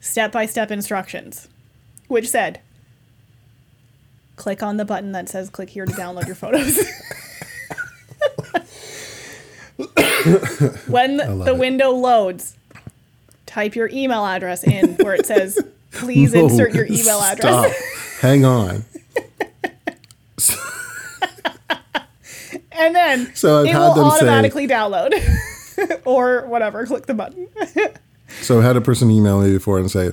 step 0.01 0.33
by 0.33 0.45
step 0.45 0.71
instructions, 0.71 1.49
which 2.09 2.29
said, 2.29 2.61
click 4.39 4.63
on 4.63 4.77
the 4.79 4.85
button 4.85 5.13
that 5.13 5.29
says 5.29 5.51
click 5.51 5.69
here 5.69 5.85
to 5.85 5.93
download 5.93 6.27
your 6.27 6.37
photos. 6.37 6.79
when 10.89 11.19
the, 11.19 11.45
it. 11.49 11.59
window 11.59 11.91
loads, 11.91 12.57
type 13.47 13.75
your 13.75 13.89
email 13.93 14.25
address 14.25 14.65
in 14.65 14.95
where 14.97 15.15
it 15.15 15.27
says 15.27 15.59
please 15.93 16.33
No, 16.35 16.45
insert 16.45 16.73
your 16.73 16.87
email 16.87 17.21
address. 17.21 17.75
hang 18.21 18.45
on 18.45 18.85
And 22.73 22.95
then 22.95 23.35
So 23.35 23.61
I've 23.61 23.67
it 23.67 23.73
had 23.73 23.79
will 23.81 23.95
them 23.95 24.11
say- 24.11 24.17
automatically 24.19 24.69
download. 24.69 25.13
or 26.05 26.47
whatever, 26.47 26.87
click 26.87 27.07
the 27.07 27.15
button. 27.15 27.49
so 28.41 28.61
i 28.61 28.65
had 28.65 28.77
a 28.77 28.81
person 28.81 29.11
email 29.11 29.41
me 29.41 29.53
before 29.53 29.79
and 29.79 29.91
say 29.91 30.11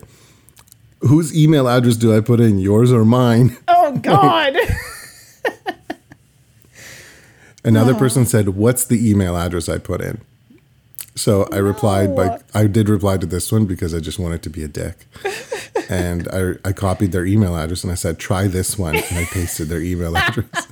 whose 1.01 1.35
email 1.35 1.67
address 1.67 1.95
do 1.95 2.15
i 2.15 2.19
put 2.19 2.39
in 2.39 2.59
yours 2.59 2.91
or 2.91 3.05
mine 3.05 3.57
Oh 3.67 3.97
god. 3.97 4.55
another 7.63 7.93
oh. 7.93 7.97
person 7.97 8.25
said 8.25 8.49
what's 8.49 8.85
the 8.85 9.09
email 9.09 9.37
address 9.37 9.69
i 9.69 9.77
put 9.77 10.01
in 10.01 10.21
so 11.15 11.47
i 11.51 11.57
replied 11.57 12.15
by 12.15 12.39
i 12.53 12.67
did 12.67 12.89
reply 12.89 13.17
to 13.17 13.25
this 13.25 13.51
one 13.51 13.65
because 13.65 13.93
i 13.93 13.99
just 13.99 14.19
wanted 14.19 14.41
to 14.43 14.49
be 14.49 14.63
a 14.63 14.67
dick 14.67 15.05
and 15.89 16.27
I, 16.29 16.53
I 16.67 16.71
copied 16.73 17.11
their 17.11 17.25
email 17.25 17.55
address 17.55 17.83
and 17.83 17.91
i 17.91 17.95
said 17.95 18.19
try 18.19 18.47
this 18.47 18.77
one 18.77 18.95
and 18.95 19.17
i 19.17 19.25
pasted 19.25 19.69
their 19.69 19.81
email 19.81 20.15
address 20.17 20.67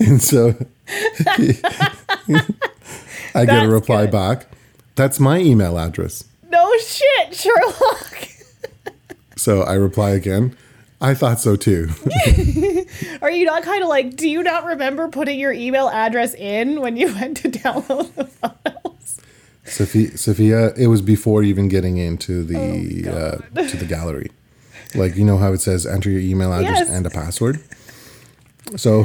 and 0.00 0.20
so 0.22 0.54
I 3.34 3.44
get 3.44 3.52
That's 3.52 3.66
a 3.66 3.68
reply 3.68 4.06
good. 4.06 4.12
back. 4.12 4.46
That's 4.96 5.20
my 5.20 5.38
email 5.38 5.78
address. 5.78 6.24
No 6.50 6.72
shit, 6.78 7.34
Sherlock. 7.34 8.28
So 9.40 9.62
I 9.62 9.74
reply 9.74 10.10
again. 10.10 10.54
I 11.00 11.14
thought 11.14 11.40
so 11.40 11.56
too. 11.56 11.88
Are 13.22 13.30
you 13.30 13.46
not 13.46 13.62
kind 13.62 13.82
of 13.82 13.88
like, 13.88 14.16
do 14.16 14.28
you 14.28 14.42
not 14.42 14.66
remember 14.66 15.08
putting 15.08 15.40
your 15.40 15.50
email 15.52 15.88
address 15.88 16.34
in 16.34 16.80
when 16.82 16.98
you 16.98 17.06
went 17.14 17.38
to 17.38 17.48
download 17.48 18.14
the 18.16 18.24
files? 18.26 19.20
Sophia, 19.64 20.18
Sophia, 20.18 20.74
it 20.74 20.88
was 20.88 21.00
before 21.00 21.42
even 21.42 21.68
getting 21.68 21.96
into 21.96 22.40
Oh, 22.40 22.42
the 22.42 23.08
uh, 23.56 23.66
to 23.68 23.76
the 23.78 23.86
gallery. 23.86 24.30
Like 24.94 25.16
you 25.16 25.24
know 25.24 25.38
how 25.38 25.52
it 25.52 25.60
says 25.62 25.86
enter 25.86 26.10
your 26.10 26.20
email 26.20 26.52
address 26.52 26.80
Yes. 26.80 26.90
and 26.90 27.06
a 27.06 27.10
password. 27.10 27.62
So 28.76 29.00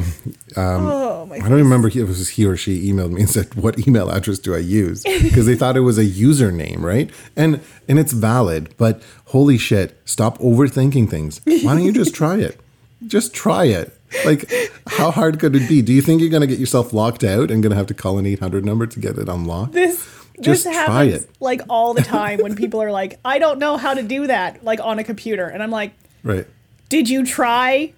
um, 0.56 0.86
oh 0.86 1.26
my 1.26 1.36
I 1.36 1.40
don't 1.40 1.52
remember 1.58 1.88
if 1.88 1.96
it 1.96 2.04
was 2.04 2.28
he 2.30 2.46
or 2.46 2.56
she 2.56 2.90
emailed 2.90 3.10
me 3.12 3.22
and 3.22 3.30
said, 3.36 3.54
"What 3.54 3.86
email 3.86 4.10
address 4.10 4.38
do 4.38 4.54
I 4.54 4.58
use?" 4.58 5.02
Because 5.22 5.46
they 5.46 5.54
thought 5.56 5.76
it 5.76 5.80
was 5.80 5.98
a 5.98 6.04
username, 6.04 6.80
right? 6.82 7.10
And 7.36 7.60
and 7.88 7.98
it's 7.98 8.12
valid, 8.12 8.74
but 8.76 9.02
holy 9.26 9.58
shit, 9.58 10.00
stop 10.04 10.38
overthinking 10.38 11.08
things. 11.10 11.40
Why 11.44 11.74
don't 11.74 11.82
you 11.82 11.92
just 11.92 12.14
try 12.22 12.36
it? 12.36 12.60
Just 13.06 13.34
try 13.34 13.64
it. 13.64 13.92
Like, 14.24 14.50
how 14.86 15.10
hard 15.10 15.40
could 15.40 15.54
it 15.56 15.68
be? 15.68 15.82
Do 15.82 15.92
you 15.92 16.00
think 16.00 16.20
you're 16.20 16.30
gonna 16.30 16.46
get 16.46 16.58
yourself 16.60 16.92
locked 16.92 17.24
out 17.24 17.50
and 17.50 17.62
gonna 17.62 17.74
have 17.74 17.86
to 17.88 17.94
call 17.94 18.18
an 18.18 18.26
800 18.26 18.64
number 18.64 18.86
to 18.86 19.00
get 19.00 19.18
it 19.18 19.28
unlocked? 19.28 19.72
This 19.72 19.96
Just 20.40 20.64
this 20.64 20.72
try 20.74 21.04
happens 21.06 21.24
it. 21.24 21.30
like 21.40 21.60
all 21.68 21.92
the 21.92 22.02
time 22.02 22.38
when 22.40 22.54
people 22.54 22.80
are 22.82 22.92
like, 22.92 23.18
I 23.24 23.38
don't 23.40 23.58
know 23.58 23.76
how 23.76 23.94
to 23.94 24.02
do 24.02 24.28
that, 24.28 24.62
like 24.64 24.80
on 24.80 24.98
a 25.00 25.04
computer. 25.04 25.46
And 25.46 25.62
I'm 25.62 25.70
like, 25.72 25.92
Right? 26.22 26.46
did 26.88 27.08
you 27.10 27.26
try 27.26 27.92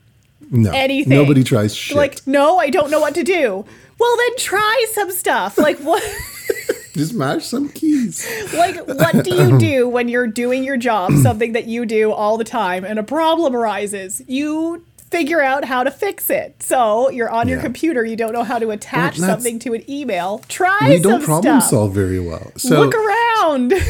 No. 0.51 0.71
anything? 0.73 1.11
Nobody 1.17 1.45
tries 1.45 1.75
shit. 1.75 1.97
Like, 1.97 2.27
no, 2.27 2.59
I 2.59 2.71
don't 2.71 2.91
know 2.91 3.01
what 3.01 3.15
to 3.15 3.23
do. 3.25 3.65
Well, 3.99 4.17
then 4.17 4.37
try 4.39 4.87
some 4.93 5.11
stuff. 5.11 5.59
Like 5.59 5.79
what? 5.81 6.03
just 6.95 7.13
mash 7.15 7.45
some 7.45 7.69
keys. 7.69 8.27
like 8.55 8.77
what 8.87 9.25
do 9.25 9.35
you 9.35 9.59
do 9.59 9.89
when 9.89 10.09
you're 10.09 10.27
doing 10.27 10.65
your 10.65 10.77
job, 10.77 11.13
something 11.23 11.53
that 11.53 11.67
you 11.67 11.85
do 11.85 12.13
all 12.13 12.37
the 12.39 12.45
time, 12.45 12.85
and 12.85 12.99
a 12.99 13.03
problem 13.03 13.55
arises? 13.55 14.23
You 14.27 14.85
figure 15.11 15.43
out 15.43 15.65
how 15.65 15.83
to 15.83 15.91
fix 15.91 16.29
it. 16.31 16.63
So 16.63 17.09
you're 17.11 17.31
on 17.31 17.49
your 17.49 17.61
computer, 17.61 18.05
you 18.05 18.15
don't 18.15 18.33
know 18.33 18.45
how 18.45 18.59
to 18.59 18.71
attach 18.71 19.17
something 19.17 19.59
to 19.61 19.75
an 19.75 19.89
email. 19.91 20.43
Try 20.49 20.79
We 20.83 21.01
don't 21.01 21.23
problem 21.23 21.61
stuff. 21.61 21.71
solve 21.71 21.95
very 21.95 22.21
well. 22.21 22.53
So, 22.57 22.81
Look 22.81 22.95
around. 22.95 23.75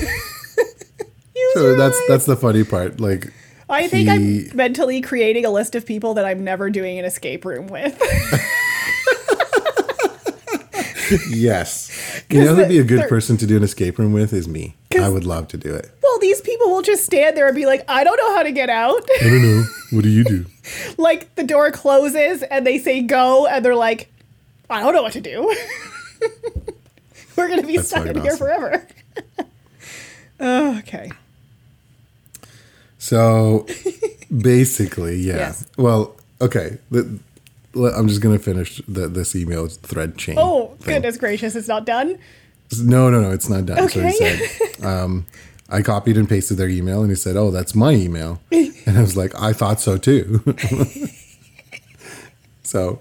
So 1.54 1.76
that's 1.76 1.96
eyes. 1.96 2.02
that's 2.08 2.26
the 2.26 2.36
funny 2.36 2.64
part. 2.64 3.00
Like 3.00 3.32
I 3.70 3.86
think 3.88 4.08
I'm 4.08 4.56
mentally 4.56 5.00
creating 5.00 5.44
a 5.44 5.50
list 5.50 5.74
of 5.74 5.84
people 5.84 6.14
that 6.14 6.24
I'm 6.24 6.42
never 6.42 6.70
doing 6.70 6.98
an 6.98 7.04
escape 7.04 7.44
room 7.44 7.66
with. 7.68 8.00
Yes. 11.30 12.22
You 12.28 12.44
know 12.44 12.54
who'd 12.54 12.68
be 12.68 12.78
a 12.78 12.84
good 12.84 13.00
they're- 13.00 13.08
person 13.08 13.38
to 13.38 13.46
do 13.46 13.56
an 13.56 13.62
escape 13.62 13.98
room 13.98 14.12
with 14.12 14.34
is 14.34 14.46
me. 14.46 14.76
I 14.98 15.08
would 15.08 15.24
love 15.24 15.48
to 15.48 15.56
do 15.56 15.74
it. 15.74 15.90
well, 16.02 16.18
these 16.18 16.40
people 16.42 16.68
will 16.70 16.82
just 16.82 17.04
stand 17.06 17.34
there 17.36 17.46
and 17.46 17.56
be 17.56 17.64
like, 17.64 17.82
I 17.88 18.04
don't 18.04 18.16
know 18.18 18.34
how 18.34 18.42
to 18.42 18.52
get 18.52 18.68
out. 18.68 19.00
I 19.20 19.24
don't 19.24 19.40
know. 19.42 19.64
What 19.92 20.02
do 20.02 20.10
you 20.10 20.22
do? 20.24 20.44
like 20.98 21.34
the 21.36 21.44
door 21.44 21.70
closes 21.70 22.42
and 22.42 22.66
they 22.66 22.78
say 22.78 23.00
go 23.00 23.46
and 23.46 23.64
they're 23.64 23.74
like, 23.74 24.12
I 24.68 24.80
don't 24.82 24.92
know 24.92 25.02
what 25.02 25.12
to 25.14 25.20
do. 25.22 25.54
We're 27.36 27.48
gonna 27.48 27.62
be 27.66 27.76
That's 27.76 27.88
stuck 27.88 28.02
in 28.06 28.08
fucking 28.08 28.22
here 28.22 28.36
forever. 28.36 28.86
oh, 30.40 30.78
okay. 30.80 31.10
So 33.08 33.66
basically, 34.36 35.16
yeah. 35.16 35.36
Yes. 35.36 35.64
Well, 35.78 36.14
okay. 36.42 36.78
The, 36.90 37.18
I'm 37.74 38.06
just 38.08 38.20
gonna 38.20 38.38
finish 38.38 38.82
the, 38.86 39.08
this 39.08 39.34
email 39.34 39.68
thread 39.68 40.18
chain. 40.18 40.36
Oh 40.38 40.74
thing. 40.80 40.94
goodness 40.96 41.16
gracious, 41.16 41.56
it's 41.56 41.68
not 41.68 41.86
done. 41.86 42.18
No, 42.82 43.08
no, 43.08 43.20
no. 43.22 43.30
It's 43.30 43.48
not 43.48 43.64
done. 43.64 43.88
So 43.88 44.00
he 44.02 44.08
Okay. 44.14 44.36
said, 44.46 44.84
um, 44.84 45.24
I 45.70 45.80
copied 45.80 46.18
and 46.18 46.28
pasted 46.28 46.58
their 46.58 46.68
email, 46.68 47.00
and 47.00 47.10
he 47.10 47.14
said, 47.16 47.34
"Oh, 47.36 47.50
that's 47.50 47.74
my 47.74 47.92
email," 47.92 48.40
and 48.52 48.98
I 48.98 49.00
was 49.00 49.16
like, 49.16 49.32
"I 49.40 49.52
thought 49.54 49.80
so 49.80 49.96
too." 49.96 50.42
so 52.62 52.98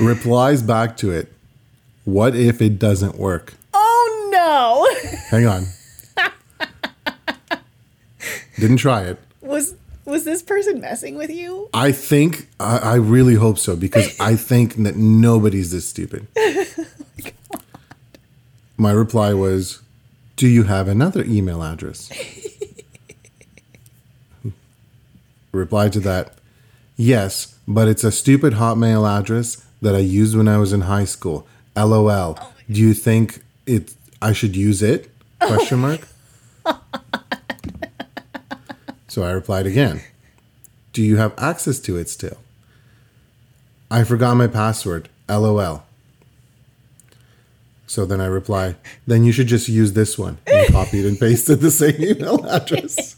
replies 0.00 0.62
back 0.62 0.96
to 0.98 1.10
it. 1.10 1.30
What 2.04 2.34
if 2.34 2.62
it 2.62 2.78
doesn't 2.78 3.16
work? 3.18 3.52
Oh 3.74 4.30
no. 4.32 5.18
Hang 5.28 5.46
on. 5.46 5.66
Didn't 8.58 8.78
try 8.78 9.02
it. 9.02 9.18
was 9.40 9.74
was 10.04 10.24
this 10.24 10.42
person 10.42 10.80
messing 10.80 11.16
with 11.16 11.30
you? 11.30 11.68
I 11.74 11.92
think 11.92 12.48
I, 12.58 12.78
I 12.78 12.94
really 12.94 13.34
hope 13.34 13.58
so 13.58 13.76
because 13.76 14.18
I 14.18 14.36
think 14.36 14.76
that 14.76 14.96
nobody's 14.96 15.70
this 15.72 15.88
stupid. 15.88 16.26
Oh 16.36 16.64
my 18.80 18.92
reply 18.92 19.34
was, 19.34 19.82
"Do 20.36 20.46
you 20.46 20.62
have 20.62 20.86
another 20.86 21.24
email 21.24 21.64
address?" 21.64 22.12
reply 25.52 25.88
to 25.88 25.98
that, 26.00 26.34
"Yes, 26.96 27.56
but 27.66 27.88
it's 27.88 28.04
a 28.04 28.12
stupid 28.12 28.52
Hotmail 28.54 29.04
address 29.18 29.64
that 29.82 29.96
I 29.96 29.98
used 29.98 30.36
when 30.36 30.46
I 30.46 30.58
was 30.58 30.72
in 30.72 30.82
high 30.82 31.06
school. 31.06 31.44
LOL. 31.76 32.38
Oh 32.40 32.52
Do 32.70 32.80
you 32.80 32.94
think 32.94 33.40
it? 33.66 33.94
I 34.22 34.32
should 34.32 34.54
use 34.56 34.80
it? 34.82 35.10
Oh 35.40 35.46
Question 35.48 35.80
mark." 35.80 36.06
So 39.18 39.24
I 39.24 39.32
replied 39.32 39.66
again. 39.66 40.00
Do 40.92 41.02
you 41.02 41.16
have 41.16 41.34
access 41.36 41.80
to 41.80 41.96
it 41.96 42.08
still? 42.08 42.36
I 43.90 44.04
forgot 44.04 44.36
my 44.36 44.46
password. 44.46 45.08
LOL. 45.28 45.82
So 47.88 48.06
then 48.06 48.20
I 48.20 48.26
reply, 48.26 48.76
then 49.08 49.24
you 49.24 49.32
should 49.32 49.48
just 49.48 49.68
use 49.68 49.94
this 49.94 50.16
one. 50.16 50.38
And 50.46 50.68
copied 50.72 51.04
and 51.04 51.18
pasted 51.18 51.58
the 51.58 51.72
same 51.72 52.00
email 52.00 52.46
address. 52.46 53.16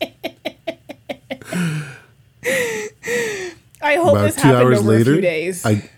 I 3.82 3.96
hope 3.96 4.12
About 4.12 4.22
this 4.22 4.36
two 4.36 4.40
happened 4.40 4.56
hours 4.56 4.78
over 4.78 4.88
a 4.88 4.96
later, 4.96 5.12
few 5.12 5.20
days. 5.20 5.66
I 5.66 5.90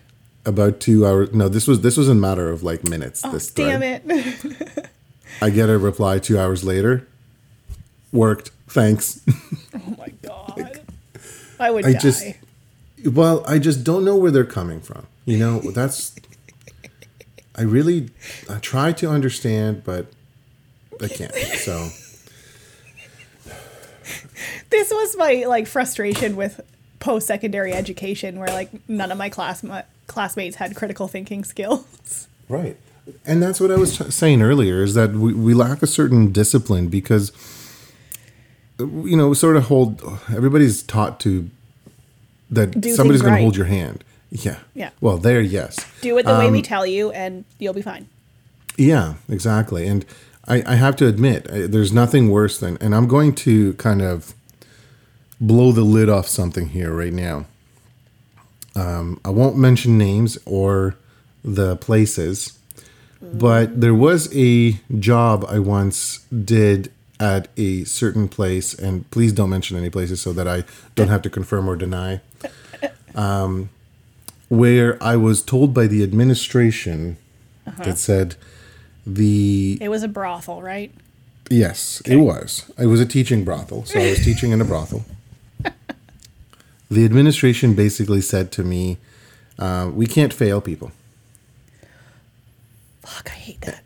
about 0.45 0.81
two 0.81 1.07
hours. 1.07 1.33
No, 1.33 1.49
this 1.49 1.69
was 1.69 1.83
this 1.83 1.97
was 1.97 2.09
a 2.09 2.15
matter 2.17 2.51
of 2.51 2.65
like 2.65 2.83
minutes. 2.83 3.25
Oh, 3.25 3.31
this 3.31 3.51
thread. 3.51 3.81
Damn 4.05 4.11
it. 4.11 4.89
I 5.41 5.51
get 5.51 5.71
a 5.71 5.79
reply 5.79 6.19
two 6.19 6.41
hours 6.41 6.65
later. 6.65 7.07
Worked. 8.11 8.51
Thanks. 8.73 9.21
oh 9.75 9.95
my 9.99 10.09
god. 10.23 10.81
I 11.61 11.71
would 11.71 11.85
I 11.87 11.93
die. 11.93 11.99
just- 11.99 12.25
Well, 13.05 13.45
I 13.47 13.59
just 13.59 13.85
don't 13.85 14.05
know 14.05 14.17
where 14.17 14.31
they're 14.31 14.45
coming 14.45 14.81
from. 14.81 15.07
You 15.25 15.39
know, 15.39 15.61
that's. 15.61 16.15
I 17.55 17.63
really, 17.63 18.09
I 18.49 18.59
try 18.59 18.93
to 18.93 19.11
understand, 19.11 19.85
but 19.85 20.07
I 21.03 21.09
can't. 21.09 21.35
So 21.35 21.91
this 24.71 24.91
was 24.91 25.17
my 25.17 25.45
like 25.47 25.67
frustration 25.67 26.35
with 26.37 26.61
post-secondary 26.99 27.73
education 27.73 28.39
where 28.39 28.49
like 28.49 28.71
none 28.89 29.13
of 29.13 29.19
my 29.19 29.29
class 29.29 29.65
classmates 30.07 30.57
had 30.57 30.75
critical 30.75 31.09
thinking 31.09 31.45
skills. 31.45 32.29
right, 32.49 32.77
and 33.27 33.43
that's 33.43 33.61
what 33.61 33.71
I 33.71 33.77
was 33.77 33.99
t- 33.99 34.11
saying 34.11 34.43
earlier 34.43 34.83
is 34.83 34.95
that 34.95 35.13
we, 35.13 35.33
we 35.35 35.55
lack 35.55 35.83
a 35.83 35.87
certain 35.87 36.33
discipline 36.33 36.89
because, 36.89 37.31
you 38.79 39.17
know, 39.17 39.35
sort 39.35 39.57
of 39.57 39.65
hold. 39.65 40.03
Everybody's 40.35 40.83
taught 40.83 41.21
to 41.21 41.49
that 42.51 42.81
Do 42.81 42.95
somebody's 42.95 43.23
going 43.23 43.33
right. 43.35 43.39
to 43.39 43.45
hold 43.45 43.57
your 43.57 43.67
hand. 43.67 44.05
Yeah. 44.31 44.59
Yeah. 44.75 44.91
Well, 45.01 45.19
there, 45.19 45.41
yes. 45.41 45.79
Do 46.01 46.17
it 46.19 46.27
the 46.27 46.39
way 46.39 46.51
we 46.51 46.59
Um, 46.59 46.63
tell 46.63 46.87
you 46.87 47.11
and 47.13 47.45
you'll 47.59 47.75
be 47.75 47.83
fine. 47.83 48.09
Yeah, 48.79 49.15
exactly. 49.29 49.87
And 49.87 50.05
I, 50.49 50.63
I 50.67 50.75
have 50.77 50.97
to 50.97 51.07
admit, 51.07 51.47
I, 51.51 51.67
there's 51.67 51.93
nothing 51.93 52.31
worse 52.31 52.59
than, 52.59 52.79
and 52.79 52.95
I'm 52.95 53.07
going 53.07 53.35
to 53.37 53.75
kind 53.75 54.01
of 54.01 54.35
blow 55.41 55.73
the 55.73 55.83
lid 55.83 56.09
off 56.09 56.29
something 56.29 56.69
here 56.71 56.93
right 56.93 57.13
now. 57.13 57.47
Um, 58.75 59.21
I 59.25 59.29
won't 59.31 59.57
mention 59.59 59.99
names 59.99 60.39
or 60.47 60.97
the 61.45 61.77
places, 61.77 62.59
but 63.21 63.81
there 63.81 63.95
was 63.95 64.35
a 64.35 64.81
job 64.99 65.45
I 65.49 65.59
once 65.59 66.21
did 66.29 66.91
at 67.23 67.47
a 67.57 67.85
certain 67.85 68.27
place, 68.29 68.75
and 68.75 69.09
please 69.11 69.33
don't 69.33 69.51
mention 69.51 69.77
any 69.77 69.91
places 69.91 70.21
so 70.21 70.33
that 70.33 70.49
I 70.49 70.65
don't 70.97 71.09
have 71.09 71.23
to 71.23 71.31
confirm 71.31 71.69
or 71.69 71.77
deny. 71.77 72.21
Um, 73.15 73.69
where 74.49 75.01
I 75.03 75.17
was 75.17 75.43
told 75.43 75.73
by 75.73 75.87
the 75.87 76.03
administration 76.03 77.17
that 77.79 77.97
said 77.99 78.35
the 79.07 79.79
It 79.81 79.89
was 79.89 80.03
a 80.03 80.09
brothel, 80.09 80.61
right? 80.63 80.91
yes 81.51 82.01
it 82.07 82.17
was 82.17 82.71
it 82.79 82.87
was 82.87 83.01
a 83.01 83.05
teaching 83.05 83.45
brothel 83.45 83.85
so 83.85 83.99
i 84.01 84.09
was 84.11 84.25
teaching 84.25 84.53
in 84.53 84.61
a 84.61 84.65
brothel 84.65 85.05
the 86.91 87.05
administration 87.05 87.75
basically 87.75 88.21
said 88.23 88.51
to 88.53 88.63
me 88.63 88.97
uh, 89.59 89.91
we 89.93 90.07
can't 90.07 90.33
fail 90.33 90.61
people 90.63 90.93
Fuck, 93.05 93.29
I 93.31 93.35
hate 93.35 93.61
that. 93.63 93.83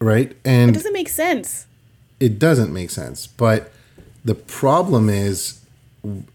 right 0.00 0.36
and 0.44 0.70
It 0.70 0.74
doesn't 0.74 0.92
make 0.92 1.08
sense. 1.08 1.66
It 2.26 2.38
doesn't 2.38 2.72
make 2.72 2.90
sense 2.90 3.26
but 3.26 3.72
the 4.24 4.34
problem 4.34 5.08
is 5.08 5.60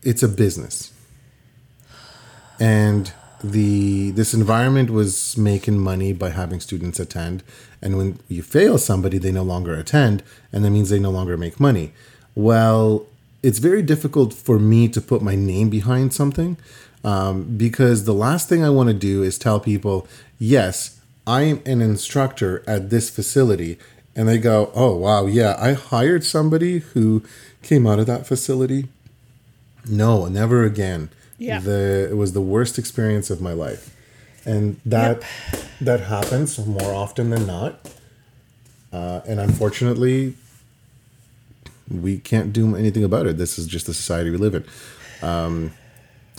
it's 0.03 0.23
a 0.23 0.27
business 0.27 0.93
and 2.59 3.13
the 3.43 4.11
this 4.11 4.33
environment 4.33 4.89
was 4.89 5.37
making 5.37 5.79
money 5.79 6.13
by 6.13 6.29
having 6.29 6.59
students 6.59 6.99
attend, 6.99 7.43
and 7.81 7.97
when 7.97 8.19
you 8.27 8.41
fail 8.41 8.77
somebody, 8.77 9.17
they 9.17 9.31
no 9.31 9.43
longer 9.43 9.75
attend, 9.75 10.23
and 10.51 10.63
that 10.65 10.71
means 10.71 10.89
they 10.89 10.99
no 10.99 11.11
longer 11.11 11.37
make 11.37 11.59
money. 11.59 11.93
Well, 12.35 13.05
it's 13.41 13.59
very 13.59 13.81
difficult 13.81 14.33
for 14.33 14.59
me 14.59 14.87
to 14.89 15.01
put 15.01 15.21
my 15.21 15.35
name 15.35 15.69
behind 15.69 16.13
something 16.13 16.57
um, 17.03 17.57
because 17.57 18.03
the 18.03 18.13
last 18.13 18.49
thing 18.49 18.63
I 18.63 18.69
want 18.69 18.89
to 18.89 18.93
do 18.93 19.23
is 19.23 19.37
tell 19.37 19.59
people, 19.59 20.07
yes, 20.37 20.99
I 21.25 21.43
am 21.43 21.61
an 21.65 21.81
instructor 21.81 22.63
at 22.67 22.89
this 22.89 23.09
facility. 23.09 23.79
And 24.15 24.27
they 24.27 24.38
go, 24.38 24.72
oh, 24.76 24.95
wow, 24.95 25.26
yeah, 25.27 25.56
I 25.60 25.73
hired 25.73 26.23
somebody 26.23 26.80
who 26.80 27.23
came 27.61 27.88
out 27.88 27.99
of 27.99 28.06
that 28.07 28.27
facility. 28.27 28.90
No, 29.88 30.27
never 30.27 30.64
again. 30.64 31.10
Yeah. 31.38 31.60
The, 31.60 32.10
it 32.11 32.18
was 32.18 32.34
the 32.34 32.41
worst 32.41 32.77
experience 32.77 33.30
of 33.30 33.41
my 33.41 33.53
life. 33.53 33.95
And 34.45 34.80
that 34.86 35.22
that 35.81 36.02
happens 36.02 36.57
more 36.65 36.94
often 36.94 37.30
than 37.30 37.45
not. 37.45 37.80
Uh, 38.91 39.22
and 39.27 39.40
unfortunately, 39.40 40.36
we 41.90 42.18
can't 42.18 42.52
do 42.52 42.76
anything 42.76 43.03
about 43.03 43.27
it. 43.27 43.38
This 43.38 43.60
is 43.60 43.68
just 43.68 43.86
the 43.86 43.94
society 43.94 44.30
we 44.30 44.38
live 44.38 44.56
in. 44.56 44.65
Um, 45.22 45.72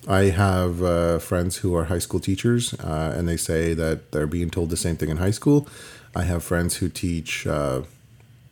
I 0.08 0.24
have 0.24 0.82
uh, 0.82 1.18
friends 1.18 1.58
who 1.58 1.74
are 1.74 1.84
high 1.84 1.98
school 1.98 2.20
teachers, 2.20 2.74
uh, 2.74 3.14
and 3.16 3.28
they 3.28 3.36
say 3.36 3.74
that 3.74 4.12
they're 4.12 4.26
being 4.26 4.50
told 4.50 4.70
the 4.70 4.76
same 4.76 4.96
thing 4.96 5.10
in 5.10 5.18
high 5.18 5.30
school. 5.30 5.68
I 6.14 6.22
have 6.24 6.42
friends 6.42 6.76
who 6.76 6.88
teach, 6.88 7.46
uh, 7.46 7.82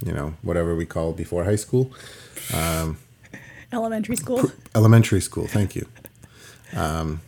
you 0.05 0.13
know, 0.13 0.35
whatever 0.43 0.75
we 0.77 0.87
call 0.87 1.13
before 1.13 1.45
high 1.45 1.57
school, 1.57 1.91
Elementary 3.73 4.17
school. 4.17 4.51
elementary 4.75 5.21
school. 5.21 5.47
Thank 5.47 5.77
you. 5.77 5.87
Um, 6.75 7.21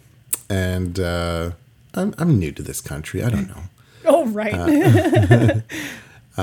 and 0.49 0.99
uh, 0.99 1.51
I'm 1.95 2.15
I'm 2.19 2.39
new 2.39 2.53
to 2.53 2.63
this 2.63 2.81
country. 2.81 3.23
I 3.23 3.29
don't 3.31 3.49
know. 3.49 3.63
Oh, 4.07 4.27
right. 4.29 4.55
Uh, 4.55 5.61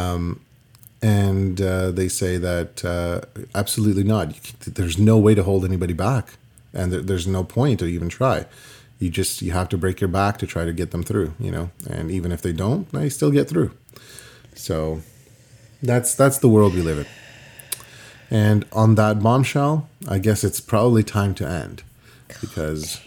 and 1.01 1.61
uh, 1.61 1.91
they 1.91 2.07
say 2.07 2.37
that 2.37 2.83
uh, 2.85 3.21
absolutely 3.55 4.03
not. 4.03 4.35
You 4.35 4.71
there's 4.73 4.97
no 4.97 5.17
way 5.17 5.33
to 5.35 5.43
hold 5.43 5.65
anybody 5.65 5.93
back, 5.93 6.33
and 6.73 6.91
there, 6.91 7.01
there's 7.01 7.27
no 7.27 7.43
point 7.43 7.79
to 7.79 7.85
even 7.85 8.09
try. 8.09 8.45
You 8.99 9.09
just 9.09 9.41
you 9.41 9.51
have 9.51 9.69
to 9.69 9.77
break 9.77 10.01
your 10.01 10.07
back 10.07 10.37
to 10.39 10.47
try 10.47 10.65
to 10.65 10.73
get 10.73 10.91
them 10.91 11.03
through, 11.03 11.33
you 11.39 11.51
know. 11.51 11.69
And 11.89 12.09
even 12.09 12.31
if 12.31 12.41
they 12.41 12.51
don't, 12.51 12.91
they 12.91 13.09
still 13.09 13.31
get 13.31 13.47
through. 13.47 13.71
So 14.55 15.01
that's 15.83 16.15
that's 16.15 16.39
the 16.39 16.49
world 16.49 16.73
we 16.73 16.81
live 16.81 16.99
in. 16.99 17.05
And 18.29 18.65
on 18.73 18.95
that 18.95 19.21
bombshell, 19.21 19.87
I 20.07 20.17
guess 20.19 20.43
it's 20.43 20.59
probably 20.59 21.03
time 21.03 21.33
to 21.35 21.47
end 21.47 21.83
because. 22.41 23.01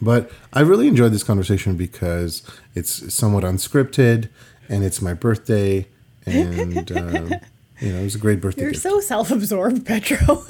But 0.00 0.30
I 0.52 0.60
really 0.60 0.86
enjoyed 0.86 1.10
this 1.12 1.24
conversation 1.24 1.76
because 1.76 2.42
it's 2.76 3.12
somewhat 3.12 3.42
unscripted, 3.42 4.28
and 4.68 4.84
it's 4.84 5.02
my 5.02 5.12
birthday, 5.12 5.88
and 6.24 6.92
uh, 6.92 7.38
you 7.80 7.92
know 7.92 7.98
it 7.98 8.04
was 8.04 8.14
a 8.14 8.18
great 8.18 8.40
birthday 8.40 8.62
You're 8.62 8.70
gift. 8.70 8.82
so 8.84 9.00
self 9.00 9.32
absorbed, 9.32 9.84
Petro. 9.84 10.44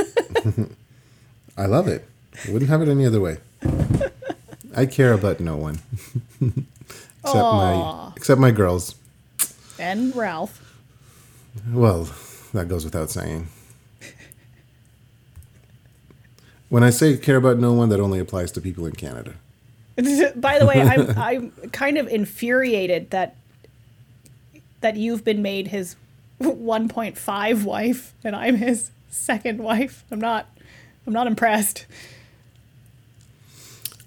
I 1.56 1.64
love 1.64 1.88
it. 1.88 2.06
I 2.46 2.52
wouldn't 2.52 2.70
have 2.70 2.82
it 2.82 2.88
any 2.88 3.06
other 3.06 3.20
way. 3.20 3.38
I 4.78 4.86
care 4.86 5.12
about 5.12 5.40
no 5.40 5.56
one 5.56 5.80
except 6.40 7.34
my 7.34 8.12
except 8.16 8.40
my 8.40 8.52
girls. 8.52 8.94
and 9.76 10.14
Ralph. 10.14 10.62
Well, 11.72 12.08
that 12.54 12.68
goes 12.68 12.84
without 12.84 13.10
saying. 13.10 13.48
When 16.68 16.84
I 16.84 16.90
say 16.90 17.16
care 17.16 17.36
about 17.36 17.58
no 17.58 17.72
one, 17.72 17.88
that 17.88 17.98
only 17.98 18.20
applies 18.20 18.52
to 18.52 18.60
people 18.60 18.86
in 18.86 18.92
Canada. 18.92 19.34
By 20.36 20.60
the 20.60 20.66
way, 20.66 20.80
I'm 20.80 21.10
I'm 21.18 21.50
kind 21.72 21.98
of 21.98 22.06
infuriated 22.06 23.10
that 23.10 23.34
that 24.80 24.94
you've 24.96 25.24
been 25.24 25.42
made 25.42 25.68
his 25.68 25.96
1.5 26.40 27.64
wife 27.64 28.14
and 28.22 28.36
I'm 28.36 28.54
his 28.54 28.92
second 29.08 29.58
wife. 29.58 30.04
I'm 30.12 30.20
not 30.20 30.46
I'm 31.04 31.12
not 31.12 31.26
impressed. 31.26 31.86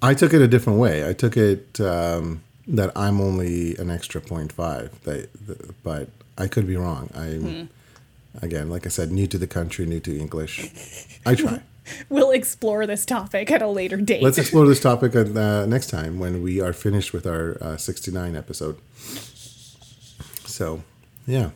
I 0.01 0.13
took 0.13 0.33
it 0.33 0.41
a 0.41 0.47
different 0.47 0.79
way. 0.79 1.07
I 1.07 1.13
took 1.13 1.37
it 1.37 1.79
um, 1.79 2.41
that 2.67 2.91
I'm 2.95 3.21
only 3.21 3.75
an 3.77 3.89
extra 3.91 4.19
0.5, 4.21 4.91
that, 5.03 5.29
that- 5.47 5.83
but 5.83 6.09
I 6.37 6.47
could 6.47 6.67
be 6.67 6.75
wrong. 6.75 7.09
I'm 7.15 7.69
again, 8.41 8.69
like 8.69 8.85
I 8.85 8.89
said, 8.89 9.11
new 9.11 9.27
to 9.27 9.37
the 9.37 9.47
country, 9.47 9.85
new 9.85 9.99
to 9.99 10.17
English. 10.17 10.69
I 11.25 11.35
try. 11.35 11.61
We'll 12.09 12.31
explore 12.31 12.85
this 12.85 13.05
topic 13.05 13.51
at 13.51 13.61
a 13.61 13.67
later 13.67 13.97
date. 13.97 14.21
Let's 14.23 14.37
explore 14.37 14.65
this 14.67 14.79
topic 14.79 15.13
uh, 15.15 15.65
next 15.65 15.89
time 15.89 16.19
when 16.19 16.41
we 16.41 16.61
are 16.61 16.73
finished 16.73 17.11
with 17.11 17.25
our 17.25 17.57
uh, 17.59 17.75
69 17.75 18.35
episode. 18.35 18.77
So, 20.45 20.83
yeah. 21.27 21.49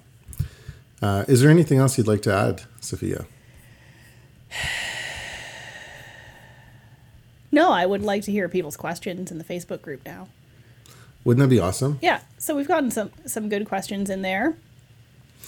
Uh, 1.01 1.25
is 1.27 1.41
there 1.41 1.51
anything 1.51 1.77
else 1.77 1.97
you'd 1.97 2.07
like 2.07 2.23
to 2.23 2.33
add, 2.33 2.63
Sophia? 2.81 3.27
no, 7.55 7.71
I 7.71 7.85
would 7.85 8.03
like 8.03 8.21
to 8.23 8.31
hear 8.31 8.47
people's 8.49 8.77
questions 8.77 9.31
in 9.31 9.37
the 9.39 9.43
Facebook 9.43 9.81
group 9.81 10.01
now. 10.05 10.27
Wouldn't 11.23 11.41
that 11.43 11.49
be 11.49 11.59
awesome? 11.59 11.97
Yeah, 12.01 12.19
so 12.37 12.55
we've 12.55 12.67
gotten 12.67 12.91
some 12.91 13.09
some 13.25 13.49
good 13.49 13.65
questions 13.67 14.09
in 14.11 14.21
there. 14.21 14.55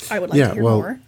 I 0.09 0.17
would 0.19 0.29
like 0.31 0.39
Yeah, 0.39 0.47
to 0.47 0.53
hear 0.55 0.63
well, 0.63 0.77
more. 0.77 0.99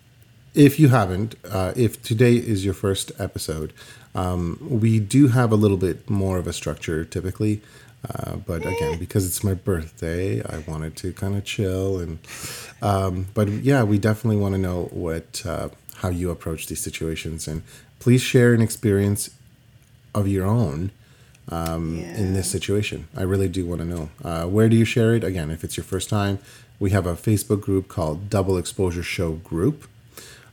If 0.54 0.80
you 0.80 0.90
haven't, 0.90 1.36
uh, 1.50 1.74
if 1.76 2.02
today 2.04 2.36
is 2.36 2.66
your 2.66 2.74
first 2.74 3.12
episode, 3.18 3.72
um, 4.14 4.58
we 4.62 5.00
do 5.00 5.30
have 5.30 5.52
a 5.52 5.56
little 5.56 5.78
bit 5.78 6.10
more 6.10 6.38
of 6.38 6.48
a 6.48 6.54
structure 6.54 7.06
typically. 7.06 7.62
Uh, 8.08 8.36
but 8.38 8.66
again, 8.66 8.98
because 8.98 9.26
it's 9.26 9.44
my 9.44 9.54
birthday, 9.54 10.42
I 10.42 10.60
wanted 10.68 10.96
to 10.98 11.14
kind 11.14 11.36
of 11.36 11.44
chill 11.46 12.00
and. 12.00 12.20
Um, 12.82 13.28
but 13.34 13.48
yeah, 13.50 13.84
we 13.84 13.98
definitely 13.98 14.38
want 14.38 14.54
to 14.56 14.62
know 14.68 14.84
what 14.92 15.44
uh, 15.46 15.70
how 15.96 16.10
you 16.10 16.30
approach 16.30 16.68
these 16.68 16.82
situations, 16.82 17.48
and 17.48 17.62
please 18.00 18.22
share 18.22 18.54
an 18.54 18.62
experience 18.62 19.30
of 20.14 20.28
your 20.28 20.46
own 20.46 20.92
um, 21.50 22.00
in 22.00 22.34
this 22.34 22.50
situation. 22.50 23.08
I 23.16 23.24
really 23.24 23.48
do 23.50 23.66
want 23.66 23.82
to 23.82 23.86
know. 23.88 24.10
Uh, 24.24 24.46
where 24.46 24.70
do 24.70 24.76
you 24.76 24.86
share 24.86 25.16
it? 25.16 25.24
Again, 25.24 25.50
if 25.50 25.64
it's 25.64 25.78
your 25.78 25.84
first 25.84 26.10
time, 26.10 26.40
we 26.80 26.92
have 26.92 27.06
a 27.06 27.14
Facebook 27.16 27.62
group 27.62 27.88
called 27.88 28.30
Double 28.30 28.58
Exposure 28.58 29.04
Show 29.04 29.34
Group. 29.34 29.88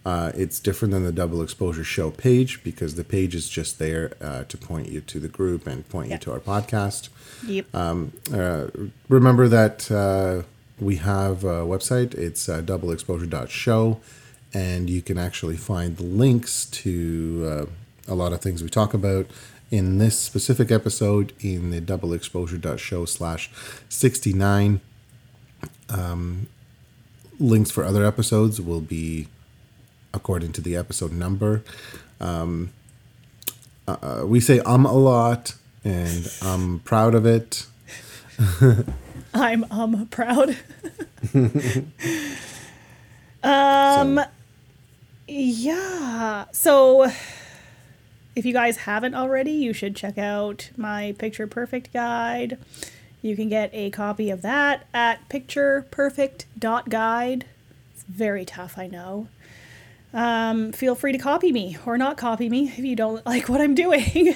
Uh, 0.04 0.30
it's 0.36 0.60
different 0.60 0.92
than 0.92 1.04
the 1.04 1.10
Double 1.12 1.42
Exposure 1.42 1.82
Show 1.82 2.10
page 2.12 2.62
because 2.62 2.94
the 2.94 3.02
page 3.04 3.34
is 3.34 3.48
just 3.48 3.78
there 3.80 4.12
uh, 4.20 4.44
to 4.44 4.56
point 4.56 4.88
you 4.88 5.00
to 5.00 5.18
the 5.18 5.28
group 5.28 5.66
and 5.66 5.88
point 5.88 6.08
Yeah. 6.08 6.14
you 6.14 6.20
to 6.20 6.32
our 6.32 6.40
podcast. 6.40 7.08
Yep. 7.46 7.66
Uh, 7.74 8.66
remember 9.08 9.48
that 9.48 9.90
uh, 9.90 10.42
we 10.78 10.96
have 10.96 11.42
a 11.42 11.62
website. 11.66 12.14
It's 12.14 12.48
uh, 12.48 12.60
doubleexposure.show, 12.62 14.00
and 14.54 14.88
you 14.88 15.02
can 15.02 15.18
actually 15.18 15.56
find 15.56 15.96
the 15.96 16.04
links 16.04 16.66
to 16.66 17.46
uh, 17.50 17.66
a 18.08 18.14
lot 18.14 18.32
of 18.32 18.40
things 18.40 18.62
we 18.62 18.68
talk 18.68 18.94
about 18.94 19.26
in 19.70 19.98
this 19.98 20.18
specific 20.18 20.70
episode 20.70 21.32
in 21.40 21.70
the 21.70 21.80
doubleexposure.show 21.80 23.04
slash 23.04 23.50
69. 23.88 24.80
Um, 25.88 26.46
links 27.38 27.70
for 27.70 27.84
other 27.84 28.04
episodes 28.04 28.60
will 28.60 28.80
be 28.80 29.28
according 30.14 30.52
to 30.52 30.60
the 30.60 30.76
episode 30.76 31.12
number. 31.12 31.62
Um, 32.20 32.72
uh, 33.88 34.22
we 34.24 34.40
say 34.40 34.60
um 34.60 34.84
a 34.86 34.92
lot, 34.92 35.54
and 35.84 36.32
I'm 36.42 36.80
proud 36.80 37.14
of 37.14 37.24
it. 37.26 37.66
I'm 39.34 39.64
um 39.70 40.06
proud. 40.10 40.56
um 43.42 44.16
So- 44.16 44.24
yeah. 45.28 46.44
So 46.52 47.10
if 48.36 48.44
you 48.44 48.52
guys 48.52 48.76
haven't 48.76 49.14
already, 49.14 49.52
you 49.52 49.72
should 49.72 49.96
check 49.96 50.18
out 50.18 50.68
my 50.76 51.14
picture 51.18 51.46
perfect 51.46 51.90
guide. 51.92 52.58
You 53.22 53.34
can 53.34 53.48
get 53.48 53.70
a 53.72 53.88
copy 53.90 54.28
of 54.30 54.42
that 54.42 54.86
at 54.92 55.26
pictureperfect.guide. 55.30 57.46
It's 57.94 58.02
very 58.04 58.44
tough, 58.44 58.76
I 58.76 58.88
know. 58.88 59.28
Um, 60.12 60.72
feel 60.72 60.94
free 60.94 61.12
to 61.12 61.18
copy 61.18 61.50
me 61.50 61.78
or 61.86 61.96
not 61.96 62.18
copy 62.18 62.50
me 62.50 62.68
if 62.68 62.78
you 62.78 62.94
don't 62.94 63.24
like 63.26 63.48
what 63.48 63.62
I'm 63.62 63.74
doing. 63.74 64.34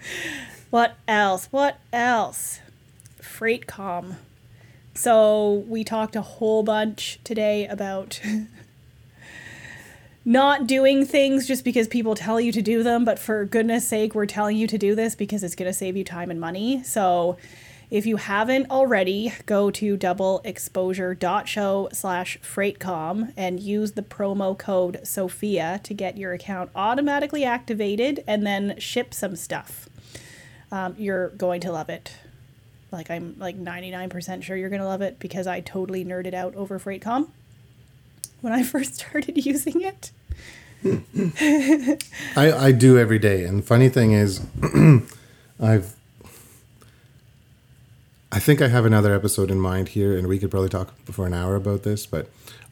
what 0.70 0.96
else? 1.06 1.46
What 1.52 1.78
else? 1.92 2.58
Freightcom. 3.22 4.16
So 4.94 5.64
we 5.68 5.84
talked 5.84 6.16
a 6.16 6.22
whole 6.22 6.64
bunch 6.64 7.20
today 7.22 7.68
about 7.68 8.20
not 10.24 10.66
doing 10.66 11.06
things 11.06 11.46
just 11.46 11.64
because 11.64 11.88
people 11.88 12.14
tell 12.14 12.40
you 12.40 12.52
to 12.52 12.62
do 12.62 12.82
them, 12.82 13.04
but 13.04 13.18
for 13.18 13.44
goodness 13.44 13.86
sake, 13.88 14.14
we're 14.14 14.26
telling 14.26 14.56
you 14.56 14.66
to 14.66 14.78
do 14.78 14.94
this 14.94 15.14
because 15.14 15.42
it's 15.42 15.54
going 15.54 15.70
to 15.70 15.76
save 15.76 15.96
you 15.96 16.04
time 16.04 16.30
and 16.30 16.40
money. 16.40 16.82
So 16.82 17.36
if 17.90 18.04
you 18.04 18.16
haven't 18.16 18.70
already, 18.70 19.32
go 19.46 19.70
to 19.70 19.96
doubleexposure.show 19.96 21.88
slash 21.92 22.38
freightcom 22.40 23.32
and 23.34 23.60
use 23.60 23.92
the 23.92 24.02
promo 24.02 24.58
code 24.58 25.00
Sophia 25.04 25.80
to 25.84 25.94
get 25.94 26.18
your 26.18 26.34
account 26.34 26.70
automatically 26.74 27.44
activated 27.44 28.22
and 28.26 28.46
then 28.46 28.78
ship 28.78 29.14
some 29.14 29.36
stuff. 29.36 29.88
Um, 30.70 30.94
you're 30.98 31.30
going 31.30 31.62
to 31.62 31.72
love 31.72 31.88
it. 31.88 32.12
like 32.92 33.10
I'm 33.10 33.36
like 33.38 33.58
99% 33.58 34.42
sure 34.42 34.54
you're 34.54 34.68
going 34.68 34.82
to 34.82 34.86
love 34.86 35.00
it 35.00 35.18
because 35.18 35.46
I 35.46 35.60
totally 35.60 36.04
nerded 36.04 36.34
out 36.34 36.54
over 36.54 36.78
Freightcom 36.78 37.30
when 38.40 38.52
I 38.52 38.62
first 38.62 38.94
started 39.00 39.44
using 39.44 39.82
it. 39.82 40.12
I, 42.36 42.52
I 42.52 42.72
do 42.72 42.98
every 42.98 43.18
day. 43.18 43.44
And 43.44 43.58
the 43.58 43.62
funny 43.62 43.88
thing 43.88 44.12
is, 44.12 44.46
I've. 45.60 45.94
I 48.30 48.38
think 48.38 48.60
I 48.60 48.68
have 48.68 48.84
another 48.84 49.14
episode 49.14 49.50
in 49.50 49.58
mind 49.58 49.88
here, 49.88 50.16
and 50.16 50.26
we 50.28 50.38
could 50.38 50.50
probably 50.50 50.68
talk 50.68 50.94
for 51.06 51.26
an 51.26 51.32
hour 51.32 51.56
about 51.56 51.82
this. 51.82 52.04
But 52.04 52.28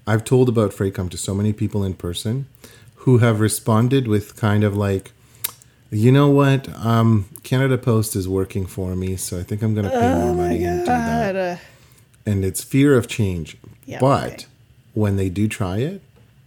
I've 0.06 0.22
told 0.22 0.48
about 0.50 0.72
Freightcom 0.72 1.10
to 1.10 1.16
so 1.16 1.34
many 1.34 1.52
people 1.54 1.82
in 1.82 1.94
person 1.94 2.46
who 2.96 3.18
have 3.18 3.40
responded 3.40 4.06
with 4.06 4.36
kind 4.36 4.64
of 4.64 4.76
like, 4.76 5.12
you 5.90 6.12
know 6.12 6.28
what, 6.28 6.68
um, 6.84 7.26
Canada 7.42 7.78
Post 7.78 8.14
is 8.16 8.28
working 8.28 8.66
for 8.66 8.94
me, 8.94 9.16
so 9.16 9.38
I 9.38 9.44
think 9.44 9.62
I'm 9.62 9.74
going 9.74 9.86
to 9.86 9.90
pay 9.90 10.14
more 10.14 10.34
money 10.34 10.62
and 10.64 10.80
do 10.80 10.86
that. 10.86 11.60
And 12.26 12.44
it's 12.44 12.62
fear 12.62 12.96
of 12.96 13.08
change. 13.08 13.56
Yeah, 13.86 14.00
but 14.00 14.32
okay. 14.32 14.46
When 14.96 15.16
they 15.16 15.28
do 15.28 15.46
try 15.46 15.76
it, 15.76 16.00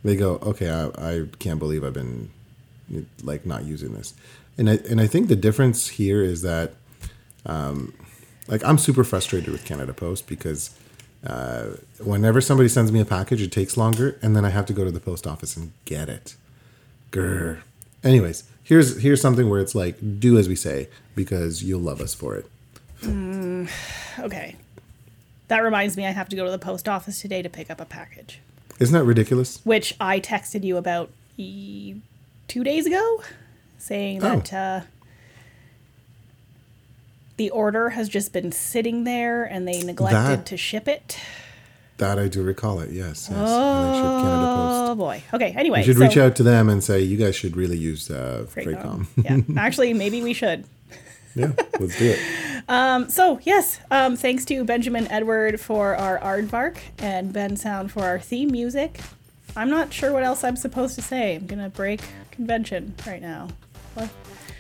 they 0.04 0.16
go, 0.16 0.40
okay, 0.42 0.72
I, 0.72 0.88
I 1.12 1.26
can't 1.38 1.60
believe 1.60 1.84
I've 1.84 1.94
been 1.94 2.32
like 3.24 3.46
not 3.46 3.64
using 3.64 3.94
this. 3.94 4.16
And 4.58 4.68
I 4.68 4.80
and 4.90 5.00
I 5.00 5.06
think 5.06 5.28
the 5.28 5.36
difference 5.36 5.88
here 5.88 6.24
is 6.24 6.42
that, 6.42 6.74
um, 7.46 7.94
like 8.48 8.66
I'm 8.66 8.80
super 8.80 9.04
frustrated 9.04 9.52
with 9.52 9.66
Canada 9.66 9.94
Post 9.94 10.28
because 10.28 10.72
uh, 11.26 11.76
whenever 12.04 12.42
somebody 12.42 12.70
sends 12.70 12.92
me 12.92 13.00
a 13.00 13.06
package, 13.06 13.44
it 13.44 13.52
takes 13.52 13.78
longer, 13.78 14.18
and 14.24 14.36
then 14.36 14.46
I 14.46 14.50
have 14.50 14.66
to 14.66 14.74
go 14.74 14.84
to 14.84 14.92
the 14.92 15.00
post 15.00 15.28
office 15.28 15.56
and 15.56 15.72
get 15.86 16.10
it. 16.10 16.36
Grr. 17.12 17.60
Anyways, 18.04 18.46
here's 18.64 19.00
here's 19.04 19.22
something 19.22 19.48
where 19.48 19.62
it's 19.62 19.76
like 19.76 20.20
do 20.20 20.40
as 20.40 20.50
we 20.50 20.56
say 20.56 20.90
because 21.14 21.64
you'll 21.64 21.82
love 21.82 22.02
us 22.02 22.16
for 22.16 22.36
it. 22.36 22.48
okay. 24.20 24.56
That 25.50 25.60
reminds 25.60 25.98
me, 25.98 26.06
I 26.06 26.12
have 26.12 26.30
to 26.30 26.36
go 26.36 26.46
to 26.46 26.52
the 26.52 26.58
post 26.60 26.88
office 26.88 27.20
today 27.22 27.42
to 27.42 27.50
pick 27.50 27.70
up 27.70 27.82
a 27.82 27.86
package, 27.86 28.40
Isn't 28.80 28.94
that 28.94 29.04
ridiculous? 29.04 29.60
which 29.66 29.96
I 30.00 30.20
texted 30.20 30.64
you 30.64 30.78
about 30.78 31.10
e- 31.38 31.96
two 32.48 32.64
days 32.64 32.86
ago, 32.86 33.22
saying 33.78 34.24
Oh. 34.24 34.36
that 34.40 34.54
uh, 34.54 34.82
the 37.38 37.50
order 37.52 37.90
has 37.92 38.10
just 38.10 38.34
been 38.34 38.52
sitting 38.52 39.04
there 39.06 39.44
and 39.44 39.68
they 39.68 39.82
neglected 39.82 40.40
That- 40.40 40.46
to 40.48 40.58
ship 40.58 40.88
it. 40.88 41.18
That 41.98 42.18
I 42.18 42.30
do 42.30 42.42
recall 42.44 42.80
it. 42.80 42.92
Yes. 42.92 43.28
yes. 43.30 43.30
And 43.30 43.38
they 43.40 43.98
ship 43.98 44.06
Canada 44.06 44.56
Post. 44.56 44.92
Oh 44.92 44.96
boy. 44.96 45.22
Okay. 45.34 45.54
Anyway, 45.58 45.80
You 45.80 45.86
should 45.86 45.98
so- 45.98 46.02
reach 46.04 46.16
out 46.18 46.36
to 46.38 46.44
them 46.44 46.70
and 46.70 46.82
say 46.84 47.02
you 47.02 47.18
guys 47.18 47.36
should 47.36 47.58
really 47.58 47.78
use 47.78 48.10
uh. 48.10 48.46
Freightcom. 48.54 49.08
yeah. 49.22 49.40
Actually, 49.62 49.94
maybe 49.94 50.22
we 50.22 50.32
should. 50.34 50.64
Yeah, 51.40 51.52
let's 51.80 51.98
do 51.98 52.12
it. 52.16 52.20
So 53.10 53.40
yes, 53.44 53.80
um, 53.90 54.16
thanks 54.16 54.46
to 54.46 54.64
Benjamin 54.64 55.08
Edward 55.12 55.60
for 55.60 55.96
our 55.96 56.20
aardvark 56.20 56.78
and 57.00 57.34
Bensound 57.34 57.90
for 57.90 58.04
our 58.04 58.20
theme 58.20 58.52
music. 58.52 59.00
I'm 59.56 59.70
not 59.72 59.92
sure 59.92 60.14
what 60.14 60.22
else 60.24 60.44
I'm 60.44 60.56
supposed 60.56 60.94
to 60.96 61.02
say. 61.02 61.36
I'm 61.36 61.48
gonna 61.48 61.70
break 61.70 62.02
convention 62.30 62.94
right 63.08 63.22
now. 63.22 63.48
What? 63.96 64.10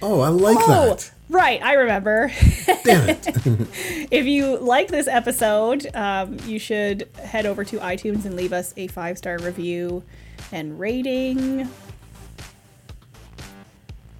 Oh, 0.01 0.21
I 0.21 0.29
like 0.29 0.57
Oh, 0.61 0.87
that. 0.95 1.11
right, 1.29 1.61
I 1.61 1.73
remember. 1.73 2.31
Damn 2.83 3.09
it. 3.09 3.27
if 4.11 4.25
you 4.25 4.57
like 4.57 4.87
this 4.87 5.07
episode, 5.07 5.93
um, 5.95 6.37
you 6.45 6.57
should 6.57 7.07
head 7.21 7.45
over 7.45 7.63
to 7.65 7.77
iTunes 7.77 8.25
and 8.25 8.35
leave 8.35 8.53
us 8.53 8.73
a 8.77 8.87
five 8.87 9.17
star 9.19 9.37
review 9.37 10.03
and 10.51 10.79
rating. 10.79 11.69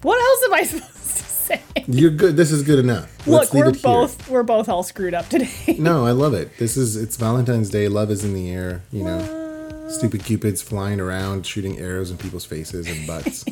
What 0.02 0.20
else 0.20 0.42
am 0.44 0.54
I 0.54 0.62
supposed 0.62 0.92
to 0.92 0.99
say? 1.40 1.60
You're 1.86 2.10
good. 2.10 2.36
This 2.36 2.52
is 2.52 2.62
good 2.62 2.78
enough. 2.78 3.26
Look, 3.26 3.52
we're 3.52 3.68
it 3.70 3.76
here. 3.76 3.82
both 3.82 4.28
we're 4.28 4.42
both 4.42 4.68
all 4.68 4.82
screwed 4.82 5.14
up 5.14 5.28
today. 5.28 5.50
No, 5.78 6.04
I 6.06 6.10
love 6.12 6.34
it. 6.34 6.56
This 6.58 6.76
is 6.76 6.96
it's 6.96 7.16
Valentine's 7.16 7.70
Day. 7.70 7.88
Love 7.88 8.10
is 8.10 8.24
in 8.24 8.34
the 8.34 8.50
air. 8.50 8.82
You 8.92 9.04
know, 9.04 9.86
stupid 9.88 10.24
cupids 10.24 10.62
flying 10.62 11.00
around, 11.00 11.46
shooting 11.46 11.78
arrows 11.78 12.10
in 12.10 12.16
people's 12.18 12.44
faces 12.44 12.86
and 12.88 13.06
butts. 13.06 13.44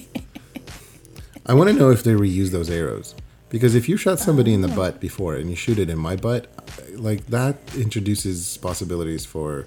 I 1.46 1.54
want 1.54 1.70
to 1.70 1.74
know 1.76 1.90
if 1.90 2.02
they 2.04 2.12
reuse 2.12 2.50
those 2.50 2.68
arrows 2.70 3.14
because 3.48 3.74
if 3.74 3.88
you 3.88 3.96
shot 3.96 4.18
somebody 4.18 4.52
Oh. 4.52 4.54
in 4.56 4.60
the 4.60 4.68
butt 4.68 5.00
before 5.00 5.34
and 5.36 5.48
you 5.48 5.56
shoot 5.56 5.78
it 5.78 5.88
in 5.88 5.98
my 5.98 6.14
butt, 6.16 6.46
like 6.94 7.26
that 7.28 7.56
introduces 7.76 8.58
possibilities 8.58 9.24
for 9.24 9.64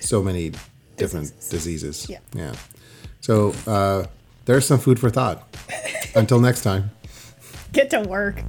so 0.00 0.22
many 0.22 0.52
different 0.96 1.32
diseases. 1.50 2.06
Yeah. 2.08 2.18
Yeah. 2.34 2.54
So 3.20 3.52
uh, 3.66 4.06
there's 4.44 4.64
some 4.66 4.78
food 4.78 5.00
for 5.00 5.10
thought. 5.10 5.56
Until 6.14 6.38
next 6.38 6.60
time. 6.62 6.90
Get 7.74 7.90
to 7.90 8.02
work. 8.02 8.40